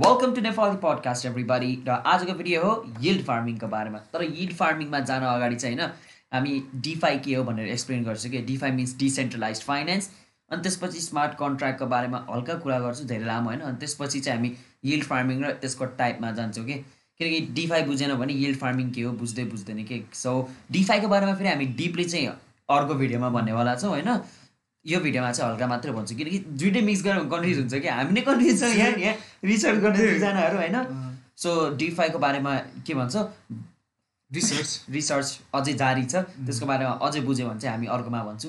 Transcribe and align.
Welcome 0.00 0.32
to 0.34 0.40
Nepali 0.40 0.76
podcast 0.82 1.26
everybody 1.26 1.66
र 1.86 1.94
आजको 2.10 2.34
video 2.36 2.60
हो 2.60 2.68
यिल्ड 3.00 3.24
फार्मिङको 3.24 3.68
बारेमा। 3.72 3.98
तर 4.12 4.22
यिल्ड 4.22 4.54
फार्मिङमा 4.60 5.00
जान 5.10 5.22
अगाडि 5.30 5.56
चाहिँ 5.56 5.76
होइन 5.76 5.90
हामी 6.32 6.52
डिफाई 6.86 7.18
के 7.26 7.34
हो 7.34 7.42
भनेर 7.44 7.68
एक्सप्लेन 7.74 8.04
गर्छु 8.04 8.30
कि। 8.30 8.38
डिफाई 8.46 8.70
मिन्स 8.78 8.96
डिसेन्ट्रलाइज 8.98 9.60
फाइनेन्स 9.64 10.08
अनि 10.50 10.62
त्यसपछि 10.62 11.00
स्मार्ट 11.00 11.34
कन्ट्र्याक्टको 11.42 11.86
बारेमा 11.92 12.24
हल्का 12.30 12.54
कुरा 12.64 12.78
गर्छु 12.86 13.04
धेरै 13.12 13.26
लामो 13.26 13.50
होइन। 13.50 13.60
अनि 13.60 13.76
त्यसपछि 13.76 14.20
चाहिँ 14.20 14.38
हामी 14.38 14.54
यिल्ड 14.84 15.04
फार्मिङ 15.04 15.44
र 15.44 15.52
त्यसको 15.60 15.92
टाइपमा 16.00 16.30
जान्छौँ 16.40 16.64
कि। 16.66 16.80
किनकि 17.20 17.40
डिफाई 17.60 17.82
बुझेन 17.92 18.14
भने 18.24 18.40
यिल्ड 18.40 18.58
फार्मिङ 18.58 18.90
के 18.96 19.02
हो 19.02 19.12
बुझ्दै 19.20 19.44
बुझ्दैन 19.52 19.84
कि। 19.84 20.02
सो 20.16 20.36
डिफाईको 20.72 21.08
बारेमा 21.08 21.34
फेरि 21.34 21.50
हामी 21.50 21.66
डिपली 21.82 22.04
चाहिँ 22.06 22.26
अर्को 22.78 22.94
भिडियोमा 22.94 23.28
भन्नेवाला 23.36 23.74
छौँ 23.76 23.90
होइन। 23.90 24.16
यो 24.84 25.00
भिडियोमा 25.00 25.30
चाहिँ 25.32 25.52
हल्का 25.52 25.66
मात्रै 25.66 25.92
भन्छु 25.92 26.14
किनकि 26.16 26.38
दुइटै 26.60 26.80
मिक्स 26.82 27.02
गरेर 27.04 27.24
कन्फ्युज 27.32 27.58
हुन्छ 27.58 27.74
कि 27.74 27.88
हामी 27.88 28.12
नै 28.12 28.20
कन्फ्युज 28.28 28.60
छौँ 28.60 28.70
यहाँ 28.74 28.92
यहाँ 28.98 29.14
रिसर्च 29.44 29.78
गर्ने 29.80 29.98
दुईजनाहरू 29.98 30.56
होइन? 30.56 30.76
सो 31.36 31.50
डिफाईको 31.76 32.18
बारेमा 32.18 32.54
के 32.86 32.94
भन्छ? 32.94 33.16
रिसर्च 34.30 34.70
रिसर्च 34.90 35.28
अझै 35.54 35.72
जारी 35.82 36.04
छ। 36.04 36.24
त्यसको 36.46 36.66
बारेमा 36.66 36.92
अझै 37.06 37.20
बुझ्यो 37.28 37.48
भने 37.48 37.60
चाहिँ 37.60 37.74
हामी 37.76 37.86
अर्कोमा 37.96 38.22
भन्छु। 38.24 38.48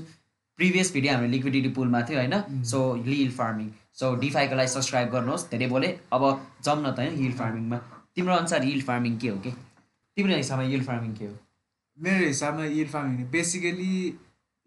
प्रिभियस 0.59 0.94
भिडियो 0.94 1.13
हाम्रो 1.13 1.30
लिक्विडिटी 1.31 1.70
पुलमा 1.75 2.02
थियो 2.08 2.17
होइन? 2.20 2.63
सो 2.63 2.80
हिल 3.05 3.31
फार्मिङ 3.38 3.70
सो 4.00 4.16
डिफाईको 4.23 4.55
लागि 4.55 4.67
सब्सक्राइब 4.67 5.09
गर्नुहोस्। 5.11 5.50
धेरै 5.52 5.67
बोले। 5.67 5.88
अब 6.13 6.23
जाउँ 6.63 6.81
न 6.81 6.91
त 6.91 7.00
होइन 7.00 7.16
हिल 7.22 7.34
फार्मिङमा 7.39 7.77
तिम्रो 8.16 8.34
अनुसार 8.36 8.63
हिल 8.63 8.81
फार्मिङ 8.89 9.17
के 9.20 9.27
हो 9.27 9.38
कि? 9.44 9.52
तिम्रो 10.17 10.36
हिसाबमा 10.36 10.63
हिल 10.63 10.84
फार्मिङ 10.84 11.13
के 11.16 11.25
हो? 11.25 11.36
मेरो 11.98 12.25
हिसाबमा 12.27 12.66
इल 12.66 12.88
फार्मिङ 12.88 13.23
बेसिकली 13.31 13.94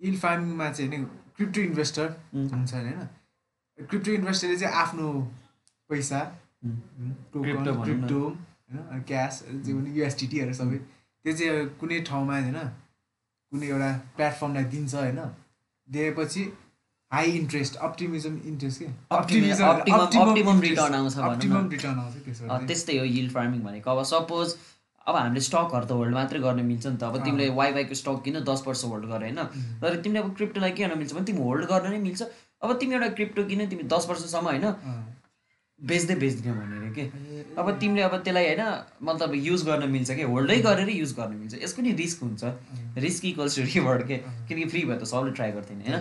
इल 0.00 0.16
फार्मिङमा 0.18 0.70
चाहिँ 0.70 0.90
नि 0.90 1.06
क्रिप्टो 1.38 1.60
इन्भेस्टर. 1.60 2.06
हुन्छ 2.34 2.72
होइन 2.74 3.08
क्रिप्टो 3.78 4.10
इन्भेस्टरले 4.12 4.56
चाहिँ 4.56 4.74
आफ्नो 4.76 5.06
पैसा 5.90 6.20
टोकन। 7.34 7.82
क्रिप्टो 7.84 8.20
होइन 8.20 9.02
क्यास 9.08 9.34
जे 9.50 9.70
पनि 9.74 9.88
युएसटिटीहरू 9.98 10.52
सबै 10.54 10.78
त्यो 10.78 11.32
चाहिँ 11.38 11.66
कुनै 11.80 11.98
ठाउँमा 12.10 12.34
होइन 12.40 12.58
कुनै 13.52 13.66
एउटा 13.68 13.90
प्लेटफर्मलाई 14.16 14.64
दिन्छ 14.74 14.94
होइन 14.94 15.20
दिएपछि 15.88 16.42
हाई 17.12 17.26
इन्ट्रेस्ट 17.38 17.74
अप्टिमिजम 17.86 18.34
इन्ट्रेस्ट 18.46 18.78
के। 18.82 18.86
अप्टिमम 19.16 20.60
रिटर्न 20.60 20.94
आउँछ। 20.94 22.66
त्यस्तै 22.68 22.94
हो 22.98 23.04
यिल्ड 23.06 23.32
फार्मिङ 23.32 23.60
भनेको 23.62 23.90
अब 23.90 24.02
सपोज 24.12 24.48
अब 25.06 25.16
हामीले 25.16 25.40
स्टकहरू 25.40 25.86
त 25.86 25.92
होल्ड 25.92 26.14
मात्रै 26.14 26.40
गर्न 26.40 26.64
मिल्छ 26.64 26.86
नि 26.86 26.96
त। 26.96 27.02
अब 27.04 27.24
तिमीले 27.24 27.48
वाइवाईको 27.56 27.94
स्टक 27.94 28.22
किन 28.24 28.40
दस 28.44 28.62
वर्ष 28.66 28.84
होल्ड 28.84 29.04
गर 29.06 29.20
होइन? 29.24 29.40
तर 29.80 30.00
तिमीले 30.00 30.20
अब 30.20 30.34
क्रिप्टोलाई 30.36 30.70
के 30.72 30.84
गर्न 30.84 30.98
मिल्छ 30.98 31.12
भने 31.14 31.24
तिमी 31.26 31.42
होल्ड 31.44 31.64
गर्न 31.72 31.90
नै 31.90 31.98
मिल्छ। 32.06 32.22
अब 32.62 32.78
तिमी 32.80 32.94
एउटा 32.94 33.08
क्रिप्टो 33.18 33.44
किन 33.44 33.66
तिमी 33.68 33.82
दस 33.92 34.06
वर्षसम्म 34.08 34.46
होइन। 34.48 34.66
बेच्दै 35.80 36.14
बेच्दिनँ 36.16 36.56
भनेर 36.56 36.92
के? 36.96 37.04
अब 37.60 37.70
तिमीले 37.80 38.02
अब 38.02 38.16
त्यसलाई 38.24 38.46
होइन? 38.46 38.62
मतलब 39.02 39.34
युज 39.34 39.64
गर्न 39.66 39.88
मिल्छ 39.90 40.10
कि? 40.10 40.22
होल्डै 40.32 40.58
गरेर 40.66 40.88
युज 40.90 41.12
गर्न 41.14 41.34
मिल्छ। 41.36 41.62
यसको 41.62 41.82
नि 41.82 41.92
रिस्क 42.00 42.22
हुन्छ। 42.22 42.42
रिस्क 43.04 43.24
इक्वल्स 43.24 43.56
टु 43.56 43.62
रिवर्ड 43.74 44.06
के? 44.08 44.16
किनकि 44.48 44.64
फ्री 44.64 44.84
भयो 44.84 44.98
त 44.98 45.04
सबले 45.04 45.32
ट्राई 45.32 45.52
गर्थेन 45.52 45.80
होइन? 45.82 46.00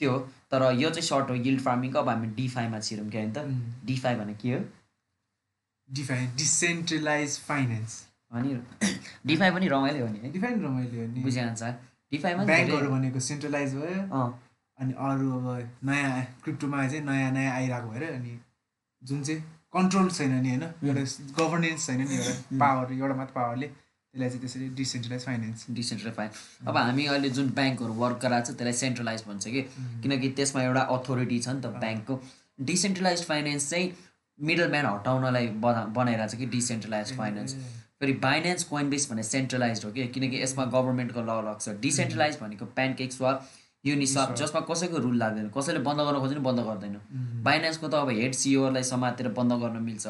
त्यो 0.00 0.10
हो। 0.10 0.18
तर 0.50 0.62
यो 0.74 0.90
चाहिँ 0.90 1.06
सर्ट 1.06 1.30
हो 1.30 1.34
यिल्ड 1.36 1.60
फार्मिङको 1.60 1.98
अब 1.98 2.08
हामी 2.08 2.28
डिफाईमा 2.36 2.78
छिरौँ 2.80 3.08
क्या 3.10 3.20
होइन 3.20 3.32
त. 3.32 3.38
डिफाई 3.86 4.14
भने 4.16 4.34
के 4.34 4.52
हो? 4.52 4.60
डिफाइन 5.88 6.30
डिसेन्ट्रलाइज 6.36 7.38
फाइनेन्स 7.48 8.00
अनि 8.32 8.48
डिफाई 9.26 9.50
पनि 9.50 9.68
रमाइलो 9.68 10.06
हो 10.06 10.12
नि 10.12 10.18
है? 10.18 10.32
डिफाइन 10.32 10.62
रमाइलो 10.64 11.00
हो 11.00 11.06
नि। 11.12 11.22
बुझे 11.22 11.40
अनुसार 11.40 11.72
डिफाईमा 12.12 12.44
ब्याङ्कहरू 12.44 12.90
भनेको 12.90 13.20
सेन्ट्रलाइज 13.30 13.74
भयो। 13.74 14.22
अनि 14.78 14.92
अरू 15.06 15.30
अब 15.38 15.46
नयाँ 15.84 16.22
क्रिप्टोमा 16.44 16.86
चाहिँ 16.88 17.04
नयाँ 17.06 17.30
नयाँ 17.32 17.54
आइरहेको 17.54 17.88
भएर 17.90 18.04
अनि 18.12 18.38
जुन 19.02 19.22
चाहिँ 19.22 19.40
कन्ट्रोल 19.76 20.10
छैन 20.10 20.32
नि 20.42 20.48
होइन 20.48 20.62
एउटा 20.62 21.02
गभर्नेन्स 21.38 21.86
छैन 21.86 22.00
नि 22.08 22.16
एउटा 22.16 22.58
पावर 22.60 22.92
एउटा 22.92 23.14
मात्र 23.14 23.32
पावरले 23.34 23.66
त्यसलाई 23.66 24.28
चाहिँ 24.28 24.40
त्यसरी 24.40 24.68
डिसेन्ट्रलाइज 24.78 25.24
फाइनेन्स 25.26 25.66
डिसेन्ट्रलाइज 25.70 26.30
अब 26.68 26.76
हामी 26.76 27.04
अहिले 27.06 27.30
जुन 27.36 27.50
ब्याङ्कहरू 27.58 27.92
वर्क 28.00 28.18
गराएको 28.22 28.46
छ 28.46 28.56
त्यसलाई 28.56 28.78
सेन्ट्रलाइज 28.80 29.24
भन्छ 29.26 29.44
कि? 29.48 29.62
किनकि 30.02 30.28
त्यसमा 30.38 30.62
एउटा 30.62 30.80
अथोरिटी 30.96 31.38
छ 31.40 31.48
नि 31.48 31.60
त 31.60 31.66
ब्याङ्कको 31.84 32.20
डिसेन्ट्रलाइज 32.70 33.24
फाइनेन्स 33.26 33.70
चाहिँ 33.70 33.92
मिडल 34.38 34.70
म्यान 34.70 34.86
हटाउनलाई 34.86 35.46
बना 35.66 35.84
बनाइरहेको 35.98 36.32
छ 36.32 36.38
कि 36.38 36.46
डिसेन्ट्रलाइज 36.56 37.16
फाइनेन्स 37.16 37.54
फेरि 38.00 38.12
बाइनेन्स 38.20 38.64
कोइन 38.64 38.90
बेस 38.90 39.08
भन्ने 39.10 39.22
सेन्ट्रलाइज 39.22 39.84
हो 39.84 39.90
कि? 39.92 40.06
किनकि 40.08 40.42
यसमा 40.42 40.64
गभर्मेन्टको 40.74 41.20
ल 41.20 41.44
लाग्छ। 41.44 41.68
डिसेन्ट्रलाइज 41.80 42.38
भनेको 42.40 42.64
प्यानकेक 42.76 43.12
स्वाप 43.12 43.48
युनिस्वाप 43.84 44.34
जसमा 44.36 44.60
कसैको 44.70 44.98
रुल 44.98 45.16
लाग्दैन। 45.18 45.48
कसैले 45.56 45.78
बन्द 45.84 46.00
गर्न 46.00 46.18
खोज्यो 46.20 46.38
नि 46.38 46.44
बन्द 46.44 46.60
गर्दैन। 46.64 46.96
बाइनेन्सको 47.44 47.88
त 47.88 47.94
अब 47.94 48.08
हेड 48.16 48.34
सिओलाई 48.34 48.82
समातेर 48.88 49.28
बन्द 49.36 49.52
गर्न 49.62 49.82
मिल्छ। 49.84 50.06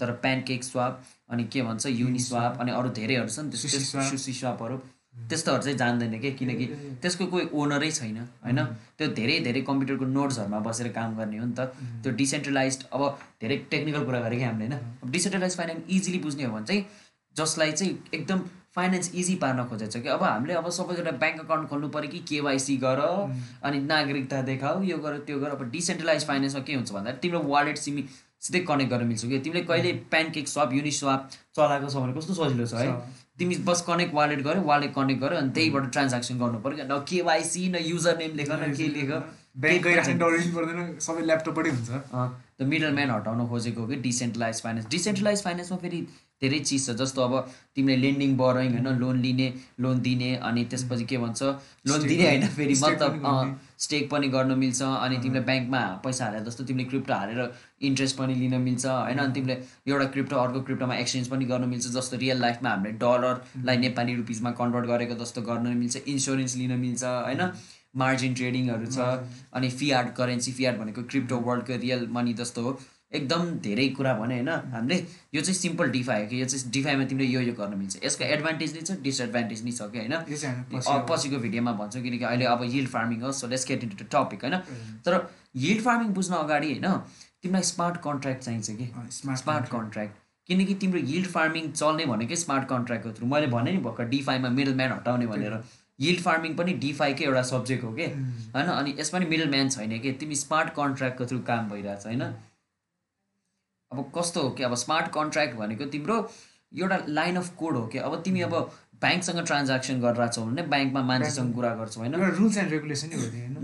तर 0.00 0.12
प्यानकेक 0.24 0.64
स्वाप 0.64 1.04
अनि 1.30 1.44
के 1.52 1.62
भन्छ 1.62 1.86
युनिस्वाप 1.86 2.60
अनि 2.60 2.72
अरू 2.72 2.88
धेरैहरू 2.96 3.28
छ 3.28 3.38
नि 3.44 3.56
सुसी 3.56 3.76
त्यस्तो. 3.76 4.02
सुसी 4.10 4.32
स्वापहरू 4.32 4.76
त्यस्तोहरू 5.28 5.62
चाहिँ 5.62 5.78
जान्दैन 5.78 6.18
कि? 6.20 6.32
किनकि 6.32 6.66
त्यसको 7.02 7.26
कोही 7.26 7.48
ओनरै 7.52 7.90
छैन 7.90 8.18
होइन? 8.44 8.64
त्यो 8.96 9.08
धेरै 9.16 9.40
धेरै 9.44 9.60
कम्प्युटरको 9.68 10.04
नोट्सहरूमा 10.04 10.58
बसेर 10.60 10.88
काम 10.92 11.16
गर्ने 11.16 11.38
हो 11.38 11.46
नि 11.46 11.54
त। 11.56 11.72
त्यो 12.02 12.12
डिसेन्ट्रलाइज 12.12 12.84
अब 12.92 13.02
धेरै 13.40 13.56
टेक्निकल 13.70 14.04
कुरा 14.04 14.20
गरेँ 14.20 14.38
कि 14.38 14.44
हामीले 14.44 14.76
होइन। 14.76 15.10
डिसेन्ट्रलाइज 15.10 15.56
फाइनेन्स 15.56 15.82
इजिली 15.88 16.18
बुझ्ने 16.20 16.44
हो 16.44 16.52
भने 16.52 16.66
चाहिँ 16.66 16.84
जसलाई 17.38 17.72
चाहिँ 17.72 17.92
एकदम 18.14 18.40
फाइनेन्स 18.76 19.10
इजी 19.14 19.34
पार्न 19.42 19.64
खोजेको 19.68 19.92
छ 19.92 20.02
कि 20.02 20.08
अब 20.14 20.22
हामीले 20.22 20.54
अब 20.54 20.68
सपोज 20.78 20.98
एउटा 20.98 21.12
ब्याङ्क 21.22 21.40
अकाउन्ट 21.40 21.68
खोल्नु 21.68 21.88
पऱ्यो 21.96 22.10
कि 22.10 22.18
केवाइसी 22.28 22.76
गर 22.84 23.00
अनि 23.00 23.78
नागरिकता 23.84 24.40
देखाऊ 24.48 24.82
यो 24.92 24.98
गर 25.04 25.18
त्यो 25.28 25.38
गर 25.40 25.50
अब 25.56 25.62
डिसेन्ट्रलाइज 25.70 26.26
फाइनेन्समा 26.26 26.62
के 26.62 26.74
हुन्छ 26.74 26.92
भन्दा 26.92 27.12
तिम्रो 27.22 27.40
वालेट 27.52 27.78
सिमी 27.84 28.08
सिधै 28.46 28.60
कनेक्ट 28.68 28.90
गर्न 28.92 29.06
मिल्छ 29.06 29.24
कि? 29.24 29.38
तिमीले 29.38 29.62
कहिले 29.70 29.92
प्यानकेक 30.10 30.48
स्वाप 30.48 30.72
युनिस्वाप 30.72 31.30
चलाएको 31.56 31.88
छ 31.88 32.02
भने 32.02 32.12
कस्तो 32.18 32.34
सजिलो 32.34 32.66
छ 32.66 32.74
है? 32.74 32.92
तिमी 33.38 33.56
बस 33.68 33.80
कनेक्ट 33.86 34.14
वालेट 34.14 34.42
गऱ्यो 34.48 34.62
वालेट 34.68 34.94
कनेक्ट 34.94 35.22
गऱ्यो 35.22 35.38
अनि 35.38 35.50
त्यहीबाट 35.56 35.90
ट्रान्ज्याक्सन 35.96 36.38
गर्नु 36.44 36.60
पऱ्यो 36.66 36.84
न 36.84 37.00
केवाइसी 37.08 37.66
न 37.68 37.82
युजर 37.86 38.18
नेम 38.18 38.36
लेख 38.36 38.50
न 38.52 38.72
के 38.76 38.88
लेख। 38.98 39.10
ब्याङ्क 39.64 39.84
पर्दैन 40.54 40.94
सबै 41.08 41.22
ल्यापटपबाटै 41.26 41.70
हुन्छ। 41.70 41.90
द 42.60 42.68
मिडल 42.74 42.92
म्यान 43.00 43.10
हटाउन 43.10 43.48
खोजेको 43.48 43.80
हो 43.80 43.86
कि? 43.88 43.96
डिसेन्ट्रलाइज 44.06 44.62
फाइनेन्स 44.62 44.86
डिसेन्ट्रलाइज 44.94 45.42
फाइनेन्समा 45.44 45.78
फेरि 45.84 46.00
धेरै 46.42 46.58
चिज 46.60 46.86
छ। 46.86 46.96
जस्तो 46.96 47.22
अब 47.22 47.34
तिमीले 47.76 47.96
लेन्डिङ 47.98 48.36
बरोइङ 48.36 48.72
होइन 48.72 48.88
लोन 48.98 49.20
लिने 49.20 49.52
लोन 49.80 50.00
दिने 50.02 50.30
अनि 50.48 50.64
त्यसपछि 50.72 51.04
के 51.06 51.18
भन्छ 51.18 51.42
लोन 51.90 52.06
दिने 52.08 52.26
होइन 52.26 52.46
फेरि 52.56 52.74
मतलब। 52.80 53.60
स्टेक 53.78 54.10
पनि 54.10 54.28
गर्न 54.34 54.58
मिल्छ 54.58 54.82
अनि 54.82 55.16
तिमीले 55.22 55.40
ब्याङ्कमा 55.46 55.80
पैसा 56.04 56.24
हालेर 56.24 56.44
जस्तो 56.44 56.64
तिमीले 56.64 56.88
क्रिप्टो 56.90 57.14
हालेर 57.14 57.40
इन्ट्रेस्ट 57.88 58.16
पनि 58.18 58.34
लिन 58.34 58.54
मिल्छ 58.62 58.84
होइन 58.86 59.18
अनि 59.18 59.32
तिमीले 59.34 59.56
एउटा 59.86 60.06
क्रिप्टो 60.16 60.36
अर्को 60.42 60.62
क्रिप्टोमा 60.68 60.96
एक्सचेन्ज 60.96 61.28
पनि 61.28 61.44
गर्न 61.46 61.68
मिल्छ। 61.70 61.86
जस्तो 61.96 62.16
रियल 62.18 62.40
लाइफमा 62.40 62.70
हामीले 62.70 62.92
डलरलाई 63.04 63.76
नेपाली 63.78 64.14
रुपिसमा 64.16 64.50
कन्भर्ट 64.60 64.92
गरेको 64.92 65.18
जस्तो 65.22 65.42
गर्न 65.48 65.76
मिल्छ 65.78 66.04
इन्सुरेन्स 66.06 66.56
लिन 66.56 66.76
मिल्छ 66.80 67.04
होइन। 67.04 67.42
मार्जिन 67.96 68.34
ट्रेडिङहरू 68.34 68.86
छ 68.86 69.04
अनि 69.56 69.68
फियार्ड 69.74 70.08
करेन्सी 70.16 70.52
फियार्ड 70.52 70.78
भनेको 70.78 71.02
क्रिप्टो 71.12 71.36
वर्ल्डको 71.46 71.76
रियल 71.84 72.06
मनी 72.12 72.34
जस्तो 72.40 72.62
हो। 72.62 72.72
एकदम 73.16 73.50
धेरै 73.60 73.88
कुरा 73.96 74.12
भने 74.14 74.34
होइन? 74.34 74.48
हामीले 74.72 74.96
यो 75.34 75.40
चाहिँ 75.40 75.54
सिम्पल 75.56 75.90
डिफाई 75.90 76.22
हो 76.22 76.28
कि 76.28 76.40
यो 76.40 76.46
चाहिँ 76.46 76.70
डिफाईमा 76.72 77.04
तिमीले 77.06 77.28
यो 77.28 77.40
यो 77.40 77.54
गर्न 77.54 77.78
मिल्छ। 77.78 78.04
यसको 78.04 78.24
एडभान्टेज 78.26 78.74
नि 78.74 78.82
छ 78.82 78.98
डिसएडभान्टेज 79.02 79.64
नि 79.64 79.72
छ 79.72 79.90
कि 79.92 79.98
होइन? 79.98 80.14
पछिको 81.08 81.38
भिडियोमा 81.38 81.72
भन्छौँ 81.78 82.02
किनकि 82.02 82.24
अहिले 82.24 82.44
अब 82.46 82.62
हिल 82.74 82.86
फार्मिङ 82.88 83.20
हो 83.22 83.32
so 83.40 83.46
let's 83.48 83.66
get 83.68 83.84
into 83.84 84.04
topic 84.12 84.44
होइन? 84.44 84.58
तर 85.06 85.18
हिल 85.56 85.80
फार्मिङ 85.82 86.12
बुझ्न 86.14 86.34
अगाडि 86.36 86.72
होइन 86.72 86.86
तिमीलाई 87.42 87.62
स्मार्ट 87.64 87.96
कन्ट्र्याक्ट 88.04 88.42
चाहिन्छ 88.42 88.70
कि? 88.72 88.86
स्मार्ट 89.12 89.68
कन्ट्र्याक्ट 89.70 90.14
किनकि 90.48 90.74
तिम्रो 90.80 91.00
हिल्ड 91.06 91.26
फार्मिङ 91.28 91.70
चल्ने 91.72 92.04
भनेकै 92.06 92.36
स्मार्ट 92.36 92.68
कन्ट्र्याक्टको 92.68 93.12
थ्रु 93.12 93.26
मैले 93.26 93.46
भने 93.48 93.72
नि 93.72 93.78
भर्खर 93.84 94.04
डिफाईमा 94.08 94.48
मिडल 94.50 94.74
म्यान 94.74 94.92
हटाउने 94.92 95.26
भनेर। 95.26 95.54
हिल्ड 96.00 96.20
फार्मिङ 96.20 96.54
पनि 96.56 96.72
डिफाईकै 96.80 97.24
एउटा 97.24 97.42
सब्जेक्ट 97.48 97.84
हो 97.84 97.92
कि? 97.92 98.06
होइन? 98.54 98.66
अनि 98.68 98.94
यसमा 98.98 99.18
नि 99.18 99.26
मिडल 99.26 99.48
म्यान 99.50 99.68
छैन 99.70 99.98
कि? 100.00 100.12
तिमी 100.20 100.34
स्मार्ट 100.36 100.68
कन्ट्र्याक्टको 100.76 101.26
थ्रु 101.26 101.38
काम 101.46 101.68
भइरहेछ 101.70 102.06
होइन? 102.06 102.22
अब 103.92 104.10
कस्तो 104.16 104.42
हो 104.42 104.50
कि 104.50 104.62
अब 104.62 104.74
स्मार्ट 104.74 105.06
कन्ट्र्याक्ट 105.14 105.56
भनेको 105.56 105.84
तिम्रो 105.94 106.16
एउटा 106.72 106.98
लाइन 107.08 107.36
अफ 107.36 107.54
कोड 107.56 107.76
हो 107.76 107.86
कि 107.86 107.98
अब 107.98 108.22
तिमी 108.22 108.40
अब 108.40 108.54
ब्याङ्कसँग 109.02 109.44
ट्रान्ज्याक्सन 109.46 110.00
गरिरहेको 110.00 110.32
छौ 110.32 110.42
भने 110.46 110.62
ब्याङ्कमा 110.72 111.02
मान्छेसँग 111.02 111.54
कुरा 111.54 111.74
गर्छौ 111.74 112.00
होइन? 112.00 112.14
रुल्स 112.38 112.56
एन्ड 112.58 112.70
रेगुलेसन 112.72 113.08
हो 113.12 113.20
होइन? 113.20 113.54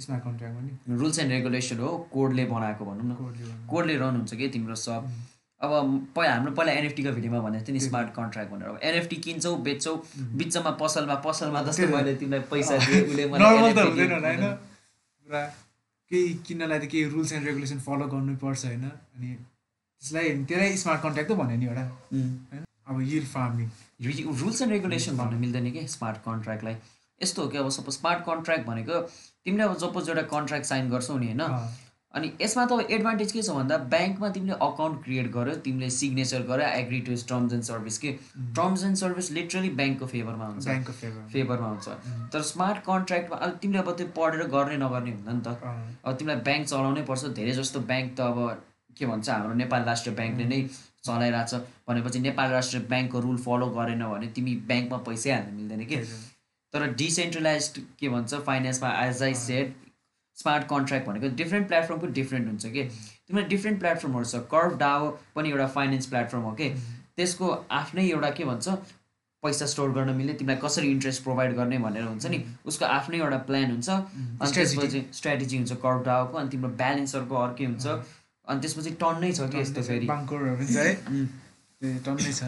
स्मार्ट 0.00 0.24
कन्ट्र्याक्ट 0.24 0.56
पनि। 0.58 0.96
रुल्स 1.00 1.18
एन्ड 1.18 1.30
रेगुलेसन 1.32 1.78
हो 1.78 1.90
कोडले 2.12 2.44
बनाएको 2.44 2.84
भनौँ 2.84 3.06
न। 3.06 3.66
कोडले 3.70 3.96
रन 3.96 4.16
हुन्छ 4.16 4.34
कि 4.34 4.48
तिम्रो 4.48 4.74
सब। 4.74 5.10
अब 5.60 5.72
पहिला 6.16 6.32
हाम्रो 6.34 6.52
पहिला 6.52 6.72
एनएफटीको 6.72 7.10
भिडियोमा 7.12 7.40
भनेको 7.40 7.64
थियो 7.66 7.74
नि 7.74 7.80
स्मार्ट 7.80 8.08
कन्ट्र्याक्ट 8.14 8.52
भनेर। 8.52 8.68
अब 8.68 8.78
एनएफटी 8.82 9.16
किन्छौ 9.26 9.54
बेच्छौ 9.68 9.94
बिचमा 10.40 10.70
पसलमा 10.82 11.14
पसलमा 11.26 11.62
जस्तो। 11.62 11.88
मैले 11.96 12.14
तिमीलाई 12.16 12.40
पैसा 12.50 12.76
दिएँ 12.76 13.02
उसले 13.06 13.24
मलाई 13.28 13.72
केही 16.10 16.34
किन्नलाई 16.46 16.78
त 16.78 16.84
केही 16.92 17.04
रुल्स 17.08 17.32
एन्ड 17.32 17.46
रेगुलेसन 17.46 17.78
फलो 17.80 18.06
गर्नुपर्छ 18.12 18.64
होइन? 18.64 18.84
अनि 18.84 19.30
त्यसलाई 20.02 20.44
त्यसलाई 20.44 20.76
स्मार्ट 20.76 21.02
कन्ट्र्याक्ट 21.02 21.30
त 21.32 21.34
भन्यो 21.42 21.56
नि 21.56 21.66
एउटा. 21.66 21.84
होइन? 22.12 22.64
अब 22.88 23.00
yield 23.10 23.26
farming 23.26 23.68
rules 24.40 24.62
and 24.62 24.72
regulation 24.72 25.16
भन्नु 25.16 25.38
मिल्दैन 25.38 25.70
कि? 25.72 25.86
स्मार्ट 25.88 26.18
कन्ट्र्याक्टलाई 26.24 26.76
यस्तो 27.20 27.42
हो 27.42 27.48
कि 27.48 27.58
अब 27.58 27.68
सपोज 27.78 27.94
स्मार्ट 27.94 28.24
कन्ट्र्याक्ट 28.26 28.66
भनेको 28.66 29.00
तिमीले 29.44 29.62
अब 29.62 29.76
सपोज 29.78 30.08
एउटा 30.08 30.22
कन्ट्र्याक्ट 30.34 30.66
साइन 30.66 30.90
गर्छौ 30.90 31.18
नि 31.18 31.26
होइन? 31.26 31.42
अनि 32.14 32.30
यसमा 32.40 32.64
त 32.70 32.86
एडभान्टेज 32.94 33.30
के 33.32 33.42
छ 33.42 33.52
भन्दा 33.56 33.76
ब्याङ्कमा 33.92 34.28
तिमीले 34.32 34.56
अकाउन्ट 34.64 35.02
क्रिएट 35.04 35.30
गर्यो 35.36 35.54
तिमीले 35.66 35.88
सिग्नेचर 35.90 36.42
गर्यो 36.48 36.66
agree 36.80 37.00
to 37.06 37.14
terms 37.30 37.52
and 37.52 37.64
service 37.68 37.98
के? 37.98 38.10
टर्म्स 38.58 38.84
एन्ड 38.84 38.96
सर्भिस 39.02 39.30
लिटरली 39.38 39.70
ब्याङ्कको 39.78 40.06
फेभरमा 40.06 40.46
हुन्छ। 40.46 40.64
ब्याङ्कको 40.64 40.92
फेभर 40.98 41.22
फेभरमा 41.32 41.68
हुन्छ। 41.68 41.86
तर 42.32 42.42
स्मार्ट 42.50 42.82
कन्ट्र्याक्टमा 42.90 43.36
अब 43.46 43.56
तिमीले 43.62 43.78
अब 43.78 43.96
त्यो 44.02 44.06
पढेर 44.18 44.42
गर्ने 44.56 44.76
नगर्ने 44.84 45.12
हुँदैन 45.12 45.36
नि 45.36 45.42
त। 45.46 45.48
अब 46.04 46.12
तिमीलाई 46.18 46.40
ब्याङ्क 46.50 46.68
चलाउनै 46.68 47.02
पर्छ। 47.08 47.32
धेरै 47.40 47.56
जस्तो 47.62 47.80
ब्याङ्क 47.92 48.12
त 48.18 48.20
अब 48.20 48.38
के 48.98 49.06
भन्छ 49.06 49.28
हाम्रो 49.30 49.54
नेपाल 49.62 49.82
राष्ट्र 49.90 50.10
ब्याङ्कले 50.20 50.44
नै 50.52 50.60
चलाइरहेको 51.06 51.48
छ 51.50 51.88
भनेपछि 51.88 52.20
नेपाल 52.26 52.50
राष्ट्र 52.50 52.78
ब्याङ्कको 52.92 53.20
रुल 53.26 53.38
फलो 53.46 53.68
गरेन 53.78 54.04
भने 54.12 54.26
तिमी 54.36 54.54
ब्याङ्कमा 54.70 54.98
पैसै 55.08 55.32
हाल्न 55.32 55.54
मिल्दैन 55.54 55.84
कि? 55.92 55.96
तर 56.74 56.86
डिसेन्ट्रलाइज 57.02 57.68
के 58.00 58.08
भन्छ 58.08 58.34
फाइनेन्समा 58.46 58.90
as 59.06 59.22
I 59.22 59.34
said 59.40 59.74
smart 60.36 60.64
contract 60.68 61.08
भनेको 61.08 61.34
डिफ्रेन्ट 61.42 61.68
प्लेटफर्मको 61.68 62.06
डिफ्रेन्ट 62.20 62.48
हुन्छ 62.48 62.66
कि? 62.66 62.82
तिमीलाई 63.28 63.48
डिफ्रेन्ट 63.48 63.80
प्लेटफर्महरू 63.80 64.24
छ। 64.24 64.46
कर्भ 64.54 64.78
डाओ 64.78 65.10
पनि 65.34 65.50
एउटा 65.50 65.66
फाइनेन्स 65.76 66.06
प्लेटफर्म 66.14 66.42
हो 66.42 66.52
कि? 66.60 66.68
त्यसको 67.16 67.50
आफ्नै 67.80 68.08
एउटा 68.08 68.30
के 68.38 68.44
भन्छ 68.44 68.76
पैसा 69.42 69.66
स्टोर 69.66 69.90
गर्न 69.92 70.14
मिल्ने 70.16 70.34
तिमीलाई 70.40 70.60
कसरी 70.62 70.90
इन्ट्रेस्ट 70.90 71.22
प्रोभाइड 71.22 71.54
गर्ने 71.56 71.78
भनेर 71.84 72.04
हुन्छ 72.04 72.26
नि 72.32 72.38
उसको 72.72 72.84
आफ्नै 72.96 73.18
एउटा 73.18 73.38
प्लान 73.48 73.70
हुन्छ। 73.70 73.88
अनि 73.90 74.52
त्यसपछि 74.54 75.00
स्ट्राटेजी 75.18 75.56
हुन्छ 75.56 75.72
कर्भ 75.84 76.04
डाओको 76.04 76.38
अनि 76.38 76.48
तिम्रो 76.50 76.70
ब्यालेन्सरको 76.82 77.34
अर्कै 77.36 77.64
हुन्छ। 77.64 77.86
अनि 78.48 78.60
त्यसपछि 78.60 78.90
टन्नै 79.02 79.32
छ 79.32 79.48
कि 79.50 79.60
यस्तो 79.60 79.82
फेरि। 79.82 80.06
टन्नै 82.06 82.32
छ। 82.32 82.42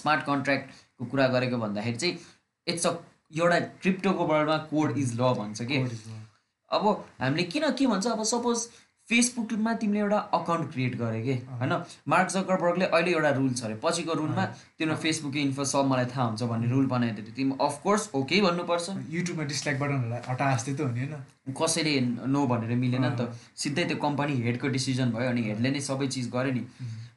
स्मार्ट 0.00 0.24
कन्ट्र्याक्टको 0.26 1.04
कुरा 1.06 1.26
गरेको 1.28 1.58
भन्दाखेरि 1.58 1.96
चाहिँ 1.96 2.18
इट्स 2.66 2.86
अ 2.86 2.92
एउटा 3.38 3.58
क्रिप्टोको 3.82 4.26
वर्ल्डमा 4.26 4.56
कोड 4.70 4.98
इज 4.98 5.18
ल 5.20 5.32
भन्छ 5.40 5.62
कि। 5.62 5.76
अब 6.70 6.86
हामीले 7.20 7.42
किन 7.54 7.70
के 7.78 7.86
भन्छ 7.86 8.06
अब 8.06 8.22
सपोज 8.34 8.68
फेसबुकमा 9.08 9.72
तिमीले 9.74 10.00
एउटा 10.00 10.18
अकाउन्ट 10.38 10.72
क्रिएट 10.72 10.94
गरे 10.96 11.22
कि 11.22 11.32
होइन? 11.50 11.72
मार्क 12.08 12.28
जकरबर्गले 12.30 12.84
अहिले 12.86 13.10
एउटा 13.12 13.30
रुल 13.38 13.52
छ 13.54 13.64
अरे। 13.64 13.74
पछिको 13.82 14.12
रुलमा 14.14 14.44
तिम्रो 14.78 14.96
फेसबुक 14.96 15.36
इन्फो 15.36 15.64
सब 15.72 15.86
मलाई 15.92 16.06
थाहा 16.14 16.26
हुन्छ 16.26 16.42
भन्ने 16.52 16.68
रुल 16.70 16.86
बनाइदियो 16.86 17.34
तिमी 17.36 17.56
अफकोर्स 17.60 18.10
ओके 18.14 18.40
भन्नुपर्छ। 18.42 18.90
युट्युबमा 19.10 19.44
डिसलाइक 19.50 19.80
बटनहरूलाई 19.80 20.20
हटा 20.28 20.54
जस्तै 20.54 20.74
त 20.74 20.80
हो 20.80 20.88
नि 20.94 21.00
होइन? 21.00 21.14
कसैले 21.56 21.92
नो 22.34 22.46
भनेर 22.46 22.76
मिलेन 22.76 23.04
नि 23.04 23.10
त। 23.16 23.28
सिधै 23.56 23.84
त्यो 23.84 23.96
कम्पनी 24.02 24.34
हेडको 24.42 24.68
डिसिजन 24.76 25.10
भयो 25.12 25.28
अनि 25.30 25.42
हेडले 25.42 25.70
नै 25.70 25.80
सबै 25.80 26.06
चिज 26.14 26.30
गर्यो 26.34 26.52
नि। 26.54 26.64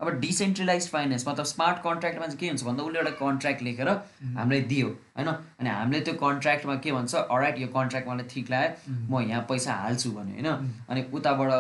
अब 0.02 0.10
डिसेन्ट्रलाइज 0.20 0.88
फाइनेन्स 0.90 1.28
मतलब 1.28 1.46
स्मार्ट 1.46 1.78
कन्ट्र्याक्टमा 1.84 2.26
चाहिँ 2.26 2.40
के 2.40 2.48
हुन्छ 2.48 2.64
भन्दा 2.64 2.84
उसले 2.84 3.00
एउटा 3.00 3.12
कन्ट्र्याक्ट 3.20 3.62
लेखेर 3.64 3.90
हामीलाई 3.90 4.62
दियो 4.72 4.88
होइन? 4.88 5.30
अनि 5.60 5.70
हामीले 5.70 6.00
त्यो 6.08 6.14
कन्ट्र्याक्टमा 6.26 6.76
के 6.84 6.92
भन्छ 6.92 7.16
अराइट 7.16 7.60
यो 7.60 7.68
कन्ट्र्याक्ट 7.78 8.10
मलाई 8.10 8.28
ठिक 8.34 8.52
लाग्यो 8.52 8.94
म 9.10 9.22
यहाँ 9.30 9.46
पैसा 9.50 9.74
हाल्छु 9.84 10.12
भने 10.12 10.32
होइन? 10.34 10.70
अनि 10.90 11.06
उताबाट 11.14 11.52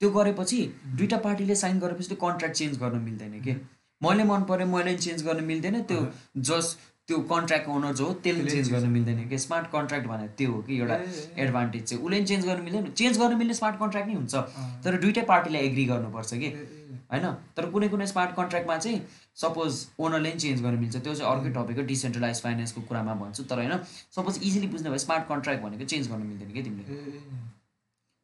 त्यो 0.00 0.10
गरेपछि 0.10 0.60
दुइटा 0.96 1.16
पार्टीले 1.24 1.54
साइन 1.62 1.78
गरेपछि 1.80 2.08
त्यो 2.08 2.20
कन्ट्र्याक्ट 2.26 2.56
चेन्ज 2.56 2.78
गर्न 2.80 3.00
मिल्दैन 3.04 3.40
कि? 3.40 3.54
मैले 4.00 4.24
मन 4.24 4.42
पऱ्यो 4.48 4.66
मैले 4.68 4.94
चेन्ज 4.98 5.24
गर्न 5.26 5.44
मिल्दैन 5.44 5.82
त्यो 5.90 6.00
जस 6.48 6.76
त्यो 7.08 7.18
कन्ट्र्याक्ट 7.30 7.68
ओनर 7.68 7.92
जो 7.94 8.06
हो 8.06 8.12
त्यसले 8.22 8.50
चेन्ज 8.50 8.72
गर्न 8.72 8.88
मिल्दैन। 8.90 9.28
कि 9.28 9.38
स्मार्ट 9.38 9.66
कन्ट्र्याक्ट 9.72 10.06
भनेर 10.08 10.28
त्यो 10.38 10.52
हो 10.52 10.62
कि 10.62 10.78
एउटा 10.78 10.96
एडभान्टेज 11.42 11.84
चाहिँ। 11.84 12.02
उसले 12.02 12.16
पनि 12.16 12.26
चेन्ज 12.26 12.46
गर्न 12.46 12.62
मिल्दैन। 12.62 12.90
चेन्ज 12.92 13.18
गर्न 13.18 13.36
मिल्ने 13.36 13.54
स्मार्ट 13.54 13.78
कन्ट्र्याक्ट 13.78 14.08
नै 14.08 14.14
हुन्छ। 14.14 14.34
तर 14.84 14.98
दुइटै 15.00 15.22
पार्टीले 15.22 15.58
एग्री 15.58 15.84
गर्नुपर्छ 15.84 16.34
कि। 16.34 16.48
होइन? 17.12 17.26
तर 17.56 17.70
कुनै 17.70 17.88
कुनै 17.88 18.06
स्मार्ट 18.06 18.34
कन्ट्र्याक्टमा 18.36 18.76
चाहिँ 18.76 19.00
सपोज 19.36 19.86
ओनरले 19.98 20.30
पनि 20.30 20.40
चेन्ज 20.40 20.62
गर्न 20.62 20.78
मिल्छ। 20.78 20.96
त्यो 20.96 21.14
चाहिँ 21.14 21.32
अर्कै 21.32 21.50
टपिक 21.54 21.78
हो 21.78 21.82
डिसेन्ट्रलाइज 21.86 22.40
फाइनेन्सको 22.42 22.80
कुरामा 22.88 23.14
भन्छु। 23.14 23.42
तर 23.44 23.56
होइन 23.56 23.78
सपोज 24.16 24.40
इजिली 24.42 24.66
बुझ्ने 24.66 24.88
भयो 24.90 24.98
स्मार्ट 24.98 25.28
कन्ट्र्याक्ट 25.28 25.62
भनेको 25.64 25.84
चेन्ज 25.84 26.08
गर्न 26.10 26.26
मिल्दैन 26.26 26.50
कि 26.52 26.62
तिमीले? 26.62 26.96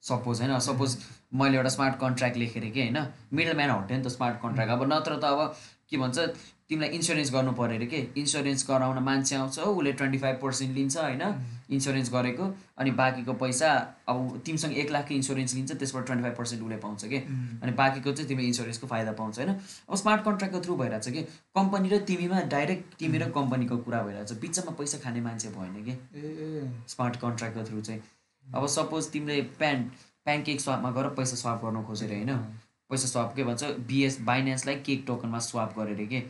सपोज 0.02 0.40
होइन? 0.42 0.58
सपोज 0.58 0.96
मैले 1.34 1.56
एउटा 1.56 1.70
स्मार्ट 1.70 1.94
कन्ट्र्याक्ट 2.00 2.36
लेखेर 2.36 2.64
कि 2.70 2.80
होइन? 2.80 2.98
मिडल 3.32 3.56
म्यान 3.56 3.70
हट्यो 3.70 3.96
नि 3.98 4.04
त 4.04 4.08
स्मार्ट 4.08 4.36
कन्ट्र्याक्ट 4.42 4.72
अब 4.72 4.92
नत्र 4.92 5.18
त 5.22 5.24
अब 5.24 5.54
के 5.90 5.96
भन्छ 5.98 6.18
तिमीलाई 6.72 6.96
इन्सुरेन्स 6.96 7.32
गर्नु 7.32 7.52
पऱ्यो 7.52 7.76
अरे 7.76 7.86
के? 7.86 7.98
इन्सुरेन्स 8.16 8.66
गराउन 8.68 8.98
मान्छे 9.04 9.36
आउँछ 9.36 9.58
उसले 9.60 9.92
ट्वेन्टी 9.92 10.18
फाइभ 10.18 10.36
पर्सेन्ट 10.42 10.74
लिन्छ 10.74 10.96
होइन? 10.96 11.22
इन्सुरेन्स 11.70 12.12
गरेको 12.12 12.44
अनि 12.78 12.90
बाँकीको 13.00 13.32
पैसा 13.42 13.68
अब 14.08 14.40
तिमीसँग 14.46 14.72
एक 14.80 14.90
लाखको 14.90 15.14
इन्सुरेन्स 15.14 15.54
लिन्छ 15.54 15.72
त्यसबाट 15.72 16.06
ट्वेन्टी 16.06 16.24
फाइभ 16.24 16.36
पर्सेन्ट 16.38 16.62
उसले 16.64 16.76
पाउँछ 16.76 17.04
कि? 17.04 17.18
अनि 17.62 17.72
बाँकीको 17.72 18.12
चाहिँ 18.12 18.28
तिमीले 18.28 18.48
इन्सुरेन्सको 18.48 18.86
फाइदा 18.86 19.12
पाउँछ 19.20 19.38
होइन? 19.38 19.52
अब 19.52 19.96
स्मार्ट 19.96 20.24
कन्ट्र्याक्टको 20.24 20.60
थ्रु 20.64 20.76
भइरहेछ 20.76 21.08
कि? 21.08 21.22
कम्पनी 21.56 21.88
र 21.88 21.98
तिमीमा 22.08 22.40
डाइरेक्ट 22.56 22.96
तिमी 22.98 23.18
र 23.18 23.30
कम्पनीको 23.36 23.76
कुरा 23.84 24.02
भइरहेछ। 24.02 24.32
बिचमा 24.40 24.72
पैसा 24.80 24.98
खाने 25.04 25.20
मान्छे 25.20 25.48
भएन 25.58 25.76
कि? 25.84 25.94
स्मार्ट 26.88 27.16
कन्ट्र्याक्टको 27.20 27.64
थ्रु 27.70 27.80
चाहिँ। 27.80 28.02
अब 28.46 28.66
सपोज 28.68 29.10
तिमीले 29.12 29.40
प्यान 29.60 29.90
प्यानकेक 30.24 30.60
स्वापमा 30.60 30.90
गएर 30.90 31.08
पैसा 31.16 31.36
स्वाप 31.36 31.64
गर्न 31.64 31.84
खोजेर 31.84 32.12
होइन? 32.12 32.32
पैसा 32.92 33.08
स्वाप 33.08 33.32
के 33.36 33.44
भन्छ 33.44 33.64
बिएस 33.88 34.20
बाइनेन्सलाई 34.28 34.76
केक 34.86 35.04
टोकनमा 35.06 35.38
स्वाप 35.48 35.78
गरेर 35.78 36.06
के? 36.12 36.20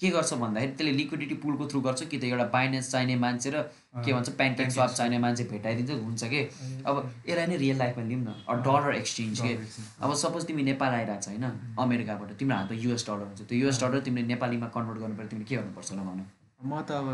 के 0.00 0.08
गर्छ 0.10 0.32
भन्दाखेरि 0.40 0.72
त्यसले 0.72 0.92
लिक्विडिटी 0.96 1.34
पुलको 1.44 1.66
थ्रु 1.70 1.80
गर्छ 1.86 2.02
कि 2.08 2.18
त 2.18 2.24
एउटा 2.24 2.44
बाइनेन्स 2.56 2.90
चाहिने 2.92 3.16
मान्छे 3.20 3.50
र 3.52 3.62
के 4.00 4.12
भन्छ 4.12 4.28
प्यानकेक 4.40 4.70
स्वाप 4.72 4.90
चाहिने 4.90 5.18
मान्छे 5.20 5.44
भेटाइदिन्छ 5.52 5.90
हुन्छ 5.90 6.24
कि? 6.24 6.40
अब 6.88 6.94
यसलाई 7.28 7.46
नै 7.46 7.56
रियल 7.62 7.78
लाइफमा 7.78 8.04
लिउँ 8.08 8.20
न। 8.24 8.62
डलर 8.64 8.94
एक्सचेन्ज 8.96 9.40
के? 9.40 9.52
अब 10.00 10.14
सपोज 10.24 10.46
तिमी 10.48 10.62
नेपाल 10.72 10.92
आइरहेको 10.94 11.20
छ 11.20 11.28
होइन? 11.28 11.44
अमेरिकाबाट। 11.78 12.30
तिम्रो 12.40 12.56
हात 12.56 12.72
युएस 12.72 13.06
डलर 13.06 13.24
हुन्छ। 13.28 13.40
त्यो 13.44 13.58
युएस 13.58 13.80
डलर 13.84 14.00
तिमीले 14.08 14.26
नेपालीमा 14.34 14.68
कन्भर्ट 14.76 14.98
गर्नु 15.00 15.16
पऱ्यो 15.16 15.28
तिमीले 15.28 15.48
के 15.48 15.56
गर्नुपर्छ 15.56 15.90
होला 15.92 16.02
भन? 16.08 16.20
म 16.64 16.80
त 16.80 16.90
अब 16.92 17.08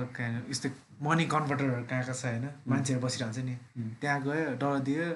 यस्तो 0.50 0.69
मनी 1.03 1.25
कन्भर्टरहरू 1.35 1.85
कहाँ 1.91 2.03
कहाँ 2.03 2.15
छ 2.15 2.25
होइन? 2.25 2.44
मान्छेहरू 2.71 3.00
बसिरहन्छ 3.03 3.38
नि। 3.50 3.55
त्यहाँ 4.00 4.19
गयो 4.23 4.55
डलर 4.62 4.79
दियो 4.87 5.06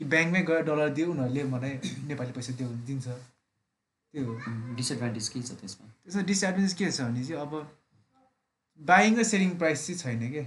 कि 0.00 0.04
ब्याङ्कमै 0.08 0.42
गयो 0.48 0.60
डलर 0.64 0.88
दियो 0.96 1.10
उनीहरूले 1.12 1.42
मलाई 1.52 1.72
नेपाली 2.08 2.32
पैसा 2.32 2.52
दियो 2.56 2.68
भने 2.68 2.84
दिन्छ। 2.88 3.08
त्यो 3.08 4.24
हो। 4.24 4.32
डिसएडभान्टेज 4.76 5.28
के 5.28 5.42
छ 5.42 5.52
त्यसमा? 5.60 5.86
त्यसमा 6.04 6.22
डिसएडभान्टेज 6.32 6.72
के 6.74 6.90
छ 6.90 7.00
भने 7.00 7.24
चाहिँ 7.24 7.40
अब 7.40 7.52
बाइङ 8.80 9.18
र 9.18 9.22
सेलिङ 9.32 9.50
प्राइस 9.60 9.86
चाहिँ 9.86 9.98
छैन 10.00 10.32
कि। 10.32 10.42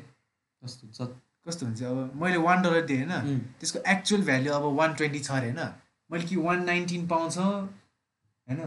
कस्तो 0.61 1.05
कस्तो 1.45 1.65
हुन्छ? 1.65 1.83
अब 1.83 2.21
मैले 2.21 2.37
वान 2.41 2.61
डलर 2.63 2.85
दिएँ 2.89 3.05
होइन 3.05 3.39
त्यसको 3.59 3.79
एक्चुअल 3.91 4.21
भ्याल्यु 4.25 4.53
अब 4.53 4.65
वान 4.79 4.93
ट्वेन्टी 4.93 5.19
छ 5.19 5.31
अरे 5.31 5.51
होइन 5.51 5.69
मैले 6.09 6.25
कि 6.25 6.35
वान 6.35 6.63
नाइन्टिन 6.65 7.07
पाउँछ 7.07 7.37
होइन? 7.37 8.59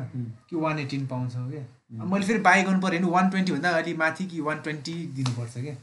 कि 0.49 0.57
वान 0.57 0.79
एटिन 0.79 1.07
पाउँछ 1.07 1.33
क्या 1.35 2.05
मैले 2.05 2.27
फेरि 2.27 2.39
बाई 2.47 2.63
गर्नु 2.63 2.81
पऱ्यो 2.81 3.01
भने 3.01 3.11
वान 3.13 3.31
ट्वेन्टीभन्दा 3.31 3.71
अलिक 3.79 3.97
माथि 3.99 4.27
कि 4.27 4.41
वान 4.41 4.61
ट्वेन्टी 4.61 4.95
दिनुपर्छ 5.17 5.55
क्या 5.59 5.75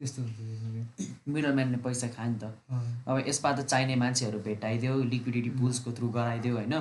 त्यस्तो 0.00 0.22
हुन्छ 0.22 1.28
मिडल 1.28 1.52
म्यानले 1.54 1.78
पैसा 1.84 2.08
खायो 2.16 2.30
नि 2.30 2.38
त। 2.42 2.44
अब 3.08 3.16
यसमा 3.28 3.50
त 3.52 3.60
चाहिने 3.72 3.96
मान्छेहरू 4.02 4.38
भेटाइदियो 4.48 4.92
लिक्विडिटी 5.12 5.50
पुल्सको 5.60 5.92
थ्रु 5.96 6.08
गराइदियो 6.16 6.54
होइन। 6.56 6.74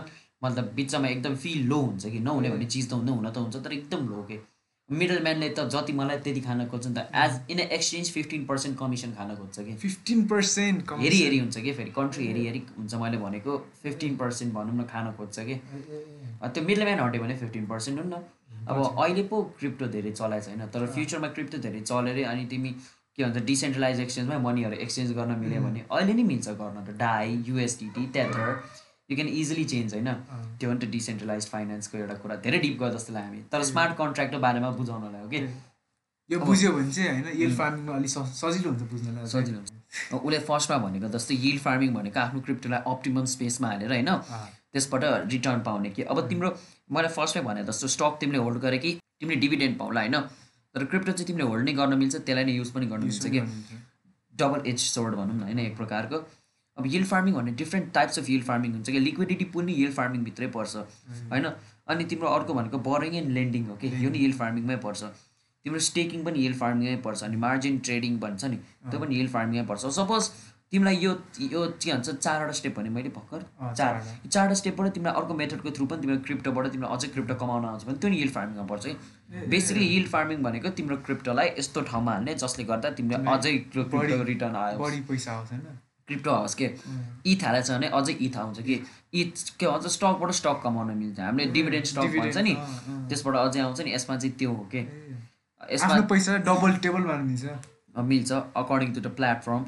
मतलब 0.44 0.72
बिचमा 0.76 1.08
एकदम 1.08 1.36
फिल 1.44 1.68
लो 1.68 1.80
हुन्छ 1.82 2.06
कि? 2.06 2.20
नहुने 2.20 2.50
भने 2.50 2.66
चिज 2.66 2.90
त 2.90 2.94
हुँदै 2.94 3.12
हुन 3.12 3.28
त 3.30 3.38
हुन्छ 3.38 3.56
तर 3.66 3.74
एकदम 3.80 4.08
लो 4.08 4.24
के? 4.30 4.38
मिडल 4.90 5.20
म्यानले 5.24 5.50
त 5.50 5.68
जति 5.76 5.94
मलाई 6.00 6.18
त्यति 6.26 6.42
खान 6.48 6.66
खोज्छ 6.72 6.88
नि 6.88 6.94
त 6.96 7.00
as 7.24 7.52
in 7.52 7.60
exchange 7.60 8.12
fifteen 8.12 8.46
percent 8.46 8.78
commission 8.80 9.12
खान 9.20 9.36
खोज्छ 9.36 9.60
कि? 9.60 9.76
फिफ्टिन 9.84 10.26
पर्सेन्ट 10.32 10.92
हेरी 11.04 11.20
हेरी 11.22 11.40
हुन्छ 11.40 11.58
कि 11.58 11.74
फेरि? 11.80 11.92
कन्ट्री 12.00 12.28
हेरी 12.28 12.46
हेरी 12.46 12.62
हुन्छ 12.78 12.94
मैले 13.04 13.18
भनेको 13.26 13.58
फिफ्टिन 13.84 14.16
पर्सेन्ट 14.18 14.54
भनौँ 14.54 14.76
न 14.80 14.86
खान 14.94 15.12
खोज्छ 15.20 15.40
कि? 15.50 15.56
त्यो 16.56 16.64
मिडल 16.64 16.84
म्यान 16.84 17.00
हट्यो 17.00 17.22
भने 17.24 17.36
फिफ्टिन 17.44 17.66
पर्सेन्ट 17.74 18.00
हुन्न। 18.00 18.24
अब 18.70 18.78
अहिले 18.86 19.24
पो 19.30 19.42
क्रिप्टो 19.60 19.88
धेरै 19.94 20.12
चलाएको 20.12 20.46
छैन 20.46 20.66
तर 20.74 20.86
फ्युचरमा 20.96 21.28
क्रिप्टो 21.36 21.58
धेरै 21.68 21.82
चलेर 21.82 22.26
अनि 22.32 22.46
तिमी 22.50 22.74
के 23.20 23.24
भन्छ 23.24 23.46
डिसेन्ट्रलाइज 23.46 24.00
एक्सचेन्जमै 24.02 24.38
मनीहरू 24.44 24.76
एक्सचेन्ज 24.86 25.16
गर्न 25.18 25.40
मिल्यो 25.40 25.62
भने 25.64 25.86
अहिले 25.92 26.14
नै 26.20 26.24
मिल्छ 26.34 26.60
गर्न 26.60 26.86
त 26.86 26.98
DAI 27.00 27.40
USDT 27.48 28.06
Tether 28.18 28.52
you 29.10 29.16
can 29.16 29.30
easily 29.38 29.64
change 29.72 29.94
होइन? 29.94 30.14
त्यो 30.60 30.70
भने 30.70 30.80
त 30.80 30.90
डिसेन्ट्रलाइज 30.92 31.48
फाइनेन्सको 31.50 31.98
एउटा 31.98 32.16
कुरा 32.24 32.36
धेरै 32.46 32.60
डिप 32.66 32.76
गयो 32.80 32.90
जस्तो 32.96 33.14
लाग्यो 33.14 33.30
हामी। 33.30 33.42
तर 33.52 33.64
स्मार्ट 33.70 33.98
कन्ट्र्याक्टको 33.98 34.40
बारेमा 34.46 34.70
बुझाउनलाई 34.80 35.22
हो 35.22 35.30
कि 35.30 35.40
यो 36.30 36.40
बुझ्यो 36.40 36.72
भने 36.72 36.92
चाहिँ 36.94 37.10
होइन 37.12 37.42
यिल 37.42 37.56
फार्मिङमा 37.58 37.96
अलिक 37.96 38.12
सजिलो 38.34 38.70
हुन्छ 38.70 38.84
बुझ्नलाई 38.92 39.28
सजिलो 39.30 39.58
हुन्छ। 39.60 39.72
उसले 40.14 40.40
फर्स्टमा 40.50 40.78
भनेको 40.86 41.08
जस्तै 41.16 41.36
यिल 41.46 41.58
फार्मिङ 41.60 41.94
भनेको 41.94 42.20
आफ्नो 42.20 42.42
क्रिप्टोलाई 42.48 42.82
अप्टिमम 42.92 43.26
स्पेसमा 43.32 43.68
हालेर 43.68 43.92
होइन? 43.94 44.12
त्यसबाट 44.74 45.04
रिटर्न 45.34 45.60
पाउने 45.68 45.90
कि। 45.96 46.02
अब 46.14 46.28
तिम्रो 46.30 46.50
मैले 46.98 47.10
फर्स्टमै 47.16 47.44
भने 47.48 47.64
जस्तो 47.70 47.88
स्टक 47.96 48.22
तिमीले 48.22 48.44
होल्ड 48.46 48.62
गरे 48.66 48.78
कि 48.86 48.92
तिमीले 49.22 49.40
डिभिडेन्ड 49.42 49.78
पाउला 49.80 50.02
होइन? 50.02 50.18
तर 50.80 50.86
क्रिप्टो 50.86 51.12
चाहिँ 51.12 51.28
तिमीले 51.28 51.48
होल्ड 51.52 51.70
नै 51.70 51.74
गर्न 51.80 51.98
मिल्छ 52.00 52.16
त्यसलाई 52.18 52.46
नै 52.46 52.58
युज 52.58 52.72
पनि 52.76 52.86
गर्न 52.92 53.04
मिल्छ 53.04 53.26
कि? 53.28 53.42
डबल 54.34 54.68
एज 54.72 54.80
सोर्ड 54.82 55.16
भनौँ 55.16 55.36
न 55.36 55.42
होइन 55.44 55.60
एक 55.60 55.78
प्रकारको। 55.78 56.18
अब 56.78 56.86
हिल 56.88 57.06
फार्मिङ 57.06 57.34
भन्ने 57.36 57.52
different 57.62 57.92
types 57.94 58.20
of 58.20 58.28
yield 58.30 58.44
farming 58.44 58.74
हुन्छ 58.74 58.90
कि? 58.90 59.00
लिक्विडिटी 59.00 59.46
पनि 59.56 59.74
हिल 59.76 59.92
फार्मिङभित्रै 59.94 60.48
पर्छ 60.54 60.76
होइन? 61.32 61.46
अनि 61.88 62.04
तिम्रो 62.12 62.28
अर्को 62.36 62.54
भनेको 62.54 62.78
बरिङ 62.86 63.16
एन्ड 63.16 63.32
लेन्डिङ 63.38 63.66
हो 63.66 63.76
कि? 63.82 63.88
यो 64.04 64.10
नि 64.10 64.20
हिल 64.20 64.34
फार्मिङमै 64.34 64.78
पर्छ। 64.86 65.02
तिम्रो 65.66 65.80
स्टेकिङ 65.86 66.24
पनि 66.26 66.40
हिल 66.40 66.54
फार्मिङमै 66.60 66.96
पर्छ 67.06 67.24
अनि 67.24 67.38
मार्जिन 67.38 67.80
ट्रेडिङ 67.88 68.20
भन्छ 68.20 68.46
नि 68.46 68.58
त्यो 68.92 69.00
पनि 69.00 69.16
हिल 69.16 69.28
फार्मिङमै 69.30 69.66
पर्छ। 69.68 69.92
सपोज 69.98 70.30
तिमीलाई 70.74 70.98
यो 70.98 71.12
यो 71.42 71.66
के 71.84 71.92
भन्छ 71.92 72.10
चारवटा 72.10 72.54
स्टेप 72.60 72.80
भने 72.80 72.90
मैले 72.96 73.10
भर्खर 73.16 73.46
चार 73.78 74.02
चारवटा 74.28 74.54
स्टेपबाट 74.62 74.94
तिमीलाई 74.96 75.14
अर्को 75.22 75.34
मेथडको 75.42 75.72
थ्रु 75.78 75.86
पनि 75.92 76.02
तिम्रो 76.02 76.18
क्रिप्टोबाट 76.30 76.68
तिमीलाई 76.74 76.98
अझै 76.98 77.08
क्रिप्टो 77.14 77.36
कमाउन 77.44 77.66
आउँछ 77.66 77.86
भने 77.86 77.98
त्यो 78.00 78.10
नि 78.10 78.18
हिल 78.18 78.30
फार्मिङमा 78.38 78.66
पर्छ 78.72 78.86
है। 78.86 79.50
बेसिकली 79.50 79.88
हिल 79.94 80.08
फार्मिङ 80.14 80.44
भनेको 80.44 80.70
तिम्रो 80.80 80.98
क्रिप्टोलाई 81.10 81.48
यस्तो 81.60 81.82
ठाउँमा 81.90 82.12
हाल्ने 82.14 82.36
जसले 82.44 82.64
गर्दा 82.72 82.90
तिमीले 83.02 83.32
अझै 83.36 83.58
क्रिप्टो 83.74 84.24
रिटर्न 84.32 84.56
आयो। 84.64 84.78
बढी 84.80 85.02
पैसा 85.10 85.32
आउँछ 85.34 85.52
होइन। 85.52 85.66
क्रिप्टो 86.08 86.32
हाउस 86.34 86.56
के? 86.62 86.68
इथ 87.34 87.44
हालेको 87.46 87.66
छ 87.68 87.72
भने 87.72 87.88
अझै 87.98 88.14
इथ 88.28 88.38
आउँछ 88.44 88.62
कि 88.70 88.80
इथ 89.22 89.44
के 89.60 89.68
भन्छ 89.68 89.88
स्टकबाट 89.98 90.32
स्टक 90.38 90.62
कमाउन 90.64 90.96
मिल्छ। 90.98 91.20
हामीले 91.20 91.52
डिभिडेन्ड 91.58 91.86
स्टक 91.86 92.18
भन्छ 92.18 92.38
नि। 92.38 92.56
त्यसबाट 93.10 93.36
अझै 93.36 93.60
आउँछ 93.62 93.82
नि 93.82 93.94
यसमा 93.94 94.18
चाहिँ 94.18 94.36
त्यो 94.38 94.54
हो 94.54 94.64
कि? 94.74 94.88
यसमा 95.74 96.00
पैसा 96.14 96.38
डबल 96.50 96.78
टेबल 96.86 97.04
अ, 97.10 98.02
मिल्छ 98.02 98.32
अकर्डिङ 98.32 98.94
टु 98.94 99.02
द 99.02 99.08
प्लेटफर्म 99.20 99.62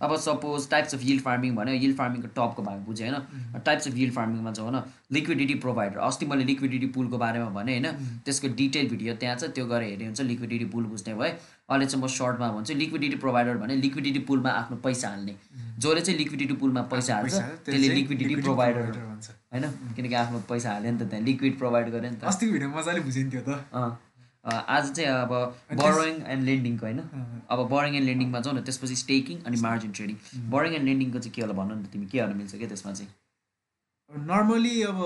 अब 0.00 0.16
suppose 0.16 0.68
types 0.70 0.94
of 0.94 1.04
yield 1.04 1.22
farming 1.22 1.54
भन्यो 1.56 1.74
यिल्ड 1.74 1.96
फार्मिङको 1.96 2.28
टपको 2.36 2.62
भाग 2.62 2.78
बुझेँ 2.86 3.08
होइन? 3.08 3.60
टाइप्स 3.64 3.88
अफ 3.88 3.96
यिल्ड 3.96 4.14
फार्मिङमा 4.14 4.52
चाहिँ 4.52 4.70
होइन? 4.70 4.82
लिक्विडिटी 5.12 5.54
प्रोभाइडर 5.64 5.98
अस्ति 6.08 6.26
मैले 6.26 6.44
लिक्विडिटी 6.44 6.86
पुलको 6.96 7.18
बारेमा 7.18 7.48
भने 7.56 7.78
होइन? 7.78 8.20
त्यसको 8.24 8.48
डिटेल 8.60 8.88
भिडियो 8.90 9.14
त्यहाँ 9.14 9.36
छ 9.36 9.50
त्यो 9.54 9.66
गएर 9.66 9.82
हेऱ्यो 9.82 10.06
हुन्छ 10.06 10.20
लिक्विडिटी 10.32 10.64
पुल 10.74 10.84
बुझ्ने 10.92 11.14
भए 11.14 11.30
अहिले 11.30 11.86
चाहिँ 11.86 12.04
म 12.04 12.06
सर्टमा 12.10 12.48
भन्छु 12.52 12.74
लिक्विडिटी 12.74 13.16
प्रोभाइडर 13.16 13.56
भने 13.56 13.76
लिक्विडिटी 13.76 14.18
पुलमा 14.28 14.50
आफ्नो 14.60 14.76
पैसा 14.84 15.08
हाल्ने। 15.08 15.34
जसले 15.80 16.00
चाहिँ 16.00 16.18
लिक्विडिटी 16.18 16.54
पुलमा 16.60 16.82
पैसा 16.92 17.14
हाल्छ 17.14 17.34
त्यसले 17.66 17.88
लिक्विडिटी 17.94 18.34
प्रोभाइडर 18.42 18.82
भन्छ। 18.82 19.30
होइन? 19.52 19.64
किनकि 19.96 20.14
आफ्नो 20.14 20.38
पैसा 20.48 20.72
हाल्यो 20.72 20.92
नि 20.92 20.98
त 20.98 21.10
त्यहाँ 21.10 21.24
लिक्विड 21.24 21.58
प्रोभाइड 21.58 21.90
गर्यो 21.90 22.10
नि 22.10 22.16
त। 22.16 22.24
अस्तिको 22.24 22.52
भिडियो 22.52 22.70
मजाले 22.70 23.00
बुझिन्थ्यो 23.00 23.40
त। 23.48 23.50
आज 24.44 24.90
चाहिँ 24.96 25.10
अब 25.10 25.32
बरोइङ 25.78 26.20
एन्ड 26.26 26.44
लेन्डिङको 26.44 26.86
होइन? 26.86 27.00
अब 27.50 27.58
बरोइङ 27.70 27.94
एन्ड 27.96 28.06
लेन्डिङमा 28.06 28.40
जाउँ 28.40 28.56
न 28.56 28.62
त्यसपछि 28.68 28.96
स्टेकिङ 28.96 29.42
अनि 29.46 29.60
मार्जिन 29.62 29.92
ट्रेडिङ 29.92 30.16
बरोइङ 30.50 30.74
एन्ड 30.74 30.86
लेन्डिङको 30.88 31.18
चाहिँ 31.18 31.34
के 31.34 31.42
होला 31.42 31.54
भन्नु 31.54 31.74
न 31.74 31.82
तिमी? 31.92 32.06
के 32.06 32.18
गर्न 32.18 32.36
मिल्छ 32.36 32.54
क्या 32.56 32.68
त्यसमा 32.68 32.92
चाहिँ? 32.92 33.10
नर्मली 34.10 34.82
अब 34.82 34.96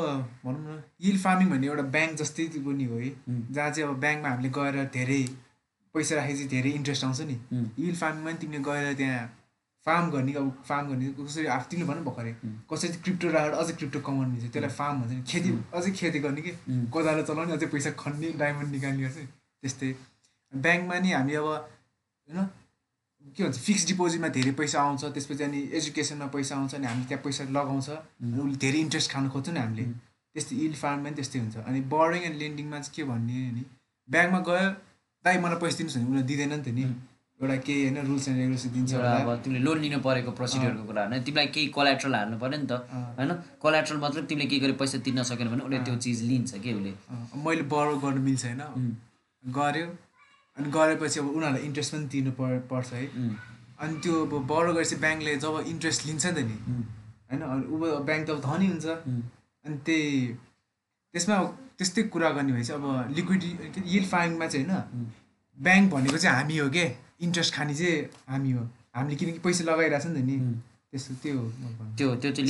भनौँ 0.45 0.61
न 0.67 0.83
हिल 1.05 1.19
फार्मिङ 1.23 1.51
भन्ने 1.51 1.67
एउटा 1.67 1.83
ब्याङ्क 1.97 2.17
जस्तै 2.19 2.45
पनि 2.67 2.85
हो 2.85 2.97
है. 2.99 3.11
जहाँ 3.29 3.71
चाहिँ 3.71 3.89
अब 3.89 3.99
ब्याङ्कमा 4.01 4.29
हामीले 4.29 4.51
गएर 4.59 4.85
धेरै 4.99 5.23
पैसा 5.95 6.17
राखेपछि 6.17 6.45
धेरै 6.55 6.71
इन्ट्रेस्ट 6.79 7.05
आउँछ 7.05 7.21
नि. 7.31 7.37
हिल 7.79 7.97
फार्मिङमा 7.97 8.31
पनि 8.31 8.39
तिमीले 8.41 8.63
गएर 8.69 8.95
त्यहाँ 9.01 9.23
फार्म 9.87 10.11
गर्ने 10.11 10.33
अब 10.33 10.63
फार्म 10.69 10.89
गर्ने 10.89 11.07
कसरी 11.19 11.47
आफ 11.47 11.69
तिमीले 11.71 11.87
भन्नु 11.89 12.05
भर्खरै. 12.05 12.33
कसरी 12.71 12.89
चाहिँ 12.89 13.03
क्रिप्टो 13.05 13.31
राखेर 13.37 13.53
अझै 13.61 13.73
क्रिप्टो 13.79 14.01
कमाउनु 14.01 14.31
मिल्छ। 14.33 14.53
त्यसलाई 14.53 14.73
फार्म 14.81 15.01
भन्छ 15.03 15.13
नि। 15.13 15.23
खेती 15.29 15.51
अझै 15.77 15.91
खेती 16.01 16.19
गर्ने 16.25 16.43
कि. 16.43 16.53
कोदालो 16.93 17.23
चलाउने 17.29 17.53
अझै 17.53 17.67
पैसा 17.75 17.91
खन्ने 18.03 18.29
डायमन्ड 18.41 18.71
निकाल्ने 18.77 19.03
गर्छ 19.05 19.17
त्यस्तै। 19.63 19.91
ब्याङ्कमा 20.53 20.99
नि 21.05 21.11
हामी 21.13 21.35
अब 21.35 21.47
होइन 21.47 22.49
के 23.37 23.41
भन्छ 23.45 23.59
फिक्स 23.59 23.87
डिपोजिटमा 23.89 24.29
धेरै 24.37 24.53
पैसा 24.61 24.77
आउँछ। 24.81 25.05
त्यसपछि 25.15 25.45
अनि 25.45 25.61
एजुकेसनमा 25.79 26.27
पैसा 26.33 26.57
आउँछ 26.57 26.75
अनि 26.75 26.87
हामी 26.87 27.05
त्यहाँ 27.09 27.23
पैसा 27.25 27.45
लगाउँछ। 27.57 27.89
अनि 27.91 28.39
उसले 28.41 28.57
धेरै 28.65 28.79
इन्ट्रेस्ट 28.87 29.09
खानु 29.13 29.29
खोज्छ 29.31 29.49
नि 29.51 29.61
हामीले। 29.61 29.85
त्यस्तै 30.35 30.57
इल 30.65 30.75
फार्ममा 30.83 31.05
पनि 31.05 31.17
त्यस्तै 31.17 31.39
हुन्छ। 31.39 31.57
अनि 31.69 31.81
बर्डिङ 31.93 32.23
एन्ड 32.29 32.37
लेन्डिङमा 32.43 32.79
चाहिँ 32.81 32.95
के 32.97 33.03
भन्ने 33.11 33.39
नि 33.57 33.65
ब्याङ्कमा 34.09 34.41
गयो 34.49 34.69
दाइ 35.25 35.37
मलाई 35.45 35.59
पैसा 35.61 35.77
दिनुहोस् 35.79 35.97
भने 35.97 36.07
उनीहरूले 36.09 36.29
दिँदैन 36.31 36.53
नि 36.53 36.63
त 36.65 36.69
नि। 36.79 36.85
एउटा 37.41 37.57
केही 37.67 37.83
होइन 37.85 38.07
रुल्स 38.07 38.29
एन्ड 38.29 38.39
रेगुलेसन 38.39 38.71
दिन्छ 38.75 38.95
अब 38.95 39.31
तिमीले 39.45 39.61
लोन 39.65 39.79
लिनु 39.85 39.99
परेको 40.07 40.31
प्रोसिडियरको 40.39 40.83
कुरा 40.91 41.03
होइन 41.05 41.23
तिमीलाई 41.27 41.47
केही 41.55 41.67
कोलाट्रल 41.77 42.15
हाल्नु 42.15 42.37
पऱ्यो 42.39 42.59
नि 42.61 42.67
त। 42.67 42.73
होइन? 43.19 43.31
कोलाट्रल 43.63 43.97
मतलब 44.05 44.27
तिमीले 44.31 44.47
के 44.51 44.59
गरे 44.65 44.73
पैसा 44.81 44.99
तिर्न 45.07 45.23
सकेन 45.31 45.49
भने 45.51 45.63
उसले 45.67 45.79
त्यो 45.87 45.97
चिज 46.05 46.23
लिन्छ 46.31 46.55
कि 46.63 46.73
उसले? 46.79 46.93
मैले 47.45 47.63
बरो 47.75 47.97
गर्नु 48.05 48.21
मिल्छ 48.29 48.45
होइन. 48.45 48.63
गऱ्यो 49.45 49.87
अनि 50.57 50.71
गरेपछि 50.71 51.21
अब 51.21 51.27
उनीहरूलाई 51.29 51.63
इन्ट्रेस्ट 51.69 51.95
पनि 51.95 52.07
तिर्नु 52.15 52.33
पर 52.39 52.59
पर्छ 52.71 52.93
है. 52.93 53.05
अनि 53.83 53.95
त्यो 54.03 54.15
अब 54.25 54.33
बरो 54.47 54.73
गरेपछि 54.73 54.97
ब्याङ्कले 55.05 55.37
जब 55.45 55.55
इन्ट्रेस्ट 55.75 56.07
लिन्छ 56.07 56.27
नि 56.27 56.33
त 56.33 56.47
नि. 56.49 56.57
होइन 57.31 57.41
अनि 57.43 57.65
ऊ 57.67 57.77
ब्याङ्क 58.09 58.27
त 58.27 58.31
अब 58.31 58.41
धनी 58.49 58.67
हुन्छ. 58.73 58.87
अनि 59.65 59.77
त्यही 59.87 60.11
त्यसमा 61.15 61.35
अब 61.37 61.47
त्यस्तै 61.79 62.03
कुरा 62.15 62.31
गर्ने 62.37 62.53
भए 62.53 62.63
चाहिँ 62.63 62.79
अब 62.81 63.17
लिक्विडिटी 63.17 63.83
यिल 63.95 64.05
फार्मिङमा 64.13 64.47
चाहिँ 64.47 64.67
होइन 64.67 65.11
ब्याङ्क 65.59 65.91
भनेको 65.95 66.19
चाहिँ 66.19 66.37
हामी 66.39 66.59
हो 66.59 66.69
के? 66.77 66.87
इन्ट्रेस्ट 67.21 67.55
खाने 67.55 67.75
चाहिँ 67.75 67.97
हामी 68.29 68.51
हो। 68.53 68.63
हामीले 68.97 69.17
किनकि 69.17 69.39
पैसा 69.39 69.65
लगाइरहेको 69.65 70.05
छ 70.05 70.07
नि 70.11 70.21
त 70.21 70.25
नि. 70.25 70.37
त्यस्तो 70.91 71.15
त्यो। 71.23 71.39
त्यो 71.99 72.09
त्यो 72.15 72.31
चाहिँ 72.33 72.47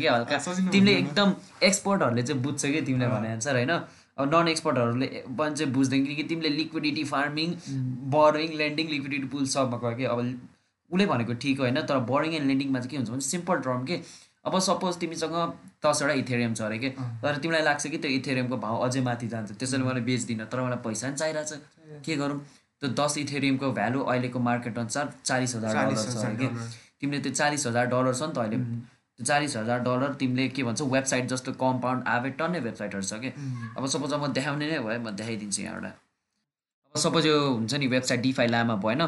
कि 0.00 0.06
हल्का। 0.06 0.38
तिमीले। 0.70 0.92
एकदम 0.94 1.34
एक्सपर्टहरूले 1.62 2.22
चाहिँ 2.22 2.42
बुझ्छ 2.42 2.62
कि 2.66 2.80
तिमीले 2.82 3.06
भने 3.08 3.28
अनुसार 3.32 3.54
होइन? 3.56 3.72
अब 4.18 4.34
नन 4.34 4.48
एक्सपर्टहरूले 4.48 5.06
पनि 5.38 5.54
चाहिँ 5.56 5.72
बुझ्दैन 5.72 6.04
किनकि 6.06 6.24
तिमीले 6.24 6.48
liquidity 6.48 7.04
farming 7.04 7.48
borrowing 8.10 8.50
lending 8.58 8.86
liquidity 8.88 9.26
pool 9.28 9.46
सबमा 9.54 9.78
गयो 9.78 9.96
कि 9.96 10.04
अब 10.04 10.18
उसले 10.90 11.06
भनेको 11.06 11.34
ठिक 11.42 11.60
होइन 11.60 11.80
तर 11.82 11.98
बरोइङ 12.10 12.32
एन्ड 12.34 12.46
लेन्डिङमा 12.46 12.78
चाहिँ 12.78 12.90
के 12.90 12.96
हुन्छ 12.96 13.10
भने 13.10 13.20
सिम्पल 13.20 13.56
टर्म 13.66 13.84
के? 13.84 13.96
अब 14.46 14.58
सपोज 14.60 14.96
तिमीसँग 15.00 15.36
दसवटा 15.84 16.12
इथेरियम 16.20 16.54
छ 16.54 16.62
अरे 16.62 16.78
के 16.78 16.88
तर 17.22 17.36
तिमीलाई 17.42 17.62
लाग्छ 17.62 17.86
कि 17.86 17.98
त्यो 17.98 18.10
इथेरियमको 18.10 18.56
भाउ 18.64 18.76
अझै 18.86 19.00
माथि 19.00 19.28
जान्छ 19.28 19.52
त्यसैले 19.58 19.84
मलाई 19.84 20.02
बेच्दिनँ 20.04 20.46
तर 20.52 20.60
मलाई 20.60 20.80
पैसा 20.84 21.08
पनि 21.08 21.16
चाहिरहेछ। 21.16 21.52
के 22.04 22.16
गरौँ? 22.16 22.38
त्यो 22.80 22.88
दस 23.00 23.18
इथेरियमको 23.18 23.72
भ्यालु 23.72 24.00
अहिलेको 24.04 24.38
मार्केट 24.48 24.78
अनुसार 24.78 25.12
चालिस 25.24 25.54
हजार 25.56 25.72
डलर 25.76 25.96
छ 25.96 26.36
कि। 26.40 26.48
तिमीले 27.00 27.20
त्यो 27.24 27.32
चालिस 27.40 27.66
हजार 27.66 27.86
डलर 27.94 28.14
छ 28.14 28.22
नि 28.22 28.32
त 28.34 28.38
अहिले 28.38 28.58
त्यो 29.18 29.24
चालिस 29.24 29.56
हजार 29.56 29.78
डलर 29.88 30.14
तिमीले 30.20 30.48
के 30.52 30.62
भन्छ 30.68 30.80
वेबसाइट 30.92 31.28
जस्तो 31.32 31.52
कम्पाउन्ड 31.64 32.08
आवे 32.14 32.30
टन्नै 32.38 32.60
वेबसाइटहरू 32.68 33.02
छ 33.02 33.14
कि। 33.24 33.30
अब 33.76 33.86
सपोज 33.86 34.12
अब 34.12 34.24
म 34.24 34.32
देखाउने 34.36 34.66
नै 34.70 34.78
भयो 34.78 35.00
म 35.00 35.10
देखाइदिन्छु 35.20 35.62
यहाँबाट। 35.62 35.84
अब 36.94 37.00
सपोज 37.00 37.26
यो 37.26 37.36
हुन्छ 37.40 37.74
नि 37.74 37.86
वेबसाइट 37.96 38.20
डिफाई 38.20 38.46
लामा 38.54 38.74
भएन 38.84 39.02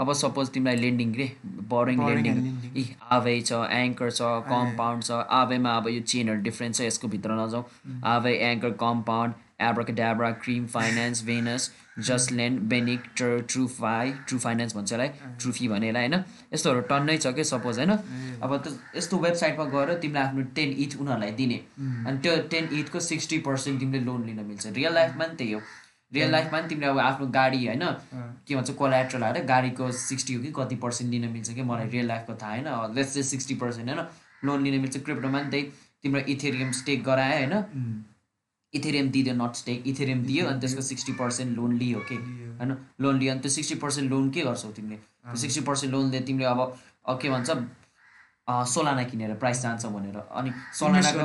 अब 0.00 0.12
सपोज 0.20 0.48
तिमीलाई 0.54 0.76
लेन्डिङ 0.76 1.14
रे 1.16 1.26
बरोइङ 1.72 2.06
लेन्डिङ. 2.06 2.36
इ 2.76 2.84
आवे 3.18 3.34
छ 3.40 3.60
एङ्कर 3.80 4.10
छ 4.10 4.32
कम्पाउन्ड 4.48 5.04
छ 5.04 5.20
आवेमा 5.40 5.76
अब 5.82 5.88
यो 5.88 6.00
चेनहरू 6.14 6.42
डिफ्रेन्ट 6.48 6.76
छ 6.76 6.88
यसको 6.88 7.08
भित्र 7.14 7.38
नजाउँ 7.42 8.00
Aave 8.14 8.32
Anchor 8.48 8.70
Compound 8.82 9.46
Abracadabra 9.68 10.30
Cream 10.44 10.66
Finance 10.74 11.22
Venus 11.24 11.70
JustLend 12.32 12.60
बेनिक 12.68 13.00
ट्र 13.16 13.26
ट्रु 13.52 13.66
फाई 13.72 14.12
ट्रु 14.28 14.38
फाइनेन्स 14.44 14.76
भन्छ 14.76 14.92
यसलाई 14.92 15.08
ट्रुफी 15.40 15.68
भनेलाई 15.68 16.06
होइन? 16.06 16.24
यस्तोहरू 16.54 16.80
टन्नै 16.92 17.16
छ 17.18 17.32
कि 17.36 17.44
सपोज 17.44 17.78
होइन? 17.78 17.92
अब 18.40 18.56
त्यो 18.56 18.72
यस्तो 18.96 19.18
वेबसाइटमा 19.26 19.64
गएर 19.74 19.94
तिमीले 20.04 20.20
आफ्नो 20.20 20.42
टेन 20.56 20.72
इथ 20.84 20.96
उनीहरूलाई 21.00 21.32
दिने। 21.40 21.60
अनि 22.08 22.18
त्यो 22.24 22.36
टेन 22.54 22.68
इथको 22.80 23.00
सिक्सटी 23.08 23.38
पर्सेन्ट 23.50 23.80
तिमीले 23.80 24.04
लोन 24.04 24.24
लिन 24.26 24.40
मिल्छ। 24.48 24.66
रियल 24.80 24.94
लाइफमा 24.94 25.24
पनि 25.24 25.36
त्यही 25.36 25.52
हो। 25.52 25.60
रियल 26.12 26.30
लाइफमा 26.32 26.58
पनि 26.58 26.68
तिमीले 26.68 26.86
अब 26.86 26.98
आफ्नो 26.98 27.26
गाडी 27.30 27.66
होइन? 27.66 27.84
के 28.46 28.56
भन्छ 28.56 28.70
कोलाट्रल 28.78 29.22
हालेर 29.22 29.44
गाडीको 29.46 29.90
सिक्सटी 30.00 30.34
हो 30.34 30.42
कि 30.42 30.52
कति 30.56 30.76
पर्सेन्ट 30.76 31.10
लिन 31.12 31.28
मिल्छ 31.32 31.50
कि? 31.50 31.62
मलाई 31.62 31.88
रियल 31.88 32.06
लाइफको 32.06 32.34
थाहा 32.42 32.52
होइन। 32.52 32.94
लेट्स 32.94 33.14
चाहिँ 33.14 33.24
सिक्सटी 33.26 33.54
पर्सेन्ट 33.62 33.90
होइन? 33.90 34.06
लोन 34.44 34.62
लिन 34.64 34.80
मिल्छ 34.80 34.96
क्रिप्टोमा 34.98 35.38
पनि 35.38 35.50
त्यही 35.50 35.62
तिम्रो 36.02 36.20
इथेरियम 36.28 36.70
स्टेक 36.72 37.02
गरायो 37.04 37.36
होइन? 37.38 38.04
इथेरियम 38.74 39.10
दियो 39.10 39.34
नट 39.34 39.54
स्टेक 39.56 39.86
इथेरियम 39.86 40.22
दियो 40.24 40.46
अनि 40.46 40.60
त्यसको 40.60 40.82
सिक्सटी 40.82 41.12
पर्सेन्ट 41.12 41.56
लोन 41.56 41.76
लियो 41.78 42.00
के 42.08 42.14
होइन? 42.14 42.76
लोन 43.00 43.18
लियो 43.18 43.32
अनि 43.32 43.40
त्यो 43.40 43.50
सिक्सटी 43.50 43.74
पर्सेन्ट 43.84 44.10
लोन 44.10 44.30
के 44.30 44.40
गर्छौ 44.42 44.70
तिमीले? 44.72 44.96
त्यो 44.96 45.36
सिक्सटी 45.36 45.60
पर्सेन्ट 45.66 45.92
लोनले 45.94 46.20
तिमीले 46.20 46.46
अब 46.46 46.60
के 47.22 47.28
भन्छ 47.30 47.50
सोलाना 48.72 49.02
किनेर 49.10 49.34
प्राइस 49.42 49.58
जान्छ 49.62 49.86
भनेर। 49.86 50.16
अनि 50.38 50.50
सोलानाको 50.78 51.22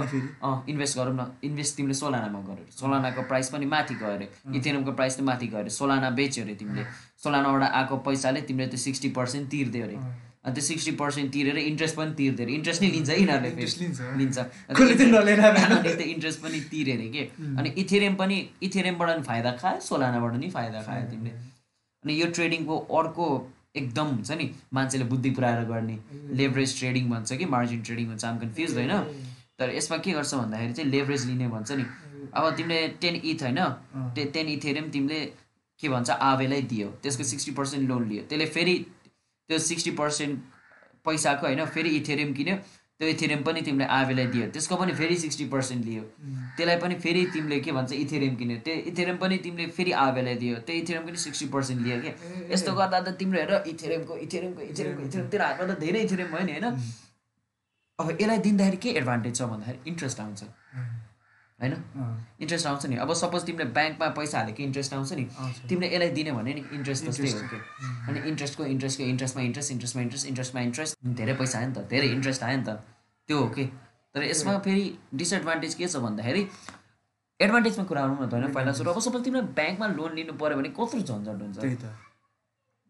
इन्भेस्ट 0.71 0.97
गरौँ 0.97 1.15
न। 1.15 1.21
इन्भेस्ट 1.43 1.75
तिमीले 1.77 1.93
सोलानामा 1.95 2.39
गरेर। 2.47 2.67
सोलानाको 2.79 3.21
प्राइस 3.31 3.47
पनि 3.49 3.65
माथि 3.73 3.95
गयो 3.95 4.11
अरे 4.11 4.27
इथेरियमको 4.55 4.91
प्राइस 4.91 5.15
पनि 5.15 5.25
माथि 5.25 5.47
गयो 5.47 5.59
अरे 5.59 5.71
सोलाना 5.79 6.09
बेच्यो 6.19 6.43
अरे 6.43 6.55
तिमीले। 6.55 6.83
सोलानाबाट 7.23 7.63
आएको 7.71 7.95
पैसाले 8.05 8.41
तिमीले 8.47 8.67
त्यो 8.67 8.79
सिक्सटी 8.85 9.09
पर्सेन्ट 9.17 9.49
तिर्दियो 9.51 9.83
अरे। 9.85 9.97
अनि 10.45 10.53
त्यो 10.53 10.63
सिक्सटी 10.63 10.91
पर्सेन्ट 11.01 11.31
तिरेर 11.33 11.57
इन्ट्रेस्ट 11.57 11.95
पनि 11.97 12.11
तिर्दियो 12.17 12.45
अरे। 12.45 12.53
इन्ट्रेस्ट 12.55 12.81
नै 12.81 12.89
लिन्छ 12.95 13.09
यिनीहरूले। 13.09 13.49
लिन्छ। 14.21 14.37
त्यो 15.95 16.05
इन्ट्रेस्ट 16.13 16.39
पनि 16.43 16.59
तिर्यो 16.71 16.95
अरे 16.95 17.07
के? 17.15 17.23
अनि 17.57 17.69
इथेरियम 17.81 18.15
पनि 18.21 18.37
इथेरियमबाट 18.63 19.09
पनि 19.09 19.23
फाइदा 19.23 19.51
खायो 19.61 19.79
सोलानाबाट 19.89 20.31
पनि 20.37 20.49
फाइदा 20.53 20.81
खायो 20.87 21.09
तिमीले। 21.11 21.31
अनि 22.03 22.13
यो 22.21 22.27
ट्रेडिङको 22.37 22.75
अर्को 22.97 23.27
एकदम 23.75 24.07
हुन्छ 24.07 24.31
नि 24.31 24.49
मान्छेले 24.73 25.05
बुद्धि 25.05 25.29
पुऱ्याएर 25.31 25.63
गर्ने 25.65 25.97
लेभरेज 26.33 26.77
ट्रेडिङ 26.79 27.09
भन्छ 27.09 27.33
कि 27.33 27.45
मार्जिन 27.55 27.81
ट्रेडिङ 27.81 28.07
भन्छ 28.07 28.25
आम 28.25 28.39
कन्फ्युज 28.39 28.73
होइन? 28.73 28.93
तर 29.59 29.69
यसमा 29.75 29.97
के 29.97 30.11
गर्छ 30.11 30.33
भन्दाखेरि 30.33 30.73
चाहिँ 30.73 30.89
लेभरेज 30.91 31.25
लिने 31.25 31.47
भन्छ 31.47 31.71
नि। 31.71 31.85
अब 32.33 32.55
तिमीले 32.57 32.87
टेन 33.01 33.15
इथ 33.15 33.43
होइन 33.43 33.59
टे 34.15 34.25
टेन 34.33 34.47
इथेरियम 34.49 34.89
तिमीले 34.91 35.19
के 35.79 35.89
भन्छ 35.89 36.09
आवेलाई 36.09 36.61
दियो 36.71 36.87
त्यसको 37.03 37.23
सिक्सटी 37.23 37.51
पर्सेन्ट 37.51 37.89
लोन 37.89 38.07
लियो। 38.09 38.23
त्यसले 38.29 38.45
फेरि 38.55 38.75
त्यो 39.49 39.59
सिक्सटी 39.59 39.91
पर्सेन्ट 39.99 40.39
पैसाको 41.05 41.47
होइन 41.47 41.65
फेरि 41.67 41.89
इथेरियम 41.97 42.33
किन्यो। 42.33 42.55
त्यो 42.99 43.07
इथेरियम 43.09 43.41
पनि 43.43 43.61
तिमीले 43.61 43.85
आवेलाई 43.91 44.27
दियो। 44.33 44.45
त्यसको 44.55 44.75
पनि 44.81 44.93
फेरि 44.95 45.15
सिक्सटी 45.23 45.45
पर्सेन्ट 45.53 45.85
लियो। 45.85 46.03
त्यसलाई 46.57 46.77
पनि 46.83 46.95
फेरि 47.05 47.25
तिमीले 47.33 47.59
के 47.59 47.71
भन्छ 47.77 47.91
इथेरियम 47.93 48.35
किन्यो। 48.35 48.57
त्यो 48.65 48.75
इथेरियम 48.91 49.17
पनि 49.23 49.37
तिमीले 49.45 49.67
फेरि 49.77 49.91
आवेलाई 50.03 50.35
दियो। 50.43 50.55
त्यो 50.63 50.75
इथेरियम 50.75 51.03
पनि 51.07 51.17
सिक्सटी 51.23 51.47
पर्सेन्ट 51.55 51.81
लियो 51.83 51.97
क्या 52.01 52.13
यस्तो 52.53 52.73
गर्दा 52.75 52.99
त 52.99 53.15
तिम्रो 53.19 53.39
हेर 53.39 53.53
इथेरियमको 53.73 54.17
इथेरियमको 54.25 54.61
इथेरियमको 54.61 55.01
इथेरियम 55.07 55.27
तेरो 55.27 55.43
हातमा 55.43 55.73
त 55.73 55.79
धेरै 55.79 55.99
इथेरियम 56.07 56.29
भयो 56.35 56.45
नि 56.45 56.51
होइन? 56.55 56.67
अब 57.99 58.07
यसलाई 58.21 58.39
दिँदाखेरि 58.47 58.77
के 58.83 58.89
एडभान्टेज 58.99 59.35
छ 59.35 59.41
भन्दाखेरि 59.51 59.89
इन्ट्रेस्ट 59.91 60.19
आउँछ। 60.19 60.41
होइन? 61.61 61.73
इन्ट्रेस्ट 62.41 62.67
आउँछ 62.67 62.85
नि। 62.85 62.95
अब 63.03 63.13
सपोज 63.13 63.43
तिमीले 63.45 63.65
ब्याङ्कमा 63.77 64.07
पैसा 64.17 64.37
हालेको 64.39 64.63
इन्ट्रेस्ट 64.63 64.93
आउँछ 64.93 65.11
नि। 65.13 65.25
तिमीले 65.69 65.87
यसलाई 65.93 66.09
दिने 66.17 66.31
भने 66.31 66.53
नि 66.53 66.63
इन्ट्रेस्ट 66.73 67.05
जस्तै 67.05 67.31
हो 67.31 67.47
कि? 67.47 67.59
अनि 68.09 68.19
इन्ट्रेस्टको 68.29 68.65
इन्ट्रेस्टको 68.65 69.03
इन्ट्रेस्टमा 69.03 69.41
इन्ट्रेस्ट 69.43 69.71
इन्ट्रेस्टमा 69.71 70.01
इन्ट्रेस्ट 70.01 70.27
इन्ट्रेस्टमा 70.27 70.61
इन्ट्रेस्ट 70.61 70.93
धेरै 71.19 71.33
पैसा 71.39 71.59
आयो 71.59 71.67
नि 71.67 71.73
त 71.75 71.87
धेरै 71.89 72.07
इन्ट्रेस्ट 72.11 72.43
आयो 72.43 72.57
नि 72.57 72.63
त। 72.63 72.69
त्यो 73.27 73.37
हो 73.39 73.47
कि? 73.55 73.65
तर 74.15 74.23
यसमा 74.23 74.57
फेरि 74.65 74.85
डिसएडभान्टेज 75.13 75.73
के 75.75 75.87
छ 75.87 75.95
भन्दाखेरि 76.03 76.43
एडभान्टेजमा 77.39 77.83
कुरा 77.85 78.01
गरौँ 78.05 78.17
न 78.19 78.29
त 78.29 78.33
होइन 78.33 78.53
पहिला 78.53 78.71
सुरु। 78.73 78.91
अब 78.91 78.99
सपोज 78.99 79.23
तिमीले 79.23 79.47
ब्याङ्कमा 79.55 79.87
लोन 79.95 80.11
लिनु 80.15 80.33
पऱ्यो 80.39 80.55
भने 80.59 80.69
कत्रो 80.75 81.01
झन्झट 81.01 81.39
हुन्छ? 81.41 81.57
त्यही 81.59 81.75
त। 81.75 81.85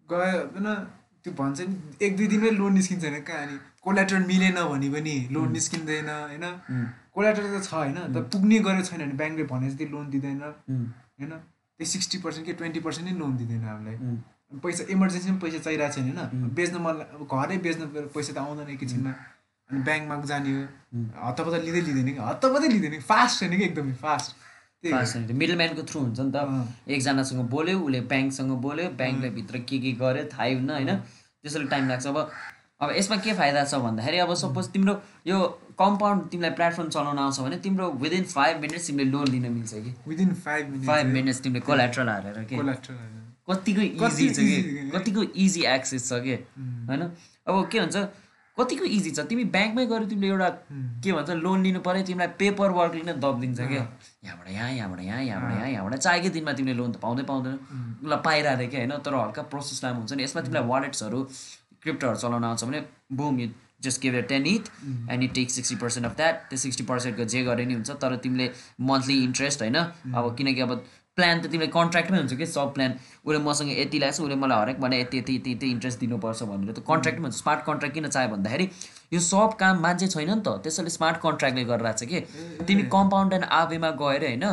गयो 0.09 0.37
होइन 0.53 0.67
त्यो 1.21 1.33
भन्छ 1.33 1.59
नि 1.61 1.75
एक 2.05 2.17
दुई 2.17 2.27
दिनमै 2.33 2.49
लोन 2.57 2.73
निस्किन्छ 2.73 3.03
होइन 3.05 3.21
कहाँ 3.25 3.41
अनि? 3.45 3.57
कोलाटर 3.85 4.19
मिलेन 4.27 4.57
भने 4.65 4.89
पनि 4.89 5.15
लोन 5.31 5.51
निस्किँदैन 5.53 6.09
होइन? 6.09 6.45
कोलाटर 7.15 7.43
त 7.45 7.63
छ 7.63 7.73
होइन? 7.73 7.97
तर 8.13 8.21
पुग्ने 8.33 8.59
गरेको 8.65 8.85
छैन 8.89 9.01
भने 9.01 9.15
ब्याङ्कले 9.21 9.43
भने 9.51 9.69
जति 9.71 9.85
लोन 9.93 10.09
दिँदैन 10.09 10.41
होइन? 10.41 11.31
त्यही 11.77 11.85
सिक्सटी 11.91 12.17
पर्सेन्ट 12.23 12.45
कि 12.47 12.53
ट्वेन्टी 12.59 12.79
पर्सेन्ट 12.81 13.05
नै 13.09 13.17
लोन 13.19 13.37
दिँदैन 13.37 13.63
हामीलाई। 13.69 13.97
पैसा 14.63 14.83
इमर्जेन्सीमा 14.95 15.37
पैसा 15.43 15.59
चाहिरहेको 15.59 15.93
छैन 15.95 16.17
होइन? 16.17 16.49
बेच्न 16.57 16.75
मन 16.81 16.95
अब 17.13 17.21
घरै 17.27 17.57
बेच्नु 17.65 17.85
पैसा 18.15 18.31
त 18.33 18.37
आउँदैन 18.37 18.69
एकैछिनमा 18.75 19.13
अनि 19.69 19.79
ब्याङ्कमा 19.85 20.15
जाने 20.31 20.49
हो। 20.55 20.61
हत्तपत्त 21.27 21.63
लिँदै 21.67 21.81
लिँदैन 21.87 22.09
कि? 22.15 22.21
हत्तपत्तै 22.29 22.67
लिँदैन 22.73 22.93
फास्ट 23.11 23.33
छैन 23.39 23.53
कि 23.57 23.63
एकदमै 23.69 23.95
फास्ट 24.01 24.29
मिडल 24.85 25.55
म्यानको 25.57 25.83
थ्रु 25.89 25.99
हुन्छ 25.99 26.19
नि 26.19 26.31
त। 26.33 26.37
एकजनासँग 26.87 27.41
बोल्यो 27.49 27.77
उसले 27.85 28.01
ब्याङ्कसँग 28.11 28.51
बोल्यो 28.65 28.89
ब्याङ्कले 28.99 29.29
भित्र 29.37 29.55
के 29.69 29.77
के 29.83 29.91
गर्यो 30.01 30.23
थाहै 30.33 30.53
हुन्न 30.53 30.69
होइन? 30.77 30.91
त्यसैले 31.41 31.67
टाइम 31.73 31.89
लाग्छ। 31.89 32.05
अब 32.07 32.17
अब 32.81 32.91
यसमा 32.91 33.17
के 33.23 33.33
फाइदा 33.33 33.63
छ 33.63 33.75
भन्दाखेरि 33.83 34.17
अब 34.19 34.33
सपोज 34.35 34.67
तिम्रो 34.71 34.93
यो 35.27 35.37
कम्पाउन्ड 35.79 36.27
तिमीलाई 36.31 36.51
प्लेटफर्म 36.59 36.89
चलाउन 36.89 37.19
आउँछ 37.19 37.39
भने 37.39 37.57
तिम्रो 37.63 37.89
विदिन 38.03 38.23
फाइभ 38.31 38.59
मिनट्स 38.61 38.87
तिमीले 38.87 39.11
लोन 39.11 39.27
लिन 39.27 39.51
मिल्छ 39.51 39.73
कि? 39.73 39.93
Within 40.07 40.33
five 40.43 40.69
minute 40.69 40.85
five 40.87 41.07
minutes 41.15 41.41
तिमीले 41.41 41.61
कोलाट्रल 41.69 42.09
हालेर 42.09 42.43
के? 42.51 42.55
कतिको 43.47 43.81
इजी 43.81 44.29
छ 44.29 44.39
कि? 44.39 44.91
कतिको 44.95 45.23
इजी 45.45 45.61
एक्सेस 45.71 46.09
छ 46.09 46.21
कि? 46.27 46.35
होइन? 46.91 47.01
अब 47.47 47.67
के 47.71 47.79
भन्छ 47.79 47.95
कतिको 48.57 48.85
इजी 48.85 49.11
छ? 49.11 49.19
तिमी 49.31 49.43
ब्याङ्कमै 49.55 49.85
गएर 49.85 50.05
तिमीले 50.11 50.27
एउटा 50.27 50.49
के 51.03 51.11
भन्छ 51.13 51.29
लोन 51.47 51.63
लिनु 51.63 51.79
पऱ्यो 51.87 52.03
तिमीलाई 52.11 52.27
पेपर 52.39 52.71
वर्कले 52.77 53.03
नै 53.07 53.13
दब 53.23 53.39
दिन्छ 53.41 53.59
क्या 53.59 53.87
यहाँबाट 54.25 54.47
यहाँ 54.51 54.71
यहाँबाट 54.71 54.99
यहाँ 54.99 55.23
यहाँबाट 55.23 55.51
यहाँ 55.57 55.69
यहाँबाट 55.69 55.99
चाहेकै 55.99 56.29
दिनमा 56.35 56.53
तिमीले 56.59 56.77
लोन 56.77 56.91
त 56.91 56.97
पाउँदै 57.03 57.23
पाउँदैन। 57.31 57.57
उसलाई 58.03 58.19
पाइरहेको 58.27 58.71
क्या 58.71 58.79
होइन? 58.79 58.97
तर 59.05 59.13
हल्का 59.15 59.41
प्रोसेस 59.51 59.83
लामो 59.83 59.99
हुन्छ 59.99 60.13
नि। 60.13 60.23
यसमा 60.23 60.41
तिमीलाई 60.41 60.67
वालेट्सहरू 60.71 61.19
क्रिप्टोहरू 61.85 62.17
चलाउन 62.17 62.43
आउँछ 62.49 62.63
भने 62.63 62.83
boom 63.21 63.39
you 63.39 63.47
just 63.83 64.01
give 64.01 64.19
ten 64.29 64.45
ETH 64.47 64.69
and 65.11 65.23
you 65.23 65.29
take 65.35 65.49
sixty 65.51 65.75
percent 65.81 66.07
of 66.07 66.15
that 66.17 66.43
त्यो 66.49 66.57
सिक्सटी 66.59 66.83
पर्सेन्टको 66.91 67.25
जे 67.33 67.43
गरे 67.45 67.65
नि 67.65 67.73
हुन्छ 67.73 67.97
तर 68.03 68.15
तिमीले 68.27 68.51
मन्थली 68.91 69.23
इन्ट्रेस्ट 69.23 69.61
होइन 69.61 69.75
अब 69.81 70.35
किनकि 70.37 70.61
अब 70.67 70.77
प्लान 71.17 71.41
त 71.41 71.51
तिमीले 71.51 71.67
कन्ट्र्याक्टमै 71.73 72.17
हुन्छ 72.17 72.37
कि 72.39 72.45
सब 72.53 72.73
प्लान 72.73 72.95
उसले 73.25 73.39
मसँग 73.43 73.69
यति 73.73 73.99
ल्याएको 73.99 74.17
छ 74.17 74.23
उसले 74.23 74.35
मलाई 74.39 74.61
हरेक 74.61 74.79
भने 74.81 74.99
यति 75.01 75.17
यति 75.17 75.35
यति 75.35 75.51
यति 75.51 75.69
इन्ट्रेस्ट 75.71 75.99
दिनुपर्छ 75.99 76.43
भनेर 76.49 76.73
त 76.73 76.83
कन्ट्र्याक्टमै 76.89 77.25
हुन्छ। 77.27 77.37
स्मार्ट 77.37 77.61
कन्ट्र्याक्ट 77.67 77.95
किन 77.95 78.07
चाह्यो 78.07 78.29
भन्दाखेरि 78.31 78.65
यो 79.13 79.19
सब 79.19 79.53
काम 79.59 79.79
मान्छे 79.81 80.07
छैन 80.07 80.29
नि 80.29 80.41
त। 80.41 80.59
त्यसैले 80.63 80.89
स्मार्ट 80.89 81.17
कन्ट्र्याक्टले 81.21 81.63
गरिरहेको 81.65 81.97
छ 81.99 82.03
कि? 82.09 82.19
तिमी 82.65 82.83
कम्पाउन्ड 82.91 83.33
एन्ड 83.33 83.45
आवेमा 83.45 83.89
गएर 84.01 84.23
होइन 84.25 84.45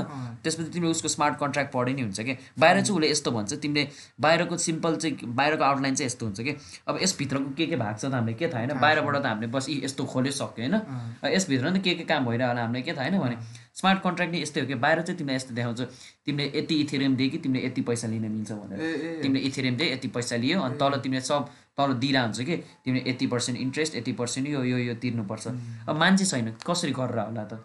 त्यसपछि 0.43 0.71
तिमीले 0.75 0.91
उसको 0.91 1.09
स्मार्ट 1.09 1.39
कन्ट्र्याक्ट 1.39 1.73
पढे 1.73 1.93
नि 1.95 2.03
हुन्छ 2.03 2.21
कि? 2.21 2.35
बाहिर 2.59 2.81
चाहिँ 2.81 2.97
उसले 2.97 3.11
यस्तो 3.11 3.31
भन्छ 3.31 3.53
तिमीले 3.63 3.89
बाहिरको 4.21 4.57
सिम्पल 4.59 4.97
चाहिँ 4.97 5.35
बाहिरको 5.35 5.65
आउटलाइन 5.65 5.95
चाहिँ 5.95 6.07
यस्तो 6.07 6.27
हुन्छ 6.27 6.41
कि? 6.41 6.57
अब 6.89 6.99
यसभित्रको 7.03 7.55
के 7.57 7.67
के 7.67 7.77
भएको 7.77 7.99
छ 7.99 8.05
त 8.05 8.15
हामीले 8.15 8.35
के 8.35 8.49
थाहा 8.49 8.65
होइन? 8.65 8.81
बाहिरबाट 8.81 9.17
त 9.23 9.27
हामीले 9.27 9.53
बस 9.53 9.67
यस्तो 9.71 10.05
खोल्यो 10.05 10.33
सक्यो 10.33 10.69
होइन 10.69 11.35
यसभित्र 11.35 11.71
नि 11.71 11.81
के 11.81 11.95
के 11.95 12.05
काम 12.05 12.27
भइरह 12.27 12.47
होला 12.49 12.61
हामीलाई 12.63 12.83
के 12.83 12.93
थाहा 12.93 13.09
होइन 13.09 13.19
भने? 13.23 13.37
स्मार्ट 13.75 14.03
कन्ट्र्याक्ट 14.03 14.33
नै 14.35 14.41
यस्तै 14.43 14.61
हो 14.61 14.67
कि 14.67 14.75
बाहिर 14.85 15.01
चाहिँ 15.03 15.19
तिमीलाई 15.19 15.37
यस्तो 15.37 15.55
देखाउँछ 15.55 15.81
तिमीले 16.27 16.47
यति 16.59 16.75
इथेरियम 16.83 17.17
दिए 17.17 17.29
कि 17.29 17.39
तिमीले 17.45 17.67
यति 17.67 17.83
पैसा 17.83 18.09
लिन 18.09 18.27
मिल्छ 18.33 18.53
भनेर। 18.53 19.23
तिमीले 19.23 19.41
इथेरियम 19.49 19.77
दिए 19.77 19.93
यति 19.93 20.09
पैसा 20.17 20.37
लियो 20.43 20.61
अनि 20.61 20.77
तल 20.81 20.99
तिमीले 21.05 21.21
सब 21.23 21.49
तल 21.79 21.93
दिइरह 22.03 22.23
हुन्छ 22.23 22.41
कि 22.43 22.57
तिमीले 22.85 23.11
यति 23.11 23.27
पर्सेन्ट 23.33 23.61
इन्ट्रेस्ट 23.61 23.97
यति 23.97 24.13
पर्सेन्ट 24.21 24.49
यो 24.49 24.65
यो 24.65 24.79
यो 24.79 24.95
तिर्नुपर्छ। 25.05 25.47
अब 25.89 25.97
मान्छे 25.99 26.25
छैन 26.25 26.53
कसरी 26.67 26.93
गरेर 26.93 27.19
होला 27.21 27.45
त? 27.45 27.65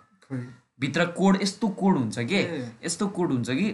भित्र 0.80 1.06
कोड 1.20 1.42
यस्तो 1.42 1.68
कोड 1.82 1.98
हुन्छ 1.98 2.20
कि 2.32 2.40
यस्तो 2.86 3.08
कोड 3.18 3.32
हुन्छ 3.32 3.50
कि 3.52 3.70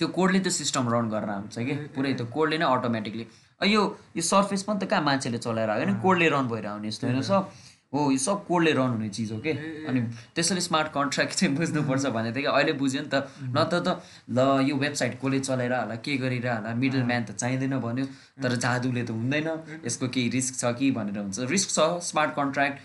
त्यो 0.00 0.08
कोडले 0.08 0.40
त्यो 0.40 0.50
सिस्टम 0.52 0.88
रन 0.92 1.08
गरेर 1.10 1.30
हुन्छ 1.30 1.58
कि 1.58 1.74
पुरै 1.94 2.12
त्यो 2.14 2.26
कोडले 2.32 2.56
नै 2.58 2.64
अटोमेटिकली 2.64 3.26
यो 3.72 3.82
यो 4.16 4.22
सर्फेस 4.22 4.62
पनि 4.62 4.78
त 4.78 4.88
कहाँ 4.90 5.02
मान्छेले 5.02 5.38
चलाएर 5.38 5.70
आयो 5.70 5.84
नि 5.86 5.94
कोडले 6.02 6.28
रन 6.28 6.48
भएर 6.48 6.66
आउने 6.66 6.88
यस्तो 6.88 7.06
होइन 7.06 7.22
सब 7.22 7.48
हो 7.92 8.10
यो 8.10 8.18
सब 8.18 8.46
कोडले 8.46 8.72
रन 8.72 8.90
हुने 8.94 9.08
चिज 9.08 9.32
हो 9.32 9.38
कि? 9.38 9.50
अनि 9.88 10.00
त्यसरी 10.34 10.60
स्मार्ट 10.60 10.88
कन्ट्र्याक्ट 10.92 11.34
चाहिँ 11.34 11.54
बुझ्नुपर्छ 11.56 12.06
भने 12.16 12.32
त 12.32 12.36
कि 12.42 12.50
अहिले 12.50 12.72
बुझ्यो 12.82 13.02
नि 13.02 13.08
त। 13.08 13.28
न 13.54 13.64
त 13.72 14.02
ल 14.30 14.66
यो 14.68 14.76
वेबसाइट 14.76 15.18
कसले 15.22 15.40
चलाएर 15.40 15.72
होला 15.72 15.94
के 16.02 16.16
गरेर 16.18 16.48
होला 16.48 16.74
मिडल 16.74 17.02
म्यान 17.06 17.24
त 17.24 17.36
चाहिँदैन 17.38 17.78
भन्यो 17.80 18.04
तर 18.42 18.56
जादुले 18.66 19.02
त 19.06 19.10
हुँदैन। 19.10 19.48
यसको 19.86 20.08
केही 20.08 20.28
रिस्क 20.34 20.54
छ 20.60 20.74
कि 20.78 20.90
भनेर 20.98 21.18
हुन्छ। 21.18 21.46
रिस्क 21.54 21.68
छ 21.70 21.80
स्मार्ट 22.10 22.34
कन्ट्र्याक्ट 22.36 22.76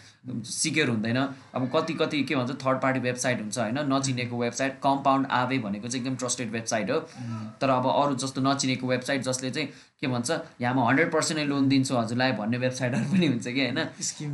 सिक्योर 0.46 0.90
हुँदैन। 0.90 1.18
अब 1.18 1.70
कति 1.76 1.94
कति 2.00 2.24
के 2.30 2.36
भन्छ 2.36 2.52
थर्ड 2.62 2.78
पार्टी 2.82 3.00
वेबसाइट 3.10 3.42
हुन्छ 3.42 3.58
होइन? 3.58 3.80
नचिनेको 3.94 4.38
वेबसाइट 4.38 4.80
कम्पाउन्ड 4.84 5.28
आवे 5.42 5.58
भनेको 5.66 5.88
चाहिँ 5.88 6.06
एकदम 6.06 6.16
ट्रस्टेड 6.22 6.52
वेबसाइट 6.52 6.92
हो। 6.92 7.00
तर 7.62 7.70
अब 7.70 7.86
अरू 7.90 8.16
जस्तो 8.24 8.42
नचिनेको 8.42 8.88
वेबसाइट 8.88 9.22
जसले 9.24 9.50
चाहिँ 9.52 9.68
के 10.02 10.08
भन्छ 10.08 10.30
यहाँ 10.62 10.74
म 10.76 10.88
हन्ड्रेड 10.88 11.12
पर्सेन्टै 11.12 11.46
लोन 11.46 11.70
दिन्छु 11.70 11.96
हजुरलाई 11.98 12.32
भन्ने 12.38 12.58
वेबसाइटहरू 12.58 13.06
पनि 13.14 13.28
हुन्छ 13.28 13.48
कि 13.48 13.62
होइन? 13.66 13.88
स्किम 14.02 14.32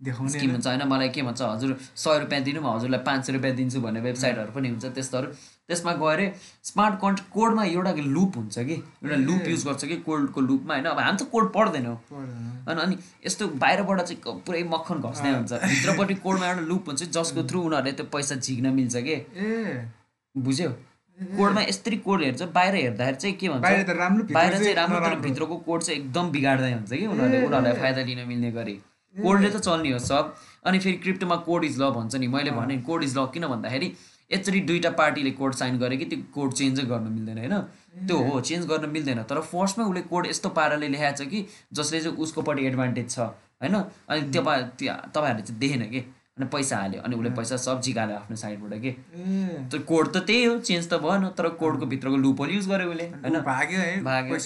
स्किम 0.00 0.50
हुन्छ 0.50 0.66
होइन? 0.66 0.82
मलाई 0.88 1.08
के 1.08 1.22
भन्छ 1.22 1.42
हजुर 1.42 1.76
सय 1.96 2.18
रुपियाँ 2.18 2.42
दिनु 2.42 2.60
म 2.60 2.74
हजुरलाई 2.74 3.00
पाँच 3.02 3.26
सय 3.26 3.32
रुपियाँ 3.32 3.54
दिन्छु 3.56 3.80
भन्ने 3.80 4.00
वेबसाइटहरू 4.00 4.52
पनि 4.54 4.68
हुन्छ 4.68 4.86
त्यस्तोहरू। 4.94 5.28
त्यसमा 5.68 5.92
गएर 5.92 6.20
स्मार्ट 6.64 6.94
कन्ट 7.00 7.20
कोडमा 7.34 7.64
एउटा 7.64 7.92
लुप 8.16 8.36
हुन्छ 8.36 8.58
कि? 8.58 8.76
एउटा 9.04 9.16
लुप 9.16 9.48
युज 9.48 9.64
गर्छ 9.66 9.84
कि 9.84 9.96
कोडको 10.06 10.40
लुपमा 10.40 10.74
होइन? 10.74 10.86
अब 10.86 10.98
हामी 10.98 11.18
त 11.18 11.28
कोड 11.32 11.52
पढ्दैनौँ 11.52 11.96
होइन? 12.10 12.78
अनि 12.78 12.96
यस्तो 13.26 13.48
बाहिरबाट 13.64 14.00
चाहिँ 14.00 14.40
पुरै 14.46 14.62
मक्खन 14.70 15.00
घस्ने 15.02 15.34
हुन्छ। 15.34 15.52
भित्रपट्टि 15.52 16.14
कोडमा 16.24 16.46
एउटा 16.48 16.62
लुप 16.70 16.88
हुन्छ 16.88 17.02
जसको 17.18 17.42
थ्रु 17.50 17.62
उनीहरूले 17.62 17.92
त्यो 17.92 18.06
पैसा 18.12 18.34
झिक्न 18.36 18.72
मिल्छ 18.78 18.96
कि? 19.08 19.16
बुझ्यो? 20.34 20.70
कोडमा 21.18 21.62
यस्तरी 21.62 21.96
कोड 22.06 22.22
हेर्छ 22.22 22.42
बाहिर 22.54 22.74
हेर्दाखेरि 22.74 23.16
चाहिँ 23.16 23.36
के 23.36 23.48
भन्छ? 23.48 23.62
बाहिर 23.62 23.82
त 23.82 23.96
राम्रो 23.98 24.24
बाहिर 24.34 24.58
चाहिँ 24.58 24.74
राम्रो 24.74 25.00
तर 25.06 25.14
भित्रको 25.26 25.56
कोड 25.66 25.82
चाहिँ 25.82 26.00
एकदम 26.00 26.30
बिगार्दै 26.30 26.72
हुन्छ 26.72 26.90
कि 26.90 27.06
उनीहरूले 27.06 27.42
उनीहरूलाई 27.46 27.72
फाइदा 27.82 28.02
लिन 28.08 28.26
मिल्ने 28.28 28.50
गरी। 28.52 28.76
कोडले 29.22 29.50
त 29.50 29.56
चल्ने 29.60 29.92
हो 29.92 29.98
सब। 30.00 30.34
अनि 30.66 30.78
फेरि 30.78 30.96
क्रिप्टोमा 30.98 31.36
कोड 31.48 31.64
इज 31.64 31.80
ल 31.80 31.90
भन्छ 31.92 32.14
नि। 32.16 32.26
मैले 32.28 32.50
भने 32.52 32.78
कोड 32.82 33.04
इज 33.04 33.16
ल 33.18 33.26
किन 33.34 33.46
भन्दाखेरि 33.48 33.92
यसरी 34.30 34.60
दुईवटा 34.60 34.90
पार्टीले 34.96 35.30
कोड 35.32 35.54
साइन 35.54 35.78
गरे 35.78 35.96
कि 35.96 36.04
त्यो 36.04 36.18
कोड 36.34 36.52
चेन्जै 36.52 36.82
गर्न 36.84 37.06
मिल्दैन 37.12 37.38
होइन? 37.38 37.54
त्यो 38.06 38.16
हो 38.24 38.40
चेन्ज 38.40 38.66
गर्न 38.66 38.90
मिल्दैन। 38.90 39.22
तर 39.24 39.40
फर्स्टमै 39.48 39.84
उसले 39.84 40.02
कोड 40.10 40.26
यस्तो 40.26 40.48
पाराले 40.58 40.88
लेखाएको 40.88 41.24
छ 41.24 41.28
कि 41.28 41.46
जसले 41.72 42.00
चाहिँ 42.00 42.16
उसकोपट्टि 42.16 42.66
एडभान्टेज 42.66 43.10
छ 43.10 43.18
होइन? 43.18 43.74
अनि 44.08 44.20
त्यो 44.28 44.42
तपाईँहरूले 44.42 45.42
चाहिँ 45.42 45.58
देखेन 45.60 45.82
कि? 45.90 46.00
अनि 46.38 46.46
पैसा 46.46 46.76
हाल्यो। 46.76 47.00
अनि 47.02 47.16
उसले 47.16 47.30
पैसा 47.34 47.56
सब 47.56 47.80
झिकाल्यो 47.80 48.16
आफ्नो 48.16 48.36
साइडबाट 48.36 48.80
कि? 48.82 48.90
त्यो 49.70 49.80
कोड 49.88 50.12
त 50.12 50.16
त्यही 50.28 50.44
हो 50.44 50.58
चेन्ज 50.60 50.84
त 50.90 51.00
भएन। 51.02 51.28
तर 51.34 51.48
कोडको 51.58 51.86
भित्रको 51.88 52.16
लुपल 52.16 52.50
युज 52.50 52.68
गर्यो 52.68 52.90
उसले 52.90 53.06
होइन? 53.16 53.40
भाग्यो 53.48 53.80
है 53.80 54.02
भाग्यो। 54.04 54.36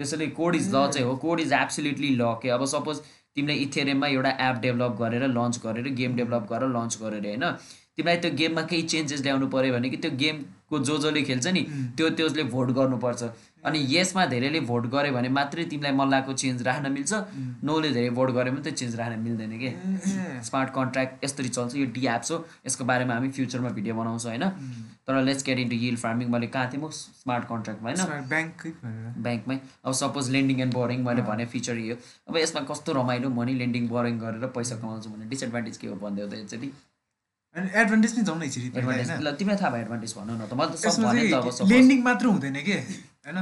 त्यसैले 0.00 0.26
कोड 0.36 0.56
इज 0.56 0.68
ल 0.74 0.86
चाहिँ 0.92 1.06
हो। 1.06 1.16
कोड 1.24 1.40
इज 1.40 1.52
एब्सोल्युटली 1.54 2.10
ल 2.16 2.34
के 2.42 2.48
अब 2.50 2.64
सपोज 2.72 3.00
तिमीले 3.36 3.54
इथेरियममा 3.64 4.06
एउटा 4.08 4.30
एप 4.48 4.56
डेभलप 4.62 4.96
गरेर 5.00 5.26
लन्च 5.30 5.60
गरेर 5.64 5.88
गेम 6.00 6.16
डेभलप 6.16 6.46
गरेर 6.52 6.68
लन्च 6.70 6.98
गरेर 7.02 7.26
होइन? 7.26 7.44
तिमीलाई 7.96 8.16
त्यो 8.22 8.30
गेममा 8.36 8.62
केही 8.70 8.82
चेन्जेस 8.92 9.22
ल्याउनु 9.22 9.46
पऱ्यो 9.54 9.72
भने 9.74 9.90
कि 9.90 9.96
त्यो 10.04 10.10
गेमको 10.70 10.84
जो 10.84 10.98
जसले 10.98 11.22
खेल्छ 11.22 11.46
नि 11.46 11.62
त्यो 11.96 12.08
त्यसले 12.10 12.42
भोट 12.44 12.70
गर्नुपर्छ। 12.70 13.22
अनि 13.64 13.78
यसमा 13.90 14.24
धेरैले 14.26 14.60
भोट 14.60 14.86
गर्यो 14.90 15.12
भने 15.12 15.28
मात्रै 15.28 15.64
तिमीलाई 15.64 15.92
मल्लाको 15.92 16.32
चेन्ज 16.32 16.62
राख्न 16.62 16.92
मिल्छ। 16.92 17.12
नोले 17.64 17.90
धेरै 17.92 18.10
भोट 18.10 18.30
गऱ्यो 18.30 18.52
भने 18.52 18.62
त 18.62 18.74
चेन्ज 18.74 18.94
राख्न 18.96 19.18
मिल्दैन 19.20 19.52
कि? 19.58 19.70
स्मार्ट 20.46 20.70
कन्ट्र्याक्ट 20.74 21.24
यसरी 21.24 21.48
चल्छ। 21.48 21.74
यो 21.76 21.86
डी 21.92 22.06
एप्स 22.06 22.30
हो। 22.30 22.44
यसको 22.66 22.84
बारेमा 22.84 23.14
हामी 23.14 23.30
फ्युचरमा 23.30 23.68
भिडियो 23.76 23.94
बनाउँछौँ 23.94 24.30
होइन? 24.30 24.44
तर 25.06 25.22
let's 25.24 25.44
get 25.44 25.58
into 25.58 25.76
yield 25.76 25.96
farming 25.96 26.28
मैले 26.30 26.46
कहाँ 26.46 26.70
थिएँ 26.72 26.82
म? 26.82 26.88
स्मार्ट 26.90 27.44
कन्ट्र्याक्टमा 27.50 27.90
होइन 27.90 28.28
ब्याङ्कै 28.28 28.70
ब्याङ्कमै 29.20 29.58
अब 29.84 29.92
सपोज 29.92 30.30
लेन्डिङ 30.30 30.60
एन्ड 30.60 30.72
बोरिङ 30.74 31.04
मैले 31.04 31.22
भने 31.28 31.46
फिचर 31.52 31.78
यो। 31.78 31.96
अब 32.28 32.36
यसमा 32.36 32.60
कस्तो 32.70 32.92
रमाइलो 32.92 33.28
मनी 33.40 33.54
लेन्डिङ 33.60 33.88
बोरिङ 33.88 34.18
गरेर 34.20 34.46
पैसा 34.56 34.76
कमाउँछु 34.76 35.10
भने 35.10 35.28
डिसएडभान्टेज 35.28 35.76
के 35.76 35.86
हो 35.88 35.94
भनिदियो 36.00 36.28
त 36.28 36.34
एकचोटि 36.34 36.72
अनि 37.56 37.70
एडभान्टेज 37.74 38.12
नै 38.18 38.22
जाउँ 38.24 38.38
न 38.38 38.42
एकचोटि 38.42 38.68
एडभान्टेज? 38.78 39.10
ल 39.22 39.32
तिमीलाई 39.38 39.58
थाहा 39.62 39.70
भयो 39.70 39.82
एडभान्टेज 39.82 40.14
भनौ 40.18 40.32
न 40.34 40.46
त 40.46 40.52
मैले 40.54 40.72
त 40.72 40.76
सब 40.76 40.88
यसमा 40.88 41.08
भने 41.10 41.22
नि 41.22 41.30
त 41.30 41.34
अब 41.34 41.42
चाहिँ 41.42 41.56
सपोज। 41.56 41.72
लेन्डिङ 41.72 42.02
मात्र 42.02 42.26
हुँदैन 42.26 42.56
कि 42.68 42.76
होइन? 43.26 43.38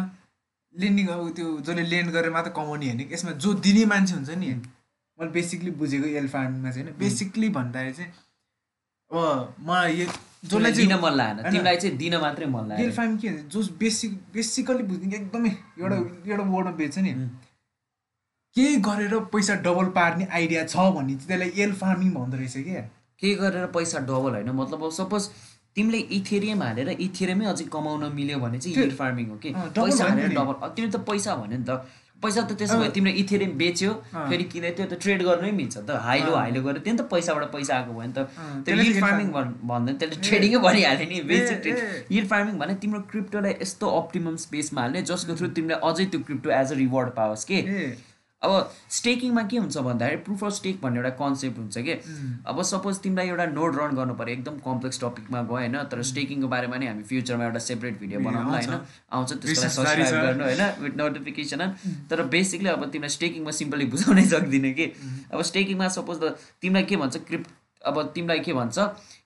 लेन्डिङ 0.75 1.07
अब 1.09 1.29
त्यो 1.37 1.47
जसले 1.66 1.83
लेन्ड 1.92 2.11
गरेर 2.12 2.33
मात्र 2.33 2.51
कमाउने 2.57 2.87
होइन 2.87 2.99
कि? 3.05 3.14
यसमा 3.14 3.33
जो 3.44 3.55
दिने 3.66 3.85
मान्छे 3.92 4.14
हुन्छ 4.14 4.31
नि। 4.38 4.49
मैले 5.18 5.31
बेसिकली 5.35 5.71
बुझेको 5.83 6.07
एल 6.21 6.29
फार्मिङमा 6.29 6.71
चाहिँ 6.71 6.85
होइन। 6.85 6.99
बेसिकली 6.99 7.49
भन्दाखेरि 7.59 7.94
चाहिँ 7.99 8.12
अब 9.11 9.55
मलाई 9.68 9.92
यो 9.99 10.07
जसलाई 10.44 10.73
दिन 10.73 10.94
मन 11.05 11.12
लागेन? 11.21 11.51
तिमीलाई 11.51 11.77
चाहिँ 11.77 11.97
दिन 11.97 12.16
मात्रै 12.21 12.47
मन 12.47 12.62
एल 12.62 12.68
लाग्यो 12.68 12.92
फार्मिङ 12.97 13.16
के 13.18 13.29
भन्छ 13.29 13.53
जो 13.53 13.61
बेसिक 13.79 14.12
बेसिकली 14.35 14.83
बुझ्ने 14.90 15.16
एकदमै 15.16 15.51
एउटा 15.79 15.97
एउटा 16.31 16.44
वर्डमा 16.53 16.73
बेच्छ 16.81 16.99
नि। 16.99 17.12
केही 18.57 18.77
गरेर 18.87 19.14
पैसा 19.33 19.55
डबल 19.64 19.87
पार्ने 19.97 20.25
आइडिया 20.38 20.62
छ 20.66 20.77
भने 20.94 21.14
चाहिँ 21.14 21.27
त्यसलाई 21.29 21.51
एल 21.64 21.73
फार्मिङ 21.83 22.14
भन्दो 22.14 22.37
रहेछ 22.37 22.57
क्या 22.68 22.83
के 23.20 23.35
गरेर 23.35 23.66
पैसा 23.76 23.98
डबल 24.09 24.33
होइन? 24.38 24.50
मतलब 24.62 24.85
अब 24.85 24.90
सपोज 24.98 25.28
तिमीले 25.76 25.98
इथेरियम 26.16 26.62
हालेर 26.62 26.88
इथेरियमै 26.98 27.46
अझै 27.46 27.64
कमाउन 27.72 28.12
मिल्यो 28.14 28.38
भने 28.38 28.59
चाहिँ 28.59 28.76
हिल 28.76 28.94
फार्मिङ 28.98 29.26
हो 29.31 29.37
कि? 29.42 29.50
पैसा 29.78 30.04
हालेर। 30.04 30.28
डबल 30.35 30.54
तिमीले 30.68 30.92
त 30.92 31.00
पैसा 31.09 31.35
भन्यो 31.40 31.59
नि 31.59 31.64
त। 31.64 31.83
पैसा 32.22 32.42
त 32.42 32.52
त्यसो 32.59 32.76
भए 32.78 32.88
तिमीले 32.94 33.14
इथेरियम 33.22 33.52
बेच्यो। 33.59 33.92
फेरि 34.14 34.44
किने 34.52 34.70
त्यो 34.74 34.87
त 34.87 34.98
ट्रेड 35.02 35.22
गर्नै 35.22 35.50
मिल्छ 35.59 35.76
त। 35.78 35.98
हाइलो। 36.07 36.35
हाइलो 36.35 36.62
गरेर 36.62 36.83
त्यो 36.83 36.92
नि 36.94 36.98
त 36.98 37.07
पैसाबाट 37.12 37.44
पैसा 37.52 37.74
आएको 37.76 37.92
भयो 37.94 38.07
नि 38.07 38.14
त। 38.16 38.26
त्यो 38.66 38.74
yield 38.74 38.98
फार्मिङ 39.04 39.28
भन्दैन। 39.70 39.94
त्यसले 40.02 40.18
ट्रेडिङै 40.28 40.59
भनिहाल्यो 40.66 41.07
नि 41.12 41.20
बेच्यो 41.31 41.57
ट्रेड। 41.62 41.78
यिल्ड 42.11 42.28
फार्मिङ 42.35 42.54
भने 42.59 42.74
तिम्रो 42.83 43.00
क्रिप्टोलाई 43.14 43.54
यस्तो 43.62 43.87
अप्टिमम 44.02 44.37
स्पेसमा 44.46 44.81
हाल्ने 44.83 45.02
जसको 45.11 45.38
थ्रु 45.38 45.48
तिमीले 45.59 45.78
अझै 45.90 46.04
त्यो 46.11 46.20
क्रिप्टो 46.26 46.50
एज 46.59 46.72
अ 46.72 46.76
रिवार्ड 46.83 47.14
पाओस् 47.18 47.44
के? 47.50 47.62
अब 48.42 48.74
स्टेकिङमा 48.90 49.42
के 49.51 49.57
हुन्छ 49.59 49.79
भन्दाखेरि 49.79 50.16
प्रुफ 50.22 50.44
अफ 50.44 50.53
स्टेक 50.53 50.81
भन्ने 50.83 50.98
एउटा 50.98 51.11
कन्सेप्ट 51.18 51.59
हुन्छ 51.59 51.79
कि? 51.79 51.94
उम्, 52.07 52.35
अब 52.46 52.62
सपोज 52.62 52.98
तिमीलाई 53.03 53.29
एउटा 53.29 53.46
नोड 53.59 53.79
रन 53.79 53.96
गर्नु 53.98 54.14
पऱ्यो 54.14 54.35
एकदम 54.35 54.59
कम्प्लेक्स 54.66 55.01
टपिकमा 55.01 55.42
गयो 55.42 55.59
होइन? 55.59 55.77
तर 55.90 56.03
स्टेकिङको 56.11 56.48
बारेमा 56.48 56.77
नै 56.79 56.87
हामी 56.87 57.03
फ्युचरमा 57.03 57.44
एउटा 57.44 57.59
सेपरेट 57.66 57.98
भिडियो 57.98 58.20
बनाउँला। 58.20 58.59
होइन? 58.59 58.79
आउँछ 59.12 59.33
त्यसलाई 59.33 59.70
सब्सक्राइब। 59.74 60.22
गर्नु 60.22 60.44
होइन? 60.44 60.62
विथ 60.83 60.96
नोटिफिकेसन 61.03 61.66
तर 62.11 62.22
बेसिकली 62.37 62.68
अब 62.79 62.85
तिमीलाई 62.94 63.16
स्टेकिङमा 63.18 63.51
सिम्पली 63.59 63.85
बुझाउनै 63.96 64.27
सक्दिनँ 64.35 64.72
कि? 64.79 64.87
अब 65.35 65.42
स्टेकिङमा 65.42 65.88
सपोज 65.98 66.16
द 66.22 66.35
तिमीलाई 66.62 66.85
के 66.85 66.96
भन्छ 66.96 67.16
क्रिप्ट 67.27 67.51
अब 67.87 68.01
तिमीलाई 68.14 68.41
के 68.41 68.53
भन्छ? 68.53 68.79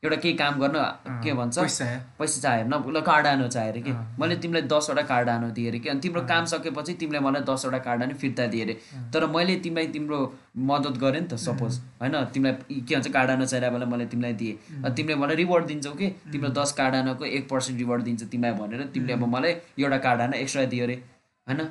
एउटा 0.05 0.17
केही 0.17 0.35
काम 0.37 0.59
गर्न 0.61 0.77
के 1.25 1.33
भन्छ? 1.33 1.59
पैसा 1.59 2.41
चाहियो 2.41 2.67
न 2.69 2.75
ल 2.93 3.01
कार्ड 3.01 3.27
आनो 3.27 3.45
अरे 3.47 3.81
कि। 3.81 3.93
मैले 4.21 4.37
तिमीलाई 4.37 4.63
दसवटा 4.69 5.03
कार्ड 5.03 5.29
आनो 5.29 5.49
दिएँ 5.51 5.69
अरे 5.69 5.79
कि। 5.79 5.89
अनि 5.89 6.01
तिम्रो 6.01 6.23
काम 6.29 6.45
सकेपछि 6.53 6.95
तिमीले 7.01 7.21
मलाई 7.21 7.43
दसवटा 7.43 7.79
कार्ड 7.79 8.03
आनो 8.03 8.15
फिर्ता 8.15 8.47
दिएँ 8.47 8.65
अरे। 8.65 8.75
तर 9.15 9.27
मैले 9.27 9.57
तिमीलाई 9.65 9.87
तिम्रो 9.95 10.19
मद्दत 10.59 10.99
गरेँ 10.99 11.21
नि 11.21 11.29
त 11.29 11.35
सपोज 11.39 11.79
होइन? 12.03 12.25
तिमीलाई 12.35 12.81
के 12.83 12.95
भन्छ 12.95 13.09
कार्ड 13.09 13.31
आनो 13.31 13.47
चाहिरहेको 13.47 13.79
बेला 13.79 13.91
मैले 13.93 14.07
तिमीलाई 14.07 14.33
दिएँ। 14.35 14.57
अनि 14.85 14.95
तिमीले 14.95 15.17
मलाई 15.23 15.37
रिवार्ड 15.37 15.67
दिन्छौ 15.67 15.93
कि? 15.93 16.09
तिम्रो 16.33 16.51
दस 16.61 16.73
कार्ड 16.73 16.95
आनको 16.95 17.25
एक 17.25 17.49
पर्सेन्ट 17.49 17.79
रिवार्ड 17.79 18.03
दिन्छ 18.03 18.23
तिमीलाई 18.27 18.53
भनेर 18.61 18.85
तिमीले 18.95 19.13
अब 19.13 19.25
मलाई 19.35 19.57
एउटा 19.79 19.99
कार्ड 20.05 20.21
आनो 20.21 20.37
एक्स्ट्रा 20.37 20.65
दियो 20.67 20.85
अरे 20.85 21.03
होइन? 21.47 21.67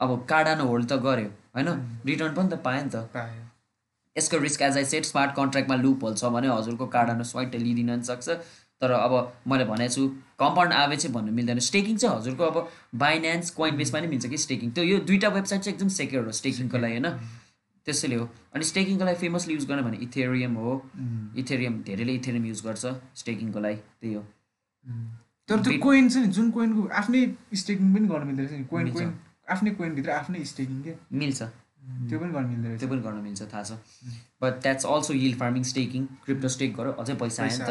अब 0.00 0.26
कार्ड 0.28 0.48
आनो 0.48 0.64
होल्ड 0.68 0.88
त 0.88 1.02
गऱ्यो 1.02 1.30
होइन? 1.56 1.68
रिटर्न 2.06 2.34
पनि 2.34 2.48
त 2.48 2.60
पायो 2.60 2.82
नि 2.84 2.90
त। 2.90 3.45
यसको 4.18 4.38
risk 4.38 4.62
as 4.62 4.76
I 4.76 4.84
said 4.84 5.04
smart 5.04 5.34
कन्ट्र्याक्टमा 5.36 5.76
loop 5.76 6.04
whole 6.04 6.14
छ 6.14 6.24
भने 6.36 6.48
हजुरको 6.48 6.86
कार्ड 6.94 7.10
आउनु 7.10 7.24
स्वाइट 7.24 7.54
लिइदिन 7.56 7.88
पनि 7.88 8.02
सक्छ। 8.02 8.28
तर 8.82 8.90
अब 8.92 9.12
मैले 9.48 9.64
भनेको 9.64 9.92
छु 9.94 10.08
कम्पाउन्ड 10.38 10.72
आवे 10.72 10.96
चाहिँ 10.96 11.14
भन्नु 11.14 11.32
मिल्दैन। 11.32 11.58
स्टेकिङ 11.66 11.96
चाहिँ 11.96 12.16
हजुरको 12.16 12.44
अब 12.44 12.68
बाइनेन्स 12.94 13.50
कोइन 13.56 13.76
बेसमा 13.76 14.00
नै 14.00 14.06
मिल्छ 14.06 14.26
कि 14.26 14.38
स्टेकिङ 14.38 14.70
त्यो 14.70 14.84
यो 14.84 14.98
दुइटा 15.08 15.28
वेबसाइट 15.36 15.60
चाहिँ 15.62 15.74
एकदम 15.74 15.88
सेक्योर 15.96 16.24
हो 16.24 16.32
स्टेकिङको 16.40 16.78
लागि 16.78 16.92
होइन। 16.92 17.08
त्यसैले 17.86 18.16
हो। 18.16 18.28
अनि 18.54 18.64
स्टेकिङको 18.64 19.04
लागि 19.04 19.16
फेमसली 19.16 19.54
युज 19.54 19.64
गर्ने 19.66 19.82
भने 19.82 19.96
इथेरियम 20.04 20.54
हो। 20.54 20.72
इथेरियम 21.38 21.82
धेरैले 21.86 22.14
इथेरियम 22.14 22.46
युज 22.46 22.62
गर्छ 22.66 22.84
स्टेकिङको 23.16 23.60
लागि 23.60 23.76
त्यही 23.76 24.14
हो। 24.14 24.22
उम्। 24.84 25.06
तर 25.48 25.60
त्यो 25.62 25.78
कोइन 25.80 26.08
छ 26.08 26.16
नि 26.16 26.26
जुन 26.36 26.50
कोइनको 26.50 26.88
आफ्नै 27.00 27.20
स्टेकिङ 27.54 27.94
पनि 27.94 28.08
गर्नु 28.08 28.26
मिल्दो 28.26 28.42
रहेछ 28.42 28.58
नि। 28.58 28.64
कोइन। 28.64 28.90
कोइन 28.92 29.14
आफ्नै 29.50 29.70
कोइनभित्र 29.70 30.10
आफ्नै 30.10 30.44
स्टेकिङ 30.44 30.82
के? 30.82 30.94
मिल्छ। 31.12 31.42
त्यो 32.08 32.18
पनि 32.20 32.32
गर्नु 32.32 32.48
मिल्दो 32.48 32.76
त्यो 32.78 32.88
पनि 32.88 33.02
गर्न 33.02 33.20
मिल्छ 33.24 33.42
थाहा 33.52 33.62
छ। 33.62 33.72
But 34.42 34.60
that's 34.62 34.86
also 34.92 35.12
yield 35.14 35.38
farming 35.40 35.62
staking 35.72 36.06
crypto 36.24 36.48
stake 36.56 36.76
गऱ्यो 36.76 36.92
अझै 37.02 37.14
पैसा 37.22 37.42
आयो 37.44 37.58
नि 37.58 37.64
त। 37.64 37.70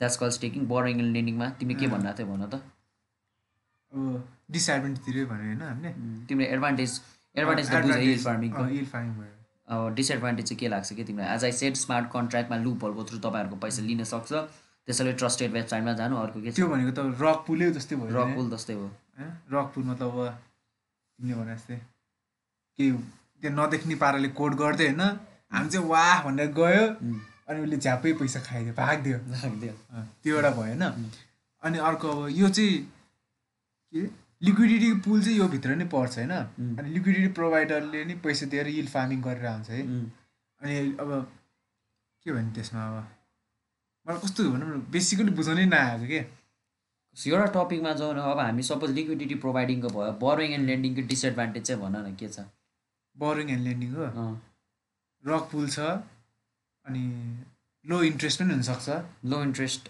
That's 0.00 0.16
call 0.22 0.30
staking 0.38 0.66
borrowing 0.72 1.00
and 1.00 1.12
लेन्डिङमा 1.16 1.46
तिमी 1.60 1.74
के। 1.74 1.86
भन्नु 1.94 2.12
थियो 2.18 2.26
भन 2.32 2.42
त। 2.52 2.54
डिसएडभान्टेजतिरै 4.52 5.24
भन्यो 5.30 5.46
होइन 5.46 5.62
हामीले? 5.62 5.90
तिमीले 6.28 6.48
एडभान्टेज 6.54 7.00
एडभान्टेज 7.36 7.66
त 7.70 7.74
यिल्ड 8.02 8.22
फार्मिङको 8.24 8.66
यिल्ड 8.76 8.90
फार्मिङ 8.92 9.12
भयो। 9.16 9.32
अब 9.68 9.94
डिसएडभान्टेज 9.94 10.46
चाहिँ 10.48 10.58
के 10.60 10.68
लाग्छ 10.68 10.92
कि 10.92 11.04
तिमीलाई 11.04 11.34
एज 11.34 11.44
आई 11.44 11.52
सेट 11.62 11.76
स्मार्ट 11.76 12.06
कन्ट्र्याक्टमा 12.12 12.56
लुपहरूको 12.64 13.02
थ्रु 13.08 13.18
तपाईँहरूको 13.24 13.56
पैसा 13.64 13.82
लिन 13.82 14.04
सक्छ। 14.12 14.32
त्यसैले 14.86 15.12
ट्रस्टेड 15.20 15.50
वेबसाइटमा 15.52 15.92
जानु 15.98 16.16
अर्को 16.16 16.40
के 16.42 16.50
त्यो 16.56 16.66
भनेको 16.70 16.92
त 16.94 16.98
रक 17.22 17.38
पुलै 17.46 17.70
जस्तै 17.74 17.96
भयो 17.96 18.12
रक 18.16 18.28
पुल 18.36 18.50
जस्तै 18.50 18.74
हो। 18.74 18.86
रक 19.52 19.66
पुल 19.74 19.84
मतलब 19.84 20.10
अब 20.10 20.28
तिमीले 21.18 21.34
भने 21.40 21.54
जस्तै 21.56 21.76
केही 22.78 22.90
त्यो 23.42 23.50
नदेख्ने 23.58 23.94
पाराले 24.02 24.28
कोड 24.40 24.54
गर्दै 24.62 24.86
होइन 24.86 25.00
हामी 25.52 25.68
चाहिँ 25.70 25.86
वाह 25.88 26.22
भनेर 26.24 26.52
गयो 26.58 26.84
अनि 27.48 27.58
उसले 27.62 27.76
झ्यापै 27.76 28.12
पैसा 28.20 28.40
खाइदियो 28.42 28.74
भागिदियो। 28.74 29.18
लाग्दियो 29.32 29.72
अँ, 29.72 30.04
त्यो 30.22 30.36
एउटा 30.36 30.50
भयो 30.50 30.62
होइन। 30.62 30.82
अनि 31.62 31.78
अर्को 31.88 32.08
अब 32.10 32.28
यो 32.38 32.48
चाहिँ 32.48 32.78
के? 33.94 34.00
लिक्विडिटी 34.42 34.88
पुल 35.04 35.22
चाहिँ 35.24 35.38
यो 35.38 35.46
भित्र 35.48 35.74
नै 35.76 35.84
पर्छ 35.94 36.18
होइन। 36.18 36.32
अनि 36.78 36.88
लिक्विडिटी 36.94 37.28
प्रोभाइडरले 37.38 38.04
नै 38.04 38.14
पैसा 38.24 38.46
दिएर 38.52 38.68
यिल 38.68 38.88
फार्मिङ 38.94 39.22
गरेर 39.22 39.46
आउँछ 39.46 39.70
है। 39.70 39.82
अनि 40.60 40.74
अब 41.00 41.10
के 42.26 42.32
भन्ने 42.32 42.52
त्यसमा 42.54 42.82
अब? 42.88 42.96
मलाई 44.06 44.20
कस्तो 44.24 44.50
भनौँ 44.50 44.68
न 44.68 44.82
बेसिकली 44.92 45.30
बुझाउनै 45.38 45.64
नआएको 45.66 46.06
के? 46.12 46.20
एउटा 47.16 47.46
टपिकमा 47.54 47.92
जाउँ 48.00 48.14
न 48.14 48.18
अब 48.34 48.38
हामी 48.40 48.62
सपोज 48.62 48.90
लिक्विडिटी 48.98 49.34
प्रोभाइडिङको 49.44 49.88
भयो 49.96 50.12
बोरिङ 50.20 50.50
एन्ड 50.52 50.66
लेन्डिङको 50.68 51.02
डिसएडभान्टेज 51.08 51.62
चाहिँ 51.66 51.80
भन 51.82 51.96
न 51.96 52.14
के 52.20 52.28
छ? 52.28 52.44
बोरिङ 53.18 53.50
एन्ड 53.50 53.64
लेन्डिङ 53.64 53.90
हो। 53.94 54.06
रक 55.24 55.48
पुल 55.52 55.68
छ 55.68 55.78
अनि 56.84 57.04
लो 57.84 58.02
इन्ट्रेस्ट 58.02 58.40
पनि 58.40 58.52
हुनसक्छ। 58.54 58.88
लो 59.24 59.42
इन्ट्रेस्ट 59.42 59.88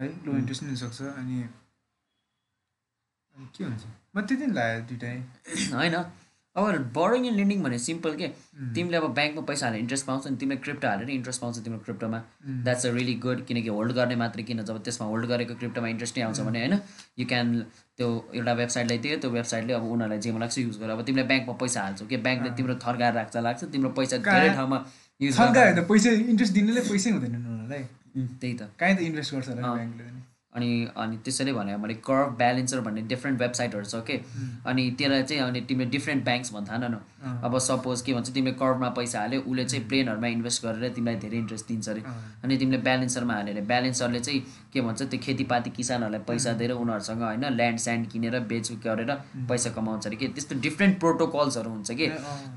है 0.00 0.08
लो 0.26 0.36
इन्ट्रेस्ट 0.36 0.62
पनि 0.62 0.70
हुनसक्छ 0.70 1.02
अनि 1.02 1.42
अनि 3.36 3.46
के 3.56 3.64
हुन्छ? 3.64 3.84
म 4.16 4.20
त्यति 4.26 4.46
नै 4.46 4.54
लाग्यो 4.54 4.80
दुइटै। 4.88 5.14
होइन। 5.78 5.96
अब 6.56 6.64
बोरिङ 6.94 7.26
एन्ड 7.26 7.36
लेन्डिङ 7.36 7.62
भने 7.62 7.78
सिम्पल 7.78 8.14
के? 8.16 8.26
उम्, 8.26 8.72
तिमीले 8.74 8.96
अब 8.96 9.04
ब्याङ्कमा 9.14 9.42
पैसा 9.50 9.66
हालेर 9.66 9.80
इन्ट्रेस्ट 9.80 10.06
पाउँछ 10.06 10.26
नि 10.26 10.36
तिमीले 10.36 10.60
क्रिप्टो 10.60 10.88
हालेर 10.88 11.10
इन्ट्रेस्ट 11.10 11.40
पाउँछ 11.40 11.58
तिम्रो 11.64 11.78
क्रिप्टोमा 11.86 12.18
द्याट्स 12.64 12.86
अ 12.86 12.90
रियली 12.92 13.14
गुड 13.24 13.44
किनकि 13.46 13.68
होल्ड 13.68 13.92
गर्ने 13.98 14.16
मात्रै 14.22 14.42
किन 14.50 14.62
जब 14.62 14.82
त्यसमा 14.84 15.06
होल्ड 15.08 15.26
गरेको 15.32 15.54
क्रिप्टोमा 15.62 15.88
इन्ट्रेस्ट 15.88 16.18
नै 16.18 16.24
आउँछ 16.24 16.40
भने 16.40 16.58
होइन 16.60 16.78
यु 17.18 17.26
क्यान 17.32 17.46
त्यो 17.96 18.08
एउटा 18.34 18.52
वेबसाइटलाई 18.60 18.98
दियो 18.98 19.16
त्यो 19.24 19.30
वेबसाइटले 19.30 19.72
अब 19.72 19.82
उनीहरूलाई 19.92 20.18
जे 20.18 20.32
मन 20.32 20.40
लाग्छ 20.40 20.58
युज 20.58 20.76
गर। 20.78 20.90
अब 20.90 21.02
तिमीले 21.08 21.24
ब्याङ्कमा 21.32 21.54
पैसा 21.64 21.82
हाल्छौ 21.82 22.06
कि? 22.06 22.16
ब्याङ्कले 22.16 22.48
अँ। 22.48 22.56
तिम्रो 22.56 22.74
थर्काएर 22.84 23.14
राख्छ 23.14 23.36
लाग्छ 23.48 23.64
तिम्रो 23.72 23.90
पैसा? 23.96 24.16
धेरै 24.28 24.54
ठाउँमा 24.54 24.84
युज 25.20 25.36
पैसा 25.88 26.10
इन्ट्रेस्ट 26.32 26.52
दिनेले 26.52 26.80
पैसै 26.92 27.10
हुँदैन 27.10 27.36
उनीहरूलाई। 27.36 27.82
त्यही 28.40 28.54
त। 28.54 28.68
कहीँ 28.80 28.96
त 28.96 29.00
इन्भेस्ट 29.08 29.34
गर्छ 29.34 29.48
अनि 30.54 30.68
अनि 30.96 31.16
त्यसैले 31.24 31.52
भने 31.52 31.76
मैले 31.82 31.94
कर्भ 32.06 32.36
ब्यालेन्सर 32.38 32.80
भन्ने 32.86 33.02
डिफ्रेन्ट 33.12 33.40
वेबसाइटहरू 33.40 33.84
छ 33.84 34.00
के 34.06 34.16
अनि 34.70 34.82
त्यसलाई 34.98 35.22
चाहिँ 35.22 35.42
अनि 35.42 35.60
तिमीले 35.68 35.90
डिफ्रेन्ट 35.90 36.24
ब्याङ्क्स 36.24 36.52
भन्छ 36.54 36.70
न 36.72 36.98
अब 37.44 37.58
सपोज 37.58 38.00
के 38.02 38.14
भन्छ 38.14 38.30
तिमीले 38.34 38.52
कर्भमा 38.60 38.88
पैसा 38.98 39.20
हाल्यो 39.20 39.40
उसले 39.40 39.64
चाहिँ 39.64 39.86
प्लेनहरूमा 39.88 40.26
इन्भेस्ट 40.36 40.64
गरेर 40.64 40.92
तिमीलाई 40.94 41.16
धेरै 41.24 41.38
इन्ट्रेस्ट 41.38 41.68
दिन्छ 41.68 41.88
अरे। 41.88 42.02
अनि 42.44 42.56
तिमीले 42.56 42.78
ब्यालेन्सरमा 42.88 43.34
हाल्यो 43.34 43.54
अरे 43.54 43.62
ब्यालेन्सरले 43.72 44.20
चाहिँ 44.20 44.40
के 44.72 44.80
भन्छ 44.80 45.02
त्यो 45.02 45.20
खेतीपाती 45.24 45.70
किसानहरूलाई 45.76 46.20
पैसा 46.28 46.52
दिएर 46.60 46.72
उनीहरूसँग 46.72 47.22
होइन 47.22 47.44
ल्यान्ड 47.56 47.78
स्यान्ड 47.86 48.08
किनेर 48.12 48.38
बेच 48.52 48.72
गरेर 48.86 49.12
पैसा 49.48 49.70
कमाउँछ 49.76 50.06
अरे 50.06 50.16
कि? 50.16 50.28
त्यस्तो 50.28 50.60
डिफ्रेन्ट 50.60 50.98
प्रोटोकल्सहरू 51.00 51.70
हुन्छ 51.70 51.90
कि? 51.90 52.06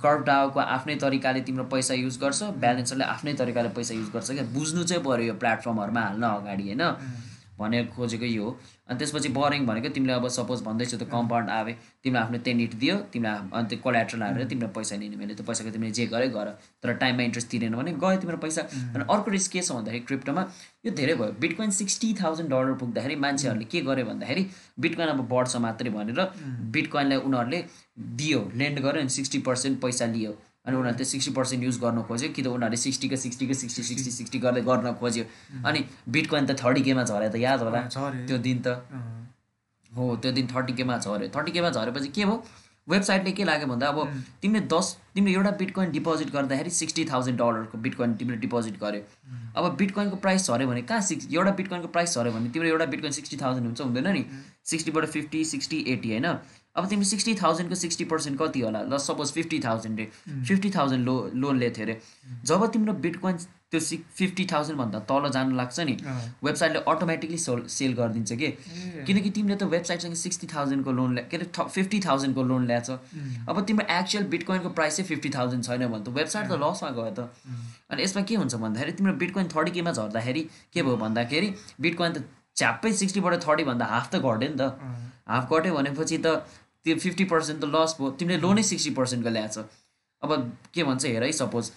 कर्भ 0.04 0.26
डाओको 0.26 0.60
आफ्नै 0.60 0.96
तरिकाले 1.06 1.42
तिम्रो 1.48 1.64
पैसा 1.76 1.94
युज 2.04 2.18
गर्छ 2.22 2.44
ब्यालेन्सरले 2.66 3.04
आफ्नै 3.16 3.34
तरिकाले 3.44 3.70
पैसा 3.80 3.94
युज 3.94 4.10
गर्छ 4.14 4.32
क्या 4.32 4.44
बुझ्नु 4.58 4.84
चाहिँ 4.84 5.04
पऱ्यो 5.04 5.26
यो 5.28 5.34
प्लेटफर्महरूमा 5.46 6.02
हाल्न 6.02 6.24
अगाडि 6.24 6.64
होइन? 6.64 6.84
भनेर 7.60 7.86
खोजेको 7.96 8.26
यो 8.26 8.44
हो। 8.44 8.58
अनि 8.90 8.98
त्यसपछि 9.00 9.30
बोरिङ 9.36 9.66
भनेको 9.66 9.90
तिमीले 9.96 10.14
अब 10.14 10.28
सपोज 10.38 10.62
भन्दैछौ 10.64 10.98
त्यो 10.98 11.08
कम्पाउन्ड 11.12 11.50
आवे। 11.50 11.74
तिमीले 12.04 12.20
आफ्नो 12.20 12.38
टेनिट 12.46 12.74
दियो। 12.82 12.96
तिमीलाई 13.14 13.50
अनि 13.54 13.68
त्यो 13.70 13.80
कोलाट्रल 13.84 14.22
हालेर 14.24 14.48
तिमीले 14.48 14.68
पैसा 14.78 14.96
लिने 14.96 15.16
मैले 15.18 15.34
त्यो 15.36 15.46
पैसाको 15.46 15.72
तिमीले 15.72 15.92
जे 15.92 16.06
गरे 16.14 16.28
गर। 16.36 16.48
तर 16.84 16.94
टाइममा 17.04 17.24
इन्ट्रेस्ट 17.24 17.50
तिरेन 17.52 17.76
भने 17.76 17.94
गयो 18.04 18.18
तिम्रो 18.22 18.38
पैसा। 18.38 18.62
अनि 18.96 19.04
अर्को 19.10 19.32
रिस्क 19.32 19.52
के 19.52 19.62
छ 19.62 19.72
भन्दाखेरि 19.72 20.04
क्रिप्टोमा 20.06 20.44
यो 20.86 20.92
धेरै 21.00 21.16
भयो। 21.16 21.32
बिटकोइन 21.42 21.72
सिक्सटी 21.80 22.14
थाउजन्ड 22.22 22.50
डलर 22.50 22.74
पुग्दाखेरि 22.84 23.16
मान्छेहरूले 23.26 23.66
के 23.72 23.82
गर्यो 23.88 24.06
भन्दाखेरि 24.06 24.44
बिटकोइन 24.80 25.10
अब 25.10 25.28
बढ्छ 25.30 25.56
मात्रै 25.66 25.90
भनेर 25.96 26.20
बिटकोइनलाई 26.76 27.18
उनीहरूले 27.30 27.64
दियो 28.20 28.40
लेन्ड 28.56 28.80
गर्यो 28.86 29.02
अनि 29.02 29.10
सिक्सटी 29.18 29.40
पर्सेन्ट 29.48 29.82
पैसा 29.82 30.06
लियो। 30.14 30.36
अनि 30.66 30.76
उनीहरूले 30.76 30.98
त्यो 30.98 31.06
सिक्सटी 31.06 31.32
पर्सेन्ट 31.34 31.64
युज 31.64 31.78
गर्न 31.80 32.02
खोज्यो 32.10 32.30
कि 32.36 32.42
त 32.42 32.48
उनीहरूले 32.48 32.78
सिक्सटीको 32.84 33.16
सिक्सटीको 33.24 33.54
सिक्सटी 33.54 33.84
सिक्सटी। 33.84 34.12
सिक्सटी 34.12 34.40
गर्दै 34.46 34.62
गर्न 34.66 34.94
खोज्यो। 35.00 35.24
अनि 35.66 35.80
बिटकोइन 36.10 36.46
त 36.46 36.58
थर्टी 36.62 36.82
केमा 36.82 37.04
झऱ्यो 37.04 37.30
त 37.30 37.36
याद 37.46 37.62
होला। 37.62 37.82
त्यो 38.28 38.38
दिन 38.50 38.62
त। 38.66 38.68
हो 39.92 40.16
त्यो 40.22 40.32
दिन 40.32 40.48
थर्टी 40.54 40.74
केमा 40.74 40.98
झऱ्यो। 40.98 41.28
थर्टी 41.36 41.52
केमा 41.52 41.70
झरेपछि 41.70 42.10
के 42.16 42.26
भयो? 42.26 42.44
वेबसाइटले 42.88 43.32
के 43.32 43.44
लाग्यो 43.44 43.68
भन्दा 43.68 43.88
अब 43.88 43.98
तिमीले 44.42 44.66
दस 44.70 44.88
तिमीले 45.16 45.36
एउटा 45.36 45.52
बिटकोइन 45.62 45.92
डिपोजिट 45.92 46.30
गर्दाखेरि 46.34 46.70
सिक्सटी 46.70 47.06
थाउजन्ड 47.12 47.38
डलरको 47.40 47.78
बिटकोइन 47.82 48.14
तिमीले 48.16 48.38
डिपोजिट 48.38 48.78
गर्यो। 48.82 49.02
अब 49.58 49.64
बिटकोइनको 49.78 50.18
प्राइस 50.22 50.46
झऱ्यो 50.46 50.68
भने 50.68 50.82
कहाँ 50.92 51.02
सिक्स 51.02 51.28
एउटा 51.34 51.52
बिटकोइनको 51.62 51.88
प्राइस 51.96 52.14
झऱ्यो 52.14 52.32
भने 52.32 52.50
तिम्रो 52.54 52.70
एउटा 52.70 52.86
बिटकोइन 52.94 53.14
सिक्सटी 53.18 53.38
थाउजन्ड 53.42 53.66
हुन्छ 53.66 53.82
हुँदैन 53.82 54.08
नि। 54.14 54.24
सिक्सटीबाट 54.70 55.06
फिफ्टी 55.16 55.44
सिक्सटी 55.46 55.78
एटी 55.88 56.10
होइन? 56.12 56.28
अब 56.76 56.88
तिमी 56.90 57.06
सिक्सटी 57.06 57.34
थाउजन्डको 57.42 57.76
सिक्सटी 57.76 58.06
पर्सेन्ट 58.06 58.40
कति 58.40 58.60
होला? 58.62 58.80
ल 58.84 58.98
सपोज 59.00 59.32
फिफ्टी 59.32 59.60
थाउजन्ड 59.66 60.00
रे 60.00 60.06
फिफ्टी 60.48 60.70
थाउजन्ड 60.76 61.06
लो 61.06 61.16
लोन 61.34 61.60
लिएको 61.60 61.76
थियो 61.78 61.86
अरे। 61.86 62.00
जब 62.46 62.66
तिम्रो 62.72 62.94
बिटकोइन 63.06 63.38
त्यो 63.72 63.80
सिक्स 63.80 64.18
फिफ्टी 64.18 64.46
थाउजन्डभन्दा 64.52 65.00
तल 65.10 65.30
जानु 65.36 65.56
लाग्छ 65.56 65.80
नि 65.80 65.96
वेबसाइटले 66.44 66.80
अटोमेटिकली 66.88 67.38
सोल 67.38 67.66
सेल 67.76 67.94
गरिदिन्छ 68.00 68.32
कि? 68.34 68.50
किनकि 69.08 69.30
तिमीले 69.30 69.56
त 69.56 69.64
वेबसाइटसँग 69.72 70.14
सिक्सटी 70.24 70.48
थाउजन्डको 70.54 70.92
लोन 71.00 71.16
ल्या 71.16 71.24
के 71.32 71.38
अरे 71.38 71.48
फिफ्टी 71.64 72.00
थाउजन्डको 72.06 72.44
लोन 72.52 72.68
ल्याएछ 72.68 72.90
अब 73.50 73.64
तिम्रो 73.68 73.86
एक्चुअल 73.98 74.26
बिटकोइनको 74.36 74.70
प्राइस 74.80 74.98
चाहिँ 74.98 75.08
फिफ्टी 75.10 75.30
थाउजन्ड 75.38 75.64
छैन 75.64 75.88
भने 75.88 76.04
त 76.04 76.16
वेबसाइट 76.20 76.46
त 76.52 76.60
लसमा 76.64 76.90
गयो 77.00 77.12
त। 77.18 77.32
अनि 77.92 78.04
यसमा 78.04 78.22
के 78.28 78.36
हुन्छ 78.36 78.56
भन्दाखेरि 78.66 78.92
तिम्रो 79.00 79.14
बिटकोइन 79.24 79.48
थर्टी 79.56 79.72
केमा 79.80 79.92
झर्दाखेरि 79.96 80.44
के 80.74 80.84
भयो 80.84 80.98
भन्दाखेरि 81.06 81.54
बिटकोइन 81.88 82.14
त 82.14 82.24
च्याप्पै 82.56 82.92
सिक्सटीबाट 83.02 83.34
थर्टीभन्दा 83.48 83.86
हाफ 83.96 84.12
त 84.12 84.16
घट्यो 84.20 84.38
नि 84.44 84.56
त। 84.60 84.64
हाफ 85.34 85.44
घट्यो 85.52 85.74
भनेपछि 85.76 86.18
त 86.26 86.28
त्यो 86.86 86.96
फिफ्टी 86.98 87.26
पर्सेन्ट 87.26 87.62
त 87.62 87.66
लस 87.76 87.96
भयो। 88.00 88.10
तिमीले 88.20 88.40
लोनै 88.42 88.64
सिक्सटी 88.64 88.92
पर्सेन्टको 88.96 89.30
ल्याएछ 89.30 89.58
अब 90.24 90.32
के 90.74 90.84
भन्छ 90.84 91.06
हेर 91.06 91.24
है 91.24 91.32
सपोज 91.34 91.72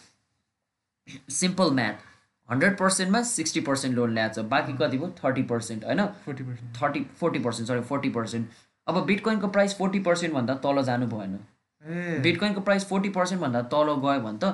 सिम्पल 1.33 1.71
म्याथ 1.75 2.07
हन्ड्रेड 2.49 2.77
पर्सेन्टमा 2.79 3.23
सिक्सटी 3.29 3.61
पर्सेन्ट 3.63 3.97
लोन 3.97 4.15
ल्याएछ 4.15 4.39
बाँकी 4.51 4.73
कति 4.77 4.99
भयो? 4.99 5.09
थर्टी 5.19 5.43
पर्सेन्ट 5.51 5.85
होइन? 5.85 6.05
Forty 6.25 6.45
percent 6.45 6.83
thirty 6.83 7.01
forty 7.21 7.39
percent 7.41 7.69
sorry 7.69 7.81
forty 7.91 8.11
percent 8.11 8.51
अब 8.87 9.05
बिटकोइनको 9.07 9.49
प्राइस 9.49 9.77
फोर्टी 9.79 10.01
पर्सेन्टभन्दा 10.01 10.55
तल 10.65 10.83
जानु 10.85 11.07
भएन 11.09 11.39
बिटकोइनको 12.23 12.61
प्राइस 12.61 12.85
फोर्टी 12.89 13.09
पर्सेन्टभन्दा 13.09 13.61
तल 13.63 13.89
गयो 14.05 14.21
भने 14.21 14.39
त 14.43 14.45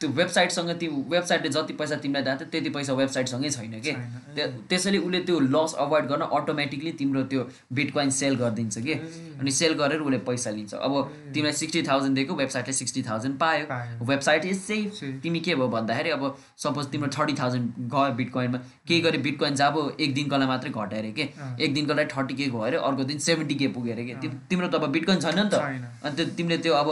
त्यो 0.00 0.08
वेबसाइटसँग 0.10 0.70
त्यो 0.80 0.90
वेबसाइटले 1.08 1.48
जति 1.48 1.72
पैसा 1.72 1.96
तिमीलाई 1.96 2.22
दिएको 2.22 2.38
थियो 2.38 2.48
त्यति 2.50 2.70
पैसा 2.70 2.92
वेबसाइटसँगै 2.92 3.50
छैन 3.50 3.80
कि। 3.80 3.92
त्य- 4.34 4.48
त्यसैले 4.68 4.98
उसले 4.98 5.20
त्यो 5.20 5.40
लस 5.40 5.74
अभोइड 5.78 6.04
गर्न 6.04 6.20
अटोमेटिकली 6.22 6.92
तिम्रो 6.92 7.22
त्यो 7.22 7.48
बिटकोइन 7.72 8.10
सेल 8.10 8.34
गरिदिन्छ 8.36 8.78
कि? 8.78 8.92
अनि 9.40 9.50
सेल 9.50 9.72
गरेर 9.72 10.00
उसले 10.00 10.18
पैसा 10.18 10.50
लिन्छ। 10.50 10.74
अब 10.74 11.12
तिमीलाई 11.34 11.52
सिक्सटी 11.52 11.82
थाउजन्ड 11.82 12.14
दिएको 12.14 12.34
वेबसाइटले 12.34 12.72
सिक्सटी 12.72 13.02
थाउजन्ड 13.02 13.38
पायो। 13.38 13.66
Website 14.04 14.44
is 14.44 14.60
safe. 14.60 14.92
तिमी 15.22 15.40
के 15.40 15.54
भयो 15.54 15.68
भन्दाखेरि 15.68 16.10
अब 16.10 16.38
सपोज 16.56 16.86
तिम्रो 16.86 17.10
थर्टी 17.18 17.32
थाउजन्ड 17.32 17.72
गयो 17.94 18.12
बिटकोइनमा 18.14 18.58
केही 18.88 19.00
गरे 19.00 19.18
बिटकोइन 19.18 19.54
जब? 19.54 19.96
एक 20.00 20.14
दिनकोलाई 20.14 20.48
मात्रै 20.48 20.70
घट्यो 20.70 20.98
अरे 20.98 21.12
कि। 21.12 21.22
एक 21.64 21.74
दिनकोलाई 21.74 22.04
थर्टी 22.16 22.34
के 22.34 22.46
गयो 22.46 22.58
अरे 22.60 22.76
अर्को 22.76 23.04
दिन 23.04 23.18
सेभेन्टी 23.18 23.54
के 23.54 23.68
पुग्यो 23.68 23.92
अरे 23.92 24.04
कि 24.04 24.14
तिम- 24.14 24.34
तिम्रो 24.50 24.68
त 24.68 24.74
अब 24.74 24.86
बिटकोइन 24.90 25.20
छैन 25.20 25.38
नि 25.38 25.48
त। 25.50 25.54
छैन। 25.60 25.84
अनि 26.04 26.16
त्यो 26.16 26.26
तिमीले 26.36 26.58
त्यो 26.70 26.78
अब 26.78 26.88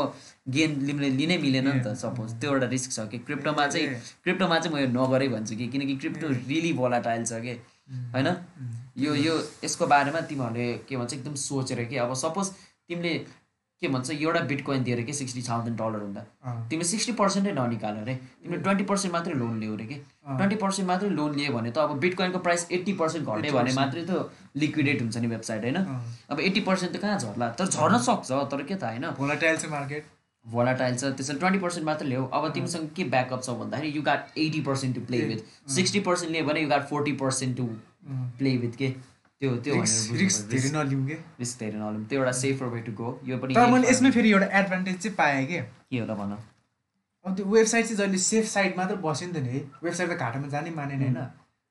गेन 0.51 0.75
तिमीले 0.87 1.09
लिनै 1.17 1.37
मिलेन 1.39 1.69
नि 1.69 1.81
त. 1.81 1.95
सपोज 1.95 2.35
त्यो 2.43 2.51
एउटा 2.53 2.67
रिस्क 2.67 2.91
छ 2.91 3.07
कि 3.11 3.19
क्रिप्टोमा 3.27 3.67
चाहिँ। 3.67 3.89
क्रिप्टोमा 4.27 4.59
चाहिँ 4.59 4.75
म 4.75 4.79
यो 4.83 4.89
नगरै 4.91 5.29
भन्छु 5.31 5.55
कि 5.57 5.67
किनकि 5.71 5.97
क्रिप्टो 6.03 6.29
रियली 6.51 6.73
भोलाटाइल 6.75 7.25
छ 7.25 7.39
कि 7.47 7.55
होइन? 8.15 8.29
यो 8.99 9.15
यो 9.15 9.35
यसको 9.65 9.87
बारेमा 9.87 10.21
तिमीहरूले 10.27 10.67
के 10.89 10.97
भन्छ 10.97 11.13
एकदम 11.15 11.35
सोचेर 11.39 11.85
कि 11.85 11.97
अब 11.97 12.15
सपोज 12.19 12.47
तिमीले 12.91 13.15
के 13.81 13.89
भन्छ 13.89 14.11
एउटा 14.11 14.41
बिटकोइन 14.51 14.83
दिएर 14.83 15.01
कि 15.07 15.13
सिक्सटी 15.15 15.43
थाउजन्ड 15.49 15.77
डलर 15.79 16.01
हुँदा? 16.03 16.21
तिमीले 16.71 16.85
सिक्सटी 16.85 17.13
पर्सेन्टै 17.21 17.53
ननिकाल 17.59 17.97
अरे। 17.97 18.15
तिमीले 18.15 18.63
ट्वेन्टी 18.63 18.85
पर्सेन्ट 18.85 19.15
मात्रै 19.15 19.35
लोन 19.35 19.59
लियो 19.59 19.75
अरे 19.75 19.85
कि? 19.87 19.95
ट्वेन्टी 20.27 20.57
पर्सेन्ट 20.63 20.89
मात्रै 20.89 21.11
लोन 21.11 21.35
लियो 21.37 21.53
भने 21.55 21.71
त 21.71 21.79
अब 21.79 21.99
बिटकोइनको 22.01 22.39
प्राइस 22.47 22.67
एट्टी 22.71 22.93
पर्सेन्ट 22.99 23.27
घट्यो 23.27 23.53
भने 23.55 23.75
मात्रै 23.75 24.03
त 24.09 24.31
लिक्विडेट 24.57 25.03
हुन्छ 25.03 25.17
नि 25.17 25.27
वेबसाइट 25.35 25.63
होइन। 25.63 25.77
अब 26.31 26.41
एट्टी 26.41 26.61
पर्सेन्ट 26.61 26.97
त 26.97 27.01
कहाँ 27.03 27.19
झर्ला? 27.19 27.49
तर 27.59 27.67
झर्न 27.67 27.99
सक्छ 28.07 28.31
तर 28.53 28.63
के 28.63 28.75
त 28.75 28.85
होइन? 28.85 29.11
भोलाटाइल 29.19 29.57
छ 29.57 29.71
मार्केट 29.75 30.07
भोलाटाइल 30.47 30.97
छ। 30.97 31.13
त्यसैले 31.21 31.39
ट्वेन्टी 31.39 31.59
पर्सेन्ट 31.61 31.87
मात्र 31.87 32.07
ल्याऊ। 32.07 32.27
अब 32.33 32.49
तिमीसँग 32.55 32.89
के 32.97 33.05
ब्याकअप 33.15 33.43
छ 33.43 33.55
भन्दाखेरि 33.61 33.93
you 33.97 34.03
got 34.03 34.39
eighty 34.39 34.61
percent 34.71 34.95
to 34.97 35.05
play 35.07 35.21
with 35.31 35.71
sixty 35.77 36.01
percent 36.11 36.33
लियो 36.33 36.45
भने 36.51 36.61
you 36.63 36.69
got 36.69 36.89
forty 36.91 37.13
percent 37.23 37.57
to 37.57 37.69
play 38.43 38.57
with 38.59 38.77
के? 38.79 38.93
त्यो 39.41 39.57
त्यो 39.65 39.75
धेरै 40.51 40.71
नलिउँ 40.75 41.07
कि? 41.07 41.17
रिस्क 41.41 41.59
धेरै 41.59 41.79
नलिउँ। 41.79 42.05
त्यो 42.09 42.19
एउटा 42.19 42.33
सेफर 42.43 42.67
वे 42.75 42.81
टु 42.87 42.93
गो 42.93 43.09
यो 43.25 43.39
पनि 43.39 43.55
तर 43.55 43.67
मैले 43.71 43.89
यसमा 43.89 44.11
फेरि 44.11 44.31
एउटा 44.31 44.47
एडभान्टेज 44.59 44.97
चाहिँ 45.03 45.17
पाएँ 45.17 45.47
कि? 45.47 45.59
के 45.91 45.99
होला 45.99 46.15
भन? 46.21 46.33
अब 47.25 47.37
त्यो 47.37 47.45
वेबसाइट 47.47 47.85
चाहिँ 47.87 47.99
जहिले 47.99 48.19
सेफ 48.19 48.45
साइड 48.55 48.77
मात्र 48.77 48.97
बस्यो 49.05 49.29
नि 49.29 49.35
त 49.35 49.43
नि 49.43 49.51
है 49.55 49.61
वेबसाइट 49.83 50.11
त 50.11 50.15
घाटामा 50.19 50.49
जानै 50.55 50.71
मानेन 50.75 51.03
होइन। 51.03 51.21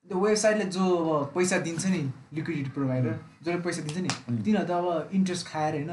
त्यो 0.07 0.19
वेबसाइटले 0.19 0.65
जो 0.71 0.83
अब 0.87 1.31
पैसा 1.35 1.57
दिन्छ 1.67 1.85
नि 1.91 2.01
लिक्विडिटी 2.33 2.71
प्रोभाइडर 2.77 3.13
जसले 3.43 3.59
पैसा 3.67 3.81
दिन्छ 3.83 3.99
नि 3.99 4.09
तिनीहरू 4.43 4.67
त 4.67 4.71
अब 4.71 5.09
इन्ट्रेस्ट 5.19 5.47
खाएर 5.47 5.73
होइन 5.75 5.91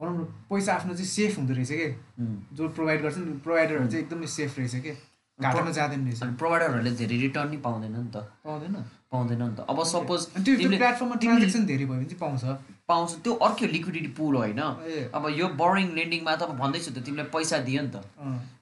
भनौँ 0.00 0.14
न 0.18 0.24
पैसा 0.50 0.74
आफ्नो 0.74 0.92
चाहिँ 0.98 1.10
सेफ 1.14 1.38
हुँदो 1.38 1.54
रहेछ 1.54 1.72
कि. 1.78 1.88
जो 2.58 2.68
प्रोभाइड 2.74 3.02
गर्छ 3.02 3.16
नि 3.18 3.38
प्रोभाइडरहरू 3.46 3.86
चाहिँ 3.86 4.04
एकदमै 4.04 4.26
सेफ 4.34 4.58
रहेछ 4.58 4.74
कि? 4.82 4.92
घाटामा 5.38 5.70
जाँदैन 5.78 6.04
रहेछ। 6.10 6.36
प्रोभाइडरहरूले 6.42 6.90
धेरै 7.00 7.16
रिटर्न 7.22 7.48
नि 7.50 7.56
पाउँदैन 7.62 7.96
नि 7.96 8.10
त। 8.10 8.16
पाउँदैन। 8.44 8.74
पाउँदैन 9.12 9.42
नि 9.42 9.54
त। 9.56 9.66
अब 9.70 9.82
सपोज 9.86 10.20
प्लेटफर्ममा 10.34 11.16
ट्रान्जेक्सन 11.22 11.66
धेरै 11.66 11.84
भयो 11.84 11.96
भने 11.96 12.06
चाहिँ 12.10 12.20
पाउँछ। 12.20 12.42
पाउँछ। 12.86 13.10
त्यो 13.22 13.32
अर्कै 13.46 13.66
लिक्विडिटी 13.66 14.10
पुल 14.18 14.34
होइन। 14.36 14.60
अब 15.14 15.24
यो 15.38 15.46
बोरिङ 15.60 15.86
लेन्डिङमा 15.94 16.34
त 16.34 16.42
अब 16.42 16.58
भन्दैछु 16.58 16.90
त 16.90 16.98
तिमीले 17.06 17.24
पैसा 17.34 17.58
दियो 17.66 17.82
नि 17.82 17.90
त। 17.90 18.02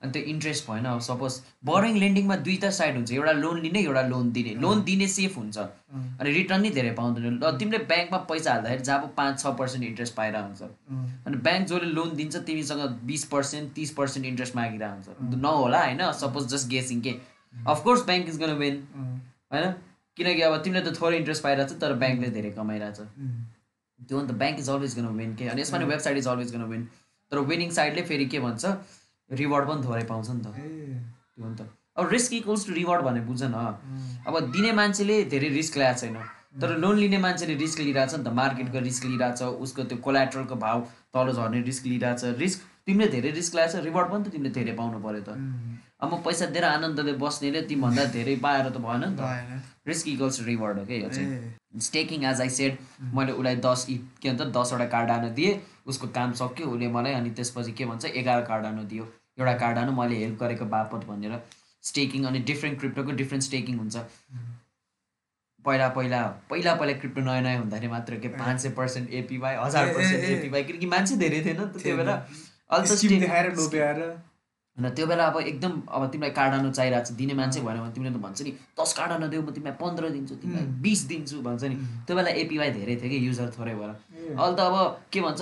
अनि 0.03 0.11
त्यो 0.13 0.23
इन्ट्रेस्ट 0.33 0.69
भएन। 0.69 0.85
अब 0.85 1.01
सपोज 1.09 1.33
बोरिङ 1.65 1.97
लेन्डिङमा 1.97 2.37
दुईवटा 2.45 2.71
साइड 2.79 2.95
हुन्छ। 2.97 3.13
एउटा 3.13 3.33
लोन 3.41 3.61
लिने 3.65 3.81
एउटा 3.85 4.03
लोन 4.09 4.33
दिने। 4.33 4.53
लोन 4.65 4.83
दिने 4.85 5.09
सेफ 5.09 5.37
हुन्छ। 5.39 5.57
अनि 6.21 6.31
रिटर्न 6.33 6.61
नि 6.63 6.71
धेरै 6.77 6.93
पाउँदैन। 7.01 7.25
ल 7.41 7.57
तिमीले 7.61 7.79
ब्याङ्कमा 7.93 8.19
पैसा 8.29 8.53
हाल्दाखेरि 8.53 8.83
जब 8.85 9.09
पाँच 9.17 9.41
छ 9.41 9.47
पर्सेन्ट 9.61 9.85
इन्ट्रेस्ट 9.85 10.15
पाइरहेको 10.15 10.47
हुन्छ 10.49 10.63
अनि 11.27 11.37
ब्याङ्क 11.47 11.69
जसले 11.69 11.89
लोन 11.97 12.15
दिन्छ 12.21 12.37
तिमीसँग 12.49 12.83
बिस 13.09 13.25
पर्सेन्ट 13.33 13.73
तिस 13.73 13.91
पर्सेन्ट 13.97 14.27
इन्ट्रेस्ट 14.27 14.57
मागिरहेको 14.57 15.17
हुन्छ 15.21 15.41
नहोला 15.41 15.81
होइन? 15.85 16.03
सपोज 16.21 16.45
जस्ट 16.55 16.69
गेसिङ 16.69 17.01
के? 17.01 17.13
Of course 17.55 18.07
bank 18.07 18.29
is 18.29 18.39
gonna 18.41 18.53
win 18.61 18.77
होइन? 19.53 19.75
किनकि 20.17 20.43
अब 20.43 20.57
तिमीले 20.65 20.83
त 20.83 20.95
थोरै 21.01 21.17
इन्ट्रेस्ट 21.19 21.43
पाइरहेको 21.43 21.75
छ 21.75 21.81
तर 21.81 21.93
ब्याङ्कले 22.03 22.29
धेरै 22.37 22.51
कमाइरहेछ। 22.59 22.99
त्यो 24.01 24.19
अन्त 24.19 24.31
bank 24.43 24.59
is 24.59 24.69
always 24.71 24.93
gonna 24.99 25.07
win 25.21 25.35
के 25.39 25.49
अनि 25.49 25.61
यसमा 25.61 25.79
नि 25.79 25.85
website 25.93 26.17
is 26.19 26.29
always 26.35 26.53
gonna 26.57 26.63
win 26.73 26.83
तर 27.33 27.39
विनिङ 27.51 27.71
साइडले 27.79 28.03
फेरि 28.11 28.27
के 28.35 28.39
भन्छ 28.47 28.65
रिवार्ड 29.31 29.69
पनि 29.69 29.87
थोरै 29.87 30.05
पाउँछ 30.13 30.31
नि 30.31 30.41
त। 30.45 30.49
त्यो 31.35 31.45
अन्त। 31.47 31.61
अब 31.97 32.11
रिस्क 32.13 32.33
इक्वल्स 32.35 32.67
टु 32.67 32.73
रिवार्ड 32.75 33.03
भने 33.05 33.21
बुझ 33.27 33.43
न। 33.43 33.55
अब 34.27 34.35
दिने 34.55 34.73
मान्छेले 34.79 35.17
धेरै 35.35 35.49
रिस्क 35.59 35.79
ल्याएको 35.79 36.01
छैन। 36.01 36.17
तर 36.61 36.77
लोन 36.79 36.97
लिने 36.99 37.19
मान्छेले 37.19 37.55
रिस्क 37.63 37.81
लिइरहेछ 37.81 38.15
नि 38.15 38.25
त। 38.25 38.29
मार्केटको 38.41 38.79
रिस्क 38.87 39.05
लिइरहेछ 39.05 39.43
उसको 39.43 39.83
त्यो 39.91 39.99
कोलाट्रलको 40.07 40.57
भाव 40.57 40.79
तल 41.15 41.33
झर्ने 41.33 41.61
रिस्क 41.71 41.87
लिइरहेछ। 41.87 42.39
रिस्क 42.39 42.59
तिमीले 42.87 43.09
धेरै 43.15 43.31
रिस्क 43.41 43.55
ल्याएछ 43.55 43.75
रिवार्ड 43.89 44.09
पनि 44.13 44.23
त 44.25 44.29
तिमीले 44.35 44.51
धेरै 44.55 44.75
पाउनु 44.79 44.99
पऱ्यो 45.03 45.23
त। 45.27 45.31
अब 46.05 46.15
म 46.15 46.23
पैसा 46.23 46.47
दिएर 46.55 46.65
आनन्दले 46.65 47.13
बस्नेले 47.25 47.63
तिमीभन्दा 47.73 48.05
धेरै 48.17 48.37
पाएर 48.47 48.69
त 48.71 48.77
भएन 48.87 49.05
नि 49.05 49.17
त। 49.19 49.63
रिस्क 49.89 50.09
इक्वल्स 50.09 50.41
रिवार्ड 50.47 50.79
हो 50.79 50.85
क्या 50.87 50.99
यो 50.99 51.09
चाहिँ। 51.09 51.81
स्टेकिङ 51.87 52.25
एज 52.25 52.41
आई 52.41 52.51
सेड 52.57 52.79
मैले 53.15 53.33
उसलाई 53.33 53.57
दस 53.67 53.87
इ 53.91 53.97
के 54.23 54.31
भन्छ 54.31 54.53
दसवटा 54.57 54.87
कार्डानो 54.95 55.29
दिएँ 55.39 55.53
उसको 55.93 56.07
काम 56.17 56.33
सक्यो 56.41 56.67
उसले 56.75 56.89
मलाई 56.97 57.13
अनि 57.13 57.31
त्यसपछि 57.39 57.73
के 57.79 57.85
भन्छ 57.87 58.05
एघार 58.23 58.41
कार्डानो 58.51 58.83
दियो। 58.93 59.05
एउटा 59.39 59.55
कार्डानो 59.63 59.93
मैले 59.93 60.17
हेल्प 60.17 60.37
गरेको 60.43 60.65
बापत 60.75 61.07
भनेर। 61.07 61.41
स्टेकिङ 61.85 62.25
अनि 62.27 62.39
डिफ्रेन्ट 62.51 62.79
क्रिप्टोको 62.81 63.13
डिफ्रेन्ट 63.21 63.45
स्टेकिङ 63.45 63.79
हुन्छ। 63.79 63.97
पहिला 65.65 65.89
पहिला 65.97 66.21
पहिला 66.51 66.75
पहिला 66.75 66.95
क्रिप्टो 67.01 67.21
नयाँ 67.25 67.43
नयाँ 67.43 67.59
हुँदाखेरि 67.59 67.89
मात्र 67.93 68.19
के 68.21 68.29
पाँच 68.41 68.61
सय 68.61 68.71
पर्सेन्ट 68.79 69.11
एपिवाई 69.21 69.55
हजार 69.57 69.93
पर्सेन्ट। 69.95 70.25
एपिवाई 70.25 70.63
किनकि 70.71 70.87
मान्छे 70.87 71.17
धेरै 71.25 71.41
थिएन 71.45 71.61
नि 71.61 71.67
त 71.67 71.83
त्यो 71.83 71.97
बेला। 71.97 72.17
होइन 74.79 74.91
त्यो 74.91 75.07
बेला 75.07 75.25
अब 75.27 75.37
एकदम 75.41 75.73
अब 75.87 76.07
तिमीलाई 76.13 76.31
कार्डानो 76.35 76.71
चाहिरहेको 76.71 77.07
छ 77.07 77.15
दिने 77.15 77.35
मान्छे 77.35 77.61
भएन 77.63 77.79
भने 77.79 77.93
तिमीले 77.95 78.11
त 78.11 78.19
भन्छ 78.23 78.43
नि 78.43 78.53
दस 78.75 78.93
कार्डानो 78.99 79.27
देऊ 79.31 79.43
म 79.43 79.51
तिमीलाई 79.55 79.77
पन्ध्र 79.83 80.09
दिन्छु 80.17 80.35
तिमीलाई 80.43 80.67
बिस 80.83 81.01
दिन्छु 81.11 81.37
भन्छ 81.47 81.63
नि। 81.65 81.77
त्यो 82.07 82.17
बेला 82.17 82.31
एपिवाई 82.43 82.71
धेरै 82.79 82.97
थियो 82.99 83.11
कि 83.11 83.19
युजर 83.27 83.49
थोरै 83.55 83.75
भएर। 83.79 83.91
अहिले 84.35 84.57
त 84.57 84.61
अब 84.61 84.75
के 85.13 85.21
भन्छ 85.21 85.41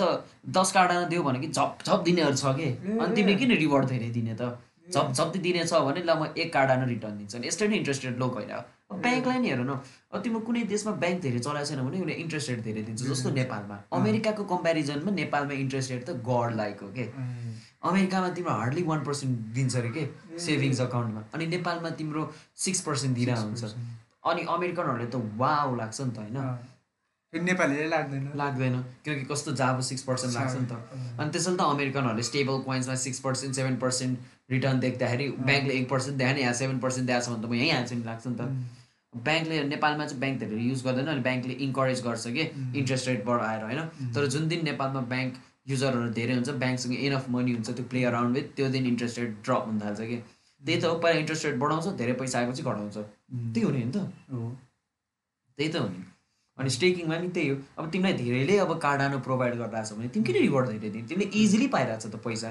दस 0.57 0.71
कार्डानो 0.77 1.05
देऊ 1.09 1.23
भने 1.23 1.39
कि 1.39 1.49
झप 1.49 1.71
झप 1.81 1.99
दिनेहरू 2.05 2.37
छ 2.37 2.45
कि। 2.59 2.69
अनि 2.93 3.11
तिमीले 3.15 3.35
किन 3.41 3.51
रिवार्ड 3.63 3.85
धेरै 3.89 4.09
दिने 4.13 4.35
त? 4.37 4.53
झप 4.93 5.07
झप्ती 5.17 5.39
दिने 5.39 5.63
छ 5.65 5.73
भने 5.81 6.01
ल 6.03 6.11
म 6.13 6.29
एक 6.37 6.53
कार्डानो 6.53 6.85
रिटर्न 6.85 7.13
दिन्छु। 7.17 7.37
अनि 7.37 7.47
यस्तै 7.47 7.67
नै 7.67 7.75
इन्ट्रेस्ट 7.81 8.05
रेट 8.05 8.17
लो 8.19 8.27
गएर 8.37 8.51
अब 8.53 8.82
ब्याङ्कलाई 8.91 9.39
नि 9.39 9.49
हेर 9.49 9.59
न 9.59 9.79
अब 10.13 10.21
तिम्रो 10.23 10.39
कुनै 10.47 10.63
देशमा 10.73 10.91
ब्याङ्क 11.03 11.21
धेरै 11.21 11.39
चलाएको 11.39 11.67
छैन 11.69 11.81
भने 11.85 12.01
उसले 12.01 12.13
इन्ट्रेस्ट 12.23 12.49
रेट 12.49 12.59
धेरै 12.63 12.81
दिन्छ 12.87 13.01
जस्तो 13.03 13.29
नेपालमा। 13.37 13.77
अमेरिकाको 13.99 14.43
कम्पेरिजनमा 14.53 15.11
नेपालमा 15.11 15.53
इन्ट्रेस्ट 15.63 15.91
रेट 15.91 16.03
त 16.05 16.09
गड 16.29 16.55
लाइक 16.61 16.83
हो 16.83 16.89
के? 16.97 17.05
अमेरिकामा 17.91 18.29
तिम्रो 18.37 18.53
हार्डली 18.59 18.83
वान 18.91 19.03
पर्सेन्ट 19.07 19.33
दिन्छ 19.55 19.75
अरे 19.75 19.89
के? 19.97 20.03
सेभिङ्स 20.45 20.81
अकाउन्टमा 20.87 21.23
अनि 21.33 21.45
नेपालमा 21.55 21.89
तिम्रो 22.01 22.21
सिक्स 22.65 22.81
पर्सेन्ट 22.89 23.15
दिइरहेको 23.15 23.47
हुन्छ। 23.47 23.63
अनि 24.31 24.41
अमेरिकनहरूले 24.57 25.07
त 25.07 25.15
वाउ 25.41 25.75
लाग्छ 25.75 26.01
नि 26.01 26.11
त 26.11 26.17
होइन? 26.17 26.37
नेपालीले 27.33 27.87
लाग्दैन। 27.89 28.25
लाग्दैन 28.37 28.75
किनकि 29.05 29.25
कस्तो 29.25 29.51
जाब 29.59 29.79
सिक्स 29.89 30.03
पर्सेन्ट 30.09 30.33
लाग्छ 30.35 30.55
नि 30.55 30.67
त। 30.69 30.73
अनि 31.19 31.29
त्यसैले 31.33 31.57
त 31.57 31.61
अमेरिकनहरूले 31.75 32.23
stable 32.29 32.61
कोइन्समा 32.69 32.95
six 33.05 33.19
percent 33.25 33.55
seven 33.55 33.75
percent 33.83 34.13
return 34.53 34.79
देख्दाखेरि 34.85 35.27
ब्याङ्कले 35.49 35.73
एक 35.79 35.89
पर्सेन्ट 35.89 36.17
देखायो 36.17 36.35
नि 36.35 36.41
यहाँ 36.41 36.53
सेभेन 36.61 36.79
पर्सेन्ट 36.85 37.07
दिएको 37.07 37.25
छ 37.25 37.29
भने 37.29 37.41
त 37.43 37.49
म 37.49 37.53
यहीँ 37.61 37.71
हाल्छु 37.71 37.95
नि 37.95 38.03
लाग्छ 38.09 38.27
नि 38.27 38.35
त। 38.39 38.41
ब्याङ्कले 39.13 39.63
नेपालमा 39.69 40.05
चाहिँ 40.05 40.19
ब्याङ्क 40.19 40.39
धेरै 40.43 40.61
युज 40.67 40.83
गर्दैन 40.85 41.07
अनि 41.13 41.21
ब्याङ्कले 41.29 41.53
इन्करेज 41.65 41.99
गर्छ 42.05 42.27
कि 42.37 42.43
इन्ट्रेस्ट 42.79 43.07
रेट 43.07 43.25
बढाएर 43.25 43.63
होइन? 43.63 43.81
तर 44.13 44.27
जुन 44.35 44.47
दिन 44.53 44.63
नेपालमा 44.69 45.01
ब्याङ्क 45.13 45.33
युजरहरू 45.71 46.09
धेरै 46.19 46.33
हुन्छ 46.33 46.49
ब्याङ्कसँग 46.63 46.93
इनफ 47.07 47.29
मनी 47.35 47.51
हुन्छ 47.57 47.69
त्यो 47.77 47.85
प्ले 47.91 48.03
अराउन्ड 48.11 48.35
विथ 48.37 48.47
त्यो 48.55 48.69
दिन 48.77 48.85
इन्ट्रेस्ट 48.93 49.19
रेट 49.19 49.35
ड्रप 49.45 49.63
हुन 49.67 49.79
थाल्छ 49.81 49.99
कि। 50.01 50.17
त्यही 50.61 50.79
त 50.81 50.85
हो 50.85 50.95
पहिला 51.03 51.19
इन्ट्रेस्ट 51.19 51.45
रेट 51.45 51.55
बढाउँछ 51.63 51.87
धेरै 52.01 52.13
पैसा 52.21 52.39
आएपछि 52.39 52.63
घटाउँछ। 52.63 52.97
त्यही 53.53 53.65
हो 53.65 53.71
नि 53.71 53.83
त। 53.91 53.97
हो। 54.33 54.49
त्यही 55.57 55.69
त 55.71 55.75
हो 55.75 55.87
नि। 55.87 56.03
अनि 56.57 56.69
स्टेकिङमा 56.69 57.17
नि 57.17 57.29
त्यही 57.35 57.49
हो। 57.49 57.55
अब 57.77 57.89
तिमीलाई 57.91 58.13
धेरैले 58.13 58.57
अब 58.65 58.71
कार्डानो 58.85 59.19
प्रोभाइड 59.27 59.53
गरिरहेको 59.55 59.89
छ 59.89 59.97
भने 59.97 60.07
तिमी 60.13 60.25
किन 60.25 60.35
रिवार्ड 60.41 60.67
धेरै 60.69 60.89
दिने 60.89 61.07
तिमीले 61.07 61.29
इजिली 61.43 61.67
पाइरहेको 61.75 62.01
छ 62.01 62.13
त 62.13 62.15
पैसा 62.25 62.49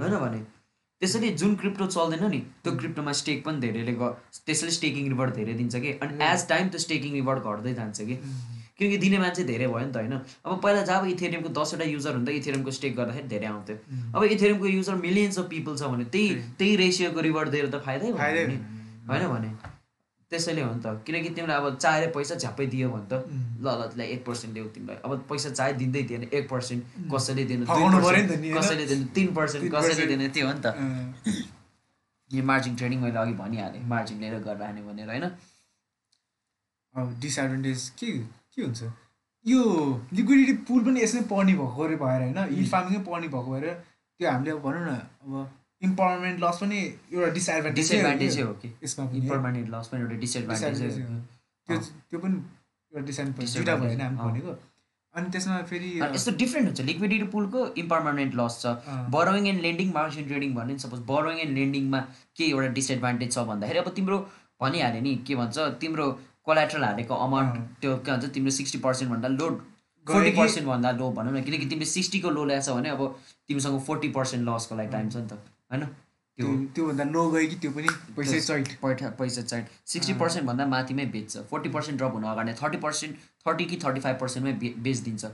होइन 0.00 0.16
भने? 0.24 0.40
त्यसैले 1.04 1.30
जुन 1.44 1.54
क्रिप्टो 1.60 1.86
चल्दैन 1.92 2.26
नि 2.32 2.42
त्यो 2.64 2.76
क्रिप्टोमा 2.80 3.12
स्टेक 3.20 3.44
पनि 3.44 3.60
धेरैले 3.60 3.92
त्यसैले 3.92 4.72
स्टेकिङ 4.72 5.08
रिवार्ड 5.08 5.34
धेरै 5.36 5.54
दिन्छ 5.54 5.76
कि। 5.76 5.92
अनि 6.02 6.24
एज 6.24 6.48
टाइम 6.48 6.68
त्यो 6.74 6.80
स्टेकिङ 6.84 7.12
रिवार्ड 7.14 7.40
घट्दै 7.44 7.74
जान्छ 7.74 8.06
कि। 8.10 8.16
किनकि 8.78 8.96
दिने 8.98 9.18
मान्छे 9.18 9.44
धेरै 9.44 9.66
भयो 9.66 9.84
नि 9.86 9.92
त 9.92 9.96
होइन। 9.96 10.14
अब 10.44 10.60
पहिला 10.62 10.82
जब 10.88 11.06
इथेरियमको 11.08 11.50
दसवटा 11.58 11.84
युजर 11.90 12.14
हुँदा 12.14 12.32
इथेरियमको 12.32 12.70
स्टेक 12.78 12.96
गर्दाखेरि 12.96 13.28
धेरै 13.28 13.46
आउँथ्यो। 13.46 13.76
अब 14.16 14.24
इथेरियमको 14.24 14.66
युजर 14.66 14.94
मिलियन्स 15.04 15.38
अफ 15.38 15.46
पिपल 15.52 15.76
छ 15.76 15.92
भने 15.92 16.04
त्यही 16.16 16.34
त्यही 16.58 16.76
रेसियोको 16.82 17.20
रिवार्ड 17.28 17.54
दिएर 17.54 17.68
त 17.68 17.84
फाइदै 17.86 18.12
भयो 18.18 18.48
नि। 18.48 18.58
होइन 19.06 19.28
भने। 19.34 19.73
त्यसैले 20.30 20.62
हो 20.62 20.72
नि 20.74 20.80
त 20.84 20.86
किनकि 21.06 21.30
तिमीलाई 21.36 21.56
अब 21.60 21.76
चाहेर 21.76 22.10
पैसा 22.16 22.34
झ्याप्पै 22.34 22.66
दियो 22.66 22.88
भने 22.90 23.06
त. 23.10 23.12
ल 23.60 23.66
ल 23.66 23.82
त्यसलाई 23.82 24.06
एक 24.14 24.24
पर्सेन्ट 24.26 24.54
देऊ 24.54 24.66
तिमीलाई 24.74 24.96
अब 25.04 25.10
पैसा 25.30 25.50
चाहे 25.58 25.72
दिँदै 25.80 26.02
दिएन 26.10 26.22
एक 26.32 26.44
पर्सेन्ट 26.50 26.82
कसैले 27.14 27.44
दिनु? 27.50 27.64
कसैले 28.58 28.84
दिनु 28.86 29.04
तिन 29.14 29.34
पर्सेन्ट 29.34 29.64
कसैले। 29.74 30.06
दिनु 30.06 30.28
त्यो 30.34 30.46
हो 30.46 30.52
नि 30.52 30.60
त 30.64 30.68
यो 32.30 32.42
मार्जिन 32.44 32.76
ट्रेडिङ 32.76 32.98
मैले 33.00 33.18
अघि 33.18 33.34
भनिहालेँ 33.38 33.82
मार्जिन 33.88 34.20
लिएर 34.20 34.38
गरेर 34.46 34.62
हाने 34.62 34.82
भनेर 34.82 35.08
होइन 35.08 35.24
अब 36.94 37.06
डिसएडभान्टेज 37.20 37.88
के 37.98 38.10
के 38.54 38.62
हुन्छ 38.62 38.82
यो 39.46 39.60
लिक्विडिटी 40.14 40.52
पुल 40.68 40.80
पनि 40.84 41.02
यसमै 41.02 41.22
पर्ने 41.32 41.52
भएको 41.54 41.84
भएर 42.04 42.22
होइन 42.22 42.38
हिल 42.54 42.68
फार्मिङमै 42.70 43.02
पर्ने 43.08 43.28
भएको 43.34 43.50
भएर 43.52 43.66
त्यो 44.20 44.30
हामीले 44.30 44.50
अब 44.50 44.60
भनौँ 44.66 44.84
न 44.86 44.90
अब 45.24 45.32
इम्पावरमेन्ट 45.86 46.42
लस 46.42 46.58
पनि 46.60 46.78
एउटा 47.12 47.30
डिसएडभान्टेज 47.32 47.76
डिसएडभान्टेज 47.76 48.40
हो 48.40 48.52
कि? 48.62 48.68
यसमा। 48.84 49.08
इम्पर्मानेन्ट 49.22 49.68
लस 49.74 49.88
पनि 49.92 50.00
एउटा 50.00 50.16
डिसएडभान्टेज 50.26 50.82
हो। 50.82 51.18
त्यो 51.68 51.78
त्यो 51.78 52.18
पनि 52.20 52.36
एउटा 52.92 53.06
डिसएडभान्टेज 53.06 53.56
दुइटा 53.56 53.74
होइन 53.82 54.00
हामी। 54.00 54.30
भनेको। 54.30 54.56
अनि 55.14 55.30
त्यसमा 55.30 55.56
फेरि 55.70 55.88
यस्तो 56.14 56.32
डिफ्रेन्ट 56.38 56.66
हुन्छ। 56.68 56.80
लिक्विडिटी 56.86 57.26
पुलको 57.32 57.66
इम्पर्मानेन्ट 57.82 58.34
लस 58.40 58.54
छ। 58.62 58.66
Borrowing 59.14 59.46
and 59.48 59.60
lending 59.66 59.92
margin 59.94 60.26
trading 60.28 60.54
भन्ने 60.54 60.78
सपोज 60.84 61.00
बरोइङ 61.10 61.38
एन्ड 61.40 61.58
लेन्डिङमा 61.58 62.00
के 62.36 62.44
एउटा 62.46 62.68
डिसएडभान्टेज 62.78 63.32
छ 63.34 63.44
भन्दाखेरि 63.50 63.78
अब 63.78 63.92
तिम्रो 63.96 64.18
भनिहाल्यो 64.62 65.02
नि 65.02 65.14
के 65.26 65.34
भन्छ 65.36 65.68
तिम्रो 65.84 66.06
कोलाट्रल 66.44 66.84
हालेको 66.84 67.14
अमाउन्ट। 67.26 67.62
त्यो 67.80 67.96
के 67.96 68.10
भन्छ 68.10 68.34
तिम्रो 68.34 68.50
सिक्सटी 68.58 68.78
पर्सेन्टभन्दा 68.88 69.28
लो 69.36 69.48
फोर्टी 70.06 70.30
पर्सेन्टभन्दा 70.36 70.90
लो 70.98 71.10
भनौँ 71.16 71.32
न 71.32 71.42
किनकि 71.42 71.66
तिमीले 71.66 71.86
सिक्सटीको 71.90 72.30
लो 72.30 72.44
ल्याएछ 72.44 72.68
भने 72.70 72.88
अब 72.90 73.02
तिमीसँग 73.48 73.80
फोर्टी 73.86 74.08
पर्सेन्ट 74.16 74.48
लसको 74.48 74.76
लागि 74.76 74.90
टाइम 74.92 75.08
छ 75.10 75.16
नि 75.16 75.28
त। 75.28 75.38
होइन? 75.70 75.84
त्यो 76.38 76.46
त्यो 76.46 76.54
त्योभन्दा 76.74 77.04
लो 77.14 77.22
गयो 77.30 77.48
कि 77.48 77.56
त्यो 77.62 77.70
पनि 77.70 77.88
पैसै 78.16 78.38
चैट 78.40 78.68
पैसा 78.82 79.08
पैसा 79.18 79.42
चाहिँ 79.50 79.64
सिक्सटी। 79.86 80.12
पर्सेन्टभन्दा 80.22 80.64
माथिमै 80.66 81.04
बेच्छ। 81.14 81.32
फोर्टी 81.50 81.68
पर्सेन्ट 81.76 81.98
ड्रप 81.98 82.12
हुनु 82.18 82.26
अगाडि 82.26 82.52
थर्टी 82.62 82.78
पर्सेन्ट 82.84 83.12
थर्टी 83.46 83.64
कि 83.70 83.76
थर्टी 83.84 84.00
फाइभ 84.06 84.16
पर्सेन्टमै 84.22 84.52
बे 84.62 84.68
बेचिदिन्छ। 84.86 85.24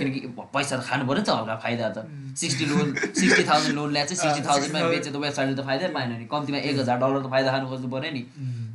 किनकि 0.00 0.20
पैसा 0.54 0.76
त 0.76 0.82
खानु 0.88 1.06
पऱ्यो 1.06 1.20
नि 1.20 1.26
त 1.26 1.30
हल्का 1.38 1.56
फाइदा 1.64 1.88
त. 1.94 1.98
Sixty 2.40 2.64
loan 2.72 2.86
sixty 3.20 3.44
thousand 3.50 3.74
loan 3.78 3.90
ल्याएको 3.94 4.14
चाहिँ 4.14 4.34
सिक्सटी 4.34 4.48
थाउजन्डमा 4.48 4.80
60,000 4.80 4.90
बेच्यो 4.94 5.12
त 5.12 5.16
वेबसाइटले 5.24 5.54
त 5.54 5.66
फाइदै 5.70 5.88
पाएन 5.94 6.10
नि। 6.18 6.26
कम्तीमा 6.34 6.58
एक 6.58 6.78
हजार 6.82 6.98
डलर 6.98 7.22
त 7.22 7.30
फाइदा 7.34 7.50
खानु 7.54 7.66
खोज्नु 7.70 7.88
पऱ्यो 7.94 8.10
नि. 8.10 8.22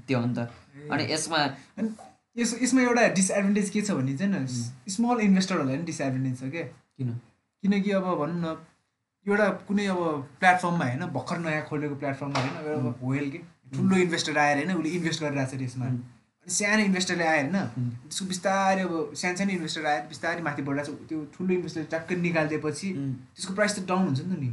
त्यो 0.08 0.20
हो 0.20 0.26
नि 0.26 0.34
त 0.38 0.40
ए। 0.40 0.88
अनि 0.92 1.04
यसमा 1.12 1.40
यस 2.36 2.52
यसमा 2.62 2.82
एउटा 2.82 3.04
डिसएडभान्टेज 3.20 3.70
के 3.76 3.82
छ 3.82 3.92
भने 4.00 4.16
चाहिँ 4.16 4.48
स्मल 4.96 5.18
इन्भेस्टरहरूलाई 5.28 5.76
पनि 5.76 5.86
डिसएडभान्टेज 5.92 6.40
छ 6.40 6.52
क्या 6.56 6.64
किन? 6.96 7.12
किनकि 7.64 7.92
अब 8.00 8.08
भनौँ 8.22 8.40
न 8.40 8.56
एउटा 9.28 9.46
कुनै 9.68 9.86
अब 9.92 10.02
प्लेटफर्ममा 10.40 10.86
होइन 10.86 11.06
भर्खर 11.14 11.38
नयाँ 11.46 11.64
खोलेको 11.70 11.96
प्लेटफर्ममा 12.02 12.40
होइन 12.40 12.56
एउटा 12.74 12.92
होइल 13.02 13.30
के 13.32 13.40
ठुलो 13.76 13.96
इन्भेस्टर 14.06 14.38
आएर 14.38 14.58
होइन 14.58 14.72
उसले 14.78 14.90
इन्भेस्ट 14.98 15.24
गरिरहेको 15.24 15.52
छ 15.52 15.60
त्यसमा. 15.62 15.86
अनि 15.86 16.54
सानो 16.56 16.84
इन्भेस्टरले 16.90 17.26
आयो 17.26 17.44
होइन. 17.44 17.58
त्यसको 18.06 18.26
बिस्तारै 18.32 18.82
अब 18.86 18.94
सानो 19.22 19.36
सानो 19.38 19.52
इन्भेस्टर 19.58 19.86
आएर 19.92 20.04
बिस्तारै 20.12 20.42
माथि 20.48 20.62
बढिरहेको 20.68 20.94
छ 20.94 21.08
त्यो 21.10 21.20
ठुलो 21.38 21.54
इन्भेस्टर 21.58 21.84
टक्कै 21.94 22.16
निकालिदिएपछि 22.26 22.88
त्यसको 23.36 23.54
प्राइस 23.60 23.74
त 23.78 23.86
डाउन 23.90 24.04
हुन्छ 24.08 24.22
नि 24.22 24.36
त 24.36 24.40
नि. 24.42 24.50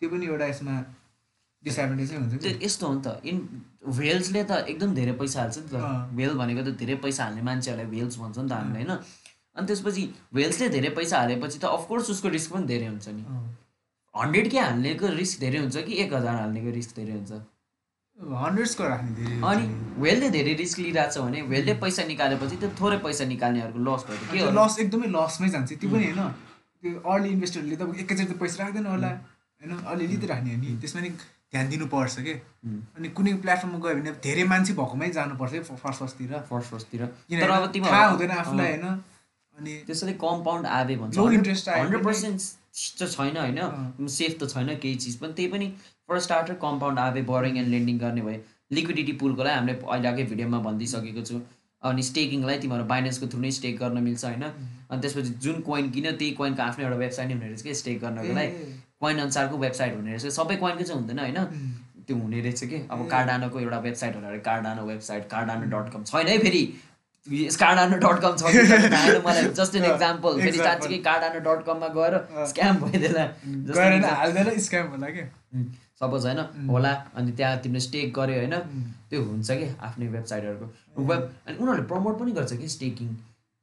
त्यो 0.00 0.08
पनि 0.12 0.26
एउटा 0.32 0.46
यसमा 0.52 0.74
डिसएडभान्टेज 1.64 2.12
नै 2.12 2.18
हुन्छ 2.18 2.62
यस्तो 2.66 2.86
हो 2.86 2.94
नि 2.94 3.00
त 3.06 3.08
इन 3.30 3.36
भेल्सले 4.00 4.42
त 4.50 4.52
एकदम 4.72 4.90
धेरै 4.98 5.14
पैसा 5.22 5.40
हाल्छ 5.40 5.56
नि 5.58 5.68
त। 5.72 5.76
भेल 6.18 6.32
भनेको 6.40 6.62
त 6.66 6.76
धेरै 6.82 6.96
पैसा 7.04 7.24
हाल्ने 7.24 7.42
मान्छेहरूलाई 7.48 7.88
भेल्स 7.94 8.18
भन्छ 8.20 8.36
नि 8.38 8.48
त 8.48 8.52
हामीले 8.52 8.84
होइन। 8.84 8.92
अनि 9.56 9.66
त्यसपछि 9.66 10.02
भेल्सले 10.38 10.68
धेरै 10.76 10.90
पैसा 11.00 11.14
हालेपछि 11.22 11.58
त 11.58 11.72
अफकोर्स 11.78 12.10
उसको 12.14 12.28
रिस्क 12.36 12.52
पनि 12.52 12.66
धेरै 12.72 12.86
हुन्छ 12.92 13.08
नि। 13.16 13.24
अँ। 14.14 14.22
हन्ड्रेड 14.22 14.50
के 14.50 14.58
हाल्नेको 14.58 15.06
रिस्क 15.16 15.40
धेरै 15.40 15.58
हुन्छ 15.58 15.76
कि 15.86 15.94
एक 16.02 16.12
हजार 16.14 16.34
हाल्नेको 16.36 16.70
रिस्क 16.74 16.96
धेरै 16.96 17.12
हुन्छ? 17.12 17.32
हन्ड्रेड्सको 18.18 18.84
राख्ने 18.84 19.10
धेरै 19.16 19.36
अनि। 19.46 19.64
वेलले 20.02 20.28
धेरै 20.30 20.54
रिस्क 20.60 20.78
लिइरहेको 20.78 21.12
छ 21.12 21.18
भने 21.24 21.42
वेलले 21.54 21.74
पैसा 21.82 22.02
निकालेपछि 22.04 22.56
त्यो 22.58 22.70
थोरै 22.80 22.98
पैसा 23.06 23.24
निकाल्नेहरूको 23.32 23.80
लस 23.88 24.02
भयो 24.08 24.18
के 24.32 24.38
हो? 24.42 24.50
लस 24.58 24.78
एकदमै 24.84 25.08
लसमै 25.16 25.48
जान्छ। 25.54 25.72
त्यो 25.72 25.90
पनि 25.90 26.04
होइन 26.04 26.22
त्यो 26.82 26.90
अर्ली 27.12 27.28
इन्भेस्टरले 27.36 27.76
त 27.76 27.82
एकैचोटि 28.02 28.34
पैसा 28.42 28.56
राख्दैन 28.64 28.86
होला 28.86 29.10
होइन? 29.10 29.72
अलिअलि 29.86 30.16
त 30.16 30.24
राख्ने 30.30 30.50
हो 30.54 30.60
नि। 30.62 30.70
त्यसमा 30.82 31.00
नि 31.06 31.10
ध्यान 31.52 31.68
दिनुपर्छ 31.68 32.16
के. 32.26 32.34
अनि 32.98 33.08
कुनै 33.16 33.32
प्लेटफर्ममा 33.44 33.78
गयो 33.84 33.94
भने 34.02 34.10
धेरै 34.26 34.44
मान्छे 34.50 34.72
भएकोमै 34.80 35.08
जानुपर्छ 35.18 35.52
है 35.52 35.62
फर्स्ट 35.62 35.98
फर्स्टतिर 36.00 36.42
फर्स्ट 36.50 36.68
फर्स्टतिर 36.70 37.00
तर 37.38 37.50
अब 37.50 37.64
थाहा 37.76 38.06
हुँदैन 38.06 38.30
आफूलाई 38.42 38.72
होइन? 38.74 38.86
अनि 39.58 39.72
त्यसैले 39.86 40.12
कम्पाउन्ड 40.22 40.66
आवे 40.78 40.96
भन्छ। 40.96 41.16
लो 41.16 41.30
इन्ट्रेस्ट 41.38 41.68
आयो 41.68 41.82
हन्ड्रेड 41.84 42.04
पर्सेन्ट 42.04 42.38
त 43.00 43.10
छैन 43.12 43.36
होइन? 43.36 43.60
सेफ 44.08 44.38
त 44.40 44.48
छैन 44.54 44.74
केही 44.76 44.94
चिज। 45.04 45.16
पनि 45.18 45.32
त्यही 45.32 45.48
पनि 45.52 45.68
for 46.08 46.18
starter 46.26 46.54
compound 46.64 46.98
Aave 46.98 47.22
boring 47.30 47.56
and 47.58 47.68
lending 47.68 47.98
गर्ने 47.98 48.22
भए 48.22 48.40
लिक्विडिटी 48.72 49.12
पुलकोलाई 49.22 49.54
हामीले 49.54 49.78
अहिले 49.84 50.08
अघि 50.08 50.24
भिडियोमा 50.32 50.58
भनिदिइसकेको 50.66 51.22
छु। 51.22 51.40
अनि 51.82 52.02
स्टेकिङलाई 52.02 52.58
तिमीहरू 52.58 52.84
बाइनेन्सको 52.84 53.26
थ्रु 53.32 53.40
नै 53.40 53.50
स्टेक 53.58 53.78
गर्न 53.78 54.02
मिल्छ 54.02 54.24
होइन? 54.24 54.44
अनि 54.90 55.00
त्यसपछि 55.02 55.34
जुन 55.44 55.60
कोइन 55.68 55.90
किन्यो 55.90 56.12
त्यही 56.12 56.32
कोइनको 56.40 56.62
आफ्नै 56.62 56.84
एउटा 56.84 56.96
वेबसाइट 56.96 57.28
हुने 57.32 57.46
रहेछ 57.46 57.62
कि? 57.62 57.74
स्टेक 57.74 58.00
गर्नको 58.00 58.32
लागि। 58.34 58.72
कोइन 59.00 59.18
अनुसारको 59.18 59.58
वेबसाइट 59.58 59.94
हुने 59.96 60.10
रहेछ। 60.10 60.26
सबै 60.38 60.56
कोइनको 60.56 60.84
चाहिँ 60.84 61.00
हुँदैन 61.00 61.18
होइन. 61.18 61.38
त्यो 62.06 62.16
हुने 62.16 62.40
रहेछ 62.40 62.64
कि? 62.64 62.76
अब। 62.90 63.08
कार्डानोको 63.10 63.60
एउटा 63.60 63.78
वेबसाइट 63.78 64.14
होला 64.16 64.36
Cardano 64.50 64.82
website 64.86 65.28
Cardano 65.30 65.64
dot 65.72 65.92
com 65.92 66.04
छैन 66.04 66.28
है 66.28 66.38
फेरि। 66.38 66.62
डट 67.28 68.20
कम 68.22 68.36
छ 68.36 68.42
मलाई 69.24 69.44
जस्ट 69.58 69.74
एन 69.76 69.84
एक्जाम्पल 69.84 70.40
फेरि. 70.40 70.58
साँच्चीकै 70.58 70.98
कार्डानो 71.08 71.40
डट 71.46 71.64
कममा 71.66 71.88
गएर। 71.96 72.14
स्क्याम 72.48 72.76
भइदिएला। 72.80 73.24
सपोज 76.00 76.26
होइन. 76.26 76.38
होला 76.70 76.92
अनि 77.16 77.32
त्यहाँ 77.32 77.56
तिमीले 77.62 77.80
स्टेक 77.80 78.12
गर्यो 78.14 78.38
होइन. 78.38 78.54
त्यो 79.10 79.22
हुन्छ 79.22 79.50
कि 79.50 79.74
आफ्नै 79.80 80.06
वेबसाइटहरूको 80.08 81.04
वेब 81.04 81.32
अनि 81.46 81.56
उनीहरूले 81.56 81.86
प्रमोट 81.86 82.18
पनि 82.18 82.32
गर्छ 82.32 82.52
कि 82.52 82.68
स्टेकिङ 82.68 83.08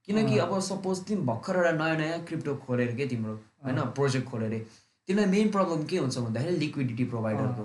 किनकि। 0.08 0.38
अब 0.38 0.60
सपोज 0.62 0.99
तिमी 1.08 1.21
भर्खर 1.25 1.56
एउटा 1.56 1.71
नयाँ 1.84 1.97
नयाँ 1.97 2.19
क्रिप्टो 2.28 2.56
खोलेर 2.67 2.95
के 2.95 3.06
तिम्रो 3.08 3.34
होइन 3.65 3.80
प्रोजेक्ट 3.95 4.30
खोलेर। 4.30 4.65
तिमीलाई 5.08 5.30
मेन 5.32 5.49
प्रब्लम 5.51 5.84
के 5.89 5.97
हुन्छ 5.97 6.17
भन्दाखेरि 6.17 6.58
लिक्विडिटी 6.58 7.04
प्रोभाइडरको 7.06 7.63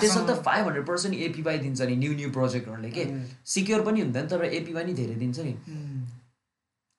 त्यसमा 0.00 0.22
त 0.22 0.24
आफूसँग- 0.24 0.44
फाइभ 0.44 0.64
हन्ड्रेड 0.64 0.86
पर्सेन्ट 0.86 1.16
एपिवाई 1.16 1.58
दिन्छ 1.58 1.82
नि 1.82 1.96
न्यू 1.96 2.12
न्यू 2.14 2.30
प्रोजेक्टहरूले 2.30 2.90
के. 2.90 3.04
सिक्योर 3.44 3.82
पनि 3.82 4.00
हुँदैन 4.00 4.26
तर 4.28 4.44
एपिवाई 4.44 4.84
नि 4.84 4.94
धेरै 4.94 5.14
दिन्छ 5.14 5.38
नि. 5.38 5.52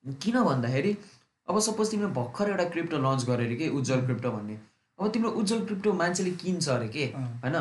किन 0.06 0.44
भन्दाखेरि 0.44 0.98
अब 1.50 1.60
सपोज 1.60 1.92
तिमीले 1.92 2.10
भर्खर 2.10 2.50
एउटा 2.50 2.64
क्रिप्टो 2.64 2.98
लन्च 2.98 3.24
गरे 3.26 3.46
अरे 3.46 3.56
के 3.56 3.70
उज्जवल 3.70 4.06
क्रिप्टो 4.06 4.32
भन्ने। 4.32 4.58
अब 5.00 5.12
तिम्रो 5.12 5.30
उज्जवल 5.30 5.66
क्रिप्टो 5.66 5.94
मान्छेले 5.94 6.32
किन्छ 6.32 6.70
अरे 6.70 6.88
के। 6.88 7.06
होइन? 7.06 7.54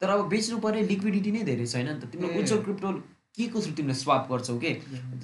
तर 0.00 0.08
अब 0.10 0.28
बेच्नु 0.28 0.58
पर्ने 0.58 0.82
लिक्विडिटी 0.82 1.30
नै 1.32 1.42
धेरै 1.42 1.66
छैन 1.66 1.86
नि 1.86 2.00
त। 2.00 2.04
तिमीले 2.04 2.34
ए। 2.34 2.38
उज्जवल 2.38 2.62
क्रिप्टो 2.62 2.92
के 3.36 3.46
को 3.48 3.60
थ्रु 3.60 3.72
तिमीले 3.72 3.94
स्वाप 3.94 4.28
गर्छौ 4.32 4.58
के? 4.58 4.72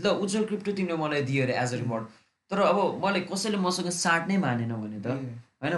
ल 0.03 0.07
उज्जवल 0.09 0.45
क्रिप्टो 0.45 0.73
तिमीले 0.73 0.97
मलाई 0.97 1.23
दियो 1.23 1.43
अरे 1.45 1.55
एज 1.55 1.75
अ 1.75 1.77
रिवार्ड 1.77 2.05
तर 2.51 2.61
अब 2.61 3.05
मलाई 3.05 3.21
कसैले 3.21 3.57
मसँग 3.57 3.91
साट 3.91 4.29
नै 4.29 4.37
मानेन 4.39 4.73
भने 4.73 5.01
त. 5.01 5.07
होइन 5.63 5.73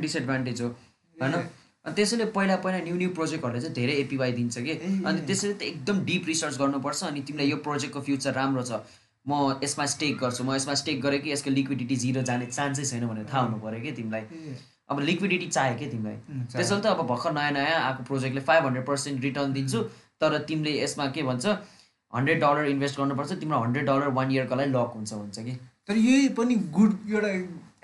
डिसएडभान्टेज 0.00 0.62
हो। 0.62 0.68
होइन? 1.22 1.34
अनि 1.84 1.94
त्यसैले 1.94 2.24
पहिला 2.36 2.56
पहिला 2.64 2.78
न्यू 2.84 2.96
न्यू 2.96 3.10
प्रोजेक्टहरूले 3.16 3.60
चाहिँ 3.60 3.74
धेरै 3.74 3.94
एपिवाई 4.04 4.32
दिन्छ 4.32 4.58
कि। 4.58 4.72
अनि 5.06 5.20
त्यसैले 5.26 5.54
त 5.54 5.62
एकदम 5.62 6.04
डिप 6.04 6.26
रिसर्च 6.26 6.58
गर्नुपर्छ 6.58 7.02
अनि 7.04 7.20
तिमीलाई 7.26 7.50
यो 7.50 7.56
प्रोजेक्टको 7.66 8.00
फ्युचर 8.00 8.32
राम्रो 8.34 8.62
छ। 8.62 8.80
म 9.26 9.58
यसमा 9.62 9.86
स्टेक 9.90 10.18
गर्छु। 10.18 10.44
म 10.44 10.54
यसमा 10.54 10.74
स्टेक 10.82 11.00
गरेँ 11.02 11.20
कि 11.20 11.30
यसको 11.32 11.50
लिक्विडिटी 11.50 11.96
जिरो 12.02 12.22
जाने 12.22 12.46
चान्सै 12.46 12.84
छैन 12.84 13.06
भनेर 13.06 13.26
थाहा 13.26 13.42
हुनु 13.44 13.58
पऱ्यो 13.58 13.80
कि 13.82 13.92
तिमीलाई। 13.92 14.24
अब 14.90 15.00
लिक्विडिटी 15.02 15.46
चाहियो 15.46 15.78
कि 15.78 15.86
तिमीलाई। 15.90 16.16
त्यसैले 16.52 16.80
त 16.80 16.86
अब 16.86 17.06
भर्खर 17.06 17.32
नयाँ 17.32 17.52
नयाँ 17.52 17.80
आएको 17.82 18.02
प्रोजेक्टले 18.06 18.40
फाइभ 18.42 18.64
हन्ड्रेड 18.66 18.86
पर्सेन्ट 18.86 19.22
रिटर्न 19.22 19.52
दिन्छु। 19.52 19.82
तर 20.20 20.38
तिमीले 20.46 20.72
यसमा 20.82 21.06
के 21.10 21.22
भन्छ? 21.22 21.46
हन्ड्रेड 22.12 22.38
डलर 22.40 22.64
इन्भेस्ट 22.66 22.98
गर्नुपर्छ। 22.98 23.32
तिम्रो 23.40 23.58
हन्ड्रेड 23.58 23.86
डलर 23.86 24.08
वान 24.18 24.30
इयरको 24.30 24.54
लागि 24.54 24.70
लक 24.70 24.92
हुन्छ 24.94 25.12
भन्छ 25.14 25.38
कि। 25.38 25.52
तर 25.86 25.96
यही 25.98 26.28
पनि 26.38 26.54
गुड 26.70 26.92
एउटा 27.10 27.30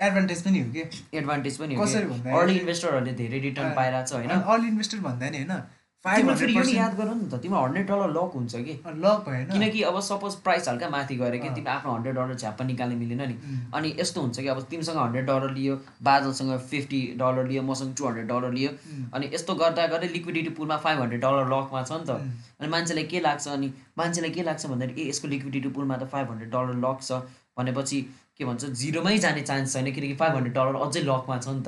एडभान्टेज 0.07 0.41
पनि 0.47 0.59
हो 0.59 0.71
कि 0.73 1.17
एडभान्टेज 1.17 1.57
पनि 1.57 1.75
हो 1.75 1.83
अर्ली 1.83 2.57
इन्भेस्टरहरूले 2.57 3.13
धेरै 3.21 3.39
रिटर्न 3.47 3.71
पाइरहेको 3.75 4.09
छ 4.09 4.13
होइन। 4.13 4.29
अल 4.41 4.67
इन्भेस्टर 4.73 5.07
भन्दा 5.07 5.29
नि 5.29 5.37
होइन 5.43 5.63
फाइभ 6.05 6.29
हन्ड्रेड 6.29 6.55
पर्सेन्ट 6.55 6.77
याद 6.77 6.95
गर 6.95 7.09
नि 7.09 7.27
त 7.31 7.37
तिम्रो 7.43 7.59
हन्ड्रेड 7.63 7.85
डलर 7.87 8.09
लक 8.11 8.31
हुन्छ 8.35 8.55
कि? 8.55 8.73
लक 9.03 9.19
भएन। 9.27 9.45
किनकि 9.51 9.81
अब 9.89 9.99
सपोज 10.07 10.33
प्राइस 10.45 10.67
हल्का 10.69 10.87
माथि 10.95 11.15
गएर 11.17 11.37
कि। 11.43 11.49
तिमी 11.55 11.69
आफ्नो 11.73 11.91
हन्ड्रेड 11.93 12.15
डलर 12.15 12.35
झ्याप्प 12.35 12.61
निकाल्न 12.61 12.95
मिलेन 13.03 13.21
नि. 13.21 13.35
अनि 13.73 13.93
यस्तो 13.99 14.21
हुन्छ 14.21 14.39
कि 14.39 14.47
अब 14.53 14.59
तिमीसँग 14.71 14.97
हन्ड्रेड 14.97 15.25
डलर 15.27 15.53
लियो 15.53 15.75
बादलसँग 16.03 16.57
फिफ्टी 16.71 16.99
डलर 17.21 17.47
लियो 17.47 17.61
मसँग 17.63 17.93
टू 17.97 18.07
हन्ड्रेड 18.07 18.27
डलर 18.27 18.51
लियो. 18.53 18.71
अनि 19.13 19.29
यस्तो 19.33 19.55
गर्दा 19.61 19.85
गर्दै 19.93 20.09
लिक्विडिटी 20.17 20.51
पुलमा 20.59 20.77
फाइभ 20.87 20.99
हन्ड्रेड 21.01 21.21
डलर 21.21 21.47
लकमा 21.53 21.83
छ 21.83 21.91
नि 21.93 22.05
त. 22.09 22.19
अनि 22.59 22.69
मान्छेलाई 22.75 23.03
के 23.13 23.19
लाग्छ 23.19 23.47
अनि 23.55 23.71
मान्छेलाई 23.97 24.31
के 24.31 24.43
लाग्छ 24.43 24.65
भन्दाखेरि 24.65 25.01
ए 25.01 25.09
यसको 25.09 25.27
लिक्विडिटी 25.35 25.69
पुलमा 25.79 25.97
त 25.97 26.11
फाइभ 26.11 26.27
हन्ड्रेड 26.31 26.51
डलर 26.51 26.75
लक 26.83 26.99
छ। 27.01 27.23
भनेपछि 27.57 28.01
के 28.37 28.45
भन्छ 28.45 28.65
जिरोमै 28.81 29.17
जाने 29.25 29.41
चान्स 29.41 29.73
छैन 29.73 29.91
किनकि 29.93 30.15
फाइभ 30.21 30.35
हन्ड्रेड 30.35 30.53
डलर 30.53 30.75
अझै 30.85 31.01
लकमा 31.01 31.37
छ 31.37 31.47
नि 31.47 31.61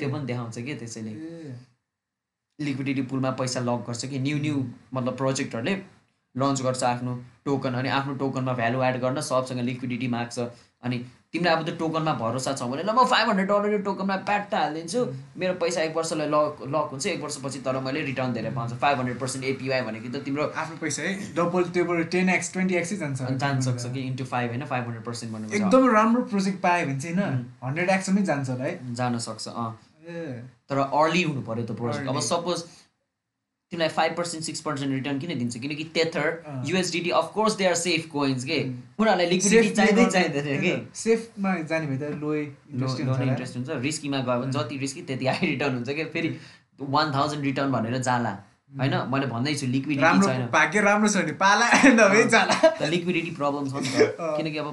त्यो 0.00 0.08
पनि 0.12 0.26
देखाउँछ 0.26 0.58
कि 0.58 0.74
त्यसैले। 0.74 1.12
लिक्विडिटी 2.58 3.02
पुलमा 3.10 3.30
पैसा 3.40 3.60
लक 3.60 3.84
गर्छ 3.86 4.06
कि 4.06 4.18
न्यू 4.18 4.38
न्यू 4.38 4.56
मतलब 4.94 5.16
प्रोजेक्टहरूले 5.16 5.74
लन्च 6.34 6.62
गर्छ 6.62 6.82
आफ्नो 6.84 7.14
टोकन 7.44 7.74
अनि 7.80 7.88
आफ्नो 7.98 8.14
टोकनमा 8.20 8.52
भ्यालु 8.60 8.82
एड 8.82 8.96
गर्न 9.00 9.20
सबसँग 9.30 9.60
लिक्विडिटी 9.70 10.08
माग्छ 10.08 10.38
अनि 10.82 10.98
तिमीलाई 11.34 11.54
अब 11.56 11.64
त्यो 11.64 11.74
टोकनमा 11.76 12.12
भरोसा 12.20 12.52
छ 12.52 12.62
भने 12.68 12.82
ल 12.82 12.92
म 12.92 13.04
फाइभ 13.08 13.28
हन्ड्रेड 13.28 13.48
डलर 13.48 13.72
यो 13.72 13.78
टोकनमा 13.84 14.16
प्याट्ट 14.28 14.54
हालिदिन्छु। 14.54 15.00
मेरो 15.40 15.54
पैसा 15.56 15.80
एक 15.82 15.96
वर्षलाई 15.96 16.28
लक 16.28 16.68
लक 16.68 16.88
हुन्छ 16.92 17.06
एक 17.06 17.20
वर्षपछि 17.22 17.58
तर 17.64 17.78
मैले 17.80 18.00
रिटर्न 18.04 18.32
धेरै 18.32 18.50
पाउँछु। 18.52 18.76
फाइभ 18.76 18.98
हन्ड्रेड 18.98 19.18
पर्सेन्ट 19.18 19.44
एपिवाई 19.52 19.80
भनेको 19.88 20.08
त 20.12 20.20
तिम्रो 20.28 20.44
आफ्नो 20.52 20.76
पैसा 20.76 21.02
है 21.02 21.12
double 21.32 21.64
triple 21.72 22.04
ten 22.12 22.28
x 22.36 22.52
twenty 22.52 22.74
एक्सै 22.76 22.96
जान्छ। 23.00 23.32
जान 23.40 23.60
सक्छ 23.64 23.92
कि 23.94 24.00
इन्टु 24.02 24.24
फाइभ 24.28 24.48
होइन 24.52 24.64
फाइभ 24.68 24.84
हन्ड्रेड 24.84 25.04
पर्सेन्ट 25.04 25.32
भन्नु 25.32 25.56
एकदमै 25.56 25.92
राम्रो 25.94 26.22
प्रोजेक्ट 26.34 26.60
पायो 26.60 26.86
भने 26.86 27.00
चाहिँ 27.00 27.16
होइन 27.16 27.40
हन्ड्रेड 27.64 27.88
एक्समै 27.96 28.22
जान्छ 28.28 28.48
होला 28.50 28.64
है। 28.64 28.94
जान 28.94 29.18
सक्छ 29.28 29.48
अँ। 29.48 29.72
तर 30.68 30.78
अर्ली 30.78 31.22
हुनु 31.22 31.40
पऱ्यो 31.48 31.64
त्यो 31.64 31.76
प्रोजेक्ट 31.76 32.08
अब. 32.08 32.20
सपोज 32.28 32.58
तिमीलाई 33.72 33.88
five 33.88 34.12
percent 34.16 34.44
six 34.44 34.60
percent 34.60 34.92
return 34.94 35.18
किन 35.18 35.38
दिन्छ? 35.38 35.56
किनकि 35.58 35.84
तेथर 35.96 36.26
अँ। 36.46 36.62
USDT 36.68 37.10
of course 37.20 37.54
they 37.56 37.66
are 37.66 37.74
safe 37.82 38.06
coins 38.12 38.44
के. 38.44 38.58
उनीहरूलाई 39.00 39.26
लिक्विडिटी 39.32 39.70
चाहिँदै 39.80 40.04
चाहिँदैन 40.12 40.60
कि? 40.60 40.72
सेफमा 41.02 41.54
जाने 41.72 41.86
भए 41.86 41.98
त 41.98 42.14
लो 42.20 42.34
इन्ट्रेस्ट 42.36 43.56
हुन्छ 43.56 43.80
रिस्कीमा 43.88 44.18
गयो 44.28 44.40
भने 44.42 44.52
जति 44.52 44.76
रिस्की 44.84 45.02
त्यति 45.08 45.26
हाई 45.26 45.46
रिटर्न 45.46 45.74
हुन्छ 45.74 45.88
कि? 45.98 46.04
फेरि 46.14 46.36
वान 46.96 47.12
थाउजन्ड 47.14 47.44
रिटर्न 47.44 47.72
भनेर 47.72 47.98
जाला। 48.08 48.32
होइन? 48.80 48.94
मैले 49.12 49.26
भन्दैछु 49.32 49.66
लिक्विडिटी 49.66 50.26
छैन। 50.26 50.46
भाग्य 50.52 50.80
राम्रो 50.88 51.08
छ 51.08 51.16
भने 51.24 51.32
पाला 51.40 51.66
जाला। 52.36 52.54
त 52.78 52.92
लिक्विडिटी 52.92 53.30
प्रब्लम 53.40 53.68
छ 53.72 53.74
नि 53.80 53.88
त। 53.88 54.36
किनकि 54.36 54.58
अब 54.64 54.68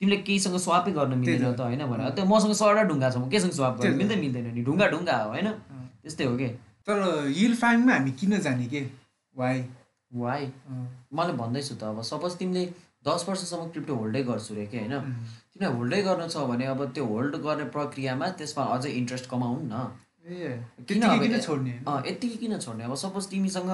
तिमीले 0.00 0.16
केहीसँग 0.26 0.56
स्वापै 0.66 0.92
गर्न 0.98 1.18
मिल्दैन 1.22 1.54
त। 1.54 1.60
होइन 1.70 1.82
भने 1.86 2.10
त्यो 2.18 2.24
मसँग 2.34 2.52
सडा 2.58 2.82
ढुङ्गा 2.90 3.10
छ 3.10 3.16
म 3.22 3.30
केसँग 3.30 3.52
स्वाप 3.62 3.80
गर्नु। 3.80 3.96
मिल्दै 4.02 4.16
मिल्दैन 4.26 4.46
नि। 4.54 4.62
ढुङ्गा 4.66 4.86
ढुङ्गा 4.94 5.16
हो 5.22 5.28
होइन? 5.34 5.48
त्यस्तै 6.02 6.24
हो 6.30 6.36
कि? 6.38 6.48
तर 6.88 6.98
हिल 7.28 7.54
फार्मिङमा 7.56 7.94
हामी 7.94 8.12
किन 8.20 8.38
जाने 8.40 8.66
के? 8.66 8.80
वाइ 9.34 9.64
वाइ 10.12 10.46
मैले 11.18 11.32
भन्दैछु 11.38 11.74
त 11.74 11.84
अब 11.84 12.02
सपोज 12.08 12.36
तिमीले 12.38 12.64
दस 13.08 13.24
वर्षसम्म 13.28 13.68
क्रिप्टो 13.70 13.94
होल्डै 13.94 14.22
गर्छु 14.24 14.54
रे 14.54 14.66
कि 14.66 14.78
होइन? 14.78 14.94
तिमीलाई 15.52 15.72
होल्डै 15.76 16.00
गर्नु 16.02 16.28
छ 16.28 16.44
भने 16.50 16.66
अब 16.72 16.80
त्यो 16.94 17.04
होल्ड 17.06 17.36
गर्ने 17.46 17.64
प्रक्रियामा 17.76 18.28
त्यसमा 18.40 18.64
अझै 18.76 18.90
इन्ट्रेस्ट 19.00 19.30
कमाउनु 19.30 19.62
न। 19.64 19.74
ए 20.24 20.32
किन 20.88 21.02
यत्तिकै 21.04 21.28
किन 22.36 22.58
छोड्ने? 22.58 22.84
अब 22.84 22.94
सपोज 23.04 23.24
तिमीसँग 23.28 23.70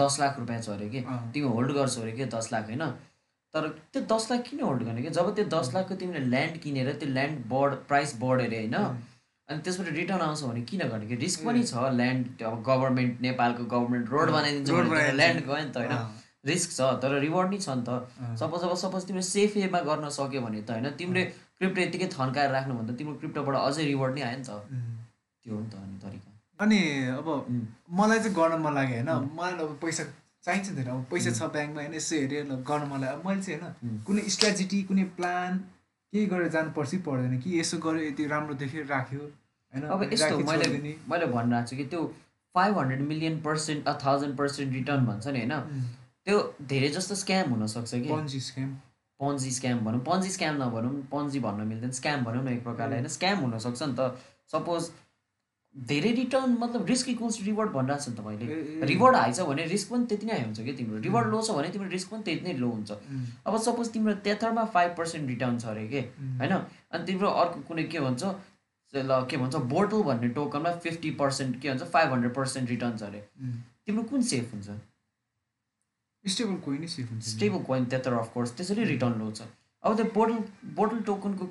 दस 0.00 0.16
लाख 0.20 0.38
रुपियाँ 0.38 0.60
छ 0.62 0.68
अरे 0.70 0.88
कि। 0.88 1.00
तिमी 1.34 1.46
होल्ड 1.54 1.72
गर्छौ 1.78 2.00
अरे 2.02 2.12
कि 2.18 2.24
दस 2.34 2.52
लाख 2.52 2.64
होइन? 2.72 2.84
तर 3.54 3.68
त्यो 3.92 4.02
दस 4.12 4.30
लाख 4.30 4.40
किन 4.48 4.60
होल्ड 4.60 4.82
गर्ने 4.88 5.02
कि? 5.02 5.10
जब 5.18 5.34
त्यो 5.34 5.44
दस 5.54 5.70
लाखको 5.74 5.94
तिमीले 6.02 6.24
ल्यान्ड 6.26 6.58
किनेर 6.62 6.92
त्यो 7.02 7.08
ल्यान्ड 7.10 7.46
बढ 7.52 7.74
प्राइस 7.88 8.14
बढ्यो 8.20 8.46
अरे 8.46 8.58
होइन 8.58 8.76
अनि 9.48 9.60
त्यसबाट 9.64 9.88
रिटर्न 9.96 10.20
आउँछ 10.20 10.42
भने 10.44 10.62
किन 10.70 10.82
गर्ने? 10.88 11.06
कि 11.08 11.16
रिस्क 11.24 11.44
पनि 11.46 11.62
छ 11.64 11.74
ल्यान्ड 11.98 12.42
अब 12.44 12.62
गभर्मेन्ट 12.68 13.20
नेपालको 13.26 13.64
गभर्मेन्ट 13.74 14.08
रोड 14.10 14.30
बनाइदिन्छ 14.30 14.70
भने। 14.70 15.12
ल्यान्ड 15.20 15.44
गयो 15.46 15.56
नि 15.64 15.70
त 15.72 15.76
होइन। 15.76 15.94
रिस्क 16.46 16.70
छ 16.72 16.80
तर 17.02 17.18
रिवार्ड 17.20 17.50
नै 17.50 17.58
छ 17.58 17.68
नि 17.78 17.84
त। 17.88 18.36
सपोज 18.40 18.62
अब 18.68 18.74
सपोज 18.82 19.06
तिमीले 19.08 19.26
सेफ 19.28 19.56
वेमा 19.56 19.80
गर्न 19.88 20.08
सक्यो 20.18 20.40
भने 20.44 20.60
त 20.62 20.70
होइन? 20.70 20.90
तिमीले 21.00 21.24
क्रिप्टो 21.58 21.80
यत्तिकै 21.80 22.08
थन्काएर 22.14 22.50
राख्नुभन्दा 22.56 22.92
तिम्रो 23.00 23.14
क्रिप्टोबाट 23.24 23.56
अझै 23.56 23.84
रिवार्ड 23.92 24.14
नै 24.14 24.22
आयो 24.28 24.38
नि 24.38 24.44
त. 24.44 24.50
त्यो 25.44 25.54
हो 25.54 25.60
नि 25.60 25.68
त 25.70 25.74
अनि 25.82 25.96
तरिका। 26.04 26.30
अनि 26.60 26.78
अब. 27.16 27.28
मलाई 27.98 28.18
चाहिँ 28.18 28.34
गर्न 28.38 28.60
मन 28.62 28.72
लाग्यो 28.78 29.00
होइन? 29.00 29.32
मलाई 29.40 29.64
अब 29.64 29.72
पैसा 29.82 30.04
चाहिन्छ 30.44 30.76
धेरै 30.76 30.92
अब 30.92 31.02
पैसा 31.10 31.30
छ 31.38 31.50
ब्याङ्कमा 31.56 31.80
होइन? 31.82 31.94
यसो 31.94 32.14
हेरेँ 32.20 32.44
ल 32.44 32.60
गर्न 32.68 32.84
मन 32.92 32.98
लाग्यो। 33.02 33.20
मैले 33.26 33.42
चाहिँ 33.42 33.60
होइन. 33.60 33.98
कुनै 34.06 34.22
स्ट्राटेजी 34.36 34.82
कुनै 34.92 35.04
प्लान 35.18 35.50
केही 36.12 36.26
गरेर 36.26 36.48
जानुपर्छ 36.48 36.90
कि 36.90 36.98
पर्दैन 37.06 37.38
कि। 37.40 37.58
यसो 37.60 37.78
गर्यो 37.78 38.08
यति 38.08 38.26
राम्रो 38.26 38.54
देखेर 38.62 38.86
राख्यो 38.86 39.20
होइन? 39.20 39.84
अब 39.86 40.02
यस्तो 40.12 40.38
मैले। 40.38 40.66
मैले 41.08 41.26
भनिरहेको 41.26 41.68
छु 41.68 41.76
कि 41.76 41.84
त्यो 41.84 42.02
five 42.54 42.78
hundred 42.78 43.00
million 43.08 43.40
percent 43.40 43.88
a 43.88 43.92
thousand 44.04 44.36
percent 44.36 44.72
return 44.74 45.06
भन्छ 45.06 45.26
नि 45.26 45.38
होइन. 45.38 45.82
त्यो 46.24 46.36
धेरै 46.68 46.88
जस्तो 46.88 47.14
स्क्याम 47.14 47.50
हुनसक्छ 47.50 47.94
कि। 47.94 48.08
पन्जी 48.08 48.40
स्क्याम 48.40 48.70
पन्जी 49.20 49.50
स्क्याम 49.50 49.78
भनौँ। 49.84 50.00
पन्जी 50.06 50.30
स्क्याम 50.30 50.62
नभनौँ 50.62 50.94
पन्जी 51.12 51.40
भन्न 51.40 51.66
मिल्दैन। 51.68 51.90
स्क्याम 51.90 52.24
भनौँ 52.24 52.42
न 52.44 52.48
एक 52.48 52.62
प्रकारले 52.64 52.94
होइन? 52.94 53.08
स्क्याम 53.08 53.38
हुनसक्छ 53.38 53.82
नि 53.82 53.94
त। 53.98 54.00
सपोज 54.52 54.90
धेरै 55.86 56.10
रिटर्न 56.12 56.56
मतलब 56.60 56.86
रिस्क 56.86 57.08
इक्वल्स 57.08 57.40
रिवार्ड 57.44 57.70
भनिरहेको 57.72 58.04
छु 58.04 58.10
नि 58.10 58.16
त 58.16 58.20
मैले। 58.26 58.86
रिवार्ड 58.86 59.16
हाई 59.16 59.32
छ 59.32 59.40
भने 59.46 59.64
रिस्क 59.66 59.90
पनि 59.90 60.06
त्यति 60.06 60.26
नै 60.26 60.40
हुन्छ 60.42 60.60
कि 60.60 60.72
तिम्रो। 60.72 60.98
रिवार्ड 61.06 61.28
लो 61.30 61.42
छ 61.42 61.50
भने 61.54 61.68
तिम्रो 61.70 61.88
रिस्क 61.88 62.10
पनि 62.10 62.22
त्यति 62.22 62.44
नै 62.46 62.52
लो 62.58 62.68
हुन्छ। 62.70 62.90
उम्. 62.90 63.24
अब 63.46 63.58
सपोज 63.62 63.92
तिम्रो 63.92 64.14
तेथरमा 64.26 64.64
फाइभ 64.74 64.94
पर्सेन्ट 64.98 65.28
रिटर्न 65.28 65.58
छ 65.58 65.66
अरे 65.66 65.86
के? 65.88 66.00
उम्. 66.18 66.36
होइन? 66.38 66.52
अनि 66.92 67.04
तिम्रो 67.06 67.28
अर्को 67.30 67.60
कुनै 67.68 67.84
के 67.84 68.00
भन्छ? 68.00 68.24
ल 68.94 69.24
के 69.30 69.36
भन्छ? 69.36 69.56
बोटल 69.70 70.02
भन्ने 70.02 70.28
टोकनमा 70.34 70.72
फिफ्टी 70.82 71.10
पर्सेन्ट 71.22 71.60
के 71.62 71.70
भन्छ 71.70 71.82
फाइभ 71.94 72.12
हन्ड्रेड 72.12 72.34
पर्सेन्ट 72.34 72.68
रिटर्न 72.70 72.96
छ 72.96 73.02
अरे. 73.02 73.22
तिम्रो 73.86 74.02
कुन 74.10 74.22
सेफ 74.32 74.52
हुन्छ? 74.54 74.68
स्टेबल 76.24 76.56
कोही 76.64 76.78
नै 76.78 76.86
सेफ 76.88 77.10
हुन्छ। 77.10 77.24
स्टेबल 77.24 77.62
कोइन 77.64 77.84
त्यत्तर 77.84 78.12
अफकोर्स 78.14 78.52
त्यसरी 78.56 78.84
रिटर्न 78.84 79.18
लो 79.18 79.30
छ। 79.30 79.42
अब 79.84 79.96
त्यो 79.96 80.04
बोटल 80.14 80.38
बोटल 80.74 81.00
टोकनको 81.06 81.46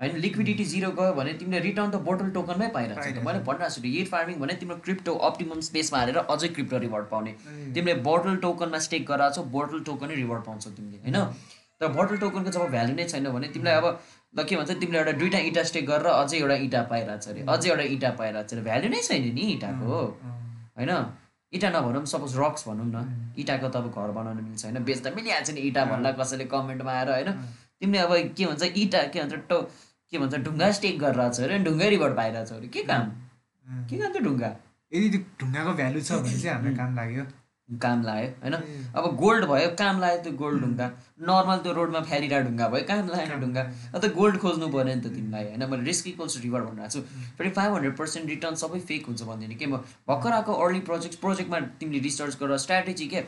होइन 0.00 0.16
लिक्विडिटी 0.20 0.64
जिरो 0.70 0.90
गयो 0.96 1.12
भने 1.14 1.32
तिमीले 1.34 1.58
रिटर्न 1.66 1.90
त 1.90 2.00
बोटल 2.06 2.30
टोकनमै 2.32 2.66
पाइरहेको 2.72 3.02
छ 3.02 3.26
मैले 3.26 3.38
भनिरहेको 3.44 3.74
छु 3.74 3.80
हिट 3.84 4.08
फार्मिङ 4.08 4.40
भने 4.40 4.54
तिम्रो 4.62 4.76
क्रिप्टो 4.86 5.14
अप्टिमम 5.28 5.60
स्पेसमा 5.68 5.98
हालेर 5.98 6.18
अझै 6.18 6.48
क्रिप्टो 6.56 6.80
रिवार्ड 6.82 7.06
पाउने। 7.12 7.32
तिमीले 7.74 7.94
बोटल 8.08 8.36
टोकनमा 8.42 8.80
स्टेक 8.86 9.06
गराएको 9.08 9.34
छौ 9.36 9.44
बोटल 9.56 9.80
टोकनै 9.88 10.14
रिवार्ड 10.16 10.44
पाउँछौ 10.48 10.70
तिमीले 10.70 10.98
होइन? 11.06 11.18
तर 11.80 11.88
बोटल 11.96 12.16
टोकनको 12.18 12.50
जब 12.50 12.68
भ्यालु 12.76 12.94
नै 12.94 13.08
छैन 13.08 13.30
भने 13.32 13.48
तिमीलाई 13.56 13.74
अब 13.80 13.86
ल 14.36 14.44
के 14.44 14.56
भन्छ 14.56 14.76
तिमीले 14.80 14.98
एउटा 14.98 15.12
दुइटा 15.18 15.38
इँटा 15.48 15.62
स्टेक 15.70 15.86
गरेर 15.88 16.12
अझै 16.12 16.38
एउटा 16.38 16.56
इँटा 16.66 16.82
पाइरहेको 16.92 17.24
छ 17.24 17.28
अरे 17.32 17.48
अझै 17.56 17.68
एउटा 17.70 17.84
इँटा 17.96 18.10
पाइरहेको 18.20 18.48
छ 18.48 18.52
अरे। 18.52 18.62
भ्यालु 18.68 18.88
नै 18.92 19.02
छैन 19.08 19.28
नि 19.34 19.44
इँटाको। 19.56 20.00
होइन? 20.76 20.92
इँटा 21.52 21.68
नभनौँ 21.72 22.04
सपोज 22.12 22.36
रक्स 22.36 22.68
भनौँ 22.68 22.86
न। 22.86 23.34
इँटाको 23.40 23.68
त 23.68 23.76
अब 23.80 23.88
घर 23.96 24.10
बनाउन 24.18 24.44
मिल्छ 24.44 24.64
होइन? 24.64 24.78
बेच्दा 24.84 25.10
मिलिहाल्छ 25.16 25.50
नि 25.56 25.60
इँटा 25.68 25.84
भन्ला 25.92 26.12
कसैले 26.20 26.44
कमेन्टमा 26.52 26.92
आएर 26.92 27.10
होइन? 27.16 27.32
तिमीले 27.80 27.98
अब 28.04 28.12
के 28.36 28.46
भन्छ 28.46 28.62
इँटा 28.84 29.02
के 29.12 29.20
भन्छ 29.22 29.34
टो 29.48 29.58
के 30.10 30.18
भन्छ 30.18 30.34
ढुङ्गा 30.46 30.70
स्टेक 30.78 30.98
गरिरहेको 30.98 31.34
छ 31.34 31.40
अरे 31.48 31.58
ढुङ्गै 31.66 31.88
रिभर्ट 31.96 32.16
पाइरहेको 32.16 32.46
छ 32.48 32.52
अरे। 32.58 32.68
के 32.68 32.82
काम। 32.90 33.10
के 33.90 33.98
काम 33.98 34.12
त्यो 34.12 34.22
ढुङ्गा? 34.28 34.50
यदि 34.92 35.08
त्यो 35.10 35.20
ढुङ्गाको 35.40 35.72
भ्यालु 35.80 36.00
छ 36.00 36.12
भने 36.22 36.38
चाहिँ 36.38 36.54
हामीलाई 36.56 36.76
काम 36.76 36.96
लाग्यो। 36.96 37.24
काम 37.82 38.02
लाग्यो 38.06 38.28
होइन। 38.42 38.54
अब 38.94 39.04
गोल्ड 39.18 39.44
भयो 39.50 39.68
काम 39.78 40.00
लाग्यो 40.00 40.22
त्यो 40.22 40.32
गोल्ड 40.42 40.62
ढुङ्गा। 40.64 40.86
नर्मल 41.28 41.58
त्यो 41.64 41.72
रोडमा 41.78 42.00
फ्यालिरहेको 42.10 42.48
ढुङ्गा 42.48 42.68
भयो 42.74 42.84
काम 42.90 43.08
लागेन 43.10 43.40
ढुङ्गा। 43.42 43.62
अब 43.94 43.98
त 43.98 44.12
गोल्ड 44.18 44.38
खोज्नु 44.44 44.68
पऱ्यो 44.74 44.84
नि 44.84 45.02
त 45.02 45.10
तिमीलाई 45.16 45.44
होइन? 45.50 45.64
मैले 45.70 45.84
रिस्क 45.90 46.06
इक्वल्स 46.14 46.38
रिवार्ड 46.46 46.64
भनिरहेको 46.70 46.92
छु 46.94 47.00
फेरि 47.38 47.50
फाइभ 47.58 47.72
हन्ड्रेड 47.74 47.96
पर्सेन्ट 47.96 48.26
रिटर्न 48.34 48.54
सबै 48.62 48.80
फेक 48.86 49.06
हुन्छ 49.10 49.22
भन्दैन। 49.26 49.54
कि 49.58 49.66
म 49.66 49.82
भर्खर 50.06 50.32
आएको 50.38 50.52
अर्ली 50.54 50.80
प्रोजेक्ट 50.86 51.20
प्रोजेक्टमा 51.26 51.60
तिमीले 51.82 52.00
रिसर्च 52.06 52.38
गरेर 52.40 52.58
स्ट्राटेजी 52.66 53.06
के? 53.10 53.20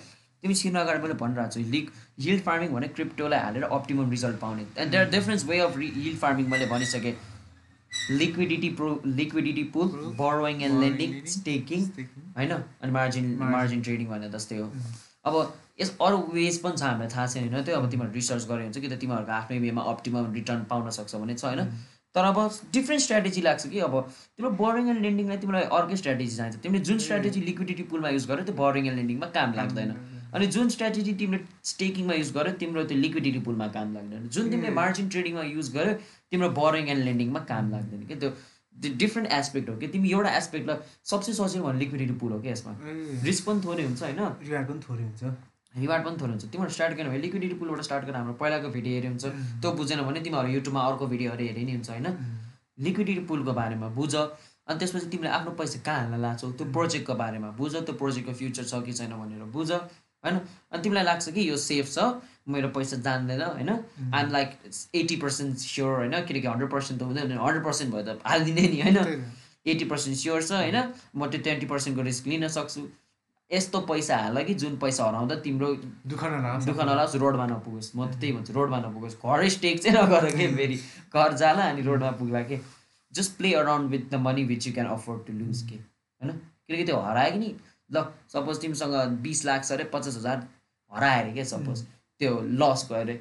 तिमी 0.43 0.55
छिर्न 0.55 0.79
अगाडि 0.79 1.03
मैले 1.03 1.15
भनिरहेको 1.23 1.53
छु 1.53 1.61
लिक 1.71 1.91
हिल 2.21 2.41
फार्मिङ 2.41 2.69
भने 2.73 2.89
क्रिप्टोलाई 2.99 3.41
हालेर 3.41 3.63
अप्टिमम 3.79 4.11
रिजल्ट 4.11 4.39
पाउने। 4.41 4.67
And 4.79 4.91
there 4.93 5.11
difference 5.11 5.45
way 5.47 5.59
of 5.61 5.79
yield 5.79 6.17
farming 6.19 6.47
मैले 6.51 6.67
भनिसकेँ। 6.69 7.15
Liquidity 8.13 8.69
pro 8.79 8.89
liquidity 9.07 9.63
pool 9.75 9.89
borrowing 10.17 10.63
and 10.63 10.81
lending 10.81 11.21
staking. 11.35 11.85
होइन? 12.37 12.53
अनि 12.83 12.93
मार्जिन. 12.93 13.37
मार्जिन 13.41 13.83
ट्रेडिङ 13.83 14.07
भने 14.09 14.29
जस्तै 14.31 14.57
हो। 14.57 14.71
अब 15.27 15.35
यस 15.81 15.91
अरू 16.01 16.19
वेज 16.33 16.59
पनि 16.63 16.77
छ 16.77 16.83
हामीलाई 16.83 17.09
थाहा 17.15 17.27
छैन 17.27 17.49
होइन 17.55 17.65
त्यो। 17.65 17.77
अब 17.77 17.91
तिमीहरू 17.91 18.13
रिसर्च 18.15 18.45
गरे 18.51 18.63
हुन्छ 18.65 18.79
कि 18.79 18.89
त 18.89 18.99
तिमीहरूको 19.01 19.33
आफ्नै 19.33 19.59
वेमा 19.65 19.83
अप्टिमम 19.93 20.33
रिटर्न 20.35 20.65
पाउन 20.71 20.91
सक्छ 20.99 21.15
भने 21.15 21.35
छ 21.35 21.45
होइन? 21.45 21.73
तर 22.15 22.25
अब 22.25 22.39
डिफ्रेन्ट 22.75 23.03
स्ट्राटेजी 23.03 23.41
लाग्छ 23.43 23.67
कि 23.69 23.79
अब 23.87 23.97
तिम्रो 24.11 24.51
बोरिङ 24.61 24.89
एन्ड 24.91 25.03
लेन्डिङलाई 25.07 25.37
तिमीलाई 25.39 25.65
अर्कै 25.79 25.97
स्ट्राटेजी 26.03 26.37
चाहिन्छ। 26.37 26.63
तिमीले 26.63 26.85
जुन 26.85 26.99
स्ट्राटेजी 27.07 27.41
लिक्विडिटी 27.49 27.83
पुलमा 27.91 28.09
युज 28.11 28.27
गर्यो 28.31 28.45
त्यो 28.45 28.57
बोरिङ 28.63 28.87
एन्ड 28.87 28.99
लेन्डिङमा 28.99 29.27
काम 29.35 29.53
लाग्दैन। 29.59 29.91
अनि 30.35 30.47
जुन 30.55 30.69
स्ट्राटेजी 30.69 31.13
तिमीले 31.15 31.45
स्टेकिङमा 31.65 32.15
युज 32.15 32.33
गर्यो 32.35 32.53
तिम्रो 32.61 32.85
त्यो 32.85 32.99
लिक्विडिटी 32.99 33.41
पुलमा 33.49 33.67
काम 33.77 33.95
लाग्दैन। 33.95 34.29
जुन 34.29 34.51
तिमीले 34.51 34.71
मार्जिन 34.75 35.09
ट्रेडिङमा 35.09 35.43
युज 35.45 35.73
गर्यो 35.75 35.95
तिम्रो 36.31 36.49
बोरिङ 36.61 36.89
एन्ड 36.89 37.05
लेन्डिङमा 37.05 37.41
काम 37.51 37.71
लाग्दैन 37.73 38.07
कि। 38.07 38.17
त्यो 38.17 38.31
डिफ्रेन्ट 38.97 39.33
एस्पेक्ट 39.33 39.69
हो 39.69 39.77
कि। 39.77 39.87
तिमी 39.89 40.11
एउटा 40.11 40.31
एस्पेक्टलाई 40.37 40.77
सबसे 41.05 41.33
सजिलो 41.35 41.65
भने 41.65 41.79
लिक्विडिटी 41.79 42.15
पुल 42.19 42.33
हो 42.33 42.41
कि 42.41 42.49
यसमा। 42.49 42.73
रिस्क 43.25 43.47
पनि 43.47 43.61
थोरै 43.65 43.85
हुन्छ 43.85 44.03
होइन? 44.03 44.21
रिवार्ड 44.43 44.69
पनि 44.69 44.81
थोरै 44.89 45.05
हुन्छ। 45.05 45.23
रिवार्ड 45.77 46.05
पनि 46.05 46.17
थोरै 46.21 46.33
हुन्छ। 46.33 46.45
तिमीहरू 46.53 46.73
स्टार्ट 46.75 46.97
गर्ने 46.97 47.11
भने 47.11 47.23
लिक्विडिटी 47.23 47.55
पुलबाट 47.63 47.81
स्टार्ट 47.89 48.05
गरेर 48.05 48.17
हाम्रो 48.17 48.35
पहिलाको 48.43 48.69
भिडियो 48.77 48.95
हेऱ्यो 48.95 49.11
हुन्छ। 49.11 49.25
त्यो 49.63 49.73
बुझेन 49.81 50.03
भने 50.09 50.21
तिमीहरू 50.27 50.49
युट्युबमा 50.55 50.81
अर्को 50.91 51.07
भिडियोहरू 51.15 51.45
हेरे 51.45 51.63
नि 51.65 51.73
हुन्छ 51.73 51.91
होइन? 51.91 52.07
लिक्विडिटी 52.87 53.23
पुलको 53.27 53.53
बारेमा 53.53 53.89
बुझ। 53.99 54.15
अनि 54.69 54.79
त्यसपछि 54.79 55.07
तिमीले 55.11 55.31
आफ्नो 55.35 55.51
पैसा 55.59 55.79
कहाँ 55.85 56.01
हाल्न 56.01 56.21
लाग्छौ 56.23 56.51
त्यो 56.55 56.67
प्रोजेक्टको 56.73 57.15
बारेमा 57.15 57.51
बुझ। 57.59 57.73
त्यो 57.75 57.95
प्रोजेक्टको 58.01 58.33
फ्युचर 58.41 58.65
छ 58.65 58.83
कि 58.87 58.93
छैन 58.93 59.13
भनेर 59.19 59.45
बुझ। 59.51 59.71
होइन? 60.25 60.37
अनि 60.73 60.83
तिमीलाई 60.83 61.05
लाग्छ 61.05 61.29
कि 61.29 61.49
यो 61.51 61.57
सेफ 61.57 61.91
छ? 61.95 61.99
मेरो 62.49 62.69
पैसा 62.69 62.97
जान्दैन 62.97 63.43
होइन? 63.43 63.71
I'm 64.15 64.31
like 64.33 64.51
eighty 64.95 65.17
percent 65.17 65.57
sure 65.59 65.97
होइन? 65.97 66.25
किनकि 66.25 66.47
हन्ड्रेड 66.47 66.71
पर्सेन्ट 66.71 67.01
त 67.01 67.05
हुँदैन 67.05 67.33
हन्ड्रेड 67.33 67.65
पर्सेन्ट 67.65 67.95
भयो 67.95 68.03
त 68.03 68.21
हालिदिने 68.27 68.69
नि 68.69 68.81
होइन। 68.81 68.97
एट्टी 69.67 69.85
पर्सेन्ट 69.85 70.17
स्योर 70.17 70.43
छ 70.43 70.53
होइन? 70.53 70.79
म 71.17 71.27
त्यो 71.27 71.41
ट्वेन्टी 71.41 71.67
पर्सेन्टको 71.67 72.03
रिस्क 72.03 72.27
लिन 72.27 72.49
सक्छु। 72.49 72.89
यस्तो 73.51 73.81
पैसा 73.81 74.17
हाल 74.17 74.43
कि 74.45 74.55
जुन 74.55 74.77
पैसा 74.77 75.05
हराउँदा 75.05 75.35
तिम्रो 75.45 75.69
दुःख 76.07 76.25
नलागोस् 76.25 76.67
दुःख 76.67 76.81
नलाओस् 76.81 77.17
रोडमा 77.17 77.47
नपुगोस्। 77.47 77.97
म 77.97 78.07
त 78.07 78.21
त्यही। 78.21 78.33
भन्छु 78.33 78.53
रोडमा 78.53 78.79
नपुगोस्। 78.79 79.17
घरै 79.25 79.51
स्टेक 79.51 79.83
चाहिँ 79.83 79.97
नगर 79.99 80.31
के 80.37 80.47
फेरि? 80.57 80.77
घर 81.15 81.33
जाला 81.33 81.63
अनि 81.65 81.83
रोडमा 81.83 82.11
पुग्ला 82.11 82.43
के? 82.43 82.59
Just 83.13 83.37
play 83.37 83.53
around 83.55 83.91
with 83.91 84.11
the 84.11 84.15
money 84.15 84.45
which 84.45 84.67
you 84.67 84.73
can 84.75 84.87
afford 84.87 85.27
to 85.27 85.33
lose 85.33 85.63
के? 85.63 85.77
होइन? 85.77 86.33
किनकि 86.69 86.85
त्यो 86.85 86.97
हरायो 86.97 87.33
कि 87.33 87.39
नि? 87.39 87.55
ल 87.91 88.05
सपोज 88.33 88.61
तिमीसँग 88.61 88.95
बिस 89.23 89.45
लाख 89.45 89.65
छ 89.65 89.73
अरे 89.73 89.85
पचास 89.93 90.17
हजार 90.17 90.47
हरायो 90.93 91.21
अरे 91.23 91.33
क्या 91.33 91.45
सपोज 91.45 91.85
त्यो 92.21 92.33
लस 92.61 92.89
भयो 92.91 93.01
अरे। 93.01 93.17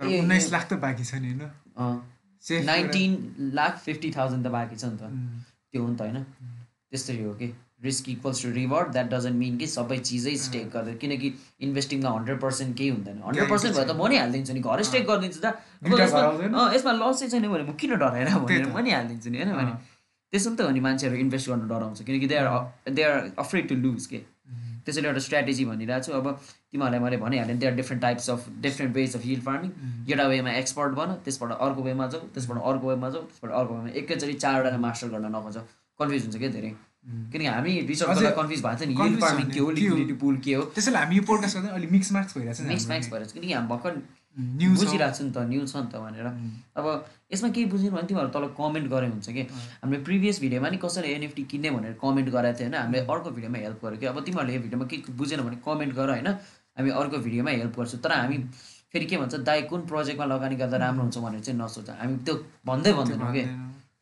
उन्नाइस। 0.00 0.52
लाख 0.52 0.68
त 0.68 0.72
बाँकी 0.84 1.04
छ 1.04 1.14
नि 1.14 1.32
होइन 1.32 2.64
नाइन्टिन 2.66 3.50
लाख 3.54 3.78
फिफ्टी 3.84 4.10
थाउजन्ड 4.16 4.46
त 4.46 4.50
बाँकी 4.56 4.76
छ 4.76 4.84
नि 4.84 4.96
त। 4.98 5.04
त्यो 5.72 5.82
हो 5.82 5.88
नि 5.88 5.96
त 5.96 6.00
होइन। 6.00 6.22
त्यस्तै 6.90 7.22
हो 7.22 7.34
कि। 7.34 7.52
Risk 7.84 8.08
equals 8.08 8.42
to 8.42 8.50
reward 8.50 8.92
that 8.92 9.08
doesn't 9.12 9.36
mean 9.36 9.56
कि 9.58 9.66
सबै 9.66 9.98
चिजै 10.08 10.34
स्टेक 10.42 10.68
गरेर। 10.74 10.96
किनकि 10.96 11.28
इन्भेस्टिङमा 11.60 12.10
हन्ड्रेड 12.10 12.38
पर्सेन्ट 12.40 12.76
केही 12.76 12.90
हुँदैन। 12.90 13.16
हन्ड्रेड 13.24 13.48
पर्सेन्ट 13.50 13.76
भयो 13.76 13.84
त 13.84 13.96
म 13.96 14.08
नि 14.08 14.16
हालिदिन्छु 14.16 14.52
नि। 14.54 14.60
घरै 14.60 14.84
स्टेक 14.84 15.04
गरिदिन्छु 15.04 15.40
त। 15.44 15.46
यसमा 16.74 16.92
लसै 17.00 17.28
छैन 17.28 17.44
भने 17.48 17.64
म 17.64 17.72
किन 17.76 17.90
डराएर 18.00 18.28
भनेर। 18.40 18.66
म 18.72 18.78
नि 18.80 18.90
हालिदिन्छु 18.96 19.28
नि 19.30 19.38
होइन 19.42 19.52
भने। 19.52 19.72
त्यसो 20.34 20.50
त 20.50 20.60
हो 20.66 20.70
नि 20.74 20.80
मान्छेहरू 20.82 21.16
इन्भेस्ट 21.24 21.48
गर्नु 21.50 21.66
डराउँछ 21.70 22.02
किनकि 22.02 22.26
they 22.26 22.36
are 22.42 22.48
they 22.90 23.02
are 23.02 23.18
afraid 23.38 23.68
to 23.68 23.74
lose 23.82 24.06
के? 24.12 24.18
उम्, 24.18 24.80
त्यसैले 24.86 25.08
एउटा 25.08 25.22
स्ट्राटेजी 25.26 25.64
भनिरहेको 25.64 26.04
छु। 26.06 26.12
अब 26.12 26.26
तिमीहरूलाई 26.72 27.00
मैले 27.04 27.16
भनिहालेँ 27.24 27.56
they 27.58 27.66
are 27.66 27.74
different 27.74 28.02
types 28.02 28.30
of 28.30 28.48
different 28.66 28.94
ways 28.96 29.14
of 29.16 29.22
yield 29.24 29.40
farming 29.46 29.70
एउटा 30.10 30.26
वेमा 30.34 30.50
एक्सपर्ट 30.62 30.92
बन 30.98 31.14
त्यसबाट 31.24 31.52
अर्को 31.66 31.82
वेमा 31.88 32.06
जाऊ 32.14 32.26
त्यसबाट 32.34 32.58
अर्को 32.72 32.90
वेमा 32.90 33.10
जाऊ 33.14 33.22
त्यसबाट 33.30 33.52
अर्को 33.60 33.78
वेमा 33.78 33.94
एकैचोटि 34.02 34.34
चारवटा 34.44 34.78
मास्टर 34.86 35.08
गर्न 35.14 35.30
नखोज 35.36 35.56
कन्फ्युज 36.00 36.22
हुन्छ 36.24 36.36
क्या 36.42 36.50
धेरै? 36.58 36.72
उम्। 37.04 37.30
किनकि 37.32 37.46
हामी 37.46 37.72
रिसर्च 37.92 38.18
गर्दा 38.18 38.30
कन्फ्युज 38.40 38.60
भएको 38.66 38.78
छ 38.78 38.88
नि। 38.88 38.94
हिल 39.00 39.16
फार्मिङ 39.22 39.46
छ 39.46 39.54
के 39.54 39.60
हो? 39.60 39.70
लिक्विडिटी 39.78 40.14
पुल 40.24 40.36
के 40.44 40.54
हो? 40.54 40.62
त्यसैले 40.74 40.98
हामी 40.98 41.16
यो 41.16 41.22
पोडकास्ट 41.30 41.56
गर्दा 41.56 41.74
अलिक 41.78 41.90
मिक्स 41.96 42.12
मार्क्स 42.18 42.36
भइरहेको 42.36 42.58
छ 42.58 42.68
मिक्स 42.74 42.86
म्याक्स 42.92 43.08
भएर 43.12 43.24
चाहिँ 43.24 43.34
किनकि 43.40 43.52
हामी 43.54 43.68
भर्खर 43.72 43.92
छ। 43.94 44.23
बुझिरहेको 44.34 45.14
छु 45.16 45.24
नि 45.24 45.30
त 45.30 45.38
न्युज 45.50 45.72
छ 45.72 45.76
नि 45.76 45.88
त 45.92 45.96
भनेर। 46.02 46.26
अब 46.76 46.86
यसमा 47.32 47.48
केही 47.54 47.66
बुझेन 47.70 47.90
भने 47.94 48.06
तिमीहरू 48.08 48.30
तल 48.34 48.44
कमेन्ट 48.58 48.86
गरे 48.90 49.06
हुन्छ 49.08 49.28
कि। 49.30 49.42
हामीले 49.82 50.02
प्रिभियस 50.02 50.40
भिडियोमा 50.40 50.68
नि 50.70 50.78
कसरी 50.84 51.08
एनएफटी 51.12 51.42
किन्ने 51.50 51.70
भनेर 51.70 51.92
कमेन्ट 52.02 52.28
गराएको 52.34 52.58
थियो 52.58 52.68
होइन। 52.68 52.74
हामीले 52.74 53.06
अर्को 53.06 53.30
भिडियोमा 53.30 53.58
हेल्प 53.58 53.78
गर्यो 53.84 53.98
कि। 53.98 54.06
अब 54.06 54.18
तिमीहरूले 54.26 54.54
यो 54.54 54.60
भिडियोमा 54.66 54.86
के 54.90 54.96
बुझेन 55.14 55.40
भने 55.46 55.56
कमेन्ट 55.62 55.92
गर 55.94 56.08
होइन। 56.10 56.28
हामी 56.74 56.90
अर्को 56.90 57.18
भिडियोमा 57.26 57.50
हेल्प 57.50 57.74
गर्छौँ। 57.78 58.00
तर 58.02 58.12
हामी 58.12 58.38
फेरि 58.90 59.06
के 59.06 59.16
भन्छ 59.16 59.34
दाइ 59.46 59.62
कुन 59.70 59.80
प्रोजेक्टमा 59.86 60.26
लगानी 60.26 60.56
गर्दा 60.56 60.76
राम्रो 60.82 61.02
हुन्छ 61.02 61.18
भनेर 61.18 61.40
चाहिँ 61.40 61.58
नसोच। 61.58 61.90
हामी 62.02 62.16
त्यो 62.26 62.34
भन्दै 62.66 62.92
भन्दैनौँ 62.92 63.32
कि। 63.32 63.42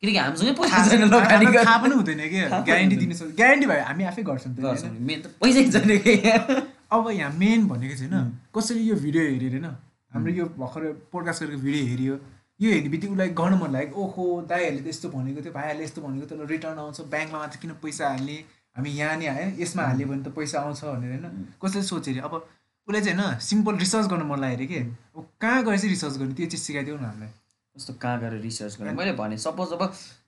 किनकि 0.03 0.17
हामीसँगै 0.17 0.53
पैसा 0.59 0.77
छैन 0.83 0.99
छैन, 0.99 1.09
लगानी 1.13 1.45
थाहा 1.55 1.77
पनि 1.79 1.93
हुँदैन 1.95 2.21
कि। 2.27 2.41
ग्यारेन्टी 2.67 2.95
दिनु 2.97 3.15
सक्छ 3.15 3.31
ग्यारेन्टी 3.37 3.65
भयो 3.71 3.83
हामी 3.87 4.03
आफै 4.03 4.21
गर्छौँ। 4.23 4.51
मेन 4.99 5.19
त 5.21 5.25
पैसै 5.39 5.61
छैन 5.71 5.91
कि। 6.03 6.13
अब 6.91 7.09
यहाँ 7.09 7.31
मेन 7.39 7.67
भनेको 7.67 7.95
होइन 7.95 8.15
कसैले 8.51 8.81
यो 8.83 8.95
भिडियो 8.99 9.23
हेरेर 9.23 9.55
हाम्रो 10.13 10.31
यो 10.33 10.45
भर्खर 10.57 10.83
पोडकास्ट 11.11 11.43
गरेको 11.43 11.61
भिडियो 11.61 11.85
हेऱ्यो 11.91 12.15
यो 12.59 12.71
हेर्ने 12.71 12.89
बित्तिकै 12.89 13.13
उसलाई 13.13 13.29
गर्नु 13.39 13.57
मन 13.57 13.71
लाग्यो। 13.73 13.93
ओहो 13.97 14.23
दाइहरूले 14.49 14.81
त 14.81 14.87
यस्तो 14.87 15.09
भनेको 15.09 15.41
थियो 15.41 15.53
भाइहरूले 15.53 15.83
यस्तो 15.83 16.01
भनेको 16.01 16.25
थियो 16.29 16.45
रिटर्न 16.53 16.77
आउँछ 16.79 17.01
ब्याङ्कमा 17.13 17.39
मात्र 17.39 17.57
किन 17.61 17.71
पैसा 17.83 18.09
हाल्ने? 18.09 18.37
हामी 18.77 18.89
यहाँ 18.89 19.15
नि 19.17 19.25
हाल्यो 19.25 19.61
यसमा 19.61 19.83
हाल्यो 19.83 20.07
भने 20.07 20.23
त 20.23 20.33
पैसा 20.37 20.59
आउँछ 20.61 20.83
भनेर 20.85 21.11
होइन। 21.13 21.25
कसैले 21.63 21.83
सोचेर 21.83 22.21
अब 22.23 22.33
उसलाई 22.33 23.01
चाहिँ 23.01 23.17
होइन 23.19 23.39
सिम्पल 23.41 23.75
रिसर्च 23.83 24.05
गर्नु 24.13 24.25
मन 24.25 24.39
लाग्यो 24.39 24.57
अरे 24.57 24.65
कि? 24.69 24.79
अब 25.17 25.25
कहाँ 25.41 25.63
गएर 25.65 25.77
चाहिँ 25.77 25.89
रिसर्च 25.89 26.17
गर्ने? 26.17 26.33
त्यो 26.33 26.45
चिज 26.53 26.61
सिकाइदिउ 26.61 26.95
न 26.95 27.05
हामीलाई। 27.09 27.29
कस्तो 27.75 27.93
कहाँ 28.01 28.19
गएर 28.21 28.33
रिसर्च 28.41 28.77
गर्ने? 28.79 28.93
मैले 28.93 29.13
भने 29.17 29.37
सपोज 29.37 29.73
अब 29.73 29.83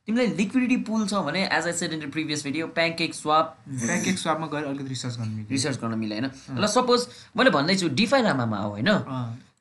तिमीलाई 0.07 0.27
लिक्विडिटी 0.37 0.77
पुल 0.89 1.07
छ 1.07 1.21
भने 1.25 1.41
as 1.45 1.65
I 1.65 1.73
said 1.73 1.93
in 1.93 2.09
previous 2.11 2.43
video 2.43 2.67
pancake 2.73 3.13
swap 3.15 3.57
bank 3.69 4.17
स्वापमा 4.17 4.47
गएर 4.53 4.65
अलिकति 4.65 4.89
रिसर्च 4.89 5.17
गर्नु 5.17 5.33
मिल्यो। 5.35 5.49
रिसर्च 5.51 5.77
गर्न 5.81 5.97
मिलेन 5.99 6.25
ल 6.57 6.67
सपोज 6.73 7.07
मैले 7.37 7.49
भन्दैछु 7.57 7.89
डिफाई 8.01 8.21
लामामा 8.21 8.57
हो 8.59 8.69
होइन? 8.69 8.89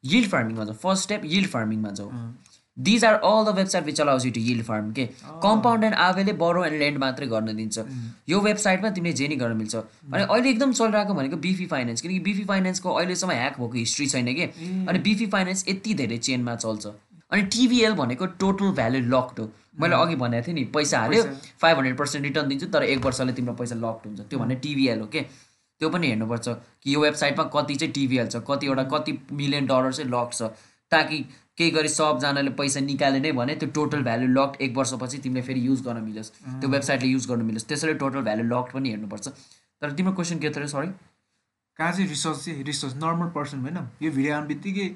यिल्ड 0.04 0.28
फार्मिङमा 0.30 0.64
जाऊ 0.64 0.74
फर्स्ट 0.82 1.02
स्टेप 1.02 1.22
यिल्ड 1.24 1.48
फार्मिङमा 1.50 1.88
अँ, 1.88 2.34
these 2.76 3.04
are 3.04 3.14
all 3.14 3.44
the 3.44 3.54
website 3.56 3.84
which 3.84 4.00
allows 4.00 4.24
you 4.26 4.32
to 4.32 4.40
yield 4.40 4.64
farm 4.64 4.90
के 4.92 5.04
कम्पाउन्ड 5.42 5.84
एन्ड 5.84 5.94
आवेले 6.04 6.32
बरो 6.40 6.64
एन्ड 6.64 6.78
ल्यान्ड 6.78 6.98
मात्रै 6.98 7.26
गर्न 7.26 7.54
दिन्छ। 7.56 7.84
यो 8.28 8.40
वेबसाइटमा 8.40 8.90
तिमीले 8.90 9.12
जे 9.14 9.28
नि 9.28 9.36
गर्न 9.36 9.56
मिल्छ। 9.56 9.74
अनि 9.76 10.22
अहिले 10.22 10.50
एकदम 10.50 10.72
चलिरहेको 10.72 11.14
भनेको 11.14 11.36
बिफी 11.46 11.66
फाइनेन्स 11.66 12.00
किनकि 12.00 12.18
बिफी 12.20 12.44
फाइनेन्सको 12.44 12.92
अहिलेसम्म 12.92 13.32
ह्याक 13.32 13.60
भएको 13.60 13.78
हिस्ट्री 13.78 14.06
छैन 14.06 14.34
कि? 14.34 14.48
अनि 14.88 14.98
बिफी 14.98 15.26
फाइनेन्स 15.36 15.64
यति 15.68 15.94
धेरै 15.94 16.18
चेनमा 16.18 16.54
चल्छ। 16.56 16.86
अनि 17.32 17.42
टिबिएल 17.54 17.92
भनेको 18.02 18.26
टोटल 18.42 18.70
भ्यालु 18.80 18.98
लक्ड 19.16 19.40
हो। 19.40 19.50
मैले 19.80 19.96
अघि 19.96 20.16
भनेको 20.16 20.46
थिएँ 20.46 20.54
नि 20.54 20.64
पैसा 20.74 20.98
हाल्यो 21.00 21.22
फाइभ 21.62 21.76
हन्ड्रेड 21.76 21.96
पर्सेन्ट 21.98 22.24
रिटर्न 22.26 22.48
दिन्छु 22.48 22.66
तर 22.74 22.82
एक 22.84 23.04
वर्षले 23.04 23.32
तिम्रो 23.32 23.54
पैसा 23.54 23.74
लक्ड 23.74 24.06
हुन्छ। 24.06 24.20
त्यो 24.30 24.38
भने 24.38 24.54
टिबिएल 24.66 25.00
हो 25.00 25.06
के? 25.14 25.26
त्यो 25.84 25.90
पनि 25.92 26.08
हेर्नुपर्छ 26.08 26.48
कि 26.82 26.94
यो 26.94 27.00
वेबसाइटमा 27.00 27.44
कति 27.54 27.74
चाहिँ 27.76 27.92
टिबिएल 27.94 28.28
छ 28.28 28.44
कतिवटा 28.50 28.82
कति 28.90 29.18
मिलियन 29.32 29.66
डलर 29.68 29.92
चाहिँ 29.92 30.10
लक 30.10 30.30
छ। 30.32 30.48
ताकि 30.92 31.18
केही 31.58 31.70
गरी 31.70 31.88
सबजनाले 31.88 32.50
पैसा 32.58 32.80
निकाले 32.80 33.20
नै 33.20 33.32
भने 33.32 33.54
त्यो 33.56 33.68
टोटल 33.76 34.02
भ्यालु 34.02 34.26
लक्ड 34.32 34.62
एक 34.62 34.76
वर्षपछि 34.76 35.18
तिमीले 35.24 35.42
फेरि 35.42 35.66
युज 35.66 35.82
गर्न 35.86 36.02
मिलोस् 36.04 36.30
त्यो 36.60 36.68
वेबसाइटले 36.70 37.08
युज 37.08 37.26
गर्नु 37.28 37.44
मिलोस् 37.44 37.66
त्यसैले 37.68 37.94
टोटल 38.02 38.22
भ्यालु 38.22 38.44
लक्ड 38.48 38.72
पनि 38.74 38.90
हेर्नुपर्छ। 38.90 39.28
तर 39.28 39.92
तिम्रो 39.92 40.12
क्वेसन 40.14 40.38
के 40.38 40.50
थियो 40.50 40.66
सरी 40.66 40.88
कहाँ 41.78 41.92
चाहिँ 41.92 42.08
रिसर्च 42.08 42.44
चाहिँ 42.44 42.64
रिसर्च 42.64 42.94
नर्मल 43.04 43.28
पर्सन 43.36 43.58
होइन 43.60 43.78
यो 44.02 44.10
भिडियो 44.10 44.34
आउने 44.34 44.48
बित्तिकै 44.48 44.88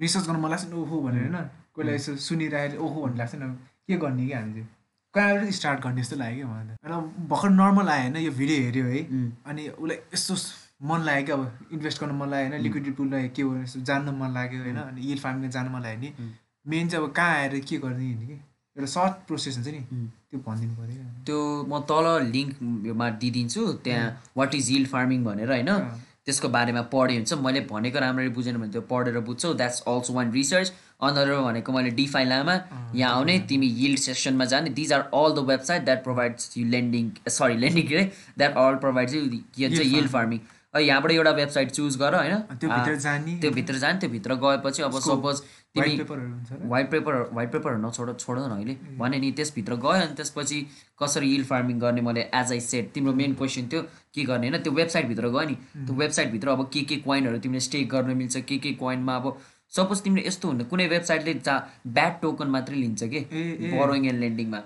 रिसर्च 0.00 0.26
गर्नु 0.26 0.40
मन 0.42 0.50
लाग्छ 0.50 0.64
नि 0.64 0.80
ओहो 0.80 1.00
भनेर 1.02 1.22
होइन। 1.22 1.36
कोहीलाई 1.74 1.94
यसो 1.94 2.16
सुनिरहेको 2.26 2.84
ओहो 2.84 2.98
भन्ने 3.04 3.18
लाग्छ 3.18 3.34
नि 3.34 3.54
के 3.86 3.96
गर्ने 3.98 4.26
कि 4.26 4.32
हामी 4.32 4.52
चाहिँ 4.52 4.68
कहाँबाट 5.18 5.50
स्टार्ट 5.58 5.80
गर्ने 5.84 6.02
जस्तो 6.02 6.16
लाग्यो 6.22 6.46
क्या 6.46 6.54
मलाई 6.54 6.66
त। 6.66 6.78
र 6.90 6.92
भर्खर 7.30 7.50
नर्मल 7.60 7.88
आयो 7.88 8.02
होइन 8.02 8.16
यो 8.24 8.32
भिडियो 8.40 8.58
हेऱ्यो 8.64 8.84
है। 8.86 9.00
अनि 9.46 9.68
उसलाई 9.68 9.98
यस्तो 10.14 10.34
मन 10.88 11.00
लाग्यो 11.04 11.26
कि 11.26 11.32
अब 11.32 11.72
इन्भेस्ट 11.74 12.00
गर्नु 12.00 12.14
मन 12.18 12.28
लाग्यो 12.30 12.50
होइन 12.50 12.62
लिक्विडिटी 12.62 12.92
पुललाई 12.98 13.28
के 13.36 13.42
हो 13.42 13.56
यस्तो 13.62 13.80
जान्नु 13.88 14.12
मन 14.20 14.30
लाग्यो 14.34 14.60
होइन। 14.62 14.76
अनि 14.82 15.00
यिल 15.10 15.18
फार्मिङ 15.18 15.50
जानु 15.50 15.70
मन 15.70 15.82
लाग्यो 15.82 16.00
नि। 16.00 16.34
मेन 16.66 16.88
चाहिँ 16.88 17.04
अब 17.04 17.12
कहाँ 17.12 17.34
आएर 17.36 17.58
के 17.68 17.76
गर्ने 17.78 18.14
नि 18.14 18.26
कि? 18.26 18.36
एउटा 18.76 18.86
सर्ट 18.86 19.14
प्रोसेस 19.26 19.56
हुन्छ 19.56 19.68
नि। 19.68 19.80
त्यो 20.30 20.38
भनिदिनु 20.46 20.74
पऱ्यो 20.76 21.04
त्यो 21.26 21.38
म 21.68 21.80
तल 21.90 22.06
लिङ्कमा 22.32 23.08
दिइदिन्छु 23.22 23.62
त्यहाँ 23.84 24.06
वाट 24.36 24.54
इज 24.54 24.68
हिल 24.70 24.86
फार्मिङ 24.86 25.24
भनेर 25.24 25.50
होइन। 25.50 25.70
त्यसको 26.24 26.48
बारेमा 26.54 26.82
पढे 26.92 27.14
हुन्छ। 27.16 27.32
मैले 27.44 27.60
भनेको 27.70 27.98
राम्ररी 27.98 28.28
बुझेन 28.36 28.56
भने 28.60 28.72
त्यो 28.72 28.82
पढेर 28.90 29.18
बुझ्छौ। 29.28 29.52
That's 29.54 29.80
also 29.88 30.12
one 30.14 30.32
research 30.32 30.72
another 31.00 31.34
भनेको 31.42 31.72
मैले 31.72 31.90
डिफाई 31.94 32.24
लामा। 32.24 32.54
यहाँ 32.94 33.14
आउने 33.14 33.38
तिमी 33.48 33.66
यिल्ड 33.78 33.98
सेक्सनमा 34.00 34.44
जाने। 34.44 34.70
These 34.70 34.92
are 34.92 35.00
all 35.14 35.34
the 35.34 35.46
website 35.48 35.84
that 35.84 36.04
provides 36.04 36.56
you 36.58 36.66
lending 36.68 37.10
sorry 37.30 37.56
lending 37.56 37.88
के 37.88 37.94
अरे 37.94 38.10
द्याट 38.38 38.56
अल 38.58 38.74
प्रोभाइड्स 38.84 39.14
यु 39.14 39.20
के 39.28 39.68
भन्छ 39.68 39.80
यिल्ड 39.80 40.10
फार्मिङ 40.10 40.40
यहाँबाट 40.76 41.12
एउटा 41.12 41.30
वेबसाइट 41.30 41.70
चुज 41.70 41.96
गर 41.98 42.14
होइन? 42.14 42.34
त्यो 42.54 42.70
भित्र 42.70 42.94
जाने। 42.96 43.36
त्यो 43.40 43.50
भित्र 43.50 43.78
जाने 43.78 43.98
त्यो 44.00 44.10
भित्र 44.10 44.34
गएपछि 44.42 44.82
अब 44.82 44.98
सपोज 45.00 45.40
तिमी 45.74 45.88
वाइट 45.88 45.98
पेपरहरू 45.98 46.28
हुन्छ 46.28 46.52
र। 46.52 46.68
वाइट 46.68 46.90
पेपर 46.90 47.14
वाइट 47.32 47.52
पेपरहरू 47.52 47.80
नछोड 47.86 48.16
छोड 48.18 48.38
न 48.38 48.50
अहिले 48.56 48.74
भने 48.98 49.18
नि 49.18 49.30
त्यसभित्र 49.38 49.76
गयो 49.76 50.02
अनि 50.02 50.14
त्यसपछि 50.16 50.60
कसरी 51.02 51.30
हिल 51.32 51.44
फार्मिङ 51.44 51.78
गर्ने 51.80 52.00
मैले 52.08 52.28
एज 52.34 52.52
आई 52.52 52.60
सेट 52.60 52.92
तिम्रो 52.94 53.12
मेन 53.14 53.34
क्वेसन 53.34 53.68
थियो 53.72 53.82
के 54.14 54.24
गर्ने 54.24 54.48
होइन? 54.48 54.62
त्यो 54.62 54.72
वेबसाइटभित्र 54.72 55.28
गयो 55.28 55.48
नि। 55.48 55.54
त्यो 55.76 55.94
वेबसाइटभित्र 55.94 56.48
अब 56.48 56.68
के 56.72 56.82
के 56.82 56.96
कोइनहरू 57.06 57.38
तिमीले 57.38 57.60
स्टेक 57.60 57.88
गर्न 57.90 58.16
मिल्छ 58.16 58.36
के 58.48 58.58
के 58.58 58.72
कोइनमा 58.82 59.16
अब 59.16 59.38
सपोज 59.76 60.00
तिमीले 60.02 60.26
यस्तो 60.26 60.48
हुन्छ 60.48 60.68
कुनै 60.68 60.86
वेबसाइटले 60.88 61.34
जा 61.46 61.54
ब्याड 61.96 62.14
टोकन 62.22 62.48
मात्रै 62.54 62.76
लिन्छ 62.76 63.02
कि? 63.12 63.20
बोरोइङ 63.74 64.06
एन्ड 64.06 64.20
लेन्डिङमा 64.20 64.60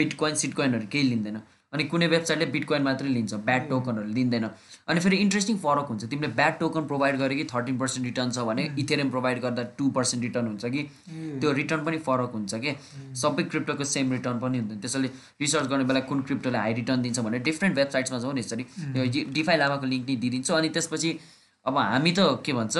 बिटकोइन 0.00 0.34
सिटकोइनहरू 0.42 0.86
केही 0.92 1.08
लिँदैन। 1.08 1.40
अनि 1.72 1.84
कुनै 1.90 2.06
वेबसाइटले 2.12 2.46
बिटकोइन 2.52 2.82
मात्रै 2.82 3.08
लिन्छ 3.08 3.34
ब्याड 3.48 3.68
टोकनहरू 3.68 4.08
लिँदैन। 4.14 4.44
अनि 4.90 5.00
फेरि 5.00 5.16
इन्ट्रेस्टिङ 5.24 5.56
फरक 5.64 5.86
हुन्छ 5.88 6.04
तिमीले 6.10 6.28
ब्याड 6.40 6.58
टोकन 6.60 6.86
प्रोभाइड 6.90 7.16
गरे 7.18 7.34
कि 7.36 7.44
थर्टिन 7.52 7.78
पर्सेन्ट 7.78 8.06
रिटर्न 8.06 8.30
छ 8.30 8.44
भने 8.48 8.62
इथेरियम 8.78 9.10
प्रोभाइड 9.10 9.40
गर्दा 9.40 9.62
टू 9.78 9.88
पर्सेन्ट 9.98 10.24
रिटर्न 10.24 10.46
हुन्छ 10.46 10.64
कि? 10.66 10.82
त्यो 11.40 11.52
रिटर्न 11.60 11.84
पनि 11.84 11.98
फरक 12.08 12.32
हुन्छ 12.34 12.54
कि? 12.64 12.74
सबै 13.22 13.42
क्रिप्टोको 13.50 13.84
सेम 13.94 14.12
रिटर्न 14.12 14.38
पनि 14.40 14.58
हुन्छ 14.58 14.80
त्यसैले 14.82 15.08
रिसर्च 15.40 15.66
गर्ने 15.72 15.84
बेला 15.90 16.00
कुन 16.10 16.22
क्रिप्टोले 16.28 16.58
हाई 16.58 16.72
रिटर्न 16.80 17.02
दिन्छ 17.02 17.18
भने 17.28 17.38
डिफ्रेन्ट 17.48 17.76
वेबसाइट्समा 17.76 18.18
जाउँ 18.18 18.34
नि 18.34 18.40
यसरी। 18.40 18.64
डिफाई 19.38 19.56
लामाको 19.62 19.86
लिङ्क 19.86 20.08
नि 20.08 20.16
दिइदिन्छु। 20.16 20.54
अनि 20.54 20.68
त्यसपछि 20.76 21.18
अब 21.66 21.78
हामी 21.78 22.12
त 22.18 22.42
के 22.44 22.52
भन्छ 22.58 22.76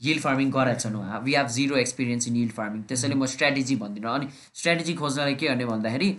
हिल 0.00 0.18
फार्मिङ 0.20 0.50
गराएको 0.50 0.80
छैनौँ 0.80 1.20
we 1.24 1.34
have 1.34 1.48
zero 1.56 1.76
experience 1.76 2.28
in 2.28 2.34
yield 2.36 2.48
farming 2.56 2.82
त्यसैले 2.88 3.14
म 3.14 3.26
स्ट्राटेजी 3.34 3.76
भन्दिनँ। 3.76 4.10
अनि 4.14 4.28
स्ट्राटेजी 4.54 4.94
खोज्नलाई 4.94 5.34
के 5.34 5.46
गर्ने 5.46 5.66
भन्दाखेरि 5.66 6.16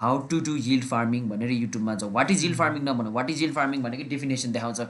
how 0.00 0.18
to 0.30 0.40
do 0.46 0.54
yield 0.64 0.82
farming 0.88 1.28
भनेर 1.28 1.50
युट्युबमा 1.50 1.94
जाउँ। 1.94 2.12
वाट 2.12 2.30
इज 2.30 2.42
हिल 2.42 2.54
फार्मिङ 2.54 2.82
नभनौँ। 2.88 3.12
वाट 3.12 3.30
इज 3.30 3.40
हिल 3.40 3.52
फार्मिङ 3.52 3.82
भनेको 3.82 4.08
डेफिनेसन 4.10 4.52
देखाउँछ। 4.52 4.80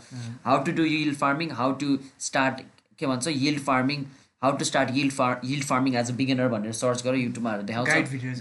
How 0.45 0.65
to 0.65 0.73
do 0.73 0.85
yield 0.85 1.15
farming 1.17 1.51
how 1.61 1.73
to 1.83 1.99
start 2.29 2.65
के 2.99 3.07
भन्छ 3.07 3.29
yield 3.29 3.59
farming 3.69 4.05
how 4.43 4.57
to 4.57 4.65
start 4.65 4.91
yield 4.95 5.11
far 5.11 5.41
yield 5.45 5.63
farming 5.69 5.95
as 5.97 6.11
a 6.11 6.15
beginner 6.15 6.49
भनेर 6.49 6.73
search 6.81 7.03
गरेर 7.05 7.33
Guide 7.39 7.65
देखाउँछ। 7.67 7.89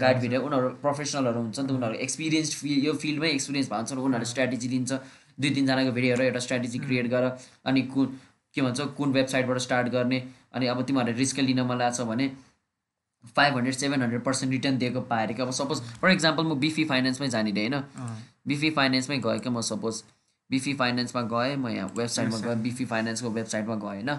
guide 0.00 0.18
video 0.20 0.40
उनीहरू 0.40 0.68
प्रोफेसनलहरू 0.82 1.40
हुन्छ 1.40 1.58
नि 1.58 1.66
त। 1.66 1.70
उनीहरू 1.70 1.94
एक्सपिरियन्स 2.06 2.54
फि 2.54 2.74
यो 2.86 2.92
फिल्डमै 3.04 3.30
एक्सपिरियन्स 3.30 3.70
भएको 3.70 4.02
उनीहरूले 4.02 4.30
स्ट्राटेजी 4.30 4.68
दिन्छ 4.68 4.92
दुई 5.40 5.50
तिनजनाको 5.50 5.92
भिडियो 5.92 6.16
एउटा 6.22 6.40
स्ट्राटेजी 6.46 6.78
क्रिएट 6.78 7.06
गर। 7.10 7.24
अनि 7.66 7.82
कुन 7.94 8.06
के 8.54 8.62
भन्छ 8.62 8.80
कुन 8.98 9.12
वेबसाइटबाट 9.12 9.58
स्टार्ट 9.58 9.88
गर्ने 9.92 10.22
अनि 10.54 10.66
अब 10.66 10.82
तिमीहरूले 10.86 11.18
रिस्क 11.18 11.38
लिन 11.38 11.60
मन 11.62 11.78
लाग्छ 11.78 12.00
भने 12.10 12.30
five 13.36 13.54
hundred 13.56 13.74
seven 13.74 14.02
hundred 14.02 14.22
percent 14.24 14.52
return 14.52 14.78
दिएको 14.78 15.00
पाएर 15.10 15.32
कि 15.32 15.42
अब 15.42 15.50
सपोज 15.50 15.80
फर 16.02 16.10
इक्जाम्पल 16.10 16.44
म 16.44 16.54
बिफी 16.60 16.84
फाइनेन्समै 16.84 17.28
जानिदिएँ 17.28 17.68
होइन? 17.68 17.82
बिफी 18.48 18.70
फाइनेन्समै 18.70 19.18
गएँ 19.18 19.38
क्या 19.38 19.52
म 19.52 19.60
सपोज 19.68 20.02
बिफी 20.50 20.72
फाइनेन्समा 20.74 21.22
गएँ 21.32 21.56
म 21.56 21.68
यहाँ 21.68 21.88
वेबसाइटमा 21.96 22.38
गएँ 22.38 22.56
बिफी 22.62 22.84
फाइनेन्सको 22.84 23.30
वेबसाइटमा 23.30 23.74
गएँ 23.74 23.86
होइन? 23.86 24.10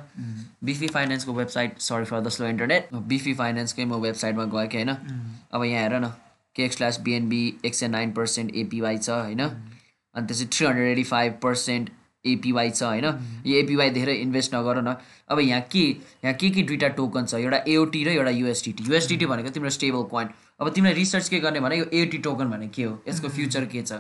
बिफी 0.63 0.87
फाइनेन्सको 0.87 1.33
website 1.33 1.79
sorry 1.79 2.05
for 2.05 2.21
the 2.21 2.29
slow 2.29 2.47
internet 2.47 2.93
Beefy 3.13 3.33
फाइनेन्सकै 3.33 3.85
म 3.85 4.01
वेबसाइटमा 4.01 4.45
गएँ 4.45 4.67
कि 4.67 4.77
होइन? 4.77 4.89
उम्, 4.89 5.33
अब 5.53 5.63
यहाँ 5.63 5.81
हेर 5.83 5.99
न 5.99 6.11
केक 6.55 6.73
स्ल्यास 6.73 6.99
बिएनबी 7.01 7.41
एक 7.65 7.75
सय 7.75 7.87
नाइन 7.87 8.11
पर्सेन्ट 8.11 8.55
एपिवाई 8.55 8.97
छ 8.97 9.09
होइन? 9.09 9.41
अनि 9.41 10.27
त्यसपछि 10.27 10.45
three 10.57 10.67
hundred 10.67 10.91
eighty 10.91 11.03
five 11.03 11.39
percent 11.43 11.89
APY 12.25 12.69
छ 12.69 12.83
होइन? 12.83 13.05
यो 13.45 13.57
एपिवाई 13.57 13.89
धेरै 13.89 14.15
इन्भेस्ट 14.15 14.55
नगर 14.55 14.81
न 14.81 14.95
अब 15.29 15.39
यहाँ 15.39 15.61
के 15.71 15.79
यहाँ 15.79 16.33
के 16.33 16.49
के 16.49 16.63
दुइटा 16.63 16.87
टोकन 16.99 17.25
छ? 17.25 17.33
एउटा 17.35 17.63
एओटी 17.67 18.03
र 18.03 18.09
एउटा 18.09 18.31
युएसडिटी 18.31 18.83
युएसडिटी 18.83 19.25
भनेको 19.25 19.49
तिम्रो 19.49 19.69
स्टेबल 19.69 20.03
कोइन। 20.11 20.29
अब 20.59 20.69
तिमीलाई 20.69 20.93
रिसर्च 20.93 21.29
के 21.29 21.39
गर्ने 21.39 21.59
भने 21.59 21.77
यो 21.77 21.85
एओटी 21.93 22.17
टोकन 22.17 22.49
भने 22.49 22.67
के 22.67 22.83
हो? 22.83 23.01
यसको 23.07 23.29
फ्युचर 23.29 23.65
के 23.65 23.81
छ? 23.81 23.91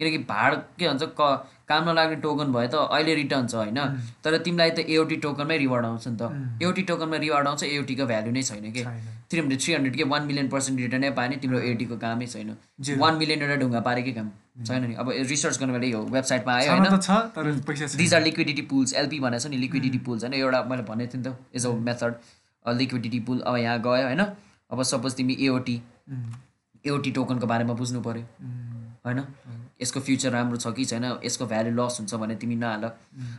किनकि 0.00 0.18
भाड 0.28 0.54
के 0.78 0.88
भन्छ 0.88 1.02
क 1.20 1.48
काम 1.72 1.88
नलाग्ने 1.88 2.20
टोकन 2.26 2.52
भए 2.52 2.68
त 2.68 2.84
अहिले 2.92 3.14
रिटर्न 3.22 3.46
छ 3.46 3.54
होइन? 3.62 3.80
तर 4.24 4.38
तिमीलाई 4.44 4.70
त 4.70 4.86
एओटी 4.92 5.16
टोकनमै 5.24 5.58
रिवार्ड 5.64 5.84
आउँछ 5.86 6.06
नि 6.08 6.16
त। 6.20 6.62
एओटी 6.62 6.82
टोकनमा 6.92 7.16
रिवार्ड 7.24 7.48
आउँछ 7.48 7.62
एओटीको 7.64 8.06
भ्याल्यु 8.12 8.32
नै 8.32 8.42
छैन 8.42 8.70
कि? 8.76 8.84
थ्री 9.30 9.40
हन्ड्रेड 9.40 9.60
थ्री 9.60 9.74
हन्ड्रेड 9.74 9.94
के 9.96 10.04
वान 10.12 10.22
मिलियन 10.28 10.48
पर्सेन्ट 10.52 10.80
रिटर्नै 10.80 11.10
पायो 11.18 11.28
नि 11.30 11.36
तिम्रो 11.42 11.60
एटीको 11.68 11.96
कामै 12.00 12.26
छैन. 12.32 12.50
वान 13.02 13.14
मिलियन 13.16 13.42
एउटा 13.42 13.56
ढुङ्गा 13.62 13.80
पारेकै 13.88 14.12
काम? 14.18 14.28
छैन 14.68 14.84
नि। 14.84 14.94
अब 15.00 15.10
रिसर्च 15.30 15.58
गर्नु 15.60 15.72
बेला 15.72 15.88
यो 15.92 16.00
वेबसाइटमा 16.16 16.52
आयो 16.54 16.68
होइन? 16.72 16.84
These 17.96 18.14
are 18.14 18.22
liquidity 18.22 18.62
pools 18.72 18.94
LP 19.02 19.20
भनेको 19.24 19.42
छ 19.44 19.52
नि 19.54 19.56
लिक्विडिटी 19.64 19.98
पुल्स 20.06 20.20
होइन? 20.24 20.34
एउटा 20.42 20.62
मैले 20.70 20.84
भनेको 20.90 21.12
थिएँ 21.12 21.22
नि 21.22 21.30
त 21.30 21.56
is 21.56 21.66
a 21.66 21.72
method 21.88 22.12
liquidity 22.82 23.20
pool 23.30 23.40
अब 23.48 23.56
यहाँ 23.56 23.78
गयो 23.88 24.06
होइन? 24.06 24.22
अब 24.70 24.82
सपोज 24.92 25.14
तिमी 25.16 25.36
एओटी 25.40 25.76
एओटी 26.84 27.10
टोकनको 27.16 27.46
बारेमा 27.46 27.74
बुझ्नु 27.80 28.00
पऱ्यो 28.02 28.24
होइन? 29.06 29.18
यसको 29.82 30.00
फ्युचर 30.00 30.30
राम्रो 30.32 30.56
छ 30.56 30.72
कि 30.76 30.84
छैन 30.90 31.04
यसको 31.24 31.46
भ्याल्यु 31.52 31.72
लस 31.74 31.98
हुन्छ 32.00 32.14
भने 32.22 32.34
तिमी 32.42 32.56
नहाल। 32.56 32.84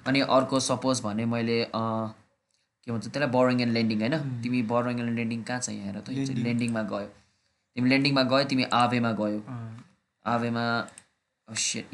अनि 0.07 0.19
अर्को 0.37 0.59
सपोज 0.69 1.01
भने 1.03 1.25
मैले 1.33 1.57
के 1.71 2.91
भन्छ 2.91 3.05
त्यसलाई 3.05 3.29
बोरोइङ 3.31 3.61
एन्ड 3.61 3.73
लेन्डिङ 3.73 3.99
होइन? 4.01 4.15
तिमी 4.43 4.61
बोरोइङ 4.71 4.99
एन्ड 4.99 5.15
लेन्डिङ 5.19 5.43
कहाँ 5.43 5.59
छ 5.59 5.69
यहाँ 5.69 5.85
हेर 5.87 5.99
त 6.01 6.09
लेन्डिङमा 6.47 6.81
गयो। 6.93 7.09
तिमी 7.75 7.89
लेन्डिङमा 7.89 8.23
गयो 8.31 8.43
तिमी 8.51 8.63
आवेमा 8.79 9.11
गयो। 9.21 9.39
आवेमा 10.25 10.65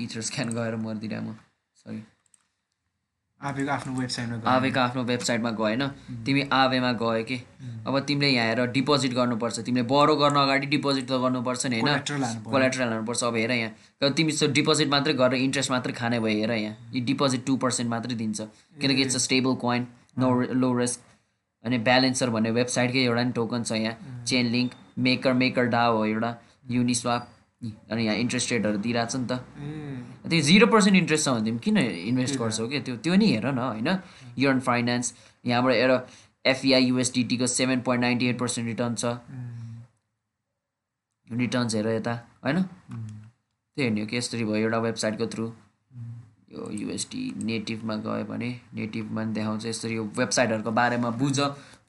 इथर 0.04 0.22
स्क्यान 0.28 0.50
गएर 0.56 0.76
मरिदिएर 0.86 1.20
म। 1.20 1.36
सरी 1.78 2.02
आफैको 3.42 3.72
आफ्नो 3.72 3.94
वेबसाइटमा। 4.00 4.52
आवेको 4.52 4.80
आफ्नो 4.80 5.04
वेबसाइटमा 5.04 5.52
गयो 5.52 5.64
होइन 5.64 5.84
तिमी 6.26 6.42
आवेमा 6.52 6.92
गयो 7.02 7.24
कि? 7.24 7.36
अब 7.88 8.00
तिमीले 8.08 8.30
यहाँ 8.30 8.48
हेर 8.48 8.66
डिपोजिट 8.76 9.14
गर्नुपर्छ। 9.16 9.60
तिमीले 9.66 9.84
बरो 9.88 10.16
गर्न 10.16 10.36
अगाडि 10.36 10.68
डिपोजिट 10.76 11.06
त 11.08 11.20
गर्नुपर्छ 11.24 11.66
नि 11.66 11.80
होइन। 11.80 11.88
कोलाट्रल 12.44 12.84
हाल्नुपर्छ। 12.84 13.24
अब 13.24 13.36
हेर 13.36 13.52
यहाँ। 13.52 14.12
तिमी 14.12 14.32
सो 14.36 14.48
डिपोजिट 14.60 14.88
मात्रै 14.90 15.14
गरेर 15.24 15.40
इन्ट्रेस्ट 15.40 15.72
मात्रै 15.72 15.94
खाने 15.96 16.20
भयो 16.20 16.40
हेर 16.40 16.52
यहाँ। 16.52 16.76
यो 16.94 17.06
डिपोजिट 17.06 17.46
टू 17.48 17.56
पर्सेन्ट 17.64 17.90
मात्रै 17.90 18.16
दिन्छ। 18.16 18.42
किनकि 18.82 19.02
it's 19.02 19.16
a 19.16 19.24
stable 19.28 19.56
coin 19.64 19.88
no 20.20 20.28
low 20.60 20.78
risk 20.78 21.00
अनि 21.64 21.78
ब्यालेन्सर 21.88 22.30
भन्ने 22.30 22.52
वेबसाइटकै 22.60 23.04
एउटा 23.08 23.24
नि 23.24 23.32
टोकन 23.40 23.64
छ 23.64 23.72
यहाँ। 23.80 24.24
चेन 24.28 24.46
लिङ्क 24.52 24.72
मेकर 25.08 25.34
मेकर 25.34 25.66
डा 25.72 25.84
हो 25.86 26.06
एउटा। 26.06 26.36
युनिस्वाप 26.72 27.30
अनि 27.62 28.06
यहाँ 28.06 28.16
इन्ट्रेस्ट 28.18 28.52
रेटहरू 28.52 28.78
दिइरहेको 28.78 29.12
छ 29.12 29.16
नि 29.16 29.28
त। 29.28 29.34
त्यो 30.30 30.42
जिरो 30.42 30.68
पर्सेन्ट 30.68 30.98
इन्ट्रेस्ट 30.98 31.26
छ 31.26 31.30
भने 31.30 31.46
तिमी 31.46 31.60
किन 31.60 31.78
इन्भेस्ट 31.78 32.40
गर्छौ 32.40 32.68
कि? 32.68 32.80
त्यो 32.80 32.96
त्यो 33.04 33.16
नि 33.16 33.28
हेर 33.28 33.46
न 33.52 33.60
होइन? 33.60 33.90
यर्न 34.40 34.60
फाइनेन्स 34.60 35.14
यहाँबाट 35.46 35.74
हेर 35.76 35.92
FEI 36.46 36.84
युएसडिटीको 36.86 37.48
seven 37.48 37.80
point 37.82 38.02
ninety 38.02 38.28
eight 38.28 38.40
percent 38.40 38.68
return 38.68 38.96
छ। 38.96 39.06
रिटर्न्स 41.28 41.76
हेर 41.76 41.88
यता 41.88 42.14
होइन? 42.44 42.64
त्यो 42.64 43.84
हेर्ने 43.84 44.02
हो 44.02 44.08
कि 44.08 44.18
यसरी 44.18 44.44
भयो 44.44 44.56
एउटा 44.56 44.78
वेबसाइटको 44.80 45.28
थ्रु 45.28 45.52
यो 46.54 46.70
युएसडी 46.74 47.22
नेटिभमा 47.46 47.96
गयो 48.06 48.26
भने 48.26 48.50
नेटिभमा 48.74 49.22
पनि 49.22 49.34
देखाउँछ 49.34 49.66
यसरी 49.66 49.96
यो 49.96 50.04
वेबसाइटहरूको 50.18 50.72
बारेमा 50.72 51.10
बुझ। 51.20 51.40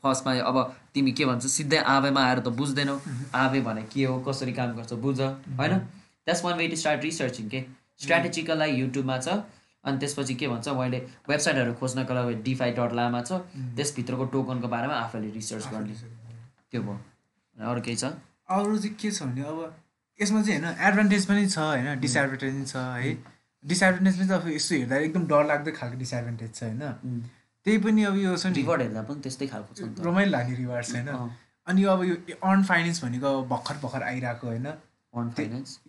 फर्स्टमा 0.03 0.33
अब 0.51 0.57
तिमी 0.95 1.13
के 1.13 1.25
भन्छ? 1.27 1.47
सिधै 1.47 1.79
आवेमा 1.95 2.21
आएर 2.27 2.39
त 2.41 2.49
बुझ्दैनौ। 2.61 3.01
आवे 3.35 3.61
भने 3.61 3.83
के 3.93 4.05
हो? 4.05 4.19
कसरी 4.29 4.53
काम 4.53 4.75
गर्छ? 4.77 4.93
बुझ 4.93 5.21
होइन? 5.21 5.79
That's 6.27 6.45
one 6.45 6.59
way 6.59 6.69
to 6.69 6.77
start 6.77 7.03
researching 7.05 7.49
के 7.49 7.65
स्ट्राटेजीको 8.01 8.55
लागि 8.55 8.81
युट्युबमा 8.81 9.19
छ। 9.19 9.29
अनि 9.85 9.99
त्यसपछि 9.99 10.35
के 10.35 10.49
भन्छ? 10.49 10.69
मैले 10.69 10.99
वेबसाइटहरू 11.29 11.73
खोज्नको 11.81 12.15
लागि 12.15 12.35
डिफाई 12.49 12.71
डट 12.79 12.93
लामा 12.93 13.21
छ। 13.23 13.33
त्यसभित्रको 13.77 14.25
टोकनको 14.35 14.69
बारेमा 14.69 14.95
आफैले 15.05 15.31
रिसर्च 15.37 15.67
गर्ने। 15.73 15.95
त्यो 16.71 16.83
भयो। 16.83 16.99
अरू 17.57 17.81
केही 17.81 17.97
छ? 17.97 18.05
अरू 18.51 18.79
चाहिँ 18.79 18.95
के 19.01 19.11
छ 19.11 19.23
भने 19.23 19.43
अब 19.43 19.59
यसमा 20.21 20.43
चाहिँ 20.43 20.61
होइन 20.61 20.77
एडभान्टेज 20.89 21.27
पनि 21.27 21.47
छ 21.49 21.59
होइन? 21.59 22.01
डिसएडभान्टेज 22.01 22.55
पनि 22.55 22.65
छ 22.67 22.77
है? 22.77 23.13
डिसएडभान्टेज 23.65 24.17
पनि 24.19 24.29
त 24.29 24.33
अब 24.33 24.49
यसो 24.49 24.75
हेर्दा 24.75 24.97
एकदम 24.97 25.27
डरलाग्दो 25.33 25.71
खालको 25.77 25.97
डिसएडभान्टेज 25.99 26.51
छ 26.55 26.63
होइन? 26.63 26.83
त्यही 27.65 27.79
पनि 27.79 28.05
अब 28.05 28.17
यो 28.17 28.37
छ 28.37 28.47
नि। 28.47 28.53
रिवार्ड 28.53 28.83
हेर्दा 28.83 29.03
पनि 29.03 29.21
त्यस्तै 29.21 29.47
खालको 29.47 29.75
छ 29.75 30.07
रमाइलो 30.07 30.31
लाग्ने 30.31 30.57
रिवार्ड 30.57 30.87
छ 30.87 30.95
होइन। 30.95 31.31
अनि 31.67 31.85
अब 31.85 32.05
यो 32.05 32.15
अर्न 32.43 32.65
फाइनेन्स 32.65 33.05
भनेको 33.05 33.43
अब 33.43 33.49
भर्खर 33.49 33.75
भर्खर 33.75 34.03
आइरहेको 34.03 34.47
होइन। 34.47 34.67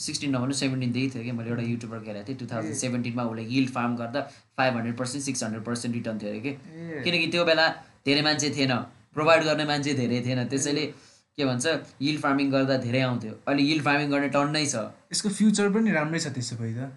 सिक्सटिन 0.03 0.37
नभन्नु 0.37 0.53
सेभेन्टिनदेखि 0.53 1.11
थियो 1.15 1.23
कि? 1.23 1.33
मैले 1.33 1.51
एउटा 1.51 1.63
युट्युबर 1.63 1.99
हेरेको 1.99 2.29
थिएँ। 2.29 2.37
टु 2.37 2.47
थाउजन्ड 2.47 2.75
सेभेन्टिनमा 2.75 3.23
उसले 3.23 3.43
यिल्ड 3.43 3.71
फार्म 3.71 3.97
गर्दा 3.97 4.21
five 4.57 4.75
hundred 4.75 4.97
percent 4.97 5.25
six 5.25 5.43
hundred 5.43 5.65
percent 5.65 5.95
return 5.95 6.19
थियो 6.19 6.31
अरे 6.31 6.41
कि? 6.41 6.51
किनकि 7.05 7.27
त्यो 7.27 7.45
बेला 7.45 7.69
धेरै 8.07 8.23
मान्छे 8.23 8.51
थिएन। 8.51 8.77
प्रोभाइड 9.15 9.45
गर्ने 9.45 9.65
मान्छे 9.65 9.95
धेरै 9.95 10.23
थिएन। 10.27 10.49
त्यसैले 10.49 10.95
के 11.39 11.45
भन्छ 11.45 11.67
यिल्ड 12.03 12.21
फार्मिङ 12.21 12.51
गर्दा 12.51 12.77
धेरै 12.83 13.01
आउँथ्यो। 13.01 13.33
अहिले 13.47 13.63
यिल्ड 13.63 13.85
फार्मिङ 13.85 14.11
गर्ने 14.11 14.29
टन 14.35 14.51
नै 14.51 14.67
छ। 14.67 14.83
यसको 15.13 15.29
फ्युचर 15.39 15.73
पनि 15.77 15.93
राम्रै 15.93 16.21
छ 16.21 16.35
त्यसो 16.35 16.57
भए 16.57 16.75
त। 16.75 16.93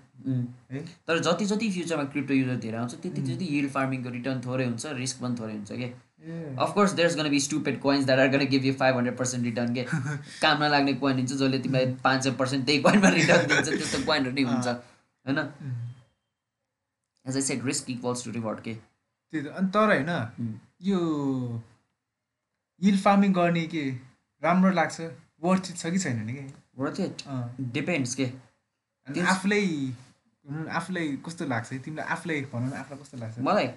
है? 0.72 0.82
तर 1.08 1.20
जति 1.28 1.46
जति 1.46 1.70
फ्युचरमा 1.72 2.04
क्रिप्टो 2.14 2.34
युजर 2.34 2.56
धेरै 2.66 2.78
आउँछ 2.78 2.94
त्यति 2.96 3.22
त्यति 3.22 3.46
यिल्ड 3.56 3.72
फार्मिङको 3.72 4.10
रिटर्न 4.10 4.42
थोरै 4.46 4.66
हुन्छ 4.66 4.86
रिस्क 5.00 5.22
पनि 5.22 5.36
थोरै 5.40 5.54
हुन्छ 5.54 5.72
कि? 5.72 5.90
Of course 6.60 6.92
there 7.00 7.16
gonna 7.16 7.30
be 7.30 7.40
stupid 7.40 7.80
coins 7.82 8.06
that 8.06 8.20
are 8.20 8.28
gonna 8.28 8.46
give 8.54 8.66
you 8.66 8.74
five 8.74 8.96
hundred 8.96 9.18
percent 9.18 9.46
return 9.46 9.74
के? 9.74 9.84
काम 10.44 10.64
नलाग्ने 10.64 10.94
कोइन 11.04 11.16
दिन्छ 11.16 11.32
जसले 11.34 11.60
तिमीलाई 11.60 11.94
पाँच 12.04 12.24
सय 12.24 12.32
पर्सेन्ट 12.42 12.66
त्यही 12.66 12.82
कोइनमा 12.82 13.10
रिटर्न 13.10 13.48
दिन्छ 13.48 13.68
त्यस्तो 13.70 14.06
कोइनहरू 14.06 14.34
नै 14.36 14.44
हुन्छ 14.44 14.68
होइन? 14.68 15.40
As 17.26 17.36
I 17.36 17.42
said 17.42 17.66
risk 17.66 17.90
equals 17.90 18.24
to 18.26 18.32
reward 18.32 18.60
के? 18.60 18.74
त्यही 18.74 19.44
त। 19.46 19.48
अनि 19.48 19.70
तर 19.78 19.94
होइन. 19.94 20.12
यो 20.82 21.00
हिल 22.82 22.98
फार्मिङ 23.00 23.34
गर्ने 23.34 23.66
के 23.68 23.86
राम्रो 24.42 24.72
लाग्छ 24.72 25.10
वर्थ 25.44 25.76
छ 25.78 25.92
कि 25.92 26.00
छैन 26.00 26.26
नि 26.26 26.34
कि? 26.34 26.46
वर्थ 26.78 27.00
इट 27.00 27.24
डिपेन्ड्स 27.74 28.16
के? 28.16 28.26
अनि 29.08 29.20
आफूलाई 29.34 29.94
आफूलाई 30.80 31.18
कस्तो 31.26 31.46
लाग्छ? 31.46 31.74
तिमीलाई 31.74 32.06
आफूलाई 32.16 32.42
भनौँ 32.54 32.70
न 32.70 32.74
आफूलाई 32.74 33.04
कस्तो 33.04 33.18
लाग्छ? 33.18 33.40
मलाई 33.40 33.70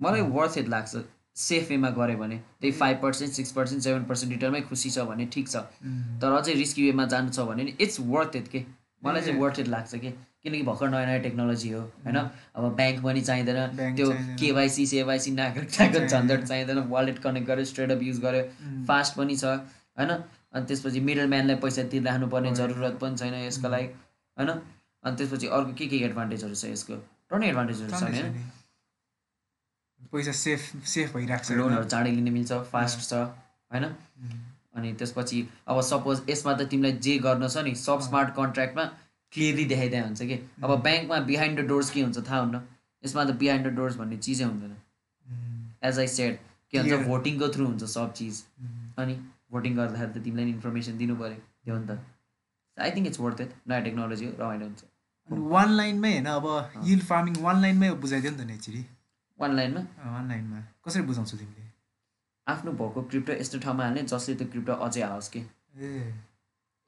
मलाई 0.00 0.20
वर्थ 0.36 0.58
इट 0.58 0.68
लाग्छ। 0.68 1.04
सेफ 1.36 1.68
वेमा 1.68 1.90
गऱ्यो 1.96 2.16
भने 2.18 2.36
त्यही 2.60 2.72
five 2.78 2.98
percent 3.02 3.32
six 3.34 3.52
percent 3.52 3.82
seven 3.82 4.04
percent 4.04 4.32
रिटर्नमै 4.32 4.60
खुसी 4.68 4.90
छ 4.90 5.04
भने 5.10 5.26
ठिक 5.32 5.48
छ। 5.48 5.56
उम्, 5.56 6.20
तर 6.20 6.32
अझै 6.38 6.54
रिस्की 6.54 6.90
वेमा 6.90 7.04
जानु 7.14 7.30
छ 7.30 7.46
भने 7.48 7.64
नि 7.64 7.76
इट्स 7.80 8.00
वर्थ 8.00 8.36
इट 8.36 8.48
के? 8.48 8.64
मलाई 9.04 9.22
चाहिँ 9.22 9.40
वर्थ 9.40 9.60
इट 9.60 9.68
लाग्छ 9.68 9.94
कि? 9.94 10.10
किनकि 10.42 10.62
भर्खर 10.62 10.88
नयाँ 10.90 11.06
नयाँ 11.06 11.20
टेक्नोलोजी 11.22 11.70
हो 11.72 11.80
होइन? 11.80 12.16
अब 12.56 12.74
ब्याङ्क 12.76 13.02
पनि 13.04 13.20
चाहिँदैन 13.20 13.94
त्यो। 13.96 14.10
केवाइसी 14.40 14.86
सेवाइसी 14.86 15.30
नागरिकताको 15.32 16.06
झन्झट 16.06 16.44
चाहिँदैन 16.44 16.78
वालेट 16.88 17.18
कनेक्ट 17.24 17.46
गरेर 17.48 17.64
स्ट्रेटअप 17.64 18.02
युज 18.02 18.20
गर्यो। 18.20 18.42
फास्ट 18.88 19.16
पनि 19.16 19.36
छ। 19.36 19.44
होइन? 19.96 20.10
अनि 20.52 20.64
त्यसपछि 20.66 21.00
मिडल 21.08 21.26
म्यानलाई 21.34 21.56
पैसा 21.64 21.82
तिरिराख्नु 21.92 22.26
पर्ने 22.34 22.54
जरुरत 22.60 22.98
पनि 23.02 23.16
छैन 23.16 23.34
यसको 23.34 23.68
लागि 23.74 23.86
होइन? 24.36 24.50
अनि 25.04 25.16
त्यसपछि 25.16 25.46
अर्को 25.58 25.72
के 25.78 25.86
के 25.92 25.96
एडभान्टेजहरू 26.08 26.54
छ 26.54 26.64
यसको? 26.72 26.96
टन्नै 27.30 27.48
एडभान्टेजहरू 27.48 27.90
छ 27.90 28.02
होइन? 28.02 28.50
पैसा 30.12 30.32
सेफ 30.38 30.60
सेफ 30.94 31.14
भइरहेको 31.16 31.44
छ 31.44 31.58
लोनहरू 31.58 31.84
चाँडै 31.92 32.10
लिन 32.16 32.32
मिल्छ 32.32 32.52
फास्ट 32.72 32.98
छ 33.08 33.20
होइन? 33.72 33.84
उम्, 33.84 34.40
अनि 34.76 34.92
त्यसपछि 35.00 35.38
अब 35.68 35.80
सपोज 35.90 36.22
यसमा 36.30 36.52
त 36.54 36.68
तिमीलाई 36.72 36.92
जे 37.06 37.18
गर्न 37.26 37.48
छ 37.48 37.64
नि 37.68 37.74
सब 37.82 38.00
स्मार्ट 38.08 38.34
कन्ट्र्याक्टमा 38.36 38.84
क्लियरली 39.32 39.64
देखाइदिया 39.72 40.04
हुन्छ 40.04 40.22
कि? 40.22 40.36
अब 40.64 40.70
ब्याङ्कमा 40.82 41.18
बिहाइन्ड 41.32 41.60
द 41.60 41.66
डोर्स 41.68 41.90
के 41.90 42.00
हुन्छ 42.02 42.18
थाहा 42.28 42.40
हुन्न? 42.40 42.62
यसमा 43.04 43.24
त 43.24 43.30
बिहाइन्ड 43.42 43.66
द 43.66 43.74
डोर्स 43.76 43.96
भन्ने 43.96 44.16
चिजै 44.26 44.44
हुँदैन। 44.44 44.76
एज 45.82 45.98
आई 45.98 46.08
सेड 46.16 46.38
के 46.70 46.78
भन्छ. 46.78 47.06
भोटिङको 47.06 47.48
थ्रु 47.54 47.66
हुन्छ 47.66 47.84
सब 47.94 48.12
चिज। 48.12 48.42
उम्, 48.60 48.92
अनि 48.98 49.14
भोटिङ 49.52 49.76
गर्दाखेरि 49.76 50.12
त 50.12 50.24
तिमीलाई 50.24 50.50
इन्फर्मेसन 50.56 50.98
दिनु 50.98 51.16
पऱ्यो। 51.20 51.38
त्यो 51.64 51.74
हो 51.74 51.80
नि 51.80 51.86
त। 51.86 51.98
I 52.76 52.90
think 52.96 53.06
it's 53.06 53.20
worth 53.20 53.40
it 53.40 53.50
नयाँ 53.68 53.82
टेक्नोलोजी 53.84 54.26
हो 54.26 54.32
रमाइलो 54.40 54.64
हुन्छ। 54.66 54.80
अनि 55.28 55.40
वान 55.50 55.68
लाइनमै 55.80 56.12
होइन 56.12 56.26
अब 56.26 56.46
हिल 56.86 57.00
फार्मिङ 57.10 57.34
वान 57.42 57.60
लाइनमै 57.62 57.90
बुझाइदियो 58.04 58.32
नि 58.32 58.38
त 58.38 58.46
नि 58.46 58.54
एक्चुली 58.54 58.82
वान 59.38 59.56
लाइनमा 59.56 59.82
वान 60.14 60.28
लाइनमा 60.28 60.58
कसरी 60.84 61.02
बुझाउँछौ 61.10 61.36
तिमीले? 61.36 61.68
आफ्नो 62.46 62.72
भएको 62.80 63.02
क्रिप्टो 63.10 63.32
यस्तो 63.32 63.58
ठाउँमा 63.64 63.84
हाल्ने 63.84 64.02
जसले 64.12 64.34
त्यो 64.34 64.46
क्रिप्टो 64.52 64.72
अझै 64.86 65.02
आओस् 65.02 65.28
कि। 65.32 65.40
ए। 65.40 65.90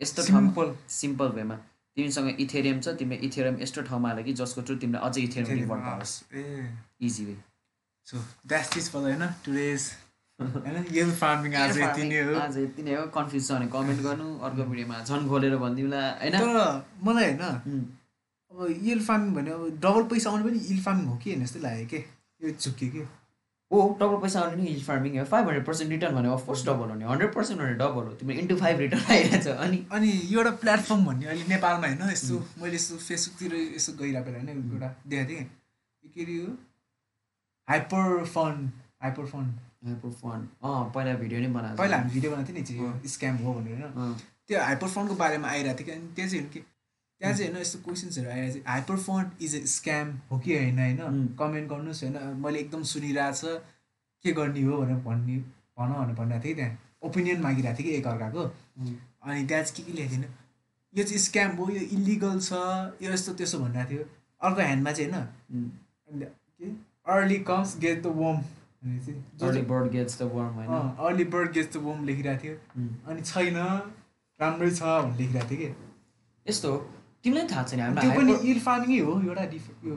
यस्तो 0.01 0.23
सिम्पल 0.23 0.75
सिम्पल 0.97 1.29
वेमा। 1.37 1.57
तिमीसँग 1.97 2.41
इथेरियम 2.41 2.81
छ 2.81 2.95
तिमीले 2.99 3.27
इथेरियम 3.27 3.61
यस्तो 3.61 3.83
ठाउँमा 3.89 4.09
हाल्यो 4.09 4.25
कि 4.25 4.33
जसको 4.41 4.63
थ्रु 4.63 4.77
तिमीलाई 4.83 5.09
अझै 5.09 5.21
इथेरियम 5.23 5.59
रिभर्ट 5.59 5.83
आओस् 5.91 6.15
ए। 6.35 6.43
Easy 7.07 7.25
way 7.25 7.37
so 8.07 8.23
that's 8.47 8.77
is 8.79 8.91
for 8.93 9.01
होइन 9.09 9.27
टुडेज 9.45 9.83
होइन? 10.41 10.85
हिल 10.91 11.11
फार्मिङ 11.17 11.55
आज 11.57 11.79
यति 11.79 12.09
नै 12.09 12.21
हो। 12.23 12.35
आज 12.41 12.57
यति 12.59 12.83
नै 12.83 12.95
हो। 12.95 13.07
कन्फ्युज 13.17 13.49
छ 13.49 13.53
भने 13.53 13.67
कमेन्ट 13.75 14.01
गर्नु 14.03 14.29
अर्को 14.47 14.65
भिडियोमा 14.71 15.03
झन् 15.05 15.29
खोलेर 15.29 15.57
भनिदिउँला 15.57 16.01
होइन? 16.21 16.39
तर 16.39 16.57
मलाई 17.05 17.33
होइन 17.33 17.85
अब 18.53 18.67
हिल 18.83 19.05
फार्मिङ 19.05 19.35
भने 19.35 19.51
अब 19.51 19.63
डबल 19.83 20.03
पैसा 20.11 20.31
आउने 20.31 20.45
पनि 20.45 20.59
हिल 20.69 20.81
फार्मिङ 20.83 21.07
हो 21.07 21.17
कि 21.17 21.31
होइन? 21.31 21.45
जस्तो 21.45 21.61
लाग्यो 21.61 21.87
कि? 21.87 22.01
यो 22.43 22.51
झुक्यो 22.51 22.89
कि? 22.91 23.07
ओ 23.71 23.77
डबल 24.01 24.17
पैसा 24.23 24.41
आउने 24.41 24.57
नि 24.57 24.69
हिल 24.69 24.83
फार्मिङ 24.85 25.19
हो। 25.19 25.25
फाइभ 25.25 25.47
हन्ड्रेड 25.47 25.67
पर्सेन्ट 25.67 25.91
रिटर्न 25.93 26.15
भने 26.15 26.29
अफकोर्स 26.33 26.65
डबल 26.67 26.89
हो 26.91 26.95
नि 26.95 27.05
हन्ड्रेड 27.05 27.35
पर्सेन्ट 27.35 27.61
भने 27.61 27.75
डबल 27.75 28.05
हो। 28.09 28.15
तिम्रो 28.21 28.37
इन्टु 28.43 28.57
फाइभ 28.57 28.79
रिटर्न 28.79 29.11
आइरहेछ 29.11 29.47
अनि? 29.49 29.79
अनि 29.93 30.11
यो 30.25 30.39
एउटा 30.39 30.51
प्लेटफर्म 30.63 31.05
भन्ने 31.07 31.27
अहिले 31.27 31.45
नेपालमा 31.49 31.87
होइन? 31.87 32.11
यस्तो 32.11 32.45
मैले 32.63 32.75
यस्तो 32.75 32.97
फेसबुकतिर 33.07 33.55
यसो 33.75 33.93
गइरहेको 34.03 34.31
बेला 34.31 34.39
होइन 34.39 34.73
एउटा 34.73 34.95
देखाएको 35.07 35.31
थिएँ। 35.31 35.47
के 36.15 36.23
अरे 36.25 36.35
यो? 36.35 36.57
Hyper 37.69 38.25
fund 38.35 38.71
hyper 39.03 39.27
fund. 39.27 39.53
Hyper 39.85 40.11
fund 40.21 40.45
अँ 40.65 40.85
पहिला 40.95 41.15
भिडियो 41.23 41.41
नै 41.41 41.49
बनाएको 41.57 41.77
पहिला 41.79 41.97
हामी 41.97 42.11
भिडियो 42.13 42.31
बनाएको 42.33 42.53
थियौँ 42.69 42.93
नि 42.93 43.09
स्क्याम 43.09 43.37
हो 43.45 43.55
भनेर 43.55 43.83
त्यो 44.49 44.61
हाइपर 44.61 44.89
फन्डको 44.89 45.15
बारेमा 45.17 45.49
आइरहेको 45.49 45.85
थियो 45.85 45.87
कि 45.87 45.93
अनि 45.93 46.09
त्यहाँ 46.17 46.31
चाहिँ 46.31 46.49
कि 46.53 46.61
त्यहाँ 47.21 47.35
चाहिँ 47.37 47.51
होइन 47.51 47.61
यस्तो 47.61 47.79
क्वेसन्सहरू 47.85 48.31
आइरहेको 48.31 48.55
थियो 48.55 48.65
hyper 48.69 48.97
fund 49.07 49.43
is 49.43 49.55
a 49.57 49.65
scam 49.75 50.09
हो 50.31 50.39
कि 50.45 50.57
होइन 50.57 50.79
होइन. 50.79 51.27
कमेन्ट 51.41 51.69
गर्नुहोस् 51.71 52.03
होइन? 52.05 52.17
मैले 52.45 52.59
एकदम 52.61 52.83
सुनिरहेको 52.93 53.37
छ 53.37 53.61
के 54.25 54.33
गर्ने 54.33 54.63
हो 54.63 54.79
भनेर 54.81 54.97
भन्ने 55.05 55.37
भन 55.79 55.93
भनेर 55.93 56.15
भनिरहेको 56.17 56.45
थिएँ 56.45 56.55
कि 56.55 56.61
त्यहाँ। 56.61 56.79
ओपिनियन 57.03 57.41
मागिरहेको 57.43 57.79
थिएँ 57.79 57.89
कि 57.89 57.97
एकअर्काको. 57.99 58.43
अनि 59.25 59.45
त्यहाँ 59.47 59.65
चाहिँ 59.65 59.75
के 59.77 59.93
के 59.93 60.09
थिएन। 60.11 60.25
यो 60.95 61.05
चाहिँ 61.05 61.19
स्क्याम 61.19 61.57
हो 61.57 61.69
यो 61.71 61.83
इलिगल 61.97 62.41
छ 62.41 62.53
यो 63.03 63.13
यस्तो 63.13 63.35
त्यसो 63.35 63.59
भनिरहेको 63.59 63.91
थियो। 63.91 64.05
अर्को 64.43 64.61
ह्यान्डमा 64.61 64.93
चाहिँ 64.93 65.11
होइन। 65.13 66.27
Early 67.07 67.39
comes 67.49 67.79
get 67.79 68.03
the 68.03 68.07
worm 68.21 68.43
early 68.85 69.63
bird 69.65 69.87
gets 69.93 70.15
the 70.21 70.23
worm 71.85 72.05
लेखिरहेको 72.05 72.43
थियो. 72.43 72.55
अनि 73.09 73.21
छैन 73.23 73.57
राम्रै 74.41 74.71
छ 74.71 74.83
भन्ने 74.83 75.17
लेखिरहेको 75.19 75.49
थियो 75.51 75.59
कि? 75.61 75.69
यस्तो 76.47 76.71
तिमीलाई 77.25 77.47
थाहा 77.53 77.63
छैन 77.65 77.95
त्यो 78.01 78.11
पनि 78.17 78.33
इल 78.51 78.59
फार्मिङै 78.61 79.01
हो 79.01 79.13
एउटा 79.21 79.45
यो 79.85 79.97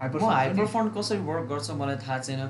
हाइपर 0.00 0.66
फन्ड 0.66 0.88
कसरी 0.96 1.18
वर्क 1.30 1.44
गर्छ 1.52 1.68
मलाई 1.80 1.96
थाहा 2.04 2.18
छैन। 2.26 2.42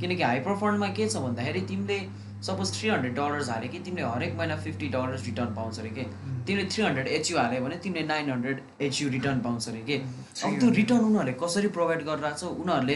किनकि 0.00 0.22
हाइपर 0.22 0.54
फन्डमा 0.62 0.88
के 0.96 1.04
छ 1.08 1.14
भन्दाखेरि 1.24 1.60
तिमीले 1.68 1.98
सपोज 2.42 2.72
थ्री 2.78 2.88
हन्ड्रेड 2.88 3.14
डलर्स 3.14 3.48
हाल्यो 3.50 3.70
कि 3.72 3.78
तिमीले 3.84 4.06
हरेक 4.06 4.34
महिना 4.38 4.56
फिफ्टी 4.56 4.88
डलर्स 4.88 5.24
रिटर्न 5.26 5.54
पाउँछ 5.54 5.78
अरे 5.80 5.90
के? 5.90 6.02
तिमीले 6.46 6.64
थ्री 6.68 6.84
हन्ड्रेड 6.84 7.08
एचयु 7.08 7.38
हाल्यो 7.38 7.64
भने 7.64 7.76
तिमीले 7.84 8.06
नाइन 8.06 8.30
हन्ड्रेड 8.30 8.60
एचयु 8.82 9.08
रिटर्न 9.10 9.40
पाउँछ 9.46 9.68
अरे 9.68 9.80
के? 9.88 9.96
अब 10.44 10.58
त्यो 10.60 10.70
रिटर्न 10.80 11.04
उनीहरूले 11.04 11.32
कसरी 11.42 11.68
प्रोभाइड 11.76 12.04
गरिरहेको 12.06 12.38
छ 12.38 12.44
उनीहरूले 12.60 12.94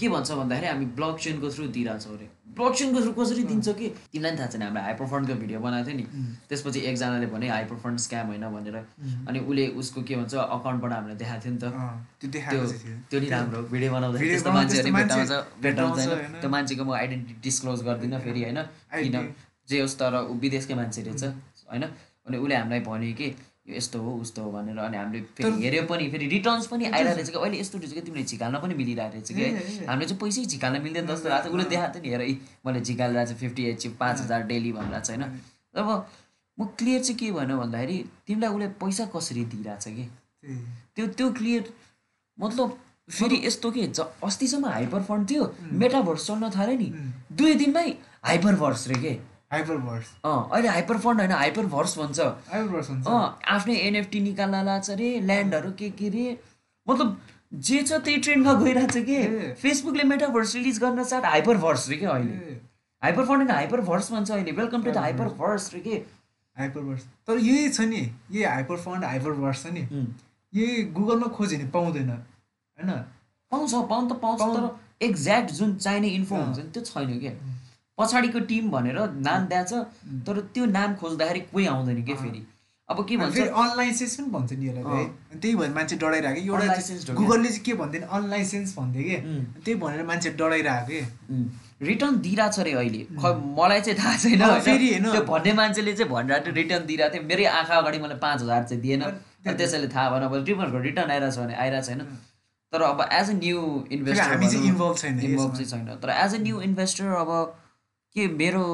के 0.00 0.08
भन्छ 0.08 0.30
भन्दाखेरि 0.32 0.66
हामी 0.66 0.86
ब्लक 0.98 1.18
चेनको 1.24 1.50
थ्रु 1.54 1.66
दिइरहेछौँ 1.78 2.16
अरे। 2.16 2.28
थ्रु 2.56 3.12
कसरी 3.18 3.42
दिन्छ 3.44 3.68
कि? 3.68 3.88
तिमीलाई 4.12 4.30
पनि 4.30 4.38
थाहा 4.38 4.48
छैन 4.50 4.62
हाम्रो 4.62 4.82
हाइपर 4.82 5.06
फन्डको 5.06 5.34
भिडियो 5.42 5.58
बनाएको 5.60 5.86
थियो 5.88 5.96
नि। 5.96 6.04
त्यसपछि 6.48 6.80
एकजनाले 6.90 7.26
भने 7.34 7.48
हाइपर 7.48 7.76
फन्ड 7.84 7.98
स्क्याम 8.06 8.26
होइन 8.26 8.44
भनेर। 8.50 8.76
अनि 9.28 9.38
उसले 9.40 9.66
उसको 9.80 10.02
के 10.02 10.16
भन्छ 10.16 10.34
अकाउन्टबाट 10.34 10.92
हामीलाई 10.92 11.16
देखाएको 11.16 11.42
थियो 11.44 11.52
नि 11.54 11.60
त। 11.60 11.64
त्यो 13.10 13.20
नि 13.20 13.28
राम्रो 13.30 13.60
भिडियो 13.72 13.90
बनाउँदा 13.92 14.18
त्यस्तो 14.18 14.50
भेटाउँछ। 15.62 16.00
त्यो 16.40 16.48
मान्छेको 16.50 16.82
म 16.84 16.90
आइडेन्टिटी 16.94 17.40
डिस्क्लोज 17.40 17.78
गर्दिनँ 17.84 18.18
फेरि 18.20 18.40
होइन। 18.44 18.60
किन. 18.92 19.16
जे 19.68 19.80
होस् 19.80 19.96
तर 19.98 20.14
ऊ 20.26 20.34
विदेशकै 20.42 20.74
मान्छे 20.74 21.00
रहेछ 21.06 21.24
होइन। 21.70 21.84
अनि 22.26 22.36
उसले 22.36 22.54
हामीलाई 22.54 22.80
भन्यो 22.80 23.14
कि 23.14 23.28
यस्तो 23.76 23.98
हो 24.02 24.10
उस्तो 24.20 24.42
हो 24.42 24.50
भनेर 24.52 24.78
अनि 24.78 24.96
हामीले 24.96 25.20
फेरि 25.36 25.62
हेऱ्यो 25.64 25.82
पनि 25.90 26.08
फेरि 26.10 26.26
रिटर्न्स 26.28 26.66
पनि 26.66 26.84
आइरहेको 26.86 27.16
रहेछ 27.16 27.30
कि 27.30 27.38
अहिले 27.38 27.60
यस्तो 27.60 27.78
रहेछ 27.78 27.92
कि 27.92 28.00
तिमीले 28.00 28.24
झिकाल्न 28.24 28.58
पनि 28.60 28.74
मिलिरहेको 28.74 29.14
रहेछ 29.14 29.32
कि 29.32 29.42
है। 29.42 29.86
हामीले 29.86 30.06
चाहिँ 30.06 30.20
पैसै 30.20 30.44
झिकाल्न 30.44 30.82
मिल्दैन 30.82 31.06
जस्तो 31.06 31.28
लाग्छ 31.28 31.46
उसले 31.46 31.64
देखाएको 31.70 32.00
थियो 32.00 32.02
नि 32.02 32.08
हेर 32.10 32.22
मैले 32.66 32.80
झिकालिरहेको 32.80 33.32
छु 33.32 33.38
फिफ्टी 33.38 33.64
एच 33.70 33.86
पाँच 34.00 34.20
हजार 34.20 34.42
डेली 34.50 34.72
भनिरहेको 34.72 35.06
छ 35.06 35.10
होइन? 35.10 35.22
अब 35.76 35.88
म 36.58 36.66
क्लियर 36.78 37.00
चाहिँ 37.02 37.18
के 37.18 37.32
भन्यो 37.32 37.56
भन्दाखेरि 37.58 37.98
तिमीलाई 38.26 38.50
उसले 38.50 38.68
पैसा 38.82 39.04
कसरी 39.16 39.44
दिइरहेछ 39.54 39.84
कि। 39.88 40.04
त्यो 40.96 41.06
त्यो 41.06 41.30
क्लियर 41.32 41.72
मतलब 42.38 42.78
फेरि 43.08 43.40
यस्तो 43.44 43.70
के 43.70 43.86
ज 43.86 44.06
अस्तिसम्म 44.24 44.66
हाइपर 44.68 45.02
फन्ड 45.08 45.30
थियो 45.30 45.44
मेटाभर्स 45.82 46.26
चल्न 46.26 46.50
थाल्यो 46.50 46.76
नि. 46.78 46.88
दुई 47.32 47.54
दिनमै 47.54 47.88
हाइपर 48.24 48.54
भर्स 48.56 48.86
रे 48.88 48.98
के? 49.02 49.12
हाइपर 49.50 49.76
भर्स 49.76 50.06
अँ 50.24 50.48
अहिले 50.52 50.68
हाइपर 50.68 50.98
फन्ड 50.98 51.20
होइन 51.20 51.32
हाइपर 51.32 51.66
भर्स 51.66 51.98
भन्छ। 51.98 52.20
हाइपर 52.20 52.68
भर्स 52.68 52.90
हुन्छ। 52.90 53.06
अँ 53.06 53.38
आफ्नै 53.54 53.76
एनएफटी 53.86 54.20
निकाल्न 54.20 54.64
लाग्छ 54.64 54.90
रे 55.00 55.08
ल्यान्डहरू 55.20 55.70
के 55.78 55.90
के 55.90 56.08
रे 56.08 56.38
मतलब 56.86 57.20
जे 57.68 57.82
छ 57.82 57.92
त्यही 58.04 58.16
ट्रेन्डमा 58.26 58.52
गइरहेको 58.60 58.92
छ 58.92 58.96
ए। 58.96 59.02
कि 59.02 59.52
फेसबुकले 59.62 60.02
मेटाभर्स 60.12 60.54
रिलिज 60.54 60.78
गर्न 60.78 61.04
चाहत 61.04 61.24
हाइपर 61.24 61.56
भर्स 61.66 61.88
रे 61.90 61.96
के 61.96 62.06
अहिले। 62.06 62.56
हाइपर 63.02 63.24
फन्ड 63.24 63.38
होइन 63.38 63.50
हाइपर 63.50 63.80
भर्स 63.90 64.12
भन्छ 64.12 64.30
अहिले। 64.30 64.52
Welcome 64.52 64.82
to 64.82 64.90
the 64.90 64.96
hyper 64.98 65.28
verse 65.42 65.72
रे 65.74 65.80
के? 65.80 66.02
हाइपर 66.56 66.80
भर्स 66.80 67.02
तर 67.26 67.38
यही 67.40 67.68
छ 67.68 67.80
नि 67.90 68.00
यही 68.30 68.42
हाइपर 68.44 68.76
फन्ड 68.78 69.04
हाइपर 69.04 69.32
भर्स 69.42 69.62
छ 69.62 69.72
नि. 69.74 69.86
यही 70.52 70.82
गुगलमा 70.94 71.26
खोज्यो 71.34 71.58
भने 71.58 71.70
पाउँदैन 71.70 72.10
होइन? 72.10 72.90
पाउँछ 73.52 73.74
पाउनु 73.74 74.08
त 74.08 74.20
पाउँछ 74.22 74.40
तर 74.40 75.04
एक्ज्याक्ट 75.06 75.50
जुन 75.52 75.76
चाहिने 75.76 76.08
इन्फो। 76.16 76.36
हुन्छ 76.36 76.58
नि 76.58 76.70
त्यो 76.70 76.82
छैन 76.84 77.18
क्या 77.18 77.32
पछाडिको 78.00 78.40
टिम 78.50 78.70
भनेर 78.70 78.98
नाम 79.28 79.46
दिएछ 79.52 79.72
तर 80.26 80.40
त्यो 80.54 80.64
नाम 80.72 80.94
खोज्दाखेरि 80.96 81.40
कोही 81.52 81.66
आउँदैन 81.74 82.02
कि 82.04 82.14
फेरि? 82.14 82.42
अब 82.88 83.06
के 83.08 83.16
भन्छ? 83.16 83.34
फेरि 83.34 83.48
अनलाइसेन्स 83.62 84.14
पनि 84.16 84.30
भन्छ 84.30 84.52
नि 84.52 84.68
यसलाई 84.68 85.04
त्यही 85.40 85.54
भएर 85.56 85.72
मान्छे 85.74 85.96
डराइरहेको 85.96 86.40
एउटा? 86.58 87.14
गुगलले 87.14 87.48
चाहिँ 87.48 87.64
के 87.64 87.74
भन्दैन? 87.80 88.02
अनलाइसेन्स 88.18 88.76
भन्थ्यो 88.78 89.02
कि. 89.02 89.16
त्यही 89.64 89.76
भनेर 89.80 90.06
मान्छे 90.06 90.30
डराइरहेको 90.40 90.86
कि? 90.88 91.00
रिटर्न 91.88 92.16
दिइरहेको 92.20 92.52
छ 92.52 92.58
अरे 92.60 92.72
अहिले। 92.80 93.02
खै 93.20 93.30
मलाई 93.58 93.80
चाहिँ 93.80 93.98
थाहा 93.98 94.16
छैन? 94.24 94.42
फेरि। 94.66 94.88
त्यो 95.06 95.22
भन्ने 95.30 95.52
मान्छेले 95.60 95.92
चाहिँ 95.92 96.10
भनिरहेको 96.12 96.44
थियो 96.46 96.54
रिटर्न 96.54 96.82
दिइरहेको 96.90 97.14
थियो। 97.14 97.22
मेरै 97.30 97.44
आँखा 97.52 97.74
अगाडि 97.78 97.98
मलाई 98.02 98.18
पाँच 98.26 98.42
हजार 98.42 98.62
चाहिँ 98.64 98.82
दिएन। 98.82 99.02
त्यसैले 99.46 99.88
थाहा 99.94 100.10
भएन 100.10 100.22
अब 100.26 100.34
तिमीहरूको 100.50 100.78
रिटर्न 100.88 101.10
आइरहेछ 101.10 101.38
भने 101.38 101.54
आइरहेको 101.54 101.86
छैन। 101.86 102.00
तर 102.72 102.82
अब 102.90 103.00
एज 103.12 103.30
अ 103.30 103.32
न्यू 103.38 103.60
इन्भेस्टर 103.92 104.30
हामी 104.34 104.46
चाहिँ 104.50 104.66
इन्भल्भ 104.66 104.96
छैन 104.98 105.20
इन्भल्भ। 105.30 105.52
चाहिँ 105.56 105.70
छैन। 105.70 105.86
तर 106.02 106.10
एज 106.10 106.34
अ 106.34 106.38
न्यू 106.42 106.60
इन्भेस्टर 106.68 107.06
अब 107.22 107.30
के 108.14 108.26
मेरो 108.40 108.64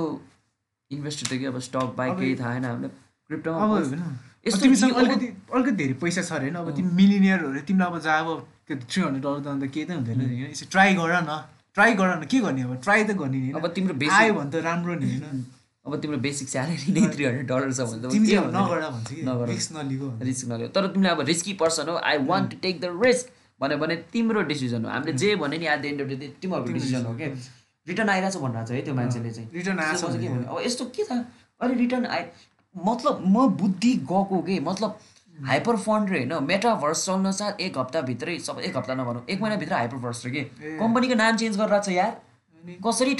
इन्भेस्टर 0.91 1.27
त 1.27 1.39
के 1.41 1.47
अब 1.47 1.59
स्टक 1.67 1.95
बाई 1.97 2.11
केही 2.21 2.35
थाहा 2.37 2.53
छैन 2.55 2.65
हामीले 2.65 2.89
क्रिप्टोमा 3.31 3.59
अब 3.59 3.71
होइन। 3.71 4.03
तिमीसँग 4.47 4.95
अलिकति 4.95 5.27
अलिकति 5.27 5.73
धेरै 5.77 5.95
पैसा 6.03 6.23
छ 6.23 6.33
अरे 6.33 6.51
होइन। 6.51 6.57
अब 6.57 6.71
तिमी 6.77 6.91
मिलिनियरहरू 6.95 7.61
तिमीलाई 7.67 7.89
अब 7.91 7.99
जहाँ 8.03 8.21
अब 8.25 8.47
थ्री 8.67 9.03
हन्ड्रेड 9.03 9.23
डलर 9.23 9.41
त 9.43 9.47
अन्त 9.47 9.65
केही 9.75 9.85
त 9.87 9.91
हुँदैन 9.99 10.19
नि 10.19 10.25
होइन। 10.27 10.51
यसो 10.51 10.67
ट्राई 10.71 10.95
गर 10.95 11.13
न। 11.23 11.43
ट्राई 11.77 11.93
गर 11.95 12.07
न। 12.07 12.25
के 12.31 12.39
गर्ने 12.41 12.63
अब? 12.63 12.73
ट्राई 12.83 13.05
त 13.05 13.11
गर्ने 13.19 13.39
नि 13.39 13.51
अब 13.51 13.61
होइन 13.61 13.73
तिम्रो 13.75 13.95
आयो 14.15 14.33
भने 14.35 14.51
त 14.51 14.65
राम्रो 14.65 14.95
नि 14.95 15.11
होइन। 15.11 15.45
अब 15.87 15.93
तिम्रो 16.03 16.19
बेसिक 16.19 16.49
स्यालेरी 16.49 16.93
नै 16.93 17.03
थ्री 17.15 17.25
हन्ड्रेड 17.25 17.47
डलर 17.47 17.73
छ 17.73 17.81
भने? 17.91 17.99
नगर 18.57 18.79
भन्छ 18.91 19.11
कि। 19.11 19.23
नगर। 19.23 19.47
रिस्क 19.51 19.71
नलियो 20.49 20.69
तर 20.71 20.87
तिमीले 20.89 21.11
अब 21.11 21.21
रिस्की 21.27 21.53
पर्सन 21.61 21.89
हो। 21.89 21.97
I 21.99 22.17
want 22.25 22.51
to 22.51 22.57
take 22.63 22.81
the 22.81 22.97
risk 23.05 23.25
भन्यो 23.61 23.77
भने 23.79 23.97
तिम्रो 24.13 24.41
डिसिजन 24.49 24.85
हो। 24.85 24.91
हामीले 24.91 25.13
जे 25.19 25.35
भने 25.37 25.59
नि 25.59 25.67
at 25.67 25.81
the 25.83 25.85
end 25.87 26.01
of 26.03 26.09
the 26.09 26.19
day 26.21 26.27
तिमीहरूको 26.41 26.73
डिसिजन 26.73 27.05
हो 27.07 27.15
क्या 27.17 27.29
रिटर्न 27.87 28.09
आइरहेछ 28.11 28.37
भनिरहेको 28.37 28.67
छ 28.67 28.71
है 28.71 28.83
त्यो 28.83 28.95
मान्छेले 28.95 29.31
चाहिँ। 29.31 29.49
रिटर्न 29.55 29.79
चाहिँ 29.79 30.19
के? 30.19 30.27
अब 30.45 30.61
यस्तो 30.65 30.85
के 30.97 31.05
छ? 31.05 31.13
अहिले 31.61 31.75
रिटर्न 31.77 32.07
आइ 32.07 32.25
मतलब 32.75 33.23
म 33.27 33.47
बुद्धि 33.59 33.93
गएको 34.11 34.39
के? 34.43 34.59
मतलब 34.61 34.99
हाइपर 35.37 35.77
फन्ड 35.77 36.11
रे 36.11 36.19
होइन? 36.19 36.45
मेटाभर्स 36.45 37.05
चल्न 37.07 37.31
साथ 37.33 37.61
एक 37.61 37.79
हप्ताभित्रै 37.79 38.39
सब 38.41 38.59
एक 38.65 38.77
हप्ता 38.77 38.95
नभनौँ 38.95 39.25
एक 39.31 39.41
महिनाभित्र 39.43 39.75
हाइपर 39.75 39.97
भर्स 40.05 40.25
रे 40.27 40.31
के। 40.33 40.43
कम्पनीको 40.79 41.15
नाम 41.15 41.37
चेन्ज 41.37 41.57
गरिरहेको 41.57 41.85
छ 41.85 41.89
यार। 41.93 42.13
कसरी 42.87 43.15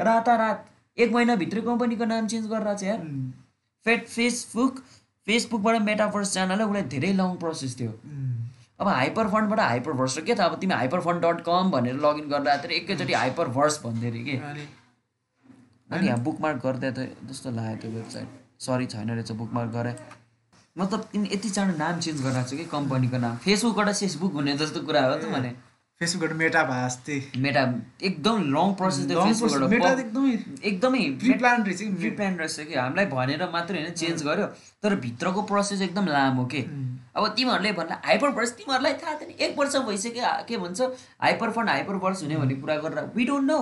रातारात 0.00 0.66
एक 0.98 1.12
महिनाभित्रै 1.12 1.60
कम्पनीको 1.62 2.04
नाम 2.04 2.26
चेन्ज 2.26 2.46
गरिरहेको 2.46 2.78
छ 2.80 2.82
यार। 2.84 3.00
फेट 3.86 4.08
फेसबुक 4.08 4.78
फेसबुकबाट 5.26 5.82
मेटाभर्स 5.82 6.32
च्यानल 6.32 6.62
उसलाई 6.62 6.82
धेरै 6.94 7.12
लङ 7.14 7.36
प्रोसेस 7.36 7.78
थियो। 7.80 7.92
अब 8.80 8.88
हाइपर 8.88 9.28
फन्डबाट 9.28 9.60
हाइपर 9.60 9.92
भर्स 9.92 10.18
र 10.18 10.20
के 10.22 10.34
त? 10.34 10.40
अब 10.40 10.58
तिमी 10.60 10.74
हाइपर 10.74 11.00
फन्ड 11.00 11.24
डट 11.24 11.40
कम 11.46 11.70
भनेर 11.70 11.96
लगइन 12.04 12.28
गर्दा 12.28 12.56
त 12.56 12.70
एकैचोटि 12.72 13.12
हाइपर 13.12 13.48
भर्स 13.56 13.80
भन्दै 13.84 14.08
अरे 14.10 14.22
कि? 14.24 14.36
अनि 15.90 16.06
यहाँ 16.06 16.20
बुकमार्क 16.24 16.62
गर्दा 16.64 16.90
त 16.90 17.08
जस्तो 17.28 17.50
लाग्यो 17.50 17.76
त्यो 17.80 17.90
वेबसाइट। 17.92 18.28
सरी 18.60 18.86
छैन 18.86 19.10
रहेछ 19.10 19.30
बुकमार्क 19.32 19.70
गरे। 19.72 19.92
मतलब 20.76 21.00
तिमी 21.12 21.28
यति 21.32 21.48
चाँडो 21.50 21.76
नाम 21.76 21.98
चेन्ज 21.98 22.22
गरिरहेको 22.22 22.48
छ 22.48 22.56
कि 22.56 22.64
कम्पनीको 22.72 23.18
नाम? 23.18 23.36
फेसबुकबाट 23.44 23.88
फेसबुक 24.00 24.32
हुने 24.32 24.56
जस्तो 24.56 24.80
कुरा 24.86 25.02
हो 25.04 25.14
त 25.14 25.24
भने। 25.34 25.50
फेसबुकबाट 26.00 26.36
मेटा 26.36 26.62
भास 26.64 26.96
त्यही 27.06 27.40
मेटा 27.42 27.62
एकदम 28.08 28.36
लङ 28.54 28.72
प्रोसेस 28.80 29.04
एकदमै 29.04 30.32
एकदमै 30.70 31.02
प्रि 31.20 31.32
प्लान 31.42 31.64
रहेछ 31.64 31.80
कि 31.82 31.90
प्री 32.00 32.10
प्लान 32.16 32.36
रहेछ 32.40 32.56
कि? 32.60 32.74
हामीलाई 32.74 33.06
भनेर 33.12 33.44
मात्रै 33.52 33.82
होइन 33.82 33.92
चेन्ज 33.92 34.22
गर्यो। 34.24 34.46
तर 34.82 34.94
भित्रको 35.04 35.42
प्रोसेस 35.52 35.80
एकदम 35.82 36.06
लामो 36.08 36.44
के? 36.54 36.62
अब 37.16 37.26
तिमीहरूले 37.36 37.72
भन्दा 37.72 38.00
हाइपर 38.06 38.30
भर्स 38.38 38.50
तिमीहरूलाई 38.56 38.94
थाहा 39.02 39.14
थिएन 39.20 39.30
एक 39.44 39.58
वर्ष 39.58 39.76
भइसक्यो 39.86 40.32
के 40.48 40.56
भन्छ 40.56 40.80
हाइपर 41.20 41.50
फन्ड 41.50 41.68
हाइपर 41.68 41.96
भर्स 42.04 42.22
हुने 42.22 42.36
भन्ने 42.36 42.54
कुरा 42.62 42.76
गरेर 42.84 43.10
वी 43.16 43.24
डोन्ट 43.26 43.46
नो 43.50 43.60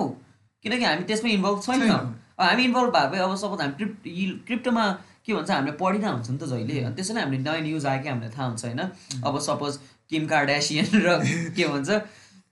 किनकि 0.63 0.83
हामी 0.83 1.03
त्यसमा 1.09 1.29
इन्भल्भ 1.31 1.61
छैनौँ। 1.65 1.99
हामी 2.39 2.63
इन्भल्भ 2.63 2.97
भए 3.11 3.19
अब 3.19 3.35
सपोज 3.35 3.61
हामी 3.61 3.73
क्रिप्ट 3.77 4.45
क्रिप्टोमा 4.47 4.85
के 5.25 5.33
भन्छ 5.33 5.49
हामीले 5.51 5.71
पढिरहेको 5.81 6.15
हुन्छ 6.15 6.29
नि 6.29 6.37
त 6.37 6.49
जहिले 6.51 6.79
अनि 6.83 6.95
त्यसैले 6.95 7.21
हामीले 7.21 7.43
नयाँ 7.43 7.61
न्युज 7.61 7.85
आयो 7.85 8.01
कि 8.03 8.09
हामीलाई 8.09 8.31
थाहा 8.37 8.47
हुन्छ 8.47 8.65
होइन? 8.65 8.81
अब 9.25 9.39
सपोज 9.49 9.79
किम 10.09 10.25
कार्डासियन 10.27 10.85
र 11.05 11.19
के 11.57 11.67
भन्छ 11.67 11.89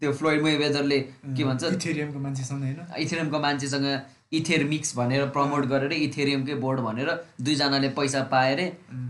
त्यो 0.02 0.12
फ्लोइड 0.14 0.42
वेदरले 0.42 1.00
के 1.38 1.44
भन्छ 1.44 1.64
इथेरियमको 1.64 2.20
मान्छेसँग 2.20 2.62
होइन? 2.64 2.80
इथेरियमको 2.98 3.40
मान्छेसँग 3.40 3.86
इथेर 4.32 4.64
मिक्स 4.68 4.96
भनेर 4.98 5.26
प्रमोट 5.36 5.66
गरेर 5.66 5.94
इथेरियमकै 5.94 6.56
बोर्ड 6.64 6.80
भनेर 6.82 7.12
दुईजनाले 7.42 7.90
पैसा 8.00 8.24
पाए 8.32 8.54
अरे 8.54 8.66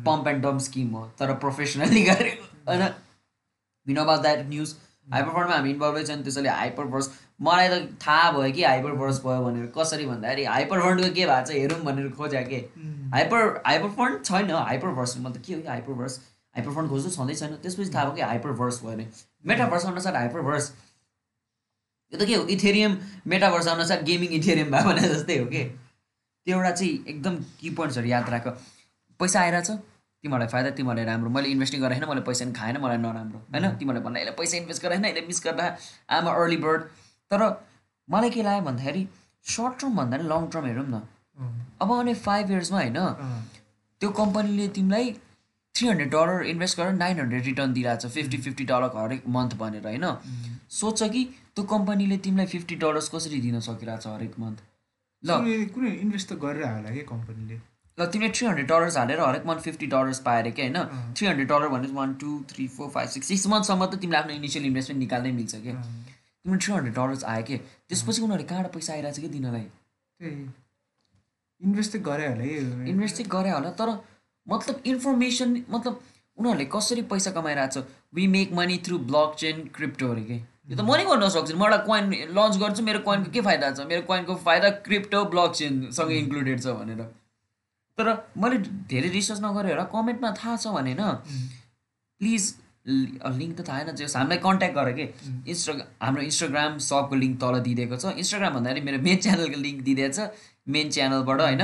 पम्प 0.06 0.28
एन्ड 0.28 0.44
डम्प 0.44 0.62
स्किम 0.62 0.90
हो 0.96 1.06
तर 1.20 1.34
प्रोफेसनली 1.46 2.04
गरेको 2.04 2.44
होइन। 2.68 2.84
Win 3.88 3.98
about 3.98 4.22
that 4.22 4.46
news 4.50 4.76
hyper 5.08 5.32
फन्डमा 5.32 5.56
हामी 5.56 5.70
इन्भल्भै 5.72 6.04
छौँ 6.04 6.22
त्यसैले 6.24 6.50
हाइपर 6.50 6.86
भर्स 6.94 7.10
मलाई 7.42 7.68
त 7.70 7.98
थाहा 8.06 8.32
भयो 8.32 8.52
कि 8.54 8.64
हाइपर 8.64 8.94
भर्स 9.02 9.20
भयो 9.26 9.44
भनेर। 9.44 9.72
कसरी 9.78 10.06
भन्दाखेरि 10.06 10.44
हाइपर 10.46 10.82
फन्डको 10.82 11.10
के 11.10 11.26
भएको 11.26 11.46
छ 11.46 11.52
हेरौँ 11.52 11.80
भनेर 11.84 12.10
खोज्या 12.18 12.42
के? 12.50 12.60
हाइपर 13.14 13.62
हाइपर 13.68 13.90
फन्ड 14.00 14.24
छैन। 14.26 14.52
हाइपर 14.52 14.90
भर्स 14.98 15.18
म 15.18 15.32
त 15.32 15.42
के 15.46 15.54
हो 15.54 15.62
कि 15.62 15.68
हाइपर 15.68 15.94
भर्स 16.02 16.20
हाइपर 16.56 16.72
फन्ड 16.72 16.90
खोज्नु 16.90 17.12
छँदै 17.12 17.36
छैन। 17.36 17.56
त्यसपछि 17.64 17.94
थाहा 17.94 18.04
भयो 18.06 18.16
कि 18.16 18.22
हाइपर 18.22 18.52
भर्स 18.60 18.82
भयो 18.84 18.92
अरे 18.92 19.08
मेटाभर्स 19.46 19.86
अनुसार 19.86 20.16
हाइपर 20.16 20.42
भर्स 20.50 20.72
यो 22.14 22.20
त 22.20 22.26
के 22.28 22.36
हो? 22.36 22.44
इथेरियम 22.48 22.98
मेटाभर्स 23.28 23.68
अनुसार 23.68 24.04
गेमिङ 24.04 24.30
इथेरियम 24.40 24.72
भयो 24.72 24.84
भने 24.88 25.08
जस्तै 25.10 25.38
हो 25.38 25.46
कि? 25.46 25.64
त्यो 26.48 26.56
एउटा 26.58 26.72
चाहिँ 26.72 26.94
एकदम 27.08 27.36
की 27.60 27.70
पोइन्ट्सहरू 27.76 28.08
याद 28.08 28.30
राख। 28.30 28.48
पैसा 29.20 29.40
आइरहेछ 29.42 29.70
तिमीहरूलाई 29.72 30.50
फाइदा 30.52 30.70
तिमीहरूलाई 30.78 31.06
राम्रो। 31.06 31.30
मैले 31.30 31.48
इन्भेस्टिङ 31.52 31.82
गरेन 31.82 32.06
मैले 32.10 32.22
पैसा 32.30 32.46
पनि 32.46 32.54
खाएन 32.60 32.78
मलाई 32.84 32.98
नराम्रो। 32.98 33.40
होइन? 33.52 33.66
तिमीहरूले 33.80 34.04
भन्दा 34.06 34.20
यसले 34.20 34.32
पैसा 34.40 34.58
इन्भेस्ट 34.58 34.82
गरेन 34.84 35.06
यसले 35.06 35.22
मिस 35.28 35.40
गर्दा 35.46 35.66
आमा 36.10 36.32
अर्ली 36.42 36.58
बर्ड 36.66 36.82
तर 37.32 37.42
मलाई 38.08 38.30
के 38.30 38.44
लाग्यो 38.48 38.64
भन्दाखेरि 38.70 39.04
सर्ट 39.46 39.80
टर्म 39.82 39.96
भन्दा 40.00 40.18
नि 40.18 40.28
लङ 40.32 40.48
टर्म 40.54 40.66
हेरौँ 40.66 40.88
न। 40.88 41.02
अब 41.82 41.92
आउने 41.92 42.14
फाइभ 42.28 42.52
इयर्समा 42.52 42.80
होइन 42.82 43.00
त्यो 44.02 44.10
कम्पनीले 44.20 44.68
तिमीलाई 44.78 45.12
थ्री 45.76 45.88
हन्ड्रेड 45.88 46.10
डलर 46.12 46.46
इन्भेस्ट 46.54 46.78
गरेर 46.80 46.94
नाइन 46.94 47.20
हन्ड्रेड 47.20 47.44
रिटर्न 47.46 47.74
दिइरहेको 47.74 48.08
छ 48.08 48.14
फिफ्टी 48.14 48.38
फिफ्टी 48.48 48.66
डलर 48.72 48.96
हरेक 48.96 49.28
मन्थ 49.36 49.54
भनेर 49.60 49.86
होइन? 49.88 50.06
सोच 50.72 51.04
कि 51.04 51.22
त्यो 51.58 51.64
कम्पनीले 51.70 52.18
तिमीलाई 52.26 52.48
फिफ्टी 52.54 52.76
डलर्स 52.82 53.10
कसरी 53.14 53.40
दिन 53.44 53.60
सकिरहेको 53.68 54.02
छ 54.02 54.08
हरेक 54.16 54.34
मन्थ 54.42 54.60
ल। 55.24 55.30
कुनै 55.74 55.92
इन्भेस्ट 56.06 56.28
त 56.30 56.38
गरेर 56.44 56.66
होला 56.70 56.90
कि 56.96 57.04
कम्पनीले। 57.12 57.56
ल 57.98 58.06
तिमीले 58.14 58.30
थ्री 58.38 58.46
हन्ड्रेड 58.48 58.68
डलर्स 58.72 58.98
हालेर 58.98 59.20
हरेक 59.20 59.46
मन्थ 59.50 59.62
फिफ्टी 59.68 59.88
डलर्स 59.94 60.20
पाएर 60.26 60.50
कि 60.58 60.62
होइन? 60.62 60.78
थ्री 61.18 61.28
हन्ड्रेड 61.28 61.48
डलर 61.52 61.68
भने 61.74 61.88
one 61.94 62.14
two 62.24 62.34
three 62.52 62.68
four 62.74 62.90
five 62.96 63.10
six 63.14 63.28
six 63.28 63.48
मन्थसम्म 63.54 63.86
त 63.86 64.00
तिमीले 64.04 64.18
आफ्नो 64.18 64.34
इनिसियल 64.42 64.66
इन्भेस्टमेन्ट 64.70 65.00
निकाल्नै 65.04 65.32
मिल्छ 65.38 65.62
कि? 65.64 65.74
तिम्रो 66.46 66.60
थ्री 66.66 66.74
हन्ड्रेड 66.74 66.96
डलर्स 66.96 67.24
आयो 67.34 67.44
कि? 67.48 67.58
त्यसपछि 67.90 68.22
उनीहरूले 68.28 68.48
कहाँबाट 68.52 68.74
पैसा 68.74 68.94
आइरहेको 68.94 69.18
छ 69.18 69.22
कि 69.22 69.30
दिनलाई? 69.38 69.66
इन्भेस्ट 71.62 71.92
त 71.96 72.02
गरे 72.10 72.28
होला 72.28 72.44
इन्भेस्ट 72.92 73.16
चाहिँ 73.18 73.30
गरे 73.32 73.56
होला 73.56 73.72
तर 73.82 73.90
मतलब 74.48 74.76
इन्फर्मेसन 74.94 75.58
मतलब 75.70 75.94
उनीहरूले 76.38 76.70
कसरी 76.78 77.02
पैसा 77.16 77.34
कमाइरहेको 77.40 77.82
छ 77.82 77.84
we 78.14 78.28
make 78.36 78.54
money 78.62 78.78
through 78.86 79.02
block 79.10 79.36
chain 79.42 79.66
crypto 79.80 80.12
अरे 80.12 80.24
कि? 80.30 80.40
यो 80.68 80.76
त 80.76 80.82
म 80.84 80.92
नै 81.00 81.04
गर्न 81.08 81.28
सक्छु। 81.32 81.56
म 81.56 81.64
एउटा 81.64 81.78
कोइन 81.88 82.04
लन्च 82.36 82.54
गर्छु 82.60 82.84
मेरो 82.84 83.00
कोइनको 83.08 83.32
के 83.32 83.42
फाइदा 83.42 83.72
छ? 83.72 83.88
मेरो 83.88 84.02
कोइनको 84.04 84.36
फाइदा 84.48 84.70
क्रिप्टो 84.84 85.24
ब्लक 85.32 85.52
चेनसँग 85.60 86.12
इन्क्लुडेड 86.12 86.60
छ 86.60 86.68
भनेर। 86.80 87.02
तर 87.98 88.08
मैले 88.38 88.58
धेरै 88.92 89.10
रिसर्च 89.10 89.40
नगरेर 89.42 89.74
होला 89.74 89.86
कमेन्टमा 89.96 90.30
थाहा 90.40 90.56
छ 90.64 90.68
भने 90.76 90.94
होइन 90.94 91.24
प्लिज 92.22 92.44
लिङ्क 92.88 93.54
त 93.58 93.68
थाहा 93.68 93.80
छैन 93.88 93.96
जस 93.96 94.16
हामीलाई 94.20 94.40
कन्ट्याक्ट 94.44 94.76
गर 94.76 94.92
कि? 94.98 95.06
इन्स्टा 95.52 95.74
हाम्रो 96.04 96.22
इन्स्टाग्राम 96.30 96.78
सबको 96.90 97.16
लिङ्क 97.24 97.36
तल 97.42 97.56
दिइदिएको 97.68 97.96
छ। 98.04 98.06
इन्स्टाग्राम 98.22 98.52
भन्दाखेरि 98.60 98.86
मेरो 98.88 99.00
मेन 99.08 99.18
च्यानलको 99.24 99.58
लिङ्क 99.66 99.80
दिइदिएको 99.88 100.14
छ 100.18 100.20
मेन 100.76 100.88
च्यानलबाट 100.96 101.40
होइन? 101.48 101.64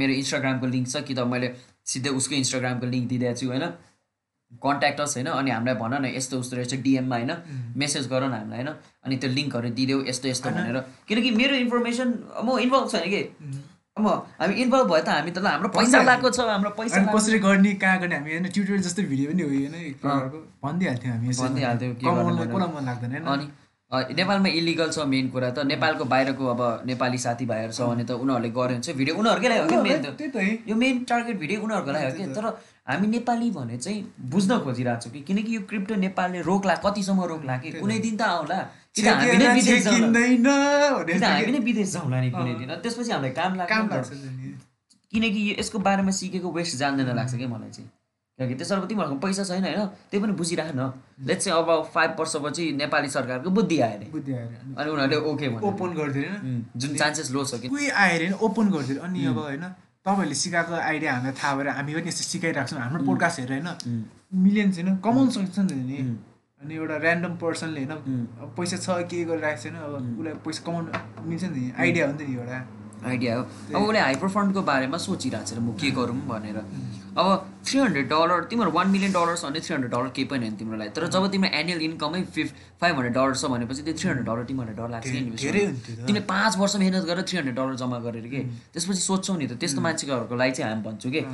मेरो 0.00 0.12
इन्स्टाग्रामको 0.22 0.66
लिङ्क 0.74 0.86
छ 0.92 1.02
कि 1.06 1.14
त 1.18 1.26
मैले 1.34 1.48
सिधै 1.90 2.10
उसको 2.18 2.34
इन्स्टाग्रामको 2.42 2.86
लिङ्क 2.94 3.06
दिइदिएको 3.10 3.38
छु 3.42 3.46
होइन? 3.50 3.64
कन्ट्याक्ट 4.52 5.00
अस 5.00 5.16
होइन? 5.16 5.28
अनि 5.28 5.50
हामीलाई 5.50 5.74
भन 5.76 5.94
न 6.02 6.04
यस्तो 6.16 6.38
उस्तो 6.40 6.56
रहेछ 6.56 6.74
डिएममा 6.82 7.16
होइन? 7.16 7.32
मेसेज 7.76 8.08
गर 8.08 8.22
न 8.24 8.32
हामीलाई 8.32 8.62
होइन? 8.62 8.70
अनि 9.04 9.16
त्यो 9.16 9.30
लिङ्कहरू 9.30 9.68
दिइदेऊ 9.78 10.04
यस्तो 10.06 10.28
यस्तो 10.28 10.50
भनेर। 10.50 10.78
किनकि 11.08 11.30
मेरो 11.40 11.54
इन्फर्मेसन 11.64 12.08
म 12.44 12.58
इन्भल्भ 12.66 12.88
छैन 12.92 13.08
कि। 13.10 13.22
अब 13.96 14.06
हामी 14.40 14.54
इन्भल्भ 14.62 14.86
भयो 14.92 15.02
त 15.02 15.08
हामी 15.08 15.30
त 15.30 15.38
हाम्रो 15.44 15.68
पैसा 15.76 16.00
लगाएको 16.02 16.30
छ 16.30 16.40
हाम्रो 16.48 16.70
पैसा 16.78 17.04
कसरी 17.12 17.38
गर्ने 17.44 17.72
कहाँ 17.82 18.00
गर्ने 18.00 18.16
हामी 18.16 18.30
होइन 18.32 18.48
ट्युटोरियल 18.56 18.82
जस्तो 18.86 19.02
भिडियो 19.12 19.30
पनि 19.30 19.42
हो 19.42 19.48
होइन? 19.48 19.74
एक 19.74 20.00
प्रकारको। 20.00 20.38
भनिदिइहाल्थ्यौँ 20.64 21.14
हामी। 21.14 21.28
भनिदिइहाल्थ्यौँ 21.38 21.94
के 21.94 22.04
गर्ने 22.04 22.66
मन 22.74 22.84
लाग्दैन 22.86 23.24
अनि 23.24 23.46
नेपालमा 24.18 24.48
इलिगल 24.60 24.88
छ 24.90 24.98
मेन 25.08 25.28
कुरा 25.32 25.50
त। 25.50 25.64
नेपालको 25.72 26.04
बाहिरको 26.12 26.46
अब 26.52 26.60
नेपाली 26.86 27.18
साथीभाइहरू 27.24 27.72
छ 27.72 27.80
भने 27.88 28.04
त 28.04 28.20
उनीहरूले 28.20 28.50
गऱ्यो 28.50 28.68
भने 28.68 28.80
चाहिँ 28.84 28.98
भिडियो 28.98 29.14
उनीहरूकै 29.16 29.48
लागि 29.48 29.60
हो 29.60 29.68
कि 29.70 29.76
मेन 29.88 30.02
त? 30.02 30.06
त्यही 30.18 30.30
त 30.30 30.36
है। 30.36 30.52
यो 30.68 30.74
मेन 30.76 31.04
टार्गेट 31.08 31.36
भिडियो 31.38 31.58
उनीहरूको 31.62 31.92
लागि 31.96 32.06
हो 32.06 32.16
कि? 32.18 32.24
तर 32.36 32.44
हामी 32.86 33.06
नेपाली 33.08 33.50
भने 33.50 33.76
चाहिँ 33.76 34.00
बुझ्न 34.30 34.58
खोजिरहेको 34.64 35.00
छौँ 35.02 35.12
कि 35.12 35.20
किनकि 35.26 35.56
यो 35.56 35.60
क्रिप्टो 35.68 35.94
नेपालले 36.06 36.40
रोक्ला 36.42 36.74
कतिसम्म 36.84 37.22
रोक्ला 37.32 37.56
कि 37.58 37.70
कुनै 37.82 37.98
दिन 37.98 38.16
त 38.16 38.22
आउला। 38.22 38.58
कि 38.94 39.02
हामी 39.02 39.36
नै 39.36 39.48
विदेश 39.54 39.86
कि 39.86 39.92
हामी 41.18 41.52
नै 41.52 41.58
विदेश 41.66 41.88
जाउँला 41.92 42.20
नि 42.20 42.30
कुनै 42.30 42.54
दिन। 42.54 42.70
त्यसपछि 42.82 43.10
हामीलाई 43.12 43.32
काम 43.34 43.52
लाग्छ। 43.58 44.08
किनकि 45.12 45.40
यो 45.50 45.54
यसको 45.58 45.78
बारेमा 45.78 46.12
सिकेको 46.14 46.48
वेस्ट 46.52 46.76
जान्दैन 46.76 47.10
लाग्छ 47.16 47.34
क्या 47.34 47.48
मलाई 47.48 47.70
चाहिँ। 47.70 47.90
किनकि 48.38 48.54
त्यसर्थ 48.54 48.84
तिमीहरूको 48.88 49.18
पैसा 49.18 49.42
छैन 49.50 49.64
होइन? 49.64 49.86
त्यही 50.10 50.22
पनि 50.22 50.32
बुझिराख 50.38 50.70
न 50.76 50.92
लेट्स 51.26 51.44
चाहिँ 51.44 51.58
अब 51.58 51.68
फाइभ 51.94 52.10
वर्षपछि 52.20 52.64
नेपाली 52.76 53.08
सरकारको 53.08 53.50
बुद्धि 53.50 53.76
आयो 53.80 53.96
अरे। 53.96 54.06
बुद्धि 54.12 54.32
आएर 54.32 54.50
अनि 54.78 54.90
उनीहरूले 54.90 55.18
ओके 55.30 55.46
ओपन 55.68 55.90
गरिदिएर 55.98 56.30
उम्, 56.44 56.62
जुन 56.76 56.90
चान्सेस 56.96 57.30
लो 57.32 57.44
छ 57.44 57.60
कि। 57.60 57.88
आएर 57.88 58.20
होइन 58.22 58.34
ओपन 58.46 58.70
गरिदिएर 58.70 58.98
अनि 59.08 59.24
अब 59.26 59.38
होइन 59.38 59.64
तपाईँहरूले 60.06 60.34
सिकाएको 60.38 60.74
आइडिया 60.86 61.12
हामीलाई 61.12 61.34
थाहा 61.34 61.54
भएर 61.56 61.68
हामी 61.76 61.92
पनि 61.94 62.08
यस्तो 62.08 62.24
सिकाइरहेको 62.30 62.68
छौँ। 62.70 62.78
हाम्रो 62.78 63.02
पोडकास्ट 63.10 63.40
हेरेर 63.40 63.58
होइन 63.58 64.06
मिलियन्स 64.46 64.78
होइन 64.78 64.96
कमाउनु 65.02 65.30
सक्छ 65.34 65.58
नि 65.58 65.66
त 65.66 65.72
नि। 65.74 65.98
अनि 66.62 66.74
एउटा 66.74 66.96
ऱ्यान्डम 67.02 67.32
पर्सनले 67.42 67.80
होइन 67.82 67.92
अब 67.92 68.54
पैसा 68.54 68.76
छ 68.86 68.88
के 69.10 69.24
गरिरहेको 69.26 69.62
छैन 69.62 69.74
अब 69.82 69.94
उसलाई 70.18 70.34
पैसा 70.46 70.60
कमाउनु 70.62 70.90
मिल्छ 71.26 71.44
नि। 71.50 71.62
आइडिया 71.74 72.06
हो 72.06 72.12
नि 72.12 72.18
त 72.18 72.28
नि 72.28 72.34
एउटा। 72.38 72.58
आइडिया 73.02 73.32
हो। 73.36 73.42
अब 73.74 73.82
उसले 73.82 73.98
हाइपर 73.98 74.28
फन्डको 74.36 74.62
बारेमा 74.62 74.98
सोचिरहेको 75.06 75.46
छ 75.46 75.58
म 75.58 75.74
के 75.74 75.90
गरौँ 75.98 76.18
भनेर। 76.30 76.58
अब 77.18 77.28
थ्री 77.66 77.78
हन्ड्रेड 77.80 78.08
डलर 78.08 78.44
तिम्रो 78.50 78.70
वान 78.70 78.88
मिलियन 78.90 79.12
डलर 79.12 79.36
छ 79.36 79.44
भने 79.44 79.60
थ्री 79.60 79.74
हन्ड्रेड 79.74 79.92
डलर 79.92 80.08
केही 80.16 80.26
पनि 80.28 80.46
होइन 80.46 80.56
तिम्रो 80.56 80.76
लागि 80.78 80.90
तर 80.96 81.06
जब 81.16 81.26
तिम्रो 81.32 81.50
एनुअल 81.60 81.80
इन्कमै 81.88 82.22
फिफ 82.36 82.52
फाइभ 82.80 82.94
हन्ड्रेड 82.96 83.14
डलर 83.14 83.34
छ 83.34 83.50
भनेपछि 83.52 83.82
त्यो 83.82 83.94
थ्री 84.00 84.08
हन्ड्रेड 84.08 84.26
डलर 84.28 84.44
तिमीहरूलाई 84.50 84.76
डर 84.76 84.88
लाग्छ। 84.94 85.06
तिमीले 86.06 86.20
पाँच 86.32 86.58
वर्ष 86.58 86.76
मिहिनेत 86.76 87.04
गरेर 87.10 87.24
थ्री 87.28 87.38
हन्ड्रेड 87.38 87.56
डलर 87.56 87.74
जम्मा 87.82 87.98
गरेर 88.06 88.26
कि? 88.34 88.42
त्यसपछि 88.72 89.00
सोध्छौ 89.00 89.36
नि 89.36 89.46
त 89.46 89.60
त्यस्तो 89.60 89.80
मान्छेहरूको 89.88 90.36
लागि 90.36 90.52
चाहिँ 90.52 90.72
हामी 90.72 90.82
भन्छौँ 90.88 91.12
कि? 91.12 91.24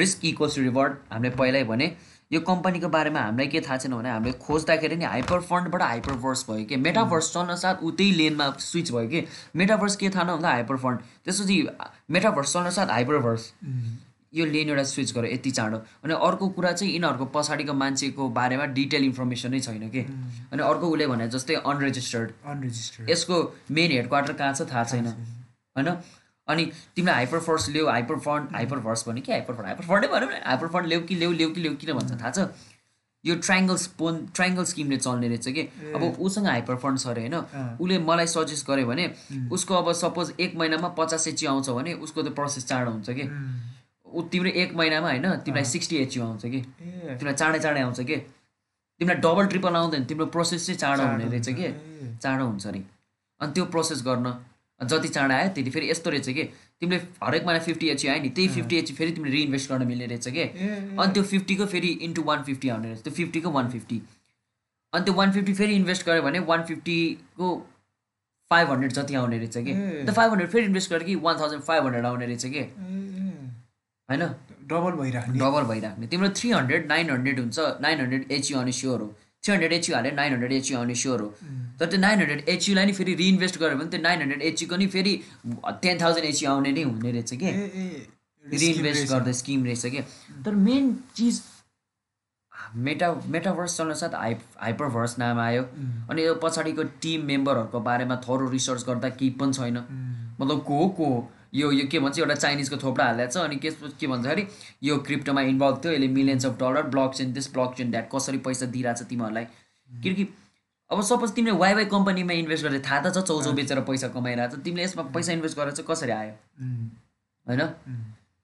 रिस्क 0.00 0.24
इक्वल्स 0.24 0.54
टु 0.56 0.62
रिवार्ड 0.62 0.92
हामीले 1.12 1.34
पहिल्यै 1.40 1.64
भने 1.72 1.92
यो 2.32 2.40
कम्पनीको 2.40 2.88
बारेमा 2.92 3.20
हामीलाई 3.20 3.46
के 3.48 3.60
थाहा 3.64 3.76
छैन 3.80 3.92
भने 3.96 4.10
हामीले 4.10 4.32
खोज्दाखेरि 4.44 4.96
नि 4.96 5.04
हाइपर 5.04 5.40
फन्डबाट 5.50 5.82
हाइपर 5.82 6.14
भर्स 6.24 6.44
भयो 6.50 6.64
कि? 6.68 6.76
मेटाभर्स 6.84 7.32
चल्न 7.32 7.56
साथ 7.64 7.82
ऊ 7.82 7.90
त्यही 7.98 8.12
लेनमा 8.20 8.50
स्विच 8.60 8.92
भयो 8.92 9.08
कि? 9.08 9.26
मेटाभर्स 9.56 9.96
के 9.96 10.08
थाहा 10.14 10.24
नहुँदा 10.24 10.50
हाइपर 10.50 10.76
फन्ड 10.84 10.98
त्यसपछि 11.24 11.56
मेटाभर्स 12.10 12.52
चल्न 12.52 12.70
साथ 12.78 12.88
हाइपर 12.96 13.18
भर्स 13.28 13.52
यो 14.34 14.44
लेन 14.46 14.68
एउटा 14.68 14.84
स्विच 14.84 15.12
गर्यो 15.14 15.32
यति 15.32 15.50
चाँडो। 15.50 15.78
अनि 16.04 16.14
अर्को 16.14 16.48
कुरा 16.56 16.72
चाहिँ 16.72 16.92
यिनीहरूको 16.92 17.24
पछाडिको 17.34 17.72
मान्छेको 17.74 18.28
बारेमा 18.38 18.64
डिटेल 18.74 19.04
इन्फर्मेसनै 19.04 19.60
छैन 19.60 19.88
कि? 19.90 20.00
अनि 20.52 20.62
अर्को 20.62 20.88
उसले 20.88 21.06
भने 21.06 21.28
जस्तै 21.30 21.54
अनरेजिस्टर्ड 21.54 22.30
अनरेजिस्टर्ड 22.44 23.10
यसको 23.10 23.40
मेन 23.70 23.90
हेड 23.92 24.08
क्वार्टर 24.08 24.32
कहाँ 24.32 24.52
छ? 24.54 24.62
थाहा 24.72 24.84
छैन। 24.84 25.06
होइन? 25.06 25.96
अनि 26.48 26.64
तिमीलाई 26.96 27.14
हाइपर 27.14 27.40
फर्स 27.40 27.68
ल्याऊ 27.70 27.86
हाइपर 27.88 28.18
फन्ड 28.20 28.54
हाइपर 28.54 28.78
भर्स 28.86 29.08
भन्यो 29.08 29.22
कि? 29.22 29.32
हाइपर 29.32 29.54
फन्ड 29.54 29.66
हाइपर 29.66 29.84
फन्डै 29.84 30.08
भनौँ 30.08 30.28
न 30.28 30.40
हाइपर 30.44 30.68
फन्ड 30.68 30.86
ल्याऊ 30.86 31.02
कि 31.02 31.14
ल्याऊ 31.14 31.32
ल्याऊ 31.32 31.50
कि 31.52 31.60
ल्याऊ 31.60 31.76
किन 31.76 31.92
भन्छ? 31.92 32.12
थाहा 32.22 32.30
छ? 32.30 32.48
यो 33.24 33.34
ट्राइङ्गल 33.36 33.76
स्पोन 33.76 34.16
ट्राइङ्गल 34.34 34.64
स्किमले 34.64 34.96
चल्ने 34.96 35.28
रहेछ 35.28 35.48
कि? 35.48 35.62
अब 35.94 36.02
उसँग 36.20 36.46
हाइपर 36.46 36.76
फन्ड 36.82 36.98
छ 36.98 37.06
अरे 37.06 37.20
होइन? 37.20 37.36
उसले 37.80 37.98
मलाई 37.98 38.26
सजेस्ट 38.26 38.66
गर्यो 38.66 38.86
भने 38.86 39.04
उसको 39.52 39.74
अब 39.74 39.92
सपोज 40.02 40.32
एक 40.40 40.56
महिनामा 40.56 40.88
पचास 40.98 41.28
एचयु 41.28 41.50
आउँछ 41.50 41.70
भने 41.70 41.92
उसको 42.04 42.22
त 42.22 42.34
प्रोसेस 42.34 42.66
चाँडो 42.66 42.90
हुन्छ 42.90 43.10
कि? 43.10 43.24
ऊ 44.14 44.22
तिम्रो 44.32 44.50
एक 44.62 44.74
महिनामा 44.76 45.08
होइन 45.08 45.26
तिमीलाई 45.44 45.64
सिक्सटी 45.66 45.96
एचयु 45.96 46.22
आउँछ 46.24 46.46
कि? 46.46 46.60
तिमीलाई 47.18 47.34
चाँडै 47.34 47.58
चाँडै 47.58 47.80
आउँछ 47.80 48.00
कि? 48.00 48.16
तिमीलाई 49.00 49.20
डबल 49.20 49.46
ट्रिपल 49.52 49.76
आउँदैन 49.76 50.04
तिम्रो 50.10 50.26
प्रोसेस 50.34 50.66
चाहिँ 50.66 50.78
चाँडो 50.78 51.02
हुने 51.02 51.24
रहेछ 51.30 51.48
कि? 51.48 51.68
चाँडो 52.22 52.44
हुन्छ 52.46 52.66
अरे 52.66 52.82
अनि 53.40 53.52
त्यो 53.52 53.64
प्रोसेस 53.74 54.02
गर्न 54.06 54.34
जति 54.80 55.08
चाँडो 55.08 55.34
आयो 55.34 55.48
त्यति 55.54 55.70
फेरि 55.70 55.90
यस्तो 55.90 56.10
रहेछ 56.10 56.28
कि 56.28 56.44
तिमीले 56.80 56.96
हरेक 57.22 57.44
महिना 57.46 57.60
फिफ्टी 57.66 57.88
एचयु 57.88 58.10
आयो 58.12 58.22
नि 58.22 58.28
त्यही 58.36 58.48
फिफ्टी 58.54 58.76
एचयु 58.76 58.96
फेरि 58.96 59.12
तिमीले 59.12 59.34
रिइन्भेस्ट 59.36 59.70
गर्न 59.70 59.86
मिल्ने 59.86 60.06
रहेछ 60.06 60.28
कि? 60.28 60.42
अनि 60.98 61.12
त्यो 61.12 61.22
फिफ्टीको 61.22 61.66
फेरि 61.74 61.88
इन्टु 62.06 62.22
वान 62.22 62.42
फिफ्टी 62.44 62.68
आउने 62.68 62.88
रहेछ। 62.88 63.02
त्यो 63.02 63.12
फिफ्टीको 63.14 63.50
वान 63.50 63.70
फिफ्टी 63.70 64.00
अनि 64.92 65.04
त्यो 65.04 65.14
वान 65.14 65.32
फिफ्टी 65.32 65.54
फेरि 65.54 65.74
इन्भेस्ट 65.74 66.06
गर्यो 66.06 66.22
भने 66.22 66.38
वान 66.50 66.64
फिफ्टीको 66.64 67.54
फाइभ 68.50 68.70
हन्ड्रेड 68.70 68.92
जति 68.92 69.14
आउने 69.14 69.38
रहेछ 69.38 69.56
कि। 69.56 69.74
त्यो 70.04 70.12
फाइभ 70.12 70.30
हन्ड्रेड 70.30 70.50
फेरि 70.50 70.64
इन्भेस्ट 70.64 70.90
गरेँ 70.90 71.06
कि 71.06 71.14
वान 71.26 71.38
थाउजन्ड 71.40 71.62
फाइभ 71.62 71.84
हन्ड्रेड 71.84 72.06
आउने 72.06 72.26
रहेछ 72.26 72.44
कि? 72.46 72.62
होइन? 74.08 74.22
डबल 74.70 74.92
भइराख्ने। 75.00 75.38
डबल 75.38 75.64
भइराख्ने। 75.68 76.06
तिम्रो 76.06 76.28
थ्री 76.36 76.50
हन्ड्रेड 76.50 76.86
नाइन 76.88 77.10
हन्ड्रेड 77.10 77.38
हुन्छ 77.40 77.58
नाइन 77.80 78.00
हन्ड्रेड 78.00 78.32
एचयु 78.32 78.58
आउने 78.58 78.72
स्योर 78.72 79.00
हो। 79.00 79.06
थ्री 79.44 79.52
हन्ड्रेड 79.52 79.72
एचयु 79.72 79.94
हाले 79.94 80.10
नाइन 80.10 80.32
हन्ड्रेड 80.32 80.52
एचयु 80.52 80.78
आउने 80.78 80.94
स्योर 80.94 81.20
हो। 81.20 81.28
तर 81.80 81.86
त्यो 81.86 82.00
नाइन 82.00 82.18
हन्ड्रेड 82.18 82.48
एचयुलाई 82.48 82.86
नि 82.86 82.92
फेरि 82.92 83.14
रिइन्भेस्ट 83.14 83.58
गऱ्यो 83.60 83.76
भने 83.78 83.90
त्यो 83.90 84.00
नाइन 84.00 84.20
हन्ड्रेड 84.20 84.42
एचयुको 84.42 84.76
नि 84.76 84.86
फेरि 84.86 85.14
टेन 85.82 86.00
थाउजन्ड 86.02 86.24
एचयु 86.24 86.50
आउने 86.50 86.72
नै 86.72 86.82
हुने 86.82 87.10
रहेछ 87.12 87.32
कि? 87.34 87.50
रिइन्भेस्ट 88.44 89.08
गर्दा 89.08 89.32
स्किम 89.32 89.64
रहेछ 89.64 89.86
कि? 89.86 90.00
तर 90.44 90.54
मेन 90.68 90.96
चिज 91.16 91.42
मेटा 92.76 93.08
मेटाभर्स 93.28 93.76
चल्न 93.76 93.94
साथ 93.94 94.14
हाइ 94.14 94.34
हाइपरभर्स 94.58 95.18
नाम 95.18 95.38
आयो। 95.40 95.62
अनि 96.10 96.24
यो 96.24 96.34
पछाडिको 96.42 96.82
टिम 97.02 97.24
मेम्बरहरूको 97.26 97.80
बारेमा 97.80 98.16
थरो 98.24 98.48
रिसर्च 98.50 98.84
गर्दा 98.86 99.08
केही 99.10 99.30
पनि 99.40 99.52
छैन। 99.52 99.76
मतलब 100.40 100.62
को 100.62 100.88
को 100.88 101.04
हो? 101.04 101.28
यो 101.54 101.70
यो 101.72 101.86
के 101.90 101.98
भन्छ 101.98 102.18
एउटा 102.18 102.34
चाइनिजको 102.34 102.76
थोप्रा 102.82 103.04
हालेको 103.04 103.32
छ 103.32 103.36
अनि 103.38 103.56
के 103.56 103.70
के 104.00 104.06
भन्दाखेरि 104.06 104.46
यो 104.82 104.98
क्रिप्टोमा 105.08 105.40
इन्भल्भ 105.50 105.80
थियो 105.84 105.92
यसले 105.92 106.08
millions 106.14 106.46
of 106.46 106.58
dollar 106.60 106.82
block 106.94 107.12
chain 107.14 107.32
this 107.32 107.52
block 107.52 107.74
chain 107.78 107.90
that 107.90 108.08
कसरी 108.14 108.38
पैसा 108.46 108.66
दिइरहेछ 108.74 109.02
तिमीहरूलाई। 109.10 109.46
किनकि 109.88 110.28
अब 110.90 111.02
सपोज 111.02 111.32
तिमीले 111.34 111.56
वाइवाई 111.58 111.84
कम्पनीमा 111.92 112.32
इन्भेस्ट 112.40 112.64
गरेर 112.64 112.82
थाहा 112.86 113.00
त 113.00 113.14
छ 113.14 113.22
चौचौ 113.28 113.52
बेचेर 113.60 113.80
पैसा 113.90 114.08
कमाइरहेको 114.16 114.56
छ 114.56 114.64
तिमीले 114.64 114.84
यसमा 114.84 115.02
पैसा 115.14 115.32
इन्भेस्ट 115.32 115.58
गरेर 115.58 115.72
चाहिँ 115.72 115.88
कसरी 115.90 116.12
आयो? 116.12 116.32
होइन? 117.46 117.60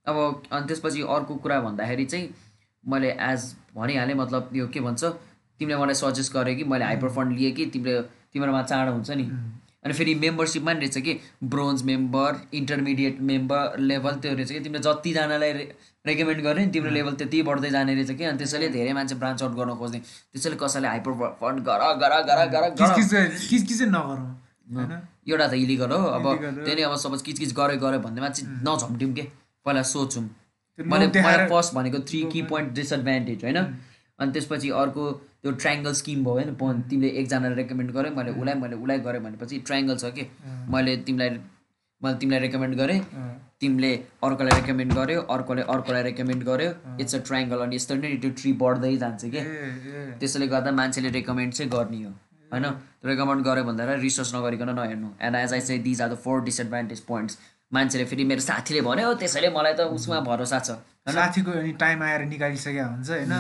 अब 0.07 0.43
अनि 0.53 0.67
त्यसपछि 0.67 1.03
अर्को 1.17 1.35
कुरा 1.45 1.61
भन्दाखेरि 1.61 2.05
चाहिँ 2.05 2.29
मैले 2.85 3.11
एज 3.21 3.53
भनिहालेँ 3.75 4.15
मतलब 4.17 4.51
यो 4.55 4.67
के 4.69 4.81
भन्छ 4.81 5.05
तिमीले 5.61 5.79
मलाई 5.81 5.95
सजेस्ट 5.95 6.33
गर्यो 6.35 6.57
कि 6.57 6.65
मैले 6.65 6.85
हाइपर 6.85 7.09
फन्ड 7.17 7.39
लिएँ 7.39 7.53
कि 7.53 7.67
तिमीले 7.75 8.01
तिम्रोमा 8.33 8.63
चाँडो 8.63 8.93
हुन्छ 8.93 9.11
नि। 9.11 9.25
अनि 9.85 9.95
फेरि 9.95 10.15
मेम्बरसिपमा 10.15 10.73
नि 10.73 10.81
रहेछ 10.81 10.99
कि? 11.05 11.13
Bronze 11.45 11.83
member 11.83 12.41
intermediate 12.55 13.21
member 13.21 13.79
level 13.81 14.15
त्यो 14.21 14.35
रहेछ 14.35 14.51
कि? 14.53 14.61
तिमीले 14.61 14.83
जतिजनालाई 14.83 15.53
रेकमेन्ड 16.07 16.41
गर्यो 16.43 16.65
नि 16.65 16.71
तिम्रो 16.73 16.91
लेभल 16.91 17.15
त्यति 17.21 17.43
बढ्दै 17.43 17.71
जाने 17.71 17.95
रहेछ 17.95 18.11
कि? 18.11 18.25
अनि 18.25 18.39
त्यसैले 18.39 18.69
धेरै 18.69 18.93
मान्छे 18.93 19.15
ब्रान्च 19.15 19.43
आउट 19.43 19.53
गर्न 19.57 19.75
खोज्ने। 19.81 19.99
त्यसैले 20.01 20.57
कसैले 20.57 20.89
हाइपर 20.89 21.13
फन्ड 21.41 21.59
गर 21.69 21.81
गर 22.03 22.13
गर 22.29 22.41
गर 22.55 22.65
गर। 22.77 22.89
एउटा 25.29 25.47
त 25.49 25.53
इलिगल 25.55 25.91
हो 25.93 26.05
अब। 26.19 26.25
त्यही 26.65 26.75
नै 26.77 26.83
अब 26.83 26.95
सपोज 26.97 27.23
किचकिच 27.23 27.53
गऱ्यो 27.55 27.79
गऱ्यो 27.81 28.01
भन्दैमा 28.01 28.29
चाहिँ 28.29 28.61
नझम्ट्यौँ 28.69 29.13
के? 29.15 29.23
पहिला 29.65 29.83
सोचौँ। 29.83 30.25
मैले 30.79 31.07
फर्स्ट 31.49 31.75
भनेको 31.75 31.99
थ्री 32.09 32.23
की 32.33 32.43
पोइन्ट 32.53 32.73
डिसएडभान्टेज 32.75 33.45
होइन? 33.45 33.59
अनि 34.19 34.33
त्यसपछि 34.33 34.69
अर्को 34.77 35.05
त्यो 35.43 35.53
ट्राइङ्गल 35.63 35.93
स्किम 36.01 36.25
भयो 36.25 36.35
होइन 36.35 36.83
तिमीले 36.91 37.09
एकजनालाई 37.21 37.57
रेकमेन्ड 37.63 37.91
गरेँ 37.93 38.11
मैले 38.17 38.31
उसलाई 38.31 38.55
मैले 38.63 38.77
उसलाई 38.77 38.99
गरेँ 39.07 39.21
भनेपछि 39.23 39.59
ट्राइङ्गल 39.67 39.97
छ 39.97 40.13
कि? 40.17 40.25
मैले 40.69 40.97
तिमीलाई 41.07 41.31
मैले 42.03 42.17
तिमीलाई 42.19 42.41
रेकमेन्ड 42.41 42.75
गरेँ। 42.77 43.01
तिमीले 43.61 43.93
अर्कोलाई 44.25 44.61
रेकमेन्ड 44.61 44.93
गर्यो 44.99 45.21
अर्कोले 45.35 45.63
अर्कोलाई 45.75 46.03
रेकमेन्ड 46.03 46.43
गर्यो। 46.45 46.71
इट्स 47.01 47.15
अ 47.15 47.19
ट्राइङ्गल 47.29 47.59
अनि 47.65 47.77
यस्तो 47.77 47.95
नै 47.95 48.17
त्यो 48.23 48.31
ट्री 48.41 48.53
बढ्दै 48.63 48.97
जान्छ 48.97 49.25
कि? 49.25 49.41
त्यसैले 50.21 50.47
गर्दा 50.55 50.71
मान्छेले 50.81 51.09
रेकमेन्ड 51.19 51.53
चाहिँ 51.53 51.71
गर्ने 51.73 52.03
हो 52.05 52.13
होइन? 52.51 52.67
रेकमेन्ड 53.05 53.45
गऱ्यो 53.49 53.65
भन्दा 53.65 53.95
रिसर्च 54.05 54.35
नगरिकन 54.35 54.71
नहेर्नु। 54.79 55.09
एन्ड 55.21 55.37
एज 55.37 55.53
आई 55.53 55.61
चाहिँ 55.61 55.83
these 55.83 56.03
are 56.03 56.09
the 56.13 56.17
four 56.25 56.45
disadvantage 56.45 57.01
points 57.11 57.39
मान्छेले 57.73 58.05
फेरि 58.13 58.25
मेरो 58.31 58.41
साथीले 58.41 58.81
भन्यो 58.89 59.13
त्यसैले 59.25 59.49
मलाई 59.57 59.75
त 59.75 59.81
उसमा 59.99 60.21
भरोसा 60.31 60.59
छ 60.61 60.81
साथीको 61.17 61.51
अनि 61.61 61.73
टाइम 61.83 62.03
आएर 62.03 62.25
निकालिसकेको 62.33 62.89
हुन्छ 62.89 63.11
होइन? 63.11 63.33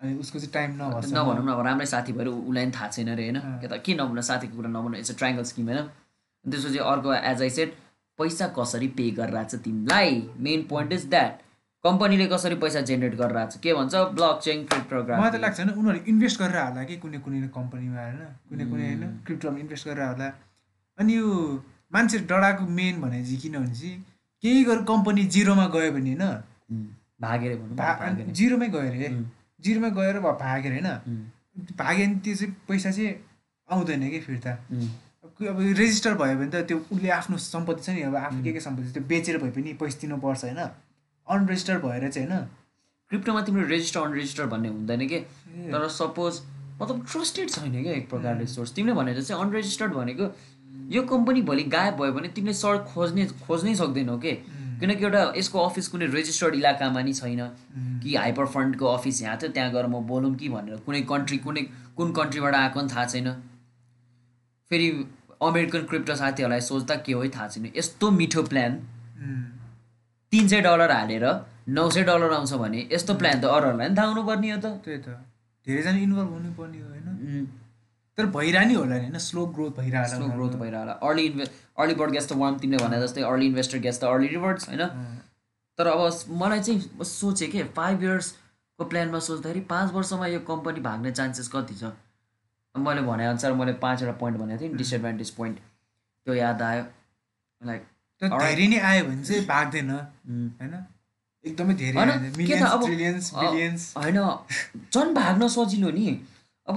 अनि 0.00 0.14
उसको 0.18 0.38
चाहिँ 0.38 0.52
टाइम 0.52 0.70
नभर्छ 0.80 1.12
नभनौँ 1.12 1.44
न 1.44 1.48
अब 1.52 1.60
राम्रै 1.66 1.86
साथी 1.86 2.12
भएर 2.12 2.28
उसलाई 2.28 2.64
पनि 2.64 2.72
थाहा 2.76 2.88
छैन 2.88 3.08
अरे 3.12 3.24
होइन? 3.28 3.38
के 3.60 3.68
त 3.68 3.82
के 3.84 3.94
नभन्नु 3.94 4.22
साथीको 4.30 4.56
कुरा 4.56 4.70
नभन्नु 4.70 4.96
इट्स 4.98 5.10
अ 5.10 5.16
ट्राइङ्गल 5.20 5.44
स्किम 5.52 5.66
होइन? 5.68 5.78
अनि 5.78 6.50
त्यसपछि 6.52 6.78
अर्को 6.92 7.14
एज 7.14 7.42
आई 7.42 7.50
सेड 7.58 7.70
पैसा 8.18 8.46
कसरी 8.58 8.88
पे 8.96 9.10
गरिरहेको 9.18 9.56
छ 9.56 9.60
तिमीलाई? 9.64 10.10
मेन 10.46 10.62
पोइन्ट 10.70 10.92
इज 10.92 11.04
द्याट 11.14 11.34
कम्पनीले 11.84 12.26
कसरी 12.32 12.54
पैसा 12.62 12.80
जेनेरेट 12.88 13.14
गरिरहेको 13.20 13.50
छ 13.50 13.60
के 13.64 13.74
भन्छ? 13.74 13.94
ब्लक 14.16 14.40
चेन 14.44 14.58
मलाई 14.68 15.30
त 15.30 15.40
लाग्छ 15.40 15.60
होइन 15.60 15.70
उनीहरू 15.80 16.00
इन्भेस्ट 16.12 16.40
गरेर 16.42 16.60
होला 16.60 16.84
कि 16.84 16.96
कुनै 17.04 17.18
कुनै 17.24 17.48
कम्पनीमा 17.58 18.00
होइन? 18.04 18.22
कुनै 18.48 18.64
कुनै 18.70 18.86
होइन 18.86 19.02
क्रिप्टोमा 19.26 19.58
इन्भेस्ट 19.64 19.88
गरेर 19.88 20.06
होला। 20.06 20.28
अनि 20.98 21.16
यो 21.16 21.26
मान्छे 21.92 22.18
डराएको 22.30 22.64
मेन 22.78 23.00
भने 23.00 23.20
चाहिँ 23.24 23.38
किन 23.42 23.58
भने 23.58 23.74
चाहिँ 23.74 23.98
केही 24.44 24.64
गरेर 24.64 24.82
कम्पनी 24.92 25.24
जिरोमा 25.36 25.66
गयो 25.76 25.92
भने 25.92 26.14
होइन? 26.14 26.88
भागेर 27.20 27.56
भा 27.76 27.92
भागेर 28.00 28.26
जिरोमै 28.40 28.68
गयो 28.68 28.88
अरे। 28.90 29.08
उम्, 29.08 29.24
जिरोमै 29.64 29.90
गएर 29.90 30.18
भा- 30.20 30.38
भागेर 30.40 30.72
होइन 30.72 30.88
भाग्यो 31.78 32.06
भने 32.06 32.18
त्यो 32.24 32.34
चाहिँ 32.34 32.54
पैसा 32.68 32.90
चाहिँ 32.90 33.14
आउँदैन 33.68 34.10
कि 34.10 34.20
फिर्ता। 34.20 34.50
अब 35.50 35.60
रेजिस्टर 35.78 36.14
भयो 36.14 36.36
भने 36.38 36.50
त 36.50 36.64
त्यो 36.68 36.78
उसले 36.92 37.10
आफ्नो 37.10 37.36
सम्पत्ति 37.38 37.82
छ 37.82 37.88
नि 37.96 38.02
अब 38.02 38.16
आफ्नो 38.16 38.42
के 38.44 38.52
के 38.52 38.60
सम्पत्ति 38.60 38.92
त्यो 38.92 39.02
बेचेर 39.08 39.38
भए 39.38 39.50
पनि 39.50 39.72
पैसा 39.80 39.98
दिनुपर्छ 40.00 40.44
होइन। 40.44 40.58
अनरेजिस्टर 41.28 41.78
भएर 41.78 42.08
चाहिँ 42.10 42.28
होइन। 42.28 42.46
क्रिप्टोमा 43.10 43.40
तिम्रो 43.42 43.66
रेजिस्टर 43.68 44.00
अनरेजिस्टर 44.00 44.46
भन्ने 44.46 44.68
हुँदैन 44.68 45.06
कि। 45.08 45.18
तर 45.72 45.88
सपोज 45.88 46.40
मतलब 46.82 47.06
ट्रस्टेड 47.12 47.50
छैन 47.50 47.82
क्या 47.82 47.92
एक 47.92 48.08
प्रकारले 48.10 48.46
सोर्स 48.46 48.72
तिमीले 48.72 48.94
भने 48.94 49.14
जस्तै 49.14 49.34
अनरेजिस्टर्ड 49.34 49.92
भनेको 49.92 50.26
यो 50.94 51.02
कम्पनी 51.02 51.42
भोलि 51.42 51.62
गायब 51.74 51.94
भयो 51.96 52.12
भने 52.12 52.28
तिमीले 52.28 52.54
सर 52.54 52.78
खोज्ने 52.94 53.26
खोज्नै 53.46 53.74
सक्दैनौ 53.74 54.18
के? 54.18 54.32
किनकि 54.80 55.04
एउटा 55.04 55.22
यसको 55.36 55.58
अफिस 55.60 55.88
कुनै 55.88 56.06
रेजिस्टर्ड 56.14 56.54
इलाकामा 56.54 57.00
नि 57.02 57.12
छैन। 57.14 57.42
कि 58.02 58.14
हाइपर 58.14 58.46
फन्डको 58.54 58.86
अफिस 58.86 59.22
यहाँ 59.22 59.36
थियो 59.36 59.50
त्यहाँ 59.52 59.70
गएर 59.72 59.86
म 59.86 60.00
बोलौँ 60.08 60.34
कि 60.34 60.48
भनेर 60.48 60.76
कुनै 60.86 61.00
कन्ट्री 61.12 61.38
कुनै 61.38 61.62
कुन 61.96 62.12
कन्ट्रीबाट 62.12 62.54
आएको 62.54 62.80
पनि 62.80 62.88
थाहा 62.88 63.04
छैन। 63.06 63.28
फेरि 64.70 64.88
अमेरिकन 65.42 65.82
क्रिप्टो 65.90 66.14
साथीहरूलाई 66.16 66.60
सोच्दा 66.62 66.96
के 67.06 67.12
हो 67.12 67.26
थाहा 67.36 67.48
छैन। 67.48 67.70
यस्तो 67.76 68.10
मिठो 68.10 68.42
प्लान 68.50 68.72
तिन 70.32 70.48
सय 70.48 70.60
डलर 70.62 70.90
हालेर 70.90 71.24
नौ 71.68 71.88
सय 71.90 72.02
डलर 72.02 72.32
आउँछ 72.32 72.52
भने 72.62 72.88
यस्तो 72.92 73.14
प्लान 73.14 73.40
त 73.40 73.44
अरूहरूलाई 73.44 73.88
पनि 73.88 73.96
थाहा 73.96 74.08
हुनुपर्ने 74.08 74.50
हो 74.50 74.58
त। 74.58 74.66
त्यही 74.84 74.98
त। 74.98 75.08
धेरैजना 75.66 75.98
इन्भल्भ 75.98 76.30
हुनुपर्ने 76.32 76.78
हो 76.80 76.88
होइन? 76.88 77.48
तर 78.20 78.26
भइरह 78.36 78.64
नि 78.64 78.74
होला 78.74 78.96
नि 78.96 79.00
होइन? 79.00 79.18
स्लो 79.20 79.46
ग्रोथ 79.56 79.72
भइरह 79.78 80.04
स्लो 80.08 80.28
ग्रोथ 80.28 80.58
भइरहला। 80.60 80.92
अर्ली 81.08 81.24
इन्भे 81.26 81.44
अर्ली 81.78 81.94
बर्ड 81.94 82.10
गेस्ट 82.12 82.32
द 82.32 82.36
वान 82.38 82.58
तिमीले 82.58 82.84
भने 82.84 83.00
जस्तै 83.02 83.22
अर्ली 83.30 83.46
इन्भेस्टर 83.46 83.78
गेस्ट 83.88 84.00
द 84.00 84.04
अर्ली 84.12 84.28
रिभर्ड्स 84.28 84.68
होइन? 84.68 84.84
तर 85.78 85.86
अब 85.86 86.00
मलाई 86.42 86.60
चाहिँ 86.60 87.04
सोचेँ 87.06 87.48
कि 87.50 87.62
फाइभ 87.76 88.02
इयर्सको 88.04 88.84
प्लानमा 88.84 89.18
सोच्दाखेरि 89.26 89.60
पाँच 89.68 89.92
वर्षमा 89.92 90.26
यो 90.26 90.40
कम्पनी 90.48 90.80
भाग्ने 90.82 91.10
चान्सेस 91.12 91.48
कति 91.54 91.74
छ? 91.74 91.92
मैले 92.74 93.02
भनेअनुसार 93.02 93.52
मैले 93.54 93.72
पाँचवटा 93.80 94.12
पोइन्ट 94.18 94.38
भनेको 94.38 94.60
थिएँ 94.60 94.74
डिसएडभान्टेज 94.76 95.30
पोइन्ट 95.36 95.56
त्यो 95.58 96.34
याद 96.34 96.62
आयो। 96.62 96.84
लाइक. 97.62 97.82
धेरै 98.22 98.66
नै 98.68 98.78
आयो 98.78 99.04
भने 99.04 99.24
चाहिँ 99.24 99.44
भाग्दैन 99.46 99.90
होइन? 99.90 100.74
एकदमै 101.44 101.74
धेरै 101.74 101.96
त 101.96 102.62
होइन 103.96 104.18
झन् 104.92 105.14
भाग्न 105.14 105.48
सजिलो 105.48 105.90
नि। 105.90 106.06
अब 106.68 106.76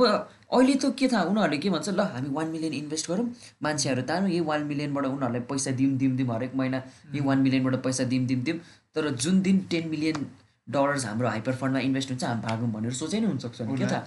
अहिले 0.53 0.75
त 0.75 0.93
के 0.99 1.07
थाहा 1.11 1.23
उनीहरूले 1.31 1.57
के 1.63 1.69
भन्छ 1.75 1.89
ल 1.89 2.01
हामी 2.13 2.29
वान 2.37 2.47
मिलियन 2.53 2.73
इन्भेस्ट 2.73 3.09
गरौँ। 3.11 3.25
मान्छेहरू 3.63 4.01
तानु 4.09 4.27
यही 4.27 4.39
वान 4.51 4.63
मिलियनबाट 4.71 5.05
उनीहरूलाई 5.05 5.41
पैसा 5.51 5.71
दिउँ 5.79 5.97
दिउँ 5.97 6.15
दिउँ 6.17 6.29
हरेक 6.35 6.55
महिना 6.61 6.77
यही 7.13 7.25
वान 7.27 7.39
मिलियनबाट 7.45 7.75
पैसा 7.83 8.03
दिउँ 8.13 8.25
दिउँ 8.31 8.41
दिउँ 8.43 8.57
तर 8.95 9.09
जुन 9.25 9.41
दिन 9.41 9.59
टेन 9.71 9.87
मिलियन 9.89 10.25
डलर्स 10.67 11.05
हाम्रो 11.05 11.27
हाइपर 11.27 11.55
फन्डमा 11.61 11.79
इन्भेस्ट 11.87 12.09
हुन्छ 12.11 12.23
हामी 12.23 12.41
भागौँ 12.41 12.69
भनेर 12.73 12.93
सोचै 12.99 13.19
नै 13.19 13.27
हुनसक्छ 13.27 13.61
नि 13.61 13.77
के 13.77 13.85
थाहा? 13.85 14.03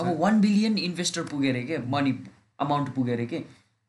अब 0.00 0.20
वान 0.20 0.40
बिलियन 0.40 0.78
इन्भेस्टर 0.78 1.22
पुग्यो 1.32 1.50
अरे 1.52 1.62
के? 1.70 1.78
मनी 1.94 2.12
अमाउन्ट 2.60 2.94
पुग्यो 2.94 3.14
अरे 3.14 3.26
के? 3.26 3.38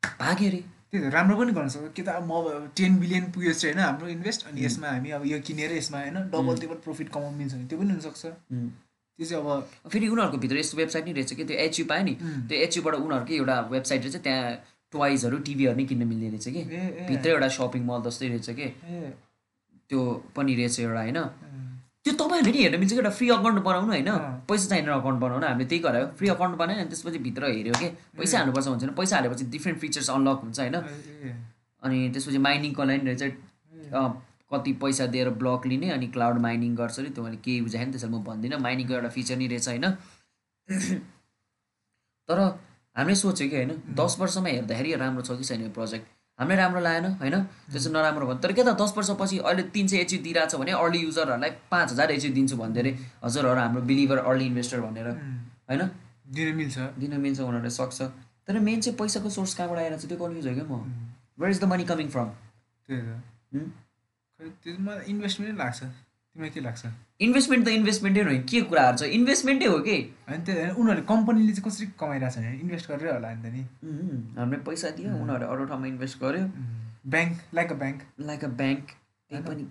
भाग्यो 0.02 0.48
अरे 0.48 0.60
त्यही 0.90 1.04
त 1.04 1.12
राम्रो 1.14 1.36
पनि 1.36 1.52
गर्न 1.52 1.68
सक्छ। 1.68 1.92
कि 1.96 2.02
त 2.02 2.08
अब 2.08 2.24
म 2.32 2.72
टेन 2.76 2.98
बिलियन 2.98 3.30
पुगेको 3.32 3.54
छ 3.60 3.64
होइन 3.64 3.78
हाम्रो 3.78 4.08
इन्भेस्ट 4.08 4.46
अनि 4.48 4.64
यसमा 4.64 4.88
हामी 4.88 5.10
अब 5.20 5.26
यो 5.26 5.38
किनेर 5.46 5.72
यसमा 5.76 5.98
होइन 6.00 6.16
डबल 6.34 6.58
त्यो 6.58 6.80
प्रफिट 6.88 7.08
कमाउनु 7.14 7.36
मिल्छ 7.38 7.54
भने 7.54 7.66
त्यो 7.68 7.78
पनि 7.78 7.90
हुनसक्छ. 7.92 8.22
त्यो 9.18 9.26
चाहिँ 9.26 9.42
अब 9.42 9.90
फेरि 9.90 10.08
उनीहरूको 10.08 10.38
भित्र 10.38 10.56
यस्तो 10.58 10.76
वेबसाइट 10.78 11.04
नै 11.06 11.12
रहेछ 11.12 11.32
कि? 11.34 11.44
त्यो 11.44 11.56
एचयु 11.58 11.84
पायो 11.90 12.02
नि. 12.04 12.14
त्यो 12.48 12.56
एचयुबाट 12.64 12.94
उनीहरूकै 12.94 13.34
एउटा 13.34 13.56
वेबसाइट 13.74 14.00
रहेछ 14.02 14.16
त्यहाँ 14.22 14.54
टोइजहरू 14.92 15.38
टिभीहरू 15.46 15.76
नै 15.76 15.84
किन्न 15.90 16.06
मिल्ने 16.06 16.28
रहेछ 16.30 16.48
कि? 16.54 16.62
भित्रै 17.08 17.32
एउटा 17.32 17.48
सपिङ 17.58 17.82
मल 17.90 18.00
जस्तै 18.06 18.28
रहेछ 18.28 18.48
कि? 18.58 18.66
त्यो 19.90 20.00
पनि 20.36 20.54
रहेछ 20.54 20.80
एउटा 20.80 21.00
होइन? 21.02 21.18
त्यो 22.04 22.12
तपाईँहरूले 22.14 22.52
नि 22.54 22.62
हेर्न 22.62 22.78
मिल्छ 22.78 22.92
कि? 22.92 22.98
एउटा 22.98 23.10
फ्री 23.18 23.28
अकाउन्ट 23.34 23.58
बनाउनु 23.66 23.90
होइन। 23.90 24.10
पैसा 24.48 24.66
चाहिने 24.70 24.92
अकाउन्ट 25.02 25.18
बनाउनु। 25.20 25.46
हामीले 25.46 25.66
त्यही 25.66 25.82
गरायो 25.82 26.06
फ्री 26.18 26.28
अकाउन्ट 26.36 26.54
बनायो 26.62 26.78
अनि 26.78 26.88
त्यसपछि 26.94 27.18
भित्र 27.26 27.42
हेऱ्यो 27.58 27.74
कि? 27.74 27.88
पैसा 28.18 28.38
हाल्नुपर्छ 28.38 28.66
भन्छ 28.68 28.82
भने 28.84 28.94
पैसा 29.02 29.14
हालेपछि 29.16 29.44
डिफ्रेन्ट 29.50 29.78
फिचर्स 29.82 30.10
अनलक 30.14 30.38
हुन्छ 30.46 30.58
होइन? 30.60 30.76
अनि 31.82 31.98
त्यसपछि 32.14 32.38
माइनिङको 32.46 32.82
लागि 32.86 33.06
रहेछ। 33.10 33.22
कति 34.50 34.72
पैसा 34.82 35.06
दिएर 35.06 35.28
ब्लक 35.40 35.66
लिने 35.66 35.90
अनि 35.90 36.06
क्लाउड 36.08 36.38
माइनिङ 36.40 36.74
गर्छ 36.76 36.98
अरे 36.98 37.10
त्यो 37.10 37.24
मैले 37.24 37.36
केही 37.44 37.60
बुझाएँ 37.60 37.90
त्यसरी 37.92 38.10
म 38.10 38.22
भन्दिनँ। 38.24 38.58
माइनिङको 38.58 38.94
एउटा 38.94 39.08
फिचर 39.16 39.36
नै 39.36 39.46
रहेछ 39.46 39.68
होइन। 39.68 39.86
तर 42.28 42.38
हामीले 42.96 43.14
सोच्यो 43.16 43.48
कि 43.48 43.56
होइन 43.56 43.72
दस 43.98 44.16
वर्षमा 44.20 44.48
हेर्दाखेरि 44.48 44.94
राम्रो 44.96 45.22
छ 45.22 45.36
कि 45.38 45.44
छैन 45.44 45.62
यो 45.62 45.70
प्रोजेक्ट 45.70 46.06
हामीलाई 46.38 46.58
राम्रो 46.58 46.80
लागेन 46.80 47.06
होइन? 47.20 47.36
त्यसो 47.72 47.90
नराम्रो 47.90 48.26
भयो। 48.26 48.36
तर 48.38 48.52
के 48.52 48.62
त 48.62 48.74
दस 48.80 48.92
वर्षपछि 48.96 49.38
अहिले 49.38 49.62
तिन 49.74 49.86
सय 49.88 49.96
एचयु 49.98 50.18
दिइरहेको 50.22 50.50
छ 50.50 50.60
भने 50.60 50.72
अर्ली 50.72 50.98
युजरहरूलाई 50.98 51.50
पाँच 51.70 51.92
हजार 51.92 52.10
एचयु 52.10 52.32
दिन्छु 52.34 52.56
भन्दै 52.56 52.80
अरे 52.80 52.92
हजुरहरू 53.24 53.60
हाम्रो 53.60 53.82
बिलिभर 53.90 54.18
अर्ली 54.24 54.44
इन्भेस्टर 54.46 54.80
भनेर 54.80 55.08
होइन? 55.08 55.82
दिन 56.36 56.54
मिल्छ। 56.56 56.76
दिन 56.98 57.20
मिल्छ 57.20 57.40
उनीहरूले 57.40 57.70
सक्छ। 57.70 57.98
तर 58.46 58.58
मेन 58.60 58.80
चाहिँ 58.80 58.96
पैसाको 58.98 59.28
सोर्स 59.30 59.54
कहाँबाट 59.54 59.78
आइरहेको 59.78 60.02
छ 60.02 60.08
त्यो 60.08 60.18
कन्फ्युज 60.18 60.46
हो 60.48 60.54
क्या 60.54 60.64
म? 60.64 60.72
Where 61.38 61.50
is 61.50 61.60
the 61.60 61.64
money 61.72 61.84
coming 61.84 62.08
from 62.08 62.28
त्यो 64.40 64.78
मलाई 64.78 65.04
इन्भेस्टमेन्टै 65.12 65.56
लाग्छ। 65.58 65.80
तिमीलाई 65.82 66.50
के 66.54 66.60
लाग्छ। 66.60 66.82
इन्भेस्टमेन्ट 67.26 67.62
त 67.66 67.68
इन्भेस्टमेन्टै 67.78 68.22
हो 68.22 68.34
के 68.50 68.60
कुराहरू 68.70 68.96
छ 68.98 69.02
इन्भेस्टमेन्टै 69.18 69.66
हो 69.66 69.78
कि? 69.86 69.96
होइन 70.28 70.40
त्यो 70.46 70.54
उनीहरूले 70.80 71.04
कम्पनीले 71.12 71.52
चाहिँ 71.52 71.66
कसरी 71.68 71.86
कमाइरहेको 71.98 72.34
छ 72.34 72.60
इन्भेस्ट 72.62 72.90
गरेरै 72.90 73.12
होला 73.12 73.28
नि 73.34 73.42
त 73.42 73.46
नि। 73.54 73.62
हामीले 74.38 74.62
पैसा 74.68 74.90
दियो 74.98 75.14
उनीहरूले 75.22 75.50
अरू 75.52 75.64
ठाउँमा 75.70 75.86
इन्भेस्ट 75.94 76.20
गर्यो। 76.22 76.44
Bank 77.14 77.34
like 77.54 77.68
a 77.72 77.78
bank 77.82 77.98
like 78.30 78.44
a 78.44 78.50
bank 78.60 78.84
त्यही 79.30 79.42
पनि। 79.48 79.64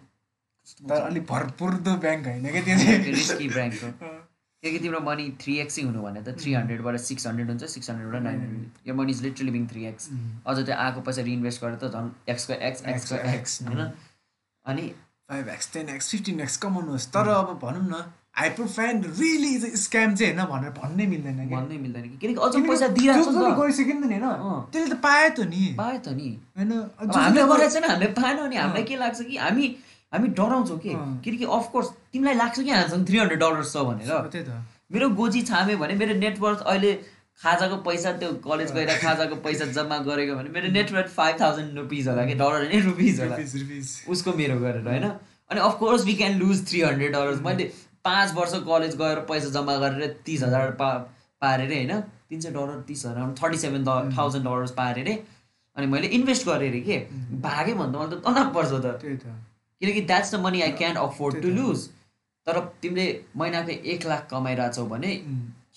तर 0.90 1.02
अलिक 1.10 1.24
भरपुर्दो 1.32 1.94
ब्याङ्क 2.06 2.28
होइन 2.28 2.44
क्या 2.52 2.64
त्यो 2.68 2.78
चाहिँ। 2.78 3.14
रिस्की 3.20 3.48
ब्याङ्क 3.56 3.84
हो। 3.84 3.92
किनकि 4.64 4.80
तिम्रो 4.84 5.00
मनी 5.06 5.26
थ्री 5.42 5.54
एक्सै 5.64 5.82
हुनु 5.88 6.02
भने 6.02 6.22
त 6.28 6.34
थ्री 6.42 6.54
हन्ड्रेडबाट 6.54 6.96
सिक्स 7.08 7.28
हन्ड्रेड 7.28 7.48
हुन्छ 7.50 7.64
सिक्स 7.74 7.90
हन्ड्रेडबाट 7.90 8.22
नाइन 8.28 8.40
हन्ड्रेड 8.42 8.88
यो 8.90 8.94
money 9.00 9.12
is 9.12 9.22
literally 9.24 9.52
being 9.56 9.68
three 9.72 9.86
X 9.86 10.10
अझ 10.46 10.58
त्यो 10.60 10.76
आएको 10.76 11.02
पैसा 11.08 11.22
रिइन्भेस्ट 11.30 11.62
गरेर 11.64 11.78
त 11.78 11.86
झन् 11.94 12.10
एक्सको 12.34 12.54
एक्स 12.70 12.86
एक्सको 12.94 13.16
एक्स 13.34 13.62
होइन? 13.68 13.82
अनि 14.68 14.88
five 15.32 15.50
X 15.50 15.74
ten 15.74 15.90
X 15.90 16.10
fifteen 16.12 16.40
X 16.42 16.58
कमाउनुहोस् 16.64 17.08
तर 17.14 17.28
अब 17.34 17.60
भनौँ 17.64 17.84
न 17.84 18.04
hyper 18.38 18.68
fan 18.68 19.04
really 19.20 19.50
is 19.56 19.66
scam 19.82 20.16
चाहिँ 20.16 20.34
होइन 20.34 20.46
भनेर 20.50 20.72
भन्नै 20.72 21.06
मिल्दैन 21.08 21.38
भन्नै 21.50 21.78
मिल्दैन 21.78 22.04
कि। 22.04 22.18
किनकि 22.22 22.40
अझ 22.48 22.54
पैसा 22.68 22.88
दिइरहेको 22.98 23.32
छ 23.32 23.36
नि 23.36 23.50
त। 23.50 23.58
गइसक्यो 23.60 23.94
नि 23.94 24.02
त 24.02 24.06
नि 24.06 24.18
होइन। 24.18 24.62
त्यसले 24.72 24.96
त 24.96 25.00
पायो 25.06 25.30
त 25.30 25.40
नि। 25.50 25.64
पायो 25.78 26.00
त 26.00 26.10
नि। 26.14 26.30
होइन 26.58 26.72
हामीले 27.18 27.44
गरेको 27.52 27.70
छैन 27.74 27.86
हामीले 27.90 28.12
पाएन 28.20 28.38
भने 28.38 28.58
हामीलाई 28.58 28.84
के 28.84 28.96
लाग्छ 28.96 29.22
कि 29.22 29.38
हामी 29.38 29.66
हामी 30.14 30.28
डराउँछौँ 30.38 30.80
कि। 30.86 30.92
किनकि 31.26 31.46
अफकोर्स 31.58 31.88
तिमीलाई 32.14 32.36
लाग्छ 32.36 32.60
कि 32.60 32.70
हामीसँग 32.70 33.08
थ्री 33.08 33.18
हन्ड्रेड 33.18 33.40
डलर्स 33.40 33.74
छ 33.74 33.78
भनेर। 33.90 34.12
त्यही 34.30 34.46
त। 34.46 34.64
मेरो 34.94 35.10
गोजी 35.20 35.42
छामे 35.50 35.76
भने 35.76 35.94
मेरो 35.98 36.14
नेटवर्थ 36.20 36.60
अहिले 36.64 36.92
खाजाको 37.42 37.76
पैसा 37.86 38.12
त्यो 38.20 38.32
कलेज 38.44 38.72
गएर 38.74 38.90
खाजाको 39.00 39.36
पैसा 39.46 39.66
जम्मा 39.74 39.98
गरेको 40.06 40.36
भने 40.36 40.50
मेरो 40.50 40.72
नेटवर्थ 40.74 41.10
फाइभ 41.16 41.40
थाउजन्ड 41.42 41.78
रुपिज 41.78 42.08
होला 42.08 42.26
कि 42.26 42.34
डलर 42.36 42.66
होइन 42.66 42.84
रुपिज 42.84 43.20
होला। 43.22 43.36
उसको 44.12 44.34
मेरो 44.38 44.60
गरेर 44.60 44.88
होइन? 44.88 45.06
अनि 45.50 45.60
of course 45.62 46.06
we 46.06 46.14
can 46.22 46.34
lose 46.40 46.68
three 46.70 46.82
hundred 46.82 47.12
dollars 47.14 47.42
मैले 47.42 47.72
पाँच 48.06 48.34
वर्ष 48.36 48.54
कलेज 48.68 48.96
गएर 48.98 49.20
पैसा 49.30 49.50
जम्मा 49.52 49.76
गरेर 49.78 50.16
तिस 50.26 50.44
हजार 50.44 50.72
पा 50.80 50.90
पारेर 51.42 51.74
होइन? 51.74 52.00
तिन 52.30 52.40
सय 52.42 52.52
डलर 52.52 52.82
तिस 52.88 53.06
हजार 53.06 53.36
थर्टी 53.42 53.58
सेभेन 53.58 53.86
थाउजन्ड 54.18 54.44
डलर्स 54.46 54.72
पारेर 54.80 55.10
अनि 55.78 55.88
मैले 55.88 56.08
इन्भेस्ट 56.18 56.46
गरेँ 56.48 56.70
अरे 56.70 56.80
के? 56.82 56.98
भागेँ 57.42 57.76
भने 57.76 57.92
त 57.92 57.96
मलाई 57.96 58.10
त 58.10 58.24
तनक 58.26 58.54
पर्छ 58.54 58.72
त। 58.86 59.00
किनकि 59.82 60.02
that's 60.02 60.34
the 60.34 60.40
money 60.42 60.62
I 60.62 60.72
can 60.80 60.96
afford 60.98 61.42
to 61.42 61.50
lose 61.54 61.88
तर 62.48 62.60
तिमीले 62.82 63.06
महिनाको 63.38 63.72
एक 63.94 64.06
लाख 64.08 64.28
कमाइरहेछौ 64.32 64.86
भने 64.88 65.12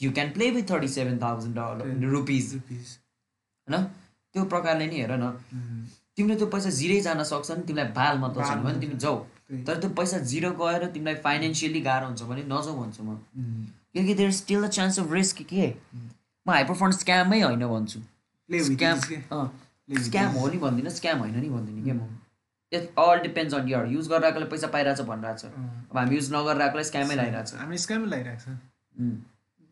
you 0.01 0.13
can 0.13 0.31
play 0.33 0.51
with 0.51 0.71
thirty 0.71 0.89
seven 0.89 1.19
thousand 1.23 1.55
dollar 1.57 2.11
rupees 2.11 2.55
होइन? 2.55 3.85
त्यो 4.35 4.45
प्रकारले 4.55 4.87
नि 4.87 5.01
हेर 5.01 5.13
न। 5.13 5.33
तिमीले 6.17 6.37
त्यो 6.37 6.47
पैसा 6.55 6.71
जिरै 6.79 7.01
जान 7.01 7.23
सक्छ 7.25 7.51
नि 7.51 7.63
तिमीलाई 7.67 7.93
बाल 7.99 8.19
मतलब 8.19 8.45
छैन 8.45 8.63
भने 8.63 8.81
तिमी 8.81 8.97
जाऊ। 9.05 9.19
तर 9.67 9.81
त्यो 9.81 9.91
पैसा 9.99 10.19
जिरो 10.31 10.51
गएर 10.61 10.87
तिमीलाई 10.95 11.15
फाइनेन्सियली 11.27 11.81
गाह्रो 11.83 12.07
हुन्छ 12.07 12.23
भने 12.31 12.43
नजाऊ 12.47 12.75
भन्छु 12.81 13.03
म। 13.03 13.19
किनकि 13.95 14.15
there 14.15 14.31
still 14.39 14.67
the 14.67 14.69
chance 14.79 14.99
of 15.01 15.13
risk 15.13 15.43
के? 15.51 15.67
म 16.47 16.51
हाइपर 16.51 16.75
फन्ड 16.83 16.95
स्क्यामै 16.95 17.41
होइन 17.41 17.67
भन्छु। 17.67 18.01
स्क्याम 18.49 18.99
स्क्याम 20.07 20.31
हो 20.35 20.49
नि 20.49 20.59
भन्दिनँ 20.59 20.91
स्क्याम 20.91 21.19
होइन 21.19 21.37
नि 21.41 21.49
भन्दिनँ 21.49 21.85
क्या 21.85 21.95
म? 21.95 22.07
It 22.73 22.85
all 22.99 23.19
depends 23.23 23.55
on 23.55 23.69
your 23.69 23.87
use 23.93 24.09
गरिरहेकोले 24.09 24.47
पैसा 24.47 24.67
पाइरहेछ 24.75 25.01
भनिरहेको 25.09 25.39
छ 25.39 25.45
अब 25.91 25.97
हामी 25.99 26.15
युज 26.17 26.33
नगरिरहेकोलाई 26.35 26.85
स्क्यामै 26.91 27.15
लगाइरहेको 27.15 27.51
छ 27.51 27.61
हामी 27.61 27.79
स्क्यामै 27.85 28.07
लगाइरहेको 28.07 28.43
छ. 28.45 28.49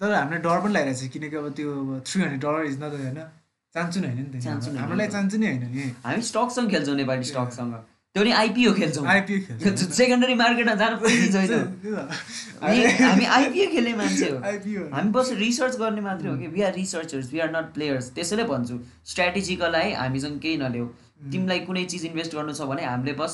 तर 0.01 0.15
हामीलाई 0.15 0.41
डर 0.47 0.59
पनि 0.63 0.73
लागिरहेको 0.73 1.01
छ 1.01 1.11
किनकि 1.13 1.37
अब 1.37 1.47
त्यो 1.59 1.71
three 2.07 2.23
hundred 2.23 2.41
dollar 2.41 2.65
is 2.71 2.77
not 2.83 2.93
होइन? 3.03 3.21
चान्सु 3.75 4.01
नै 4.01 4.09
होइन 4.09 4.27
नि 4.33 4.41
त 4.41 4.79
हामीलाई। 4.79 5.09
चान्सु 5.15 5.37
नै 5.39 5.47
होइन 5.47 5.65
नि 5.75 5.93
हामी 6.05 6.23
स्टकसँग 6.29 6.71
खेल्छौँ 6.71 6.97
नेपाली 6.97 7.25
स्टकसँग। 7.31 7.75
त्यो 8.15 8.23
नि 8.25 8.31
आइपिओ 8.33 8.73
खेल्छौँ। 8.75 9.05
आइपिओ 9.07 9.39
खेल्छ। 9.47 9.79
सेकेन्डरी 9.97 10.35
मार्केटमा 10.35 10.75
जानु 10.83 10.97
पनि 11.03 11.27
छैन 11.35 11.53
हामी 12.63 13.25
आइपिओ 13.25 13.67
खेल्ने 13.73 13.93
मान्छे 14.01 14.31
हो। 14.31 14.39
आइपिओ 14.53 14.87
हामी 14.95 15.11
बस 15.19 15.33
रिसर्च 15.43 15.77
गर्ने 15.83 16.01
मात्रै 16.07 16.31
हो 16.31 16.37
कि। 16.39 16.47
We 16.55 16.63
are 16.63 16.73
researchers 16.75 17.33
we 17.33 17.39
are 17.45 17.51
not 17.57 17.67
players 17.75 18.11
त्यसैले 18.15 18.45
भन्छु 18.49 18.81
स्ट्राटेजीको 19.13 19.69
लागि 19.77 19.93
हामीसँग 20.01 20.41
केही 20.41 20.57
नल्याऊ। 20.65 20.87
तिमीलाई 21.33 21.61
कुनै 21.69 21.85
चिज 21.93 22.05
इन्भेस्ट 22.07 22.35
गर्नु 22.35 22.53
छ 22.55 22.73
भने 22.73 22.83
हामीले 22.87 23.13
बस 23.21 23.33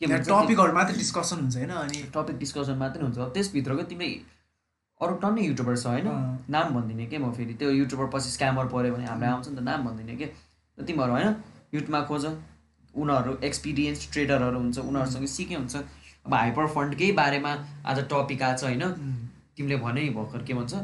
के 0.00 0.06
भन्छ 0.06 0.26
टपिकहरू 0.28 0.72
मात्रै 0.72 0.96
डिस्कसन 0.96 1.36
हुन्छ 1.44 1.56
होइन? 1.56 1.72
अनि 1.84 1.98
टपिक 2.14 2.36
डिस्कसन 2.38 2.76
मात्रै 2.82 3.02
हुन्छ। 3.04 3.18
त्यसभित्रको 3.36 3.82
तिमीले 3.90 4.39
अरू 5.00 5.14
टन्नै 5.16 5.42
युट्युबर 5.42 5.76
छ 5.76 5.86
होइन। 5.86 6.08
नाम 6.50 6.66
भनिदिने 6.74 7.06
के 7.06 7.18
म 7.18 7.32
फेरि? 7.32 7.54
त्यो 7.54 7.70
युट्युबर 7.70 8.06
पछि 8.14 8.30
स्क्यामर 8.30 8.66
पऱ्यो 8.72 8.94
भने 8.94 9.06
हामीलाई 9.06 9.30
आउँछ 9.30 9.48
नि 9.48 9.56
त 9.56 9.60
नाम 9.64 9.84
भनिदिने 9.86 10.16
के? 10.16 10.26
तिमीहरू 10.78 11.12
होइन? 11.12 11.28
युट्युबमा 11.74 12.00
खोज। 12.10 12.24
उनीहरू 12.94 13.32
एक्सपिरियन्स 13.44 14.00
ट्रेडरहरू 14.12 14.58
हुन्छ 14.58 14.78
उनीहरूसँग 14.80 15.26
सिके 15.26 15.54
हुन्छ। 15.54 15.76
अब 16.26 16.34
हाइपर 16.34 16.66
फन्डकै 16.74 17.10
बारेमा 17.16 17.52
आज 17.86 17.98
टपिक 18.10 18.42
आएको 18.42 18.58
छ 18.58 18.64
होइन? 18.64 18.84
तिमीले 19.56 19.76
भने 19.84 20.00
नि 20.02 20.10
भर्खर 20.16 20.42
के 20.44 20.54
भन्छ? 20.54 20.74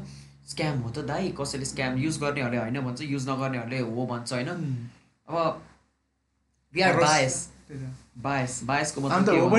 स्क्याम 0.46 0.78
हो 0.80 0.90
त 0.90 1.04
दाइ 1.06 1.34
कसैले 1.40 1.66
स्क्याम 1.66 1.98
युज 1.98 2.18
गर्नेहरूले 2.20 2.58
होइन 2.58 2.80
भन्छ 2.80 3.00
युज 3.04 3.28
नगर्नेहरूले 3.28 3.78
हो 3.80 4.06
भन्छ 4.06 4.32
होइन? 4.32 4.48
अब 5.28 5.36
बायस। 6.74 7.36
बायस 8.22 8.52
बायसको 8.64 9.00
मतलब 9.00 9.50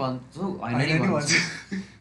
भन्छु। 0.00 0.42
होइन 0.64 0.78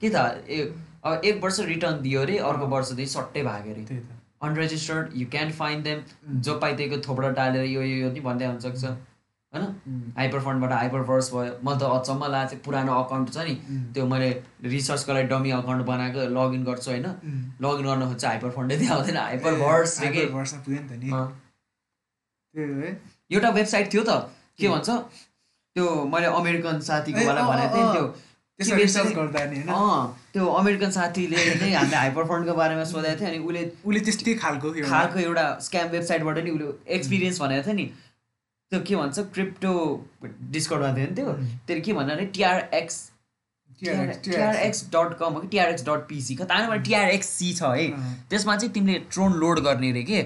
के 0.01 0.09
त 0.09 0.17
ए 0.49 0.57
अब 1.03 1.21
एक 1.25 1.43
वर्ष 1.43 1.59
रिटर्न 1.69 2.01
दियो 2.01 2.21
अरे 2.21 2.37
अर्को 2.49 2.65
वर्षदेखि 2.73 3.09
सट्टै 3.11 3.43
भाग्यो 3.43 3.73
अरे। 3.73 4.01
Unregistered 4.43 5.15
you 5.15 5.25
can 5.31 5.51
find 5.53 5.83
them 5.83 5.99
जो 6.41 6.53
पाइदिएको 6.59 6.97
थोपडा 7.07 7.29
टालेर 7.39 7.65
यो 7.65 7.81
यो 7.81 8.11
नि 8.11 8.21
भन्दै 8.21 8.45
हुन 8.45 8.59
सक्छ 8.59 8.83
होइन? 8.83 9.65
हाइपर 10.17 10.39
फन्डबाट 10.45 10.71
हाइपर 10.71 11.01
भर्स 11.09 11.27
भयो। 11.33 11.51
म 11.63 11.77
त 11.77 11.83
अचम्म 11.97 12.29
लाग्छ 12.31 12.53
पुरानो 12.65 12.93
अकाउन्ट 13.03 13.33
छ 13.33 13.37
नि। 13.47 13.55
त्यो 13.93 14.05
मैले 14.13 14.29
रिसर्चको 14.65 15.13
लागि 15.13 15.27
डमी 15.33 15.51
अकाउन्ट 15.59 15.85
बनाएको 15.85 16.21
लगइन 16.37 16.63
गर्छु 16.69 16.91
होइन? 16.91 17.07
लगइन 17.61 17.85
गर्न 17.87 18.09
खोज्छ 18.09 18.25
हाइपर 18.25 18.49
फन्डै 18.57 18.77
त्यहाँ 18.77 18.97
आउँदैन 18.97 19.17
हाइपर 19.17 19.53
भर्स 19.61 19.91
वर्ष 20.33 20.51
एउटा 23.31 23.49
वेबसाइट 23.49 23.93
थियो 23.93 24.03
त। 24.03 24.11
के 24.57 24.67
भन्छ? 24.69 24.89
त्यो 25.75 25.85
मैले 26.05 26.27
अमेरिकन 26.39 26.79
साथीको 26.87 27.25
वाला 27.27 27.41
भनेको 27.47 27.75
थिएँ 27.75 27.91
त्यो। 27.93 28.05
नि 28.71 29.61
अँ 29.61 30.01
त्यो 30.33 30.45
अमेरिकन 30.61 30.91
साथीले 30.91 31.37
नै 31.61 31.71
हामीले 31.73 31.95
हाइपर 31.95 32.23
फन्डको 32.31 32.53
बारेमा 32.53 32.83
सोधेको 32.91 33.19
थियो 33.19 33.29
अनि 33.29 33.39
उसले 33.47 33.63
उसले 33.85 33.99
त्यस्तै 34.07 34.33
खालको 34.43 34.71
खालको 34.89 35.19
एउटा 35.19 35.45
स्क्याम 35.67 35.87
वेबसाइटबाट 35.95 36.37
नि 36.43 36.51
उसले 36.51 36.67
एक्सपिरियन्स 36.95 37.41
भनेको 37.41 37.63
थियो 37.67 37.75
नि। 37.75 37.85
त्यो 38.71 38.79
के 38.87 38.95
भन्छ? 38.95 39.19
क्रिप्टो 39.33 39.71
डिस्काउन्टमा 40.53 40.95
थियो 40.97 41.07
नि 41.07 41.15
त्यो। 41.15 41.33
त्यसले 41.67 41.81
के 41.81 41.93
भन्नु 41.93 42.13
अरे 42.13 42.25
टिआरएक्स 42.37 42.95
टिआरएक्स 43.81 44.83
डट 44.95 45.13
कम 45.19 45.33
हो 45.33 45.39
कि 45.41 45.47
टिआरएक्स 45.47 45.83
डट 45.85 46.07
पिसी 46.09 46.35
कता 46.35 46.75
टिआरएक्ससी 46.75 47.53
छ 47.53 47.61
है। 47.63 47.87
अँ। 47.91 48.15
त्यसमा 48.29 48.55
चाहिँ 48.55 48.73
तिमीले 48.73 48.99
ट्रोन 49.11 49.33
लोड 49.43 49.59
गर्ने 49.59 49.91
रे 49.91 50.03
के? 50.03 50.21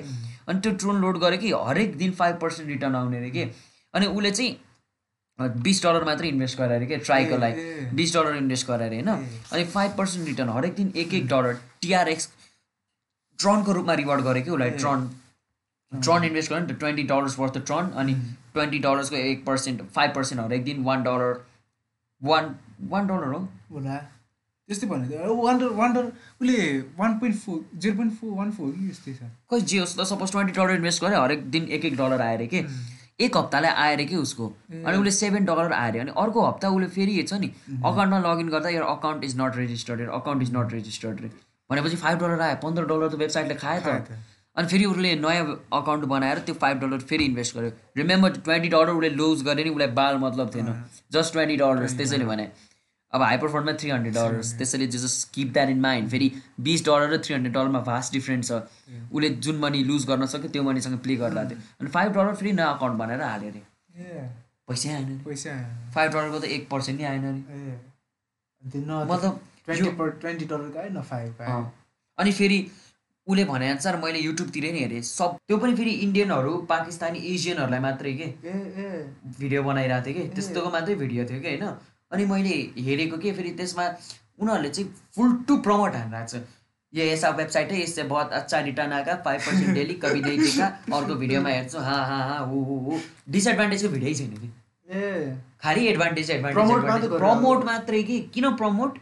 अनि 0.47 0.59
त्यो 0.59 0.71
ट्रोन 0.83 1.01
लोड 1.01 1.17
गरे 1.19 1.38
कि 1.38 1.51
हरेक 1.51 1.97
दिन 1.97 2.11
फाइभ 2.21 2.35
पर्सेन्ट 2.41 2.69
रिटर्न 2.69 2.95
आउने 2.95 3.19
रे 3.19 3.29
के? 3.29 3.43
अनि 3.93 4.05
उसले 4.07 4.31
चाहिँ 4.31 4.55
बिस 5.39 5.83
डलर 5.83 6.03
मात्रै 6.03 6.27
इन्भेस्ट 6.27 6.57
गरे 6.57 6.75
अरे 6.75 6.85
के 6.85 6.97
ट्राईको 6.97 7.38
लागि। 7.38 7.61
बिस 7.95 8.13
डलर 8.15 8.35
इन्भेस्ट 8.35 8.67
गरे 8.67 8.85
अरे 8.85 8.95
होइन। 8.95 9.09
अनि 9.53 9.63
फाइभ 9.65 9.91
पर्सेन्ट 9.97 10.27
रिटर्न 10.27 10.49
हरेक 10.49 10.75
दिन 10.75 10.91
एक 10.95 11.13
एक 11.13 11.27
डलर 11.27 11.53
टिआरएक्स 11.81 12.29
ट्रनको 13.39 13.71
रूपमा 13.73 13.93
रिवार्ड 14.01 14.21
गरे 14.23 14.41
कि 14.41 14.51
उसलाई। 14.51 14.69
ट्रन 14.81 15.09
ट्रन 15.91 16.23
इन्भेस्ट 16.23 16.51
गर्यो 16.51 16.65
नि 16.65 16.73
त 16.73 16.79
ट्वेन्टी 16.79 17.03
डलर्स 17.11 17.39
वर्थ 17.39 17.57
ट्रन 17.65 17.91
अनि 17.95 18.13
ट्वेन्टी 18.53 18.79
डलर्सको 18.79 19.15
एक 19.15 19.45
पर्सेन्ट 19.45 19.81
फाइभ 19.95 20.15
पर्सेन्ट 20.15 20.41
हरेक 20.41 20.63
दिन 20.63 20.83
one 20.83 21.03
dollar 21.03 21.39
one 22.21 22.55
one 22.89 23.07
dollar 23.07 23.33
हो। 23.33 23.47
होला। 23.71 23.97
त्यस्तै 24.69 24.88
भन्यो 24.88 25.35
वान 25.35 25.57
डलर 25.57 25.73
वान 25.75 25.93
डलर 25.93 26.11
उसले 26.41 26.57
one 26.97 27.17
point 27.19 27.38
four 27.39 27.63
zero 27.75 27.95
point 27.95 28.13
four 28.19 28.31
one 28.38 28.51
four 28.51 28.71
कि 28.71 28.89
यस्तै 28.89 29.13
छ। 29.13 29.31
खै 29.51 29.61
जे 29.61 29.77
होस् 29.79 29.97
त 29.97 30.03
सपोज 30.09 30.31
ट्वेन्टी 30.31 30.53
डलर 30.59 30.75
इन्भेस्ट 30.75 31.03
गऱ्यो 31.03 31.21
हरेक 31.21 31.49
दिन 31.51 31.67
एक 31.69 31.85
एक 31.85 31.95
डलर 31.97 32.21
आएर 32.21 32.45
के 32.47 32.63
एक 33.20 33.38
हप्तालाई 33.38 33.72
आएर 33.84 34.03
कि 34.05 34.15
उसको? 34.15 34.45
अनि 34.72 34.97
उसले 34.97 35.11
सेभेन 35.11 35.45
डलर 35.45 35.74
आएर 35.74 35.99
अनि 35.99 36.11
अर्को 36.18 36.45
हप्ता 36.45 36.70
उसले 36.70 36.88
फेरि 36.95 37.15
हेर्छ 37.15 37.34
नि 37.34 37.51
अकाउन्टमा 37.68 38.20
लगइन 38.26 38.49
गर्दा 38.49 38.70
यो 38.70 38.84
account 38.86 39.24
is 39.24 39.38
not 39.39 39.55
registered 39.57 40.01
your 40.01 40.09
account 40.18 40.43
is 40.43 40.55
not 40.55 40.74
registered 40.74 41.22
रे 41.22 41.32
भनेपछि 41.70 41.95
फाइभ 41.97 42.20
डलर 42.20 42.41
आयो 42.41 42.55
पन्ध्र 42.63 42.84
डलर 42.86 43.09
त 43.09 43.15
वेबसाइटले 43.22 43.55
खायो 43.55 43.82
त। 43.82 44.20
अनि 44.57 44.68
फेरि 44.68 44.86
उसले 44.86 45.15
नयाँ 45.15 45.45
अकाउन्ट 45.74 46.05
बनाएर 46.11 46.39
त्यो 46.45 46.55
फाइभ 46.61 46.80
डलर 46.82 46.99
फेरि 47.09 47.26
इन्भेस्ट 47.26 47.55
गर्यो। 47.55 47.72
रिमेम्बर 47.97 48.30
ट्वेन्टी 48.45 48.70
डलर 48.70 48.89
उसले 48.91 49.09
लुज 49.18 49.43
गरे 49.45 49.63
नि 49.63 49.70
उसलाई 49.70 49.88
बाल 49.97 50.18
मतलब 50.20 50.55
थिएन। 50.55 50.74
जस्ट 51.13 51.34
ट्वेन्टी 51.34 51.57
डलर्स 51.57 51.97
त्यसैले 51.97 52.26
भने। 52.26 52.45
अब 53.14 53.22
हाइपर 53.22 53.47
फन्डमा 53.49 53.74
थ्री 53.82 53.89
हन्ड्रेड 53.89 54.14
डलर्स 54.14 54.53
त्यसैले 54.58 54.88
just 54.88 55.30
keep 55.34 55.51
that 55.53 55.70
in 55.70 55.80
mind 55.82 56.10
फेरि 56.12 56.32
बिस 56.60 56.86
डलर 56.86 57.14
र 57.14 57.18
थ्री 57.24 57.34
हन्ड्रेड 57.36 57.53
डलरमा 57.53 57.80
भास्ट 57.89 58.14
डिफ्रेन्ट 58.14 58.45
छ। 58.45 58.51
उसले 59.14 59.30
जुन 59.47 59.55
मनी 59.60 59.84
लुज 59.84 60.05
गर्न 60.08 60.26
सक्यो 60.34 60.49
त्यो 60.51 60.64
मनीसँग 60.64 60.97
प्ले 61.08 61.16
गर्दा 61.24 61.43
थियो 61.49 61.60
अनि 61.82 61.89
फाइभ 61.89 62.12
डलर 62.14 62.36
फेरि 62.36 62.51
नयाँ 62.53 62.74
अकाउन्ट 62.76 62.95
बनाएर 62.99 63.22
हाल्यो 63.22 63.49
अरे। 63.49 63.62
पैसै 64.68 64.89
आएन 64.93 65.18
पैसा 65.26 65.51
फाइभ 65.95 66.12
डलरको 66.12 66.39
त 66.39 66.43
एक 66.58 66.70
पर्सेन्ट 66.70 66.99
नै 67.01 67.08
आएन 67.08 67.24
अरे। 67.26 67.41
मतलब। 69.14 69.34
अनि 72.18 72.31
फेरि 72.31 72.60
उसले 73.27 73.44
भने 73.45 73.69
अनुसार 73.69 73.95
मैले 74.03 74.19
युट्युबतिरै 74.19 74.72
नि 74.72 74.80
हेरेँ। 74.80 75.02
सब 75.07 75.38
त्यो 75.48 75.57
पनि 75.57 75.76
फेरि 75.76 75.91
इन्डियनहरू 76.03 76.52
पाकिस्तानी 76.69 77.19
एसियनहरूलाई 77.34 77.80
मात्रै 77.86 78.14
के? 78.19 78.27
भिडियो 79.40 79.64
बनाइरहेको 79.64 80.06
थियो 80.06 80.15
कि? 80.18 80.30
त्यस्तोको 80.36 80.69
मात्रै 80.72 80.95
भिडियो 80.95 81.26
थियो 81.30 81.40
कि 81.41 81.48
होइन? 81.48 81.65
अनि 82.11 82.25
मैले 82.25 82.55
हेरेको 82.84 83.17
के 83.17 83.31
फेरि 83.34 83.51
त्यसमा 83.57 83.85
उनीहरूले 84.39 84.69
चाहिँ 84.69 84.93
फुल 85.15 85.34
टु 85.47 85.57
प्रमोट 85.65 85.95
हानिरहेको 85.95 86.27
छ। 86.27 86.41
ये 86.93 87.09
ऐसा 87.13 87.29
वेबसाइट 87.38 87.71
है 87.71 87.79
इससे 87.84 88.03
बहुत 88.11 88.31
अच्छा 88.34 88.59
रिटर्न 88.67 88.91
फाइभ 89.23 89.41
पर्सेन्ट 89.45 89.73
डेली 89.75 89.93
कभी 90.03 90.21
नहीं 90.21 90.38
देखा 90.39 90.65
अर्को 90.97 91.15
भिडियोमा 91.15 91.49
हेर्छु 91.49 91.79
हाँ 91.88 92.05
हाँ 92.07 92.21
हाँ 92.29 92.45
हु 92.47 92.61
हु 92.63 92.77
हु। 92.85 92.99
डिसएडभान्टेजको 93.29 93.89
भिडियो 93.89 94.13
छैन 94.13 94.31
कि 94.35 94.51
ए। 94.89 95.35
खालि 95.63 95.88
एडभान्टेज 95.88 96.31
एडभान्टेज 96.31 97.09
प्रमोट 97.11 97.65
मात्रै 97.65 98.01
कि? 98.03 98.19
किन 98.34 98.55
प्रमोट? 98.55 98.99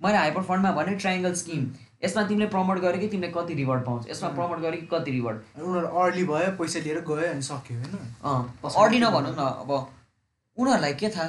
मैले 0.00 0.16
हाइपर 0.16 0.42
फन्डमा 0.42 0.70
भने 0.72 0.94
ट्राइङ्गल 0.96 1.34
स्किम 1.40 1.70
यसमा 2.04 2.22
तिमीले 2.28 2.46
प्रमोट 2.52 2.78
गरे 2.80 2.98
कि 2.98 3.08
तिमीले 3.08 3.32
कति 3.32 3.54
रिवार्ड 3.54 3.84
पाउँछ? 3.86 4.10
यसमा 4.10 4.28
प्रमोट 4.28 4.58
गरे 4.60 4.76
कि 4.76 4.86
कति 4.92 5.10
रिवार्ड 5.10 5.38
उनीहरू 5.62 5.86
अर्ली 6.02 6.24
भयो 6.24 6.50
पैसा 6.58 6.80
लिएर 6.80 7.00
गयो 7.08 7.30
अनि 7.30 7.42
सक्यो 7.42 7.78
होइन? 7.78 7.94
अँ 8.24 8.74
अर्ली 8.82 9.00
नभनौँ 9.00 9.32
न 9.32 9.48
अब 9.62 9.70
उनीहरूलाई 9.72 10.94
के 10.94 11.08
थाहा? 11.16 11.28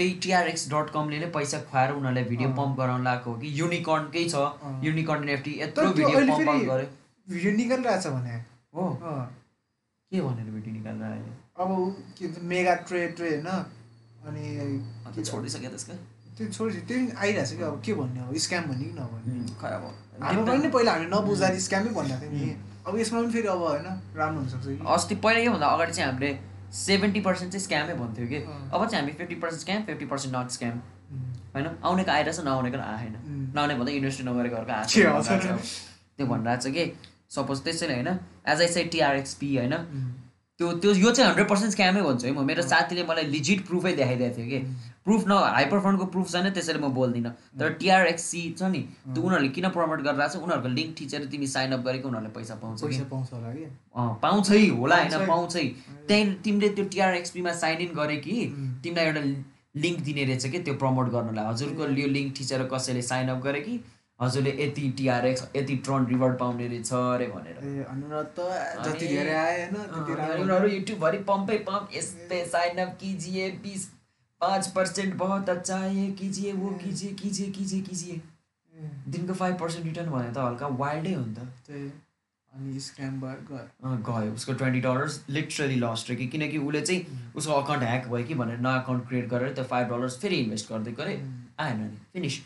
त्यही 0.00 0.12
टिआरएक्स 0.24 0.62
डट 0.72 0.90
कमले 0.92 1.18
नै 1.20 1.26
पैसा 1.32 1.58
खुवाएर 1.68 1.90
उनीहरूलाई 1.92 2.24
भिडियो। 2.24 2.48
पम्प 2.56 2.76
गराउन 2.76 3.02
लगाएको 3.04 3.30
हो 3.30 3.36
कि 3.40 3.48
युनिकर्नकै 3.60 4.24
छ। 4.28 4.36
युनिकर्न 4.84 5.28
एफटी 5.28 5.52
तर 5.52 5.62
यत्रो 5.62 5.84
त्यो 5.92 6.06
भिडियो 6.08 6.36
पम्प 6.46 6.64
गर्यो 6.70 6.86
भिडियो 7.28 7.52
निकालिरहेछ 7.56 8.06
भने। 8.06 8.36
हो। 8.74 8.84
के 10.12 10.20
भनेर 10.20 10.48
भिडियो 10.54 10.72
निकालेर 10.74 11.04
अहिले? 11.10 11.32
अब 11.60 11.68
के 12.16 12.26
भन्छ 12.26 12.38
मेगा 12.52 12.74
ट्रे 12.88 13.06
ट्रे 13.18 13.28
होइन। 13.30 13.48
अनि 14.26 15.22
छोडिसक्यो 15.22 15.70
त्यसको 15.70 15.94
त्यो 16.36 16.46
त्यही 16.88 17.06
पनि 17.06 17.12
आइरहेछ 17.20 17.52
कि 17.52 17.62
अब 17.62 17.76
के 17.84 17.92
भन्ने 17.94 18.20
अब 18.20 18.36
स्क्याम 18.44 18.64
भन्ने 18.70 18.84
कि 18.84 18.94
नभन्ने? 18.96 19.32
खै 19.60 19.70
अब 19.76 19.84
हाम्रो 20.24 20.42
पनि 20.46 20.68
पहिला 20.76 20.92
हामीले 20.92 21.10
नबुझाएर 21.12 21.58
स्क्यामै 21.60 21.90
भन्दा 21.98 22.16
थियो 22.20 22.30
नि। 22.32 22.52
अब 22.88 22.92
यसमा 22.98 23.20
पनि 23.20 23.32
फेरि 23.32 23.48
अब 23.48 23.62
होइन 23.62 23.88
राम्रो 24.16 24.40
हुनसक्छ 24.40 24.66
कि? 24.66 24.84
अस्ति 24.94 25.14
पहिला 25.24 25.40
योभन्दा 25.40 25.66
अगाडि 25.68 25.92
चाहिँ 25.92 26.08
हामीले 26.10 26.30
सेभेन्टी 26.72 27.20
पर्सेन्ट 27.20 27.52
चाहिँ 27.52 27.64
स्क्यामै 27.64 27.94
भन्थ्यो 27.94 28.26
कि। 28.26 28.36
अब 28.36 28.86
चाहिँ 28.86 29.00
हामी 29.00 29.12
fifty 29.18 29.34
percent 29.34 29.60
scam 29.60 29.82
fifty 29.82 30.06
percent 30.06 30.36
not 30.36 30.50
scam. 30.50 30.76
होइन? 31.54 31.66
आउनेको 31.84 32.10
आइरहेछ 32.10 32.40
नआउनेको 32.40 32.78
आएन। 32.78 33.14
नआउने 33.54 33.74
भन्दा 33.74 33.92
इन्भेस्ट 33.92 34.20
नगरेकोहरूको 34.22 34.66
के 34.66 35.02
आएको? 35.02 35.56
त्यो 36.16 36.26
भनिरहेको 36.26 36.62
छ 36.62 36.72
कि। 36.74 36.84
सपोज 37.30 37.58
त्यसैले 37.64 37.94
होइन। 37.94 38.08
एज 38.48 38.60
आई 38.60 38.68
साइड 38.68 38.90
टिआरएक्सपी 38.90 39.56
होइन? 39.56 39.74
त्यो 40.60 40.72
त्यो 40.78 40.90
यो 40.94 41.10
चाहिँ 41.10 41.28
हन्ड्रेड 41.30 41.48
पर्सेन्ट 41.48 41.72
स्क्यामै 41.72 42.02
भन्छु 42.02 42.26
है 42.26 42.32
म। 42.32 42.44
मेरो 42.44 42.62
साथीले 42.62 43.02
मलाई 43.10 43.24
लिजिट 43.34 43.66
प्रुफै 43.66 43.92
देखाइदिएको 43.96 44.36
थियो 44.36 44.46
कि। 44.46 44.58
प्रुफ 45.10 45.26
न 45.26 45.42
हाइपर 45.56 45.84
फन्डको 45.84 46.06
प्रुफ 46.14 46.32
छैन 46.32 46.50
त्यसैले 46.56 46.78
म 46.78 46.88
बोल्दिनँ। 46.94 47.34
तर 47.60 47.68
टिआरएक्सी 47.82 48.42
छ 48.58 48.72
नि 48.72 48.82
त्यो 49.04 49.22
उनीहरूले 49.22 49.52
किन 49.58 49.68
प्रमोट 49.76 50.00
गरिरहेको 50.00 50.32
छ 50.32 50.42
उनीहरूको 50.46 50.74
लिङ्क 50.78 50.90
थिचेर 51.00 51.28
तिमी 51.30 51.46
साइन 51.54 51.72
अप 51.74 51.86
गरेको 51.86 52.08
उनीहरूले 52.08 52.32
पैसा 52.40 52.54
पाउँछ 52.64 52.80
कि। 52.80 52.86
पैसा 52.88 53.04
पाउँछ 53.12 53.32
होला 53.32 53.50
कि? 53.54 53.66
पाउँछै 54.24 54.66
होला 54.80 54.96
होइन 54.96 55.26
पाउँछै। 55.28 55.64
त्यहीँ 56.08 56.34
तिमीले 56.44 56.68
त्यो 56.74 56.84
टिआरएक्सपीमा 56.96 57.52
साइन 57.62 57.78
इन 57.86 57.92
गरे 57.94 58.16
कि 58.26 58.34
तिमीलाई 58.82 59.06
एउटा 59.06 59.22
लिङ्क 59.76 59.98
दिने 60.06 60.24
रहेछ 60.24 60.44
कि 60.52 60.58
त्यो 60.66 60.74
प्रमोट 60.82 61.06
गर्नलाई। 61.10 61.44
हजुरको 61.46 61.82
यो 61.98 62.08
लिङ्क 62.16 62.30
थिचेर 62.40 62.62
कसैले 62.72 63.02
साइन 63.04 63.28
अप 63.30 63.42
गरे 63.44 63.60
कि 63.68 63.74
हजुरले 64.20 64.52
यति 64.56 64.88
टिआरएक्स 64.96 65.42
यति 65.56 65.76
ट्रन 65.84 66.06
रिवार्ड 66.06 66.34
पाउने 66.38 66.66
रहेछ 66.68 66.92
अरे 66.94 67.26
भनेर। 67.34 67.56
उनीहरू 70.40 70.68
युट्युबभरि 70.68 71.18
पम्पै 71.30 71.58
पम्प 71.70 71.96
यस्तै 71.96 72.40
साइन 72.52 72.84
अप 72.84 72.90
किजिए 73.00 73.48
बिस 73.62 73.88
पाँच 74.40 74.66
पर्सेन्ट 74.76 75.14
बहुत 75.16 75.48
अच्छा 75.50 75.76
है 75.76 75.94
ये 75.96 76.10
कीजिए 76.20 76.52
वो 76.52 76.68
कीजिए 76.84 77.12
कीजिए 77.14 77.50
कीजिए 77.50 77.80
कीजिए। 77.82 78.20
दिनको 79.08 79.34
फाइभ 79.34 79.58
पर्सेन्ट 79.60 79.86
रिटर्न 79.86 80.10
भने 80.10 80.30
त 80.30 80.38
हल्का 80.38 80.66
वाइल्डै 80.84 81.12
हो 81.12 81.24
नि 81.24 81.34
त 81.34 81.48
त्यही 81.66 81.90
अनि 82.52 82.80
स्क्याम 82.80 83.20
भयो 83.20 83.58
गयो 84.06 84.32
उसको 84.34 84.52
ट्वेन्टी 84.60 84.80
डलर्स 84.80 85.20
लिटरली 85.30 85.74
लस्ट 85.80 86.10
रह्यो 86.10 86.18
कि 86.18 86.26
किनकि 86.28 86.58
उसले 86.58 86.80
चाहिँ 86.80 87.32
उसको 87.36 87.52
अकाउन्ट 87.52 87.82
ह्याक 87.84 88.06
भयो 88.08 88.24
कि 88.26 88.34
भनेर 88.34 88.58
नयाँ 88.60 88.82
अकाउन्ट 88.82 89.08
क्रिएट 89.08 89.28
गरेर 89.30 89.52
त्यो 89.54 89.64
फाइभ 89.74 89.92
डलर्स 89.92 90.18
फेरि 90.20 90.36
इन्भेस्ट 90.44 90.72
गर्दै 90.72 90.92
गरे 91.02 91.14
आएन 91.66 91.80
नि 91.82 91.96
finish 92.12 92.38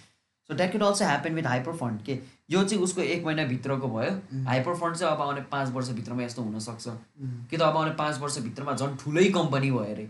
so 0.50 0.54
that 0.54 0.70
can 0.72 0.84
also 0.86 1.04
happen 1.04 1.34
with 1.34 1.46
hyper 1.46 1.76
fund 1.76 2.02
के 2.02 2.18
यो 2.50 2.62
चाहिँ 2.64 2.82
उसको 2.84 3.00
एक 3.00 3.24
महिनाभित्रको 3.26 3.88
भयो. 3.88 4.44
हाइपर 4.46 4.74
फन्ड 4.76 4.96
चाहिँ 4.96 5.14
अब 5.14 5.20
आउने 5.22 5.40
पाँच 5.52 5.70
वर्षभित्रमा 5.74 6.22
यस्तो 6.22 6.42
हुनसक्छ। 6.42 6.84
कि 7.50 7.56
त 7.56 7.60
अब 7.62 7.76
आउने 7.76 7.90
पाँच 8.00 8.18
वर्षभित्रमा 8.20 8.72
झन् 8.72 8.96
ठुलै 9.04 9.24
कम्पनी 9.36 9.70
भयो 9.70 9.84
अरे। 9.94 10.04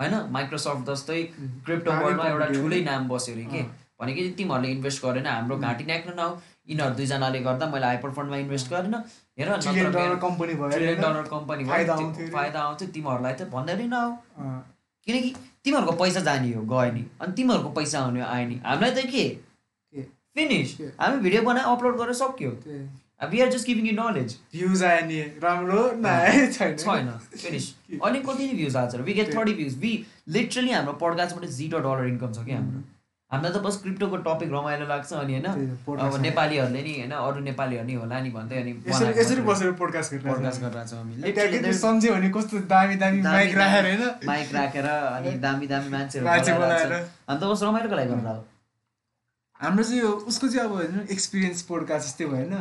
होइन? 0.00 0.14
माइक्रोसफ्ट 0.32 0.90
जस्तै 0.90 1.22
क्रिप्टो 1.66 1.90
वर्ल्डमा 1.90 2.28
एउटा 2.28 2.46
हो 2.46 2.52
ठुलै 2.52 2.78
नि। 2.78 2.84
नाम 2.84 3.08
बस्यो 3.08 3.34
अरे 3.34 3.44
के? 3.44 3.58
अँ। 3.58 3.76
भने 4.00 4.12
कि 4.14 4.28
तिमीहरूले 4.38 4.70
इन्भेस्ट 4.72 5.04
गरेन 5.04 5.26
हाम्रो 5.26 5.56
घाँटी 5.58 5.84
न्याक्न 5.84 6.14
नआऊ। 6.16 6.36
यिनीहरू 6.70 6.94
दुईजनाले 6.94 7.40
गर्दा 7.40 7.66
मैले 7.66 7.86
हाइपर 7.86 8.10
फन्डमा 8.10 8.36
इन्भेस्ट 8.36 8.70
गरेन। 8.70 8.94
हेर 9.38 9.48
मेरो 9.66 10.16
कम्पनी 10.22 10.54
भयो? 10.54 10.68
डलर 11.02 11.22
कम्पनी 11.34 11.64
फाइदा 11.64 12.60
आउँथ्यो 12.62 12.88
तिमीहरूलाई 12.88 13.34
त 13.34 13.42
भन्दै 13.50 13.86
नआऊ। 13.86 14.10
अँ, 14.38 14.58
किनकि 15.06 15.30
तिमीहरूको 15.64 15.92
पैसा 16.02 16.20
जाने 16.20 16.52
हो 16.54 16.62
गयो 16.62 16.92
नि। 16.92 17.02
अनि 17.20 17.32
तिमीहरूको 17.32 17.70
पैसा 17.78 18.00
आउने 18.00 18.20
हो 18.22 18.26
आयो 18.26 18.48
नि। 18.48 18.60
हामीलाई 18.66 18.90
त 18.90 19.06
के? 19.10 19.24
फिनिस? 20.36 20.68
हामी 21.00 21.16
भिडियो 21.20 21.42
बनाए 21.42 21.64
अपलोड 21.72 21.96
गरेर 21.98 22.14
सक्यो। 22.20 22.50
We 23.30 23.40
are 23.40 23.50
just 23.50 23.66
giving 23.66 23.84
you 23.86 23.92
knowledge 23.94 24.30
views 24.52 24.82
आयो 24.84 25.02
नि 25.06 25.18
राम्रो 25.42 25.82
छैन। 26.52 27.10
फिनिस 27.34 27.66
अनि 28.04 28.18
कति 28.20 28.46
नै 28.46 28.54
भ्युज 28.54 28.76
आएको 28.76 28.90
छ 28.92 29.00
we 29.08 29.12
get 29.14 29.28
thirty 29.34 29.52
views 29.54 29.74
we 29.80 29.92
literally 30.36 30.72
हाम्रो 30.72 30.94
पडकास्टबाट 31.02 31.44
जिरो 31.58 31.78
डलर 31.84 32.06
इन्कम 32.08 32.32
छ 32.32 32.44
कि 32.46 32.52
हाम्रो। 32.52 32.80
हामीलाई 33.30 33.52
त 33.52 33.60
बस 33.64 33.76
क्रिप्टोको 33.82 34.16
टपिक 34.24 34.50
रमाइलो 34.52 34.86
लाग्छ 34.86 35.12
अनि 35.18 35.32
होइन? 35.32 35.46
अब 36.06 36.16
नेपालीहरूले 36.20 36.82
नि 36.82 36.94
होइन 36.96 37.12
अरू 37.18 37.40
नेपालीहरू 37.44 37.86
नि 37.86 37.94
होला 38.00 38.16
नि 38.20 38.30
भन्दै 38.30 38.56
अनि 38.62 38.72
यसरी 39.20 39.42
बसेर 39.46 39.72
पोडकास्ट 39.80 40.14
पडकास्ट 40.24 40.58
सम्झ्यो 41.80 42.10
भने 42.14 42.28
कस्तो 42.36 42.64
दामी 42.72 42.96
दामी 43.02 43.22
माइक 43.28 43.54
राखेर 43.56 43.84
होइन। 43.86 44.02
माइक 44.30 44.48
राखेर 44.54 44.86
अनि 44.86 45.30
दामी 45.44 45.66
दामी 45.74 45.88
मान्छेहरू 45.96 46.26
मान्छे 46.28 46.52
बोलाइरहेको 46.52 46.88
बोलाएर। 46.88 47.04
छ। 47.04 47.28
हामी 47.28 47.40
त 47.40 47.44
बस 47.52 47.62
रमाइलोको 47.62 47.96
लागि 47.96 48.10
गरेर 48.10 48.40
हाम्रो 49.62 49.84
चाहिँ 49.84 50.00
यो 50.00 50.10
उसको 50.30 50.48
चाहिँ 50.48 50.68
अब 50.68 50.72
होइन 50.74 51.06
एक्सपिरियन्स 51.10 51.62
पोडकास्ट 51.62 52.08
जस्तै 52.08 52.26
भयो 52.26 52.36
होइन. 52.36 52.54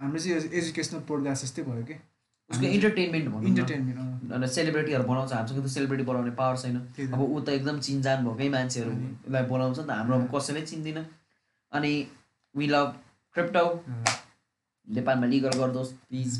हाम्रो 0.00 0.18
चाहिँ 0.18 0.36
यो 0.36 0.50
एजुकेसनल 0.58 1.00
पोडकास्ट 1.08 1.44
जस्तै 1.44 1.62
भयो 1.62 1.82
कि? 1.90 1.94
उसको 2.50 2.66
इन्टरटेनमेन्ट 2.66 3.28
भनौँ 3.28 3.42
न। 3.42 3.46
इन्टरटेनमेन्ट 3.46 4.32
अन्त 4.32 4.46
सेलिब्रेटीहरू 4.52 5.04
बोलाउँछ 5.04 5.32
हामीसँग 5.32 5.64
त 5.64 5.70
सेलिब्रेटी 5.70 6.04
बोलाउने 6.04 6.30
पावर 6.40 6.56
छैन। 6.56 6.76
अब 7.14 7.20
ऊ 7.20 7.40
त 7.40 7.48
एकदम 7.48 7.78
चिनजान 7.80 8.24
भएकै 8.26 8.48
मान्छेहरूलाई 8.54 9.44
बोलाउँछ 9.52 9.78
नि 9.78 9.86
त 9.86 9.90
हाम्रो 9.90 10.16
अब 10.18 10.26
कसैले 10.34 10.62
चिन्दैन। 10.66 10.98
अनि 11.72 11.92
वी 12.54 12.66
लभ 12.66 12.88
क्रिप्टो 13.36 13.64
नेपालमा 14.86 15.26
लिगल 15.26 15.52
गरिदोस् 15.58 15.92
प्लिज 16.08 16.30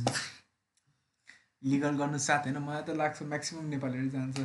लिगल 1.63 1.93
गर्नु 2.01 2.19
साथ 2.19 2.43
होइन 2.49 2.59
मलाई 2.59 2.83
त 2.83 2.97
लाग्छ 2.99 3.23
म्याक्सिमम् 3.23 3.71
नेपालीहरू 3.71 4.09
जान्छ। 4.11 4.37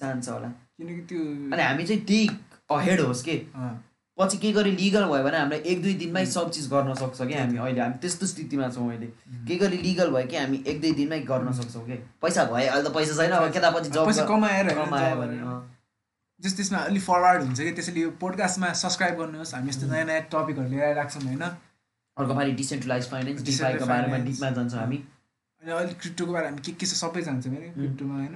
चाहन्छ 0.00 0.28
होला। 0.28 0.48
किनकि 0.48 1.02
त्यो 1.10 1.20
अनि 1.52 1.62
हामी 1.62 1.84
चाहिँ 1.84 2.02
त्यही 2.06 2.28
अहेड 2.70 3.00
होस् 3.00 3.22
कि? 3.28 3.36
पछि 4.18 4.36
के 4.38 4.52
गरी 4.52 4.70
लिगल 4.76 5.04
भयो 5.04 5.24
भने 5.24 5.38
हामीलाई 5.38 5.60
एक 5.72 5.82
दुई 5.82 5.94
दिनमै 5.94 6.24
सब 6.26 6.50
चिज 6.50 6.66
गर्न 6.68 6.94
सक्छ 6.94 7.18
कि 7.22 7.34
हामी 7.34 7.58
अहिले 7.58 7.80
हामी 7.80 7.98
त्यस्तो 8.00 8.26
स्थितिमा 8.26 8.68
छौँ 8.76 8.88
अहिले। 8.88 9.06
के 9.48 9.56
गरी 9.56 9.78
लिगल 9.78 10.10
भयो 10.10 10.26
कि 10.26 10.36
हामी 10.36 10.62
एक 10.66 10.80
दुई 10.80 10.92
दिनमै 11.00 11.18
गर्न 11.30 11.52
सक्छौँ 11.52 11.84
कि? 11.86 11.96
पैसा 12.22 12.44
भयो 12.44 12.70
अहिले 12.70 12.88
त 12.88 12.92
पैसा 12.94 13.16
छैन 13.16 13.32
अब 13.38 13.52
केतापछि 13.52 13.90
जब 13.90 14.06
पैसा 14.06 14.24
कमाएर 14.26 14.72
कमायो 14.74 15.16
भने। 15.16 15.36
जस 16.40 16.56
त्यसमा 16.56 16.78
अलिक 16.88 17.02
फरवर्ड 17.02 17.42
हुन्छ 17.42 17.60
कि 17.60 17.72
त्यसैले 17.72 18.00
यो 18.00 18.10
पोडकास्टमा 18.20 18.72
सब्सक्राइब 18.80 19.14
गर्नुहोस्। 19.20 19.54
हामी 19.54 19.68
यस्तो 19.68 19.86
नयाँ 19.92 20.04
नयाँ 20.06 20.22
टपिकहरू 20.32 20.68
लिएर 20.70 20.84
आइरहेको 20.84 21.10
छौँ 21.10 21.22
होइन? 21.28 21.44
अर्को 22.16 22.34
पालि 22.34 22.52
डिसेन्ट्रलाइज 22.62 23.10
फाइनेन्स 23.10 23.42
डिफाईको 23.42 23.86
बारेमा। 23.86 24.18
डिपमा 24.24 24.50
जान्छौँ 24.56 24.80
हामी। 24.80 24.96
अनि 25.62 25.72
अलिक 25.72 25.96
क्रिप्टोको 26.00 26.32
बारेमा 26.32 26.58
के 26.64 26.72
के 26.72 26.86
छ 26.86 26.92
सबै 26.96 27.22
जान्छ 27.22 27.46
भने 27.46 27.68
क्रिप्टोमा 27.76 28.14
होइन? 28.14 28.34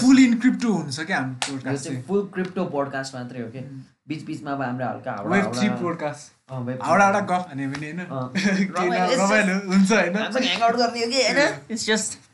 फुल 0.00 0.18
इन 0.18 0.38
क्रिप्टो 0.40 0.72
हुन्छ 0.72 1.00
क्या 1.00 1.18
हाम्रो 1.18 1.38
पोडकास्ट 1.46 1.90
फुल 2.06 2.22
क्रिप्टो 2.34 2.64
पोडकास्ट 2.74 3.14
मात्रै 3.14 3.42
हो 3.42 3.48
कि? 3.56 3.62
बिच 4.10 4.24
बिचमा 4.26 4.52
अब 4.52 4.62
हाम्रो 4.62 4.86
हल्का 4.86 5.12
Howrah 6.84 7.10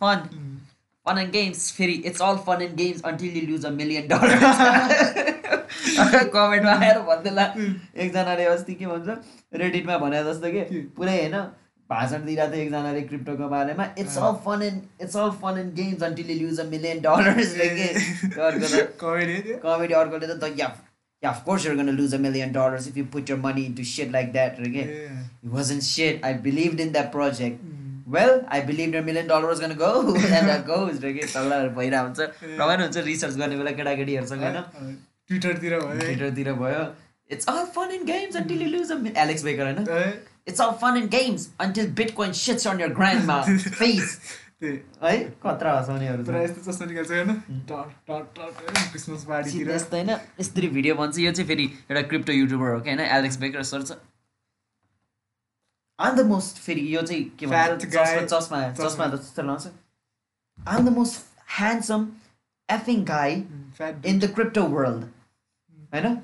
fun 0.03 0.29
fun 1.07 1.19
and 1.19 1.31
games 1.33 1.71
फेरि 1.77 1.93
it's 2.11 2.23
all 2.23 2.37
fun 2.47 2.63
and 2.63 2.75
games 2.77 3.03
until 3.11 3.37
you 3.37 3.47
lose 3.51 3.67
a. 3.67 3.71
Million 3.71 4.09
dollar 4.09 4.33
कमेन्टमा 6.35 6.73
आएर 6.87 6.99
भन्दैला। 7.11 7.45
एकजनाले 7.97 8.45
अस्ति 8.45 8.75
के 8.75 8.87
भन्छ 8.87 9.19
रेडिटमा 9.61 9.99
भने 9.99 10.23
जस्तो 10.25 10.51
कि? 10.53 10.63
पुरै 10.97 11.17
होइन 11.19 11.37
भाषण 11.91 12.25
दिइरहेको 12.27 12.53
थियो 12.53 12.63
एकजनाले 12.63 13.01
क्रिप्टोको 13.11 13.49
बारेमा। 13.49 13.85
It's 13.99 14.17
all 14.19 14.35
fun 14.47 14.63
and 14.63 15.03
it's 15.03 15.17
all 15.17 15.31
fun 15.43 15.59
and 15.61 15.75
games 15.75 16.03
until 16.03 16.31
you 16.31 16.49
lose 16.49 16.61
a 16.61 16.65
million 16.71 17.01
dollars 17.07 17.55
के? 17.55 17.89
अर्को 18.49 18.67
त 18.67 18.75
कमेडी 19.65 19.95
अर्कोले 20.03 20.27
त 20.27 20.41
yeah, 21.24 21.32
of 21.32 21.44
course 21.48 21.66
you're 21.68 21.76
gonna 21.82 21.96
lose 21.98 22.14
a 22.18 22.20
million 22.22 22.52
dollars 22.54 22.88
if 22.92 22.96
you 23.02 23.06
put 23.18 23.30
your 23.34 23.38
money 23.44 23.66
into 23.72 23.84
shit 23.92 24.12
like 24.18 24.32
that. 24.40 24.60
Okay? 24.70 24.86
A, 24.88 25.12
It 25.44 25.52
wasn't 25.60 25.84
shit. 25.90 26.24
I 26.30 26.34
believed 26.48 26.80
in 26.88 26.92
that 26.98 27.12
project. 27.20 27.62
उम्, 27.68 27.78
Well, 28.14 28.32
I 28.56 28.60
believed 28.68 28.96
a 29.00 29.02
million 29.08 29.28
dollar 29.28 29.50
was 29.50 29.60
gonna 29.64 29.76
go, 29.82 29.90
and 30.16 30.48
that 30.52 30.64
goes. 30.70 30.98
Okay? 31.10 31.28
झगडाहरू 31.28 31.70
भइरहेको 31.76 32.06
हुन्छ 32.08 32.58
रमाइलो 32.62 32.84
हुन्छ 32.84 32.98
research 33.06 33.36
गर्ने 33.42 33.58
बेला 33.58 33.72
केटाकेटीहरूसँग 33.78 34.42
होइन 34.48 34.56
अँ, 34.56 34.96
ट्विटरतिर 35.30 35.76
भयो 35.80 35.88
है। 35.90 36.00
ट्विटरतिर 36.06 36.52
भयो 36.64 36.82
it's 37.36 37.46
all 37.54 37.64
fun 37.76 37.92
in 37.98 38.04
games 38.06 38.36
until 38.42 38.64
you 38.66 38.70
lose 38.76 38.92
a 38.96 38.98
Alex 39.26 39.44
Baker 39.44 39.64
होइन 39.66 39.88
है, 39.90 40.10
it's 40.48 40.62
all 40.62 40.72
fun 40.82 40.98
in 41.04 41.08
games 41.16 41.48
until 41.68 41.88
bitcoin 42.02 42.36
shits 42.42 42.68
on 42.74 42.84
your 42.86 42.92
grandma 43.00 43.38
face 43.48 43.70
त्यही। 43.80 44.00
है? 44.63 45.17
कत्रा 45.45 45.73
हँसाउनेहरू 45.79 46.25
पुरा 46.25 46.39
छ। 46.39 46.51
यस्तो 46.51 46.71
जस्तो 46.71 46.85
निकाल्छ 46.87 47.11
होइन? 47.11 47.33
टट 47.71 47.89
टट 48.11 48.39
टट 48.39 48.91
क्रिसमस 48.91 49.25
पार्टीतिर 49.29 49.71
यस्तो 49.71 49.97
होइन। 49.97 50.11
यसरी 50.41 50.69
भिडियो 50.77 50.95
भन्छ 50.95 51.19
यो 51.19 51.33
चाहिँ 51.33 51.49
फेरि 51.49 51.65
एउटा 51.91 52.03
क्रिप्टो 52.09 52.33
युट्युबर 52.33 52.69
हो 52.75 52.81
कि 52.81 52.91
होइन? 52.91 53.01
एलेक्स 53.01 53.37
बेकर 53.45 53.63
सर 53.71 53.83
छ। 53.83 53.99
आम 55.99 56.17
द 56.17 56.27
मोस्ट 56.27 56.57
फेरि 56.63 56.95
यो 56.95 57.03
चाहिँ 57.03 57.25
के 57.39 57.47
भन्छ? 57.47 57.85
Fat 57.85 57.85
चस्मा 57.85 58.05
guy. 58.05 58.25
चस्मा 58.25 58.71
चस्मा। 58.71 58.89
चस्मा। 58.89 59.07
त 59.07 59.21
जस्तो 59.21 59.43
लाउँछ। 59.43 59.67
I'm 60.59 60.89
the 60.89 60.97
most 60.97 61.21
handsome 61.59 62.09
effing 62.69 63.05
guy 63.05 63.41
fat 63.77 64.07
in 64.07 64.25
the 64.25 64.33
crypto 64.41 64.67
world. 64.79 65.07
I 65.93 66.01
know. 66.01 66.17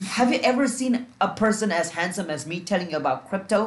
Have 0.00 0.32
you 0.32 0.40
ever 0.48 0.66
seen 0.68 1.06
a 1.20 1.28
person 1.38 1.72
as 1.72 1.90
handsome 1.94 2.30
as 2.30 2.46
me 2.50 2.60
telling 2.60 2.90
you 2.90 2.98
about 2.98 3.28
crypto? 3.30 3.64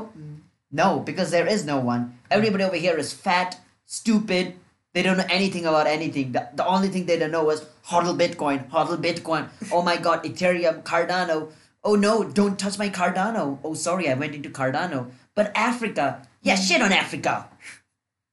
No, 0.72 0.88
because 1.10 1.32
there 1.32 1.48
is 1.56 1.66
no 1.66 1.76
one. 1.88 2.06
Everybody 2.38 2.64
over 2.64 2.80
here 2.84 2.98
is 3.02 3.12
fat, 3.26 3.58
stupid, 3.94 4.56
They 4.94 5.02
don't 5.02 5.18
know 5.18 5.26
anything 5.36 5.66
about 5.66 5.88
anything. 5.88 6.34
The, 6.34 6.50
the 6.54 6.66
only 6.68 6.88
thing 6.88 7.06
they 7.06 7.18
don't 7.18 7.32
know 7.32 7.44
was 7.44 7.66
hodl 7.90 8.16
Bitcoin, 8.16 8.70
hodl 8.70 8.98
Bitcoin. 9.06 9.48
Oh 9.72 9.82
my 9.82 9.98
god, 9.98 10.24
Ethereum, 10.24 10.84
Cardano. 10.84 11.38
Oh 11.84 11.96
no, 11.96 12.24
don't 12.24 12.60
touch 12.60 12.78
my 12.78 12.90
Cardano. 12.90 13.58
Oh 13.64 13.74
sorry, 13.74 14.10
I 14.10 14.14
went 14.14 14.36
into 14.36 14.52
Cardano. 14.60 15.00
But 15.34 15.52
Africa, 15.56 16.28
yeah, 16.44 16.56
shit 16.56 16.84
on 16.84 16.94
Africa. 16.94 17.48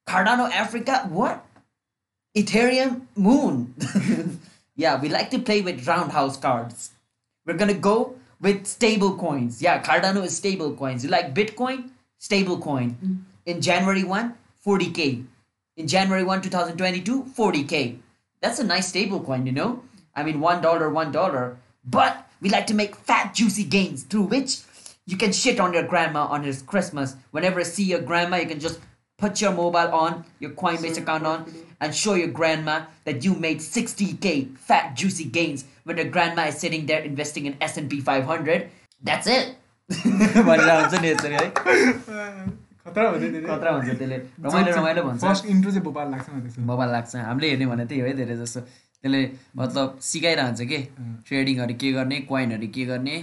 Cardano, 0.07 0.51
Africa, 0.51 1.07
what? 1.09 1.47
Ethereum, 2.37 3.07
Moon. 3.17 3.75
yeah, 4.77 5.01
we 5.01 5.09
like 5.09 5.31
to 5.31 5.39
play 5.39 5.63
with 5.63 5.89
roundhouse 5.89 6.37
cards. 6.37 6.93
We're 7.47 7.57
gonna 7.65 7.81
go 7.89 8.17
with 8.39 8.67
stable 8.67 9.17
coins. 9.17 9.63
Yeah, 9.63 9.83
Cardano 9.83 10.25
is 10.25 10.37
stable 10.37 10.73
coins. 10.75 11.05
You 11.05 11.11
like 11.11 11.35
Bitcoin? 11.35 11.91
Stable 12.19 12.59
coin. 12.59 12.97
Mm. 13.03 13.19
In 13.47 13.61
January 13.63 14.05
1, 14.05 14.35
40k. 14.67 15.25
In 15.81 15.89
January 15.89 16.23
1, 16.23 16.43
2022, 16.43 17.25
40k. 17.35 17.97
That's 18.43 18.59
a 18.59 18.65
nice 18.65 18.89
stable 18.89 19.19
coin, 19.19 19.47
you 19.47 19.53
know? 19.53 19.83
I 20.15 20.23
mean, 20.23 20.39
$1, 20.39 20.61
$1. 20.61 21.57
But 21.87 22.29
we 22.43 22.51
like 22.51 22.67
to 22.67 22.75
make 22.75 22.95
fat, 22.95 23.33
juicy 23.35 23.65
gains 23.65 24.03
through 24.03 24.25
which 24.25 24.59
you 25.07 25.17
can 25.17 25.33
shit 25.33 25.59
on 25.59 25.73
your 25.73 25.85
grandma 25.85 26.27
on 26.27 26.45
his 26.45 26.61
Christmas. 26.61 27.17
Whenever 27.31 27.61
you 27.61 27.65
see 27.65 27.85
your 27.85 28.03
grandma, 28.03 28.37
you 28.37 28.47
can 28.47 28.61
just 28.61 28.79
put 29.17 29.41
your 29.41 29.53
mobile 29.53 29.91
on, 29.95 30.27
your 30.39 30.51
Coinbase 30.51 30.99
account 30.99 31.25
on, 31.25 31.51
and 31.81 31.95
show 31.95 32.13
your 32.13 32.29
grandma 32.29 32.85
that 33.05 33.25
you 33.25 33.35
made 33.35 33.61
60k 33.61 34.59
fat, 34.59 34.95
juicy 34.95 35.25
gains 35.25 35.65
when 35.85 35.97
your 35.97 36.11
grandma 36.11 36.43
is 36.49 36.59
sitting 36.59 36.85
there 36.85 37.01
investing 37.01 37.47
in 37.47 37.57
S&P 37.59 38.03
500. 38.03 38.69
That's 39.03 39.27
it. 39.27 39.55
खतरा 42.85 43.09
हुँदै 43.11 43.29
धेरै 43.35 43.47
खतरा 43.49 43.71
हुन्छ 43.77 43.91
त्यसले। 44.01 44.17
रमाइलो 44.45 44.71
रमाइलो 44.77 45.03
भन्छ। 45.09 45.21
First 45.25 45.45
intro 45.53 45.71
चाहिँ 45.71 45.85
भोपाल 45.85 46.91
लाग्छ 46.91 47.17
हामीले 47.29 47.47
हेर्ने 47.51 47.67
भने 47.73 47.85
त्यही 47.87 48.01
हो 48.01 48.07
है 48.07 48.15
धेरै 48.21 48.37
जस्तो 48.41 48.61
त्यसले 48.61 49.21
मतलब 49.57 49.99
सिकाइरहन्छ 50.11 50.61
कि? 50.71 50.79
ट्रेडिङहरू 51.29 51.75
के 51.81 51.89
गर्ने 51.93 52.17
कोइनहरू 52.31 52.67
के 52.75 52.85
गर्ने? 52.91 53.17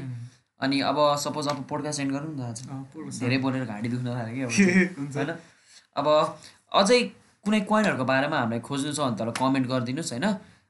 अनि 0.62 0.78
अब 0.90 0.98
सपोज 1.24 1.48
अब 1.48 1.58
पोडकास्ट 1.70 1.98
सेन्ड 1.98 2.12
गरौँ 2.14 2.34
न 2.34 2.54
त। 2.54 3.20
धेरै 3.22 3.38
बोलेर 3.46 3.66
घाँटी 3.66 3.90
दुख्न 3.90 4.08
थाल्यो 4.18 4.48
कि 4.50 4.64
होइन? 5.18 5.32
अब 5.96 6.08
अझै 6.82 7.00
कुनै 7.46 7.60
कोइनहरूको 7.72 8.06
बारेमा 8.12 8.38
हामीलाई 8.42 8.62
खोज्नु 8.68 8.92
छ 8.94 9.00
भने 9.00 9.16
त 9.18 9.38
कमेन्ट 9.38 9.66
गरिदिनुहोस् 9.68 10.12
होइन? 10.14 10.28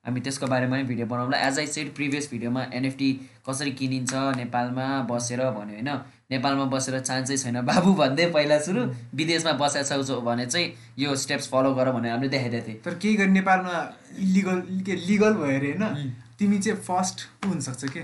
हामी 0.07 0.19
त्यसको 0.23 0.47
बारेमा 0.47 0.75
पनि 0.75 0.83
भिडियो 0.83 1.05
बनाउँला 1.07 1.37
एज 1.47 1.57
आई 1.59 1.67
सेड 1.67 1.87
प्रिभियस 1.95 2.29
भिडियोमा 2.31 2.61
एनएफटी 2.73 3.09
कसरी 3.47 3.71
किनिन्छ 3.79 4.13
नेपालमा 4.37 4.85
बसेर 5.09 5.39
भन्यो 5.51 5.75
होइन। 5.75 5.89
नेपालमा 6.31 6.65
बसेर 6.71 6.99
चान्सै 6.99 7.37
छैन। 7.37 7.59
बाबु 7.67 7.93
भन्दै 7.93 8.25
पहिला 8.31 8.59
सुरु 8.59 8.81
विदेशमा 9.13 9.51
बसेको 9.59 10.03
छौ 10.03 10.19
भने 10.21 10.45
चाहिँ 10.45 10.71
यो 10.99 11.15
स्टेप्स 11.15 11.49
फलो 11.51 11.73
गर 11.75 11.91
भनेर 11.91 12.11
हामीले 12.11 12.29
देखाइदिएको 12.29 12.67
थिएँ 12.67 12.79
तर 12.85 12.95
केही 13.03 13.15
गरी 13.15 13.31
नेपालमा 13.31 13.75
इलिगल 14.19 14.61
के 14.87 14.95
लिगल 15.07 15.33
भयो 15.33 15.57
अरे 15.59 15.71
होइन? 15.75 16.13
तिमी 16.39 16.59
चाहिँ 16.59 16.79
फर्स्ट 16.87 17.27
हुनसक्छ 17.45 17.91
के? 17.91 18.01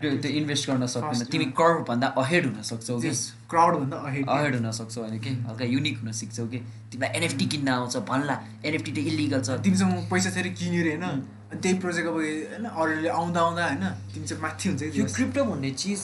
त्यो 0.00 0.28
इन्भेस्ट 0.28 0.70
गर्न 0.70 0.86
सक्दैन। 0.86 1.24
तिमी 1.24 1.44
कर्भभन्दा 1.56 2.06
अहेड 2.06 2.44
हुन 2.46 2.62
सक्छौ 2.62 3.00
कि? 3.00 3.10
क्राउडभन्दा 3.50 3.96
अहेड 3.96 4.28
अहेड 4.28 4.54
हुन 4.54 4.70
सक्छौ 4.70 5.02
भने 5.02 5.18
कि? 5.18 5.30
हल्का 5.48 5.64
युनिक 5.64 5.98
हुन 5.98 6.12
सिक्छौ 6.12 6.46
कि? 6.46 6.58
तिमीलाई 6.92 7.10
एनएफटी 7.16 7.46
किन्न 7.46 7.68
आउँछ 7.68 7.96
भन्ला। 8.04 8.36
एनएफटी 8.64 8.92
त 8.92 8.98
इलिगल 8.98 9.40
छ। 9.40 9.48
तिमीसँग 9.64 10.10
पैसा 10.12 10.30
किन्यो 10.30 10.80
अरे 10.82 10.92
होइन? 10.96 11.04
अनि 11.52 11.60
त्यही 11.60 11.78
प्रोजेक्ट 11.78 12.08
अब 12.08 12.14
होइन? 12.14 12.64
अरूले 12.68 13.08
आउँदा 13.08 13.40
आउँदा 13.40 13.62
होइन? 13.66 13.84
तिमी 14.12 14.26
चाहिँ 14.26 14.42
माथि 14.42 14.68
हुन्छ 14.68 14.82
यो 14.82 15.04
क्रिप्टो 15.16 15.44
भन्ने 15.44 15.70
चिज 15.70 16.00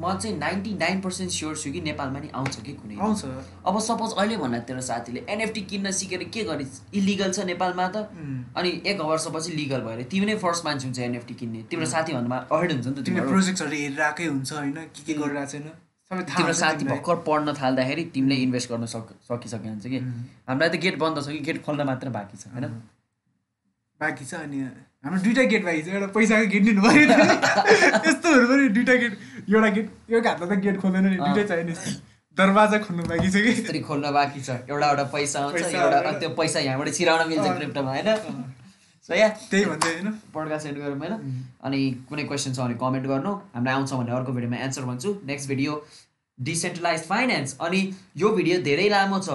म 0.00 0.12
चाहिँ 0.16 0.36
नाइन्टी 0.38 0.72
नाइन 0.80 1.00
पर्सेन्ट 1.00 1.30
स्योर 1.32 1.56
छु 1.56 1.70
कि 1.72 1.80
नेपालमा 1.80 2.18
नि 2.20 2.28
आउँछ 2.34 2.56
कि 2.60 2.72
कुनै। 2.72 2.96
आउँछ। 2.96 3.24
अब 3.68 3.78
सपोज 3.80 4.14
अहिले 4.16 4.36
भन्न 4.36 4.60
तेरो 4.64 4.80
साथीले 4.80 5.24
एनएफटी 5.28 5.60
किन्न 5.70 5.90
सिकेर 5.92 6.22
के 6.32 6.44
गर्ने 6.44 6.66
इलिगल 6.98 7.30
छ 7.32 7.44
नेपालमा 7.44 7.86
त? 7.88 8.08
अनि 8.56 8.70
एक 8.86 9.00
वर्षपछि 9.00 9.52
लिगल 9.52 9.80
भयो 9.84 9.92
अरे। 9.92 10.04
तिमी 10.08 10.26
नै 10.26 10.36
फर्स्ट 10.40 10.64
मान्छे 10.64 10.86
हुन्छ 10.86 10.98
एनएफटी 11.08 11.34
किन्ने। 11.40 11.62
तिम्रो 11.70 11.86
साथीभन्दा 11.92 12.36
अहेड 12.48 12.72
हुन्छ 12.72 12.86
नि 12.86 12.94
त 12.94 13.04
तिम्रो 13.06 13.28
प्रोजेक्टहरू 13.28 13.76
हेरिरहेकै 13.76 14.26
हुन्छ 14.26 14.52
होइन? 14.52 14.72
के 14.72 15.02
के 15.04 15.14
गरिरहेको 15.20 15.50
छैन? 15.52 15.68
तिम्रो 16.10 16.52
साथी। 16.58 16.84
भर्खर 16.86 17.16
पढ्न 17.26 17.52
थाल्दाखेरि 17.60 18.04
तिमीले 18.14 18.36
इन्भेस्ट 18.44 18.70
गर्न 18.72 18.86
सक 18.94 19.12
सकिसके 19.28 19.68
हुन्छ 19.68 19.86
कि 19.86 19.98
हामीलाई 20.48 20.68
त 20.68 20.80
गेट 20.86 20.96
बन्द 20.98 21.16
छ 21.24 21.28
कि? 21.28 21.40
गेट 21.50 21.62
खोल्न 21.62 21.86
मात्र 21.86 22.08
बाँकी 22.16 22.36
छ 22.40 22.56
होइन? 22.56 22.72
बाँकी 24.00 24.24
छ 24.24 24.34
अनि 24.48 24.58
हाम्रो 25.04 25.20
दुइटा 25.22 25.42
गेट 25.52 25.64
बाँकी 25.64 25.82
छ। 25.82 25.88
एउटा 25.92 26.08
पैसाको 26.16 26.46
गेट 26.50 26.64
पऱ्यो 26.84 27.04
यस्तोहरू 28.08 28.46
पनि 28.48 28.68
दुइटा 28.76 28.94
गेट 29.02 29.14
एउटा 29.50 29.68
गेट 29.76 29.86
एउटा 30.10 30.30
हातमा 30.30 30.46
त 30.46 30.58
गेट 30.64 30.76
खोल्दैन 30.80 31.06
नि 31.06 31.16
दुइटै 31.16 31.44
चाहिने 31.50 31.74
दरवाजा 32.36 32.78
खोल्नु 32.78 33.02
बाँकी 33.10 33.28
छ 33.30 33.36
कि? 33.36 33.52
त्यसरी 33.54 33.80
खोल्न 33.86 34.10
बाँकी 34.14 34.40
छ। 34.40 34.50
एउटा 34.70 34.86
एउटा 34.90 35.04
पैसा 35.14 35.38
आउँछ 35.40 35.74
एउटा 35.74 36.12
त्यो 36.20 36.30
पैसा 36.38 36.58
यहाँबाट 36.60 36.88
छिराउन 36.94 37.28
मिल्छ। 37.28 37.46
क्रिप्टोमा 37.58 37.90
होइन? 37.90 38.08
सो 39.08 39.14
या 39.14 39.28
त्यही 39.50 39.64
भन्दै 39.64 39.90
होइन। 39.94 40.08
पड्कास्ट 40.34 40.62
सेन्ड 40.66 40.78
गरौँ 40.78 40.98
होइन? 40.98 41.14
अनि 41.66 41.80
कुनै 42.08 42.24
क्वेसन 42.30 42.52
छ 42.54 42.58
भने 42.60 42.74
कमेन्ट 42.78 43.06
गर्नु। 43.12 43.32
हामीलाई 43.54 43.74
आउँछ 43.74 43.92
भने 43.92 44.12
अर्को 44.18 44.32
भिडियोमा 44.32 44.58
एन्सर 44.66 44.84
भन्छु। 44.90 45.10
नेक्स्ट 45.26 45.48
भिडियो 45.48 45.72
डिसेन्ट्रलाइज 46.38 47.00
फाइनेन्स 47.10 47.56
अनि 47.60 47.80
यो 48.16 48.28
भिडियो 48.38 48.60
धेरै 48.62 48.88
लामो 48.88 49.18
छ। 49.26 49.28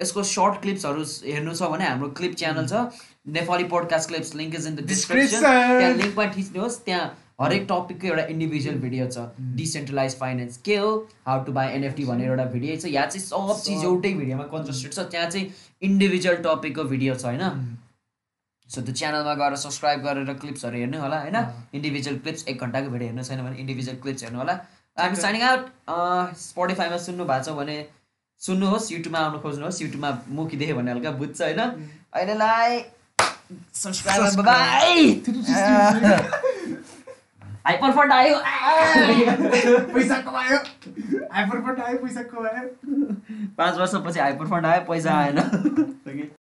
यसको 0.00 0.22
सर्ट 0.24 0.54
क्लिप्सहरू 0.62 1.02
हेर्नु 1.28 1.52
छ 1.54 1.68
भने 1.70 1.84
हाम्रो 1.84 2.08
क्लिप 2.18 2.34
च्यानल 2.40 2.66
छ। 2.66 2.88
Nepali 3.36 3.64
podcast 3.68 4.08
clips 4.08 4.34
link 4.34 4.54
is 4.54 4.66
in 4.66 4.74
the 4.74 4.86
description. 4.88 5.40
त्यहाँ 5.44 5.94
लिङ्कमा 6.00 6.24
थिच्नुहोस्। 6.36 6.76
त्यहाँ 6.88 7.04
हरेक 7.40 7.66
टपिकको 7.70 8.06
एउटा 8.06 8.24
इन्डिभिजुअल 8.32 8.76
भिडियो 8.80 9.06
छ. 9.06 9.18
डिसेन्ट्रलाइज 9.58 10.12
फाइनेन्स 10.18 10.56
के 10.64 10.76
हो 10.76 10.88
हाउ 11.26 11.44
टु 11.44 11.52
बाई 11.52 11.66
एनएफटी 11.74 12.04
भनेर 12.04 12.28
एउटा 12.30 12.44
भिडियो 12.54 12.76
छ. 12.76 12.84
यहाँ 12.86 13.06
चाहिँ 13.06 13.24
सब 13.26 13.60
चिज 13.64 13.84
एउटै 13.84 14.12
भिडियोमा 14.14 14.44
कन्सन्ट्रेट 14.54 14.92
छ. 14.94 14.98
त्यहाँ 15.10 15.28
चाहिँ 15.30 15.46
इन्डिभिजुअल 15.82 16.36
टपिकको 16.46 16.84
भिडियो 16.94 17.14
छ 17.14 17.24
होइन? 17.24 17.44
सो 18.68 18.78
त्यो 18.82 18.94
च्यानलमा 18.94 19.34
गएर 19.34 19.54
सब्सक्राइब 19.62 19.98
गरेर 20.02 20.32
क्लिप्सहरू 20.42 20.76
हेर्नु 20.78 20.98
होला 21.00 21.18
होइन? 21.20 21.38
इन्डिभिजुअल 21.74 22.16
क्लिप्स 22.26 22.42
एक 22.48 22.56
घन्टाको 22.60 22.88
भिडियो 22.90 23.08
हेर्नु 23.08 23.24
छैन 23.30 23.40
भने 23.46 23.56
इन्डिभिजुअल 23.64 23.96
क्लिप्स 24.02 24.22
हेर्नु 24.24 24.38
होला। 24.38 24.54
हामी 24.98 25.16
साइनिङ 25.16 25.42
आउट 25.48 25.64
स्पोटिफाईमा 26.44 26.98
सुन्नु 27.06 27.24
भएको 27.24 27.44
छ 27.44 27.48
भने 27.56 27.76
सुन्नुहोस् 28.42 28.86
युट्युबमा 28.92 29.20
आउनु 29.26 29.38
खोज्नुहोस्। 29.40 29.82
युट्युबमा 29.82 30.10
मुखिदिएँ 30.36 30.74
भने 30.76 30.90
हल्का 30.92 31.10
बुझ्छ 31.20 31.40
होइन? 31.42 31.60
अहिलेलाई 32.14 32.70
सब्सक्राइब 33.74 34.22
हाइपर 37.66 37.90
फन्ड 37.92 38.12
आयो 38.12 38.36
पैसा 39.94 40.18
कमायो। 40.26 40.58
हाइपर 41.32 41.80
आयो 41.80 41.98
पैसा 41.98 42.22
कमायो। 42.22 42.68
पाँच 43.58 43.78
वर्षपछि 43.78 44.20
हाइपर 44.20 44.46
फन्ड 44.46 44.66
आयो 44.66 44.80
पैसा 44.88 45.18
आएन। 45.18 45.38